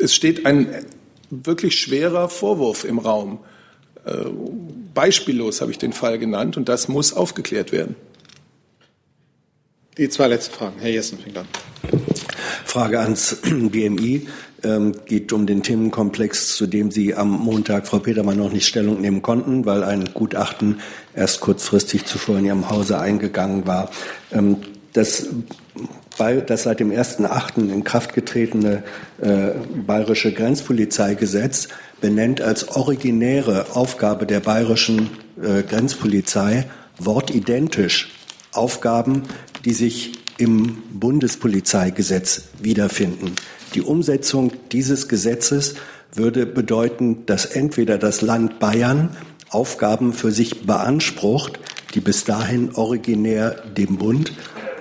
es 0.00 0.12
steht 0.14 0.46
ein 0.46 0.84
wirklich 1.30 1.78
schwerer 1.78 2.28
Vorwurf 2.28 2.84
im 2.84 2.98
Raum. 2.98 3.38
Äh, 4.04 4.16
beispiellos 4.92 5.60
habe 5.60 5.70
ich 5.70 5.78
den 5.78 5.92
Fall 5.92 6.18
genannt 6.18 6.56
und 6.56 6.68
das 6.68 6.88
muss 6.88 7.12
aufgeklärt 7.12 7.70
werden. 7.70 7.94
Die 9.96 10.08
zwei 10.08 10.26
letzten 10.26 10.54
Fragen. 10.54 10.74
Herr 10.80 10.90
Jessen 10.90 11.20
fängt 11.20 11.38
an. 11.38 11.46
Frage 12.64 12.98
ans 12.98 13.36
BMI 13.44 14.26
ähm, 14.64 14.96
geht 15.06 15.32
um 15.32 15.46
den 15.46 15.62
Themenkomplex, 15.62 16.56
zu 16.56 16.66
dem 16.66 16.90
Sie 16.90 17.14
am 17.14 17.30
Montag, 17.30 17.86
Frau 17.86 18.00
Petermann, 18.00 18.38
noch 18.38 18.52
nicht 18.52 18.66
Stellung 18.66 19.00
nehmen 19.00 19.22
konnten, 19.22 19.66
weil 19.66 19.84
ein 19.84 20.10
Gutachten 20.14 20.80
erst 21.14 21.38
kurzfristig 21.38 22.06
zuvor 22.06 22.38
in 22.38 22.46
Ihrem 22.46 22.70
Hause 22.70 22.98
eingegangen 22.98 23.68
war. 23.68 23.90
Ähm, 24.32 24.56
das 24.94 25.28
das 26.18 26.64
seit 26.64 26.80
dem 26.80 26.90
1.8. 26.90 27.70
in 27.70 27.84
Kraft 27.84 28.14
getretene 28.14 28.82
äh, 29.20 29.50
bayerische 29.86 30.32
Grenzpolizeigesetz 30.32 31.68
benennt 32.00 32.40
als 32.40 32.68
originäre 32.68 33.66
Aufgabe 33.74 34.26
der 34.26 34.40
bayerischen 34.40 35.10
äh, 35.42 35.62
Grenzpolizei 35.62 36.66
wortidentisch 36.98 38.10
Aufgaben, 38.52 39.22
die 39.64 39.72
sich 39.72 40.12
im 40.38 40.82
Bundespolizeigesetz 40.92 42.44
wiederfinden. 42.60 43.32
Die 43.74 43.82
Umsetzung 43.82 44.52
dieses 44.72 45.08
Gesetzes 45.08 45.74
würde 46.12 46.46
bedeuten, 46.46 47.26
dass 47.26 47.46
entweder 47.46 47.98
das 47.98 48.20
Land 48.20 48.60
Bayern 48.60 49.16
Aufgaben 49.50 50.12
für 50.12 50.30
sich 50.30 50.66
beansprucht, 50.66 51.58
die 51.94 52.00
bis 52.00 52.24
dahin 52.24 52.74
originär 52.74 53.62
dem 53.76 53.98
Bund 53.98 54.32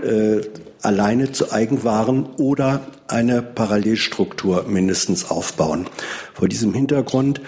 äh, 0.03 0.41
alleine 0.83 1.31
zu 1.31 1.51
eigen 1.51 1.83
waren 1.83 2.25
oder 2.37 2.81
eine 3.07 3.41
Parallelstruktur 3.41 4.65
mindestens 4.67 5.29
aufbauen. 5.29 5.87
Vor 6.33 6.47
diesem 6.47 6.73
Hintergrund 6.73 7.41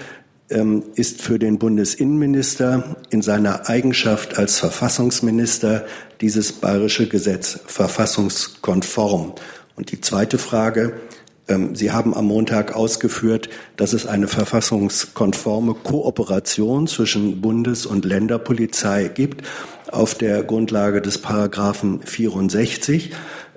ähm, 0.49 0.83
ist 0.95 1.21
für 1.21 1.39
den 1.39 1.59
Bundesinnenminister 1.59 2.95
in 3.09 3.21
seiner 3.21 3.67
Eigenschaft 3.69 4.37
als 4.37 4.59
Verfassungsminister 4.59 5.85
dieses 6.21 6.53
bayerische 6.53 7.07
Gesetz 7.07 7.59
verfassungskonform. 7.65 9.33
Und 9.75 9.91
die 9.91 10.01
zweite 10.01 10.37
Frage, 10.37 10.93
Sie 11.73 11.91
haben 11.91 12.15
am 12.15 12.25
Montag 12.25 12.75
ausgeführt, 12.75 13.49
dass 13.77 13.93
es 13.93 14.07
eine 14.07 14.27
verfassungskonforme 14.27 15.75
Kooperation 15.75 16.87
zwischen 16.87 17.39
Bundes- 17.39 17.85
und 17.85 18.03
Länderpolizei 18.03 19.11
gibt 19.13 19.43
auf 19.91 20.15
der 20.15 20.43
Grundlage 20.43 21.01
des 21.01 21.19
Paragraphen 21.19 22.01
64 22.01 23.11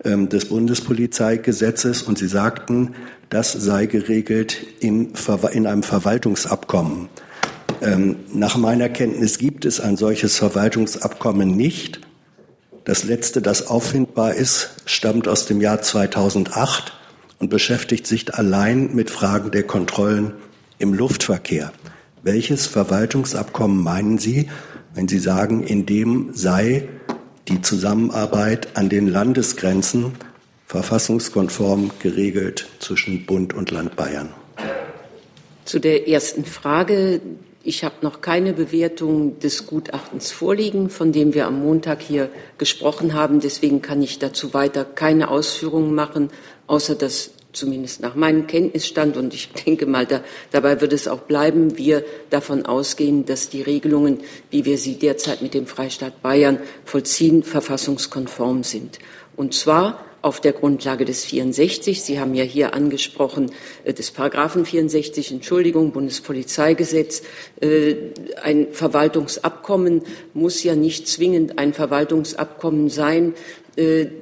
ähm, 0.05 0.29
des 0.29 0.47
Bundespolizeigesetzes 0.47 2.03
und 2.03 2.19
Sie 2.19 2.29
sagten, 2.29 2.95
das 3.31 3.53
sei 3.53 3.87
geregelt 3.87 4.59
in, 4.81 5.13
in 5.53 5.67
einem 5.67 5.83
Verwaltungsabkommen. 5.83 7.09
Ähm, 7.81 8.17
nach 8.33 8.57
meiner 8.57 8.89
Kenntnis 8.89 9.39
gibt 9.39 9.65
es 9.65 9.81
ein 9.81 9.97
solches 9.97 10.37
Verwaltungsabkommen 10.37 11.57
nicht. 11.57 12.01
Das 12.85 13.05
letzte, 13.05 13.43
das 13.43 13.69
auffindbar 13.69 14.35
ist, 14.35 14.71
stammt 14.87 15.29
aus 15.29 15.47
dem 15.47 15.61
Jahr 15.61 15.83
2008 15.83 16.98
und 17.39 17.51
beschäftigt 17.51 18.07
sich 18.07 18.35
allein 18.35 18.95
mit 18.95 19.11
Fragen 19.11 19.51
der 19.51 19.63
Kontrollen 19.63 20.33
im 20.79 20.95
Luftverkehr. 20.95 21.73
Welches 22.23 22.67
Verwaltungsabkommen 22.67 23.83
meinen 23.83 24.19
Sie, 24.19 24.49
wenn 24.95 25.09
Sie 25.09 25.19
sagen, 25.19 25.63
in 25.63 25.87
dem 25.87 26.31
sei 26.35 26.89
die 27.47 27.63
Zusammenarbeit 27.63 28.77
an 28.77 28.89
den 28.89 29.09
Landesgrenzen 29.09 30.13
verfassungskonform 30.67 31.93
geregelt 32.01 32.69
zwischen 32.79 33.25
Bund 33.25 33.55
und 33.55 33.71
Land 33.71 33.97
Bayern? 33.97 34.35
Zu 35.65 35.79
der 35.79 36.09
ersten 36.09 36.45
Frage. 36.45 37.21
Ich 37.65 37.85
habe 37.85 37.97
noch 38.03 38.23
keine 38.23 38.55
Bewertung 38.55 39.41
des 39.41 39.67
Gutachtens 39.67 40.31
vorliegen, 40.31 40.89
von 40.89 41.13
dem 41.13 41.35
wir 41.35 41.47
am 41.47 41.61
Montag 41.61 42.01
hier 42.01 42.31
gesprochen 42.57 43.13
haben. 43.13 43.41
Deswegen 43.41 43.83
kann 43.83 44.01
ich 44.01 44.19
dazu 44.19 44.55
weiter 44.55 44.85
keine 44.87 45.29
Ausführungen 45.29 45.95
machen, 45.95 46.31
außer 46.69 46.95
dass 46.95 47.31
zumindest 47.53 48.01
nach 48.01 48.15
meinem 48.15 48.47
Kenntnisstand, 48.47 49.17
und 49.17 49.35
ich 49.35 49.51
denke 49.67 49.87
mal, 49.87 50.07
da, 50.07 50.23
dabei 50.51 50.81
wird 50.81 50.93
es 50.93 51.09
auch 51.09 51.21
bleiben, 51.21 51.77
wir 51.77 52.05
davon 52.31 52.65
ausgehen, 52.65 53.27
dass 53.27 53.49
die 53.49 53.63
Regelungen, 53.63 54.21
wie 54.51 54.65
wir 54.65 54.79
sie 54.79 54.95
derzeit 54.95 55.43
mit 55.43 55.55
dem 55.55 55.67
Freistaat 55.67 56.23
Bayern 56.23 56.61
vollziehen, 56.85 57.43
verfassungskonform 57.43 58.63
sind. 58.63 58.99
Und 59.37 59.55
zwar 59.55 60.05
auf 60.21 60.41
der 60.41 60.53
Grundlage 60.53 61.05
des 61.05 61.25
64. 61.25 62.03
Sie 62.03 62.19
haben 62.19 62.35
ja 62.35 62.43
hier 62.43 62.75
angesprochen, 62.75 63.53
äh, 63.85 63.95
des 63.95 64.11
Paragraphen 64.11 64.65
64, 64.65 65.31
Entschuldigung, 65.31 65.93
Bundespolizeigesetz. 65.93 67.23
Äh, 67.61 67.95
ein 68.43 68.69
Verwaltungsabkommen 68.73 70.03
muss 70.35 70.63
ja 70.65 70.75
nicht 70.75 71.07
zwingend 71.07 71.59
ein 71.59 71.73
Verwaltungsabkommen 71.73 72.91
sein, 72.91 73.35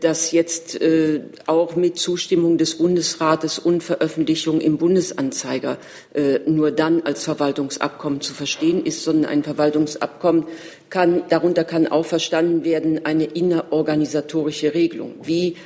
das 0.01 0.33
jetzt 0.33 0.79
äh, 0.83 1.21
auch 1.47 1.77
mit 1.77 1.99
Zustimmung 1.99 2.59
des 2.59 2.77
Bundesrates 2.77 3.59
und 3.59 3.83
Veröffentlichung 3.83 4.61
im 4.61 4.77
Bundesanzeiger 4.77 5.79
äh, 6.13 6.41
nur 6.47 6.73
dann 6.73 7.03
als 7.03 7.25
Verwaltungsabkommen 7.25 8.21
zu 8.21 8.35
verstehen 8.35 8.85
ist, 8.85 9.03
sondern 9.03 9.31
ein 9.31 9.45
Verwaltungsabkommen 9.45 10.45
kann, 10.91 11.23
darunter 11.31 11.65
kann 11.65 11.87
auch 11.87 12.05
verstanden 12.05 12.65
werden 12.65 13.07
eine 13.07 13.25
innerorganisatorische 13.25 14.75
Regelung, 14.75 15.15
wie 15.23 15.57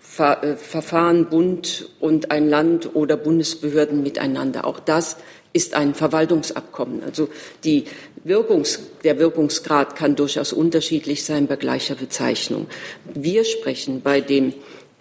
Verfahren 0.00 1.30
Bund 1.30 1.88
und 1.98 2.30
ein 2.30 2.50
Land 2.50 2.94
oder 2.94 3.16
Bundesbehörden 3.16 4.02
miteinander. 4.02 4.66
Auch 4.66 4.78
das 4.78 5.16
ist 5.52 5.74
ein 5.74 5.94
Verwaltungsabkommen. 5.94 7.02
Also 7.02 7.28
die 7.64 7.84
Wirkungs, 8.24 8.80
der 9.04 9.18
Wirkungsgrad 9.18 9.96
kann 9.96 10.16
durchaus 10.16 10.52
unterschiedlich 10.52 11.24
sein 11.24 11.46
bei 11.46 11.56
gleicher 11.56 11.94
Bezeichnung. 11.94 12.66
Wir 13.14 13.44
sprechen 13.44 14.00
bei 14.02 14.20
dem, 14.20 14.54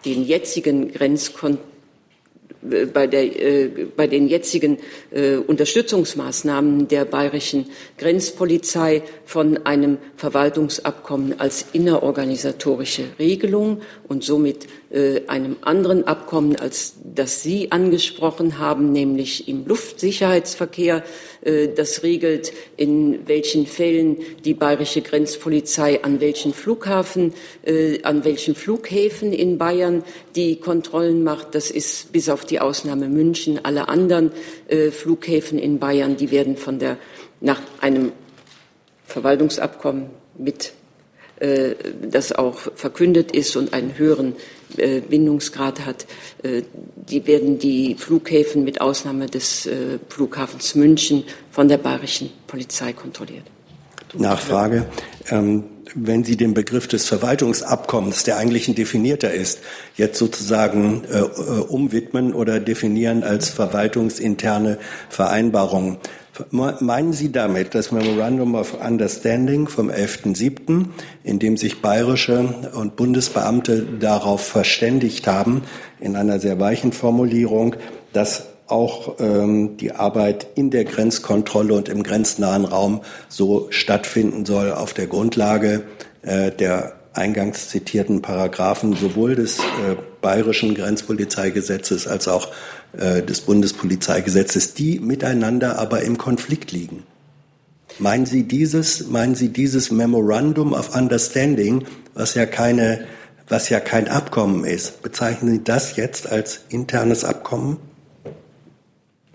den 0.06 0.26
jetzigen 0.26 0.92
Grenzkontrollen 0.92 1.72
äh, 2.70 2.86
bei, 2.86 3.08
der, 3.08 3.24
äh, 3.24 3.88
bei, 3.96 4.08
den 4.08 4.28
jetzigen 4.28 4.78
äh, 5.12 5.36
Unterstützungsmaßnahmen 5.38 6.88
der 6.88 7.06
bayerischen 7.06 7.66
Grenzpolizei 7.98 9.04
von 9.26 9.66
einem 9.66 9.98
Verwaltungsabkommen 10.18 11.40
als 11.40 11.66
innerorganisatorische 11.74 13.06
Regelung 13.20 13.82
und 14.08 14.24
somit 14.24 14.68
einem 15.28 15.56
anderen 15.62 16.06
Abkommen, 16.06 16.58
als 16.58 16.96
das 17.04 17.44
Sie 17.44 17.72
angesprochen 17.72 18.60
haben, 18.60 18.92
nämlich 18.92 19.48
im 19.48 19.66
Luftsicherheitsverkehr. 19.66 21.04
Äh, 21.42 21.70
das 21.70 22.04
regelt, 22.04 22.52
in 22.78 23.28
welchen 23.28 23.68
Fällen 23.68 24.18
die 24.44 24.54
bayerische 24.54 25.02
Grenzpolizei 25.02 26.04
an 26.04 26.20
welchen 26.20 26.54
Flughafen, 26.54 27.34
äh, 27.64 28.02
an 28.04 28.26
welchen 28.26 28.56
Flughäfen 28.56 29.34
in 29.34 29.58
Bayern 29.58 30.04
die 30.36 30.58
Kontrollen 30.58 31.24
macht. 31.24 31.56
Das 31.56 31.72
ist 31.72 32.12
bis 32.12 32.28
auf 32.28 32.46
die 32.46 32.60
Ausnahme 32.60 33.08
München. 33.08 33.60
Alle 33.64 33.88
anderen 33.88 34.32
Flughäfen 34.92 35.60
in 35.60 35.80
Bayern, 35.80 36.18
die 36.18 36.32
werden 36.32 36.56
von 36.58 36.80
der, 36.80 36.98
nach 37.40 37.62
einem 37.82 38.12
Verwaltungsabkommen 39.06 40.10
mit 40.38 40.74
äh, 41.42 41.76
das 42.02 42.32
auch 42.32 42.60
verkündet 42.76 43.32
ist 43.32 43.56
und 43.56 43.74
einen 43.74 43.98
höheren 43.98 44.34
äh, 44.34 44.61
Bindungsgrad 44.78 45.86
hat, 45.86 46.06
äh, 46.44 46.64
die 46.96 47.26
werden 47.28 47.60
die 47.60 47.96
Flughäfen 47.96 48.64
mit 48.64 48.82
Ausnahme 48.82 49.28
des 49.28 49.68
Flughafens 50.10 50.76
München 50.76 51.24
von 51.52 51.68
der 51.68 51.78
bayerischen 51.78 52.32
Polizei 52.48 52.94
kontrolliert. 52.94 53.44
Nachfrage. 54.14 54.86
Ähm, 55.30 55.64
wenn 55.96 56.24
Sie 56.24 56.38
den 56.38 56.54
Begriff 56.54 56.88
des 56.88 57.08
Verwaltungsabkommens, 57.08 58.24
der 58.24 58.38
eigentlich 58.38 58.68
ein 58.68 58.76
definierter 58.76 59.34
ist, 59.34 59.60
jetzt 59.96 60.18
sozusagen 60.18 61.04
äh, 61.12 61.22
umwidmen 61.22 62.34
oder 62.34 62.60
definieren 62.60 63.24
als 63.24 63.50
verwaltungsinterne 63.50 64.78
Vereinbarung, 65.10 65.98
Meinen 66.52 67.14
Sie 67.14 67.32
damit 67.32 67.76
das 67.76 67.92
Memorandum 67.92 68.56
of 68.56 68.76
Understanding 68.84 69.68
vom 69.68 69.90
11.07., 69.90 70.86
in 71.24 71.40
dem 71.40 71.58
sich 71.58 71.82
bayerische 71.82 72.72
und 72.74 72.96
Bundesbeamte 72.96 73.86
darauf 74.00 74.42
verständigt 74.46 75.28
haben, 75.28 75.64
in 76.00 76.16
einer 76.16 76.40
sehr 76.40 76.60
weichen 76.60 76.92
Formulierung, 76.92 77.76
dass 78.14 78.48
auch 78.68 79.20
ähm, 79.20 79.78
die 79.78 79.92
Arbeit 79.92 80.48
in 80.56 80.72
der 80.72 80.86
Grenzkontrolle 80.86 81.74
und 81.74 81.90
im 81.90 82.04
grenznahen 82.04 82.66
Raum 82.66 83.02
so 83.28 83.68
stattfinden 83.70 84.46
soll 84.46 84.72
auf 84.72 84.94
der 84.94 85.08
Grundlage 85.08 85.84
äh, 86.22 86.52
der 86.52 86.94
eingangs 87.14 87.68
zitierten 87.68 88.22
Paragraphen 88.22 88.96
sowohl 88.96 89.36
des 89.36 89.60
äh, 89.60 89.96
bayerischen 90.22 90.76
Grenzpolizeigesetzes 90.76 92.08
als 92.08 92.28
auch 92.28 92.48
äh, 92.98 93.22
des 93.22 93.42
Bundespolizeigesetzes, 93.42 94.74
die 94.74 95.00
miteinander 95.00 95.80
aber 95.80 96.02
im 96.02 96.18
Konflikt 96.18 96.72
liegen. 96.72 97.04
Meinen 98.00 98.26
Sie 98.26 98.44
dieses, 98.44 99.08
meinen 99.08 99.36
Sie 99.36 99.50
dieses 99.50 99.92
Memorandum 99.92 100.74
of 100.74 100.96
Understanding, 100.96 101.86
was 102.14 102.36
ja 102.36 102.46
keine, 102.46 103.06
was 103.48 103.70
ja 103.70 103.80
kein 103.80 104.08
Abkommen 104.08 104.66
ist, 104.66 105.02
bezeichnen 105.02 105.52
Sie 105.52 105.64
das 105.64 105.96
jetzt 105.96 106.32
als 106.32 106.62
internes 106.70 107.24
Abkommen? 107.24 107.78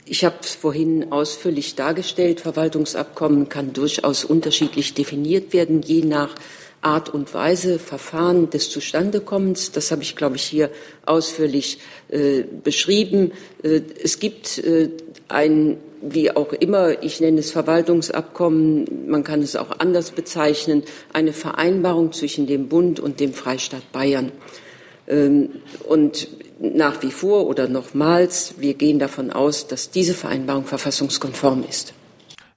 Ich 0.04 0.24
habe 0.24 0.36
es 0.40 0.54
vorhin 0.54 1.10
ausführlich 1.10 1.74
dargestellt. 1.74 2.40
Verwaltungsabkommen 2.40 3.48
kann 3.48 3.72
durchaus 3.72 4.24
unterschiedlich 4.24 4.94
definiert 4.94 5.52
werden, 5.52 5.82
je 5.82 6.02
nach 6.04 6.34
Art 6.86 7.12
und 7.12 7.34
Weise, 7.34 7.80
Verfahren 7.80 8.48
des 8.48 8.70
Zustandekommens. 8.70 9.72
Das 9.72 9.90
habe 9.90 10.02
ich, 10.02 10.14
glaube 10.14 10.36
ich, 10.36 10.44
hier 10.44 10.70
ausführlich 11.04 11.80
äh, 12.08 12.44
beschrieben. 12.62 13.32
Äh, 13.64 13.80
es 14.02 14.20
gibt 14.20 14.58
äh, 14.58 14.90
ein, 15.26 15.78
wie 16.00 16.30
auch 16.30 16.52
immer, 16.52 17.02
ich 17.02 17.20
nenne 17.20 17.40
es 17.40 17.50
Verwaltungsabkommen, 17.50 19.08
man 19.08 19.24
kann 19.24 19.42
es 19.42 19.56
auch 19.56 19.80
anders 19.80 20.12
bezeichnen, 20.12 20.84
eine 21.12 21.32
Vereinbarung 21.32 22.12
zwischen 22.12 22.46
dem 22.46 22.68
Bund 22.68 23.00
und 23.00 23.18
dem 23.18 23.34
Freistaat 23.34 23.90
Bayern. 23.90 24.30
Ähm, 25.08 25.48
und 25.88 26.28
nach 26.60 27.02
wie 27.02 27.10
vor 27.10 27.48
oder 27.48 27.66
nochmals, 27.66 28.54
wir 28.58 28.74
gehen 28.74 29.00
davon 29.00 29.32
aus, 29.32 29.66
dass 29.66 29.90
diese 29.90 30.14
Vereinbarung 30.14 30.66
verfassungskonform 30.66 31.64
ist. 31.68 31.94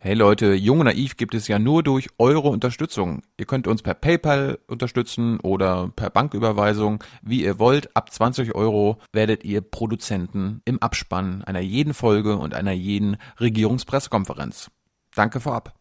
Hey 0.02 0.14
Leute, 0.14 0.54
Jung 0.54 0.80
und 0.80 0.86
Naiv 0.86 1.18
gibt 1.18 1.36
es 1.36 1.50
ja 1.50 1.60
nur 1.60 1.84
durch 1.84 2.08
eure 2.18 2.48
Unterstützung. 2.48 3.22
Ihr 3.36 3.46
könnt 3.46 3.68
uns 3.68 3.82
per 3.82 3.94
PayPal 3.94 4.58
unterstützen 4.66 5.42
oder 5.42 5.92
per 5.94 6.10
Banküberweisung, 6.10 7.04
wie 7.22 7.44
ihr 7.44 7.60
wollt. 7.60 7.94
Ab 7.98 8.10
20 8.10 8.56
Euro 8.56 8.98
werdet 9.12 9.44
ihr 9.44 9.60
Produzenten 9.60 10.62
im 10.64 10.82
Abspann 10.82 11.44
einer 11.44 11.60
jeden 11.60 11.94
Folge 11.94 12.38
und 12.38 12.54
einer 12.54 12.72
jeden 12.72 13.18
Regierungspressekonferenz. 13.42 14.72
Danke 15.16 15.42
vorab. 15.42 15.74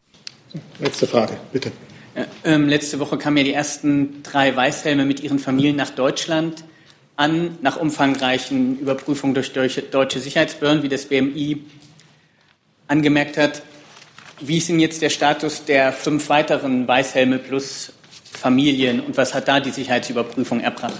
Letzte 0.79 1.07
Frage, 1.07 1.37
bitte. 1.53 1.71
Ja, 2.13 2.25
ähm, 2.43 2.67
letzte 2.67 2.99
Woche 2.99 3.17
kamen 3.17 3.37
ja 3.37 3.43
die 3.45 3.53
ersten 3.53 4.21
drei 4.21 4.53
Weißhelme 4.53 5.05
mit 5.05 5.21
ihren 5.21 5.39
Familien 5.39 5.77
nach 5.77 5.91
Deutschland 5.91 6.65
an, 7.15 7.57
nach 7.61 7.77
umfangreichen 7.77 8.79
Überprüfungen 8.79 9.33
durch 9.33 9.53
deutsche 9.53 10.19
Sicherheitsbehörden, 10.19 10.83
wie 10.83 10.89
das 10.89 11.05
BMI 11.05 11.63
angemerkt 12.89 13.37
hat. 13.37 13.61
Wie 14.41 14.57
ist 14.57 14.69
denn 14.69 14.79
jetzt 14.79 15.01
der 15.01 15.09
Status 15.09 15.65
der 15.65 15.91
fünf 15.91 16.29
weiteren 16.29 16.87
Weißhelme 16.87 17.39
plus 17.39 17.91
Familien 18.31 19.01
und 19.01 19.17
was 19.17 19.33
hat 19.33 19.47
da 19.47 19.59
die 19.59 19.71
Sicherheitsüberprüfung 19.71 20.61
erbracht? 20.61 20.99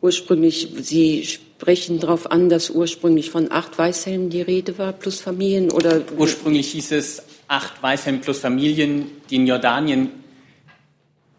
Ursprünglich, 0.00 0.68
Sie 0.80 1.24
sprechen 1.24 2.00
darauf 2.00 2.30
an, 2.30 2.48
dass 2.48 2.70
ursprünglich 2.70 3.30
von 3.30 3.50
acht 3.50 3.78
Weißhelmen 3.78 4.30
die 4.30 4.42
Rede 4.42 4.78
war, 4.78 4.92
plus 4.92 5.20
Familien 5.20 5.70
oder? 5.70 6.02
Ursprünglich 6.16 6.72
hieß 6.72 6.92
es 6.92 7.22
acht 7.46 7.80
Weißhelme 7.82 8.18
plus 8.18 8.40
Familien, 8.40 9.10
die 9.30 9.36
in 9.36 9.46
Jordanien 9.46 10.10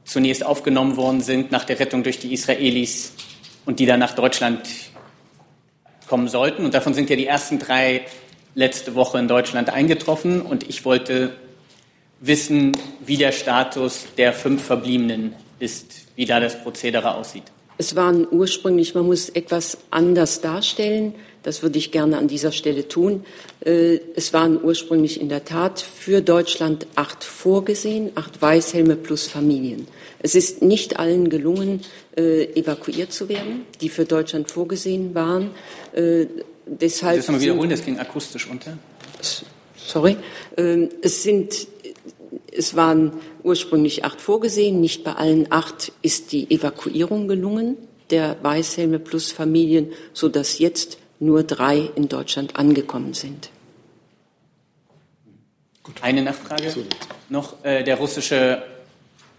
zunächst 0.05 0.45
aufgenommen 0.45 0.97
worden 0.97 1.21
sind 1.21 1.51
nach 1.51 1.65
der 1.65 1.79
Rettung 1.79 2.03
durch 2.03 2.19
die 2.19 2.33
Israelis 2.33 3.13
und 3.65 3.79
die 3.79 3.85
dann 3.85 3.99
nach 3.99 4.15
Deutschland 4.15 4.61
kommen 6.07 6.27
sollten. 6.27 6.65
Und 6.65 6.73
davon 6.73 6.93
sind 6.93 7.09
ja 7.09 7.15
die 7.15 7.27
ersten 7.27 7.59
drei 7.59 8.05
letzte 8.55 8.95
Woche 8.95 9.19
in 9.19 9.27
Deutschland 9.27 9.69
eingetroffen 9.69 10.41
und 10.41 10.69
ich 10.69 10.85
wollte 10.85 11.31
wissen, 12.19 12.75
wie 13.05 13.17
der 13.17 13.31
Status 13.31 14.05
der 14.17 14.33
fünf 14.33 14.63
Verbliebenen 14.63 15.33
ist, 15.59 16.07
wie 16.15 16.25
da 16.25 16.39
das 16.39 16.61
Prozedere 16.61 17.15
aussieht. 17.15 17.43
Es 17.77 17.95
waren 17.95 18.27
ursprünglich, 18.29 18.93
man 18.93 19.05
muss 19.05 19.29
etwas 19.29 19.77
anders 19.89 20.41
darstellen, 20.41 21.15
das 21.43 21.63
würde 21.63 21.79
ich 21.79 21.91
gerne 21.91 22.17
an 22.17 22.27
dieser 22.27 22.51
Stelle 22.51 22.89
tun. 22.89 23.23
Äh, 23.63 23.99
es 24.15 24.33
waren 24.33 24.61
ursprünglich 24.61 25.21
in 25.21 25.29
der 25.29 25.45
Tat 25.45 25.79
für 25.79 26.21
Deutschland 26.21 26.87
acht 26.95 27.23
vorgesehen, 27.23 28.11
acht 28.15 28.41
Weißhelme 28.41 28.97
plus 28.97 29.27
Familien. 29.27 29.87
Es 30.21 30.35
ist 30.35 30.61
nicht 30.61 30.99
allen 30.99 31.29
gelungen, 31.29 31.81
äh, 32.17 32.43
evakuiert 32.59 33.13
zu 33.13 33.29
werden, 33.29 33.61
die 33.79 33.87
für 33.87 34.03
Deutschland 34.03 34.51
vorgesehen 34.51 35.15
waren. 35.15 35.51
Deshalb 36.69 37.17
das 37.17 37.27
mal 37.27 37.41
wiederholen, 37.41 37.69
das 37.69 37.83
ging 37.83 37.97
akustisch 37.97 38.47
unter. 38.47 38.77
Sorry. 39.75 40.17
Ähm, 40.57 40.89
es 41.01 41.23
sind, 41.23 41.67
es 42.51 42.75
waren 42.75 43.13
ursprünglich 43.43 44.05
acht 44.05 44.21
vorgesehen. 44.21 44.79
Nicht 44.79 45.03
bei 45.03 45.13
allen 45.13 45.51
acht 45.51 45.91
ist 46.01 46.31
die 46.31 46.49
Evakuierung 46.51 47.27
gelungen. 47.27 47.77
der 48.09 48.37
Weißhelme 48.41 48.99
plus 48.99 49.31
Familien, 49.31 49.91
sodass 50.13 50.59
jetzt 50.59 50.97
nur 51.19 51.43
drei 51.43 51.89
in 51.95 52.07
Deutschland 52.09 52.55
angekommen 52.55 53.13
sind. 53.13 53.49
Eine 56.01 56.21
Nachfrage 56.21 56.73
noch. 57.29 57.63
Äh, 57.63 57.83
der 57.83 57.97
russische 57.97 58.63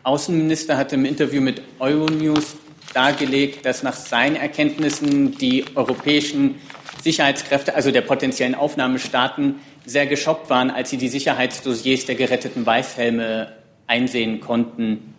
Außenminister 0.03 0.77
hat 0.77 0.93
im 0.93 1.05
Interview 1.05 1.41
mit 1.41 1.63
Euronews 1.79 2.57
dargelegt, 2.93 3.65
dass 3.65 3.83
nach 3.83 3.95
seinen 3.95 4.37
Erkenntnissen 4.37 5.37
die 5.39 5.65
europäischen 5.75 6.57
Sicherheitskräfte, 7.03 7.75
also 7.75 7.91
der 7.91 8.03
potenziellen 8.03 8.55
Aufnahmestaaten, 8.55 9.57
sehr 9.87 10.07
geschockt 10.07 10.51
waren, 10.51 10.71
als 10.71 10.91
sie 10.91 10.97
die 10.97 11.09
Sicherheitsdossiers 11.09 12.05
der 12.05 12.15
geretteten 12.15 12.67
Weißhelme 12.67 13.53
einsehen 13.87 14.41
konnten. 14.41 15.15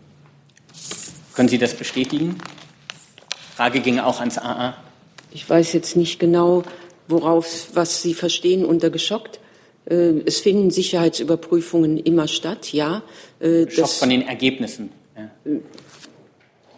Können 1.34 1.50
Sie 1.50 1.58
das 1.58 1.74
bestätigen? 1.74 2.38
Frage 3.56 3.80
ging 3.80 4.00
auch 4.00 4.20
ans 4.20 4.38
AA. 4.38 4.76
Ich 5.32 5.50
weiß 5.50 5.74
jetzt 5.74 5.96
nicht 5.96 6.20
genau, 6.20 6.64
worauf, 7.08 7.70
was 7.74 8.02
Sie 8.02 8.14
verstehen 8.14 8.66
unter 8.66 8.90
geschockt. 8.90 9.40
Äh, 9.86 10.22
es 10.26 10.40
finden 10.40 10.72
Sicherheitsüberprüfungen 10.72 11.98
immer 11.98 12.28
statt, 12.28 12.74
ja. 12.74 13.02
Äh, 13.40 13.70
Schock 13.70 13.90
von 13.90 14.10
den 14.10 14.22
Ergebnissen. 14.22 14.92
Ja. 15.18 15.30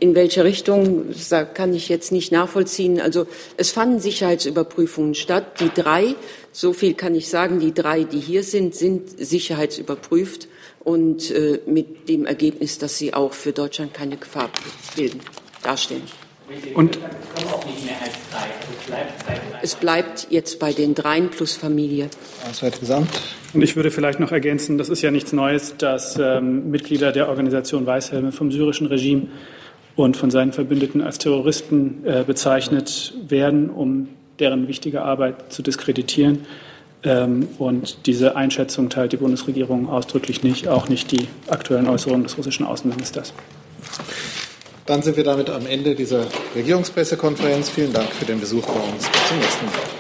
In 0.04 0.16
welche 0.16 0.44
Richtung, 0.44 1.06
kann 1.54 1.74
ich 1.74 1.88
jetzt 1.88 2.12
nicht 2.12 2.34
nachvollziehen. 2.34 3.00
Also 3.00 3.26
es 3.56 3.72
fanden 3.72 4.02
Sicherheitsüberprüfungen 4.02 5.16
statt. 5.16 5.62
Die 5.62 5.70
drei, 5.74 6.16
so 6.52 6.74
viel 6.74 6.94
kann 6.94 7.16
ich 7.16 7.30
sagen, 7.30 7.62
die 7.62 7.74
drei, 7.74 8.04
die 8.04 8.20
hier 8.20 8.44
sind, 8.44 8.76
sind 8.76 9.18
sicherheitsüberprüft 9.18 10.50
und 10.84 11.32
äh, 11.32 11.62
mit 11.66 12.10
dem 12.10 12.26
Ergebnis, 12.26 12.78
dass 12.80 12.98
sie 12.98 13.14
auch 13.14 13.32
für 13.32 13.54
Deutschland 13.54 13.94
keine 13.94 14.18
Gefahr 14.18 14.50
bilden, 14.98 15.22
darstellen. 15.64 16.04
Und 16.74 17.00
es 19.62 19.76
bleibt 19.76 20.28
jetzt 20.30 20.60
bei 20.60 20.74
den 20.74 20.96
dreien 20.96 21.30
plus 21.30 21.56
Familie. 21.56 22.10
Und 23.54 23.62
ich 23.62 23.78
würde 23.78 23.90
vielleicht 23.90 24.20
noch 24.20 24.34
ergänzen, 24.34 24.78
das 24.78 24.90
ist 24.90 25.02
ja 25.02 25.12
nichts 25.12 25.32
Neues, 25.32 25.76
dass 25.78 26.20
ähm, 26.20 26.70
Mitglieder 26.72 27.14
der 27.14 27.30
Organisation 27.30 27.86
Weißhelme 27.86 28.34
vom 28.34 28.52
syrischen 28.52 28.88
Regime 28.88 29.28
und 29.96 30.18
von 30.18 30.32
seinen 30.32 30.54
Verbündeten 30.54 31.02
als 31.02 31.20
Terroristen 31.20 32.04
äh, 32.06 32.24
bezeichnet 32.26 33.14
werden, 33.28 33.70
um 33.70 34.10
deren 34.40 34.68
wichtige 34.68 35.04
Arbeit 35.04 35.54
zu 35.54 35.62
diskreditieren. 35.62 36.46
Ähm, 37.04 37.48
und 37.60 38.06
diese 38.08 38.36
Einschätzung 38.36 38.90
teilt 38.90 39.12
die 39.12 39.18
Bundesregierung 39.18 39.90
ausdrücklich 39.90 40.44
nicht, 40.44 40.68
auch 40.68 40.90
nicht 40.90 41.12
die 41.12 41.28
aktuellen 41.48 41.88
Äußerungen 41.88 42.24
des 42.24 42.38
russischen 42.38 42.66
Außenministers. 42.66 43.34
Dann 44.86 45.02
sind 45.02 45.16
wir 45.16 45.24
damit 45.24 45.50
am 45.50 45.66
Ende 45.66 45.96
dieser 45.96 46.26
Regierungspressekonferenz. 46.56 47.70
Vielen 47.70 47.94
Dank 47.94 48.10
für 48.10 48.26
den 48.26 48.40
Besuch 48.40 48.66
bei 48.66 48.80
uns. 48.92 49.08
Bis 49.10 49.28
zum 49.28 49.38
nächsten 49.38 49.66
Mal. 49.66 49.93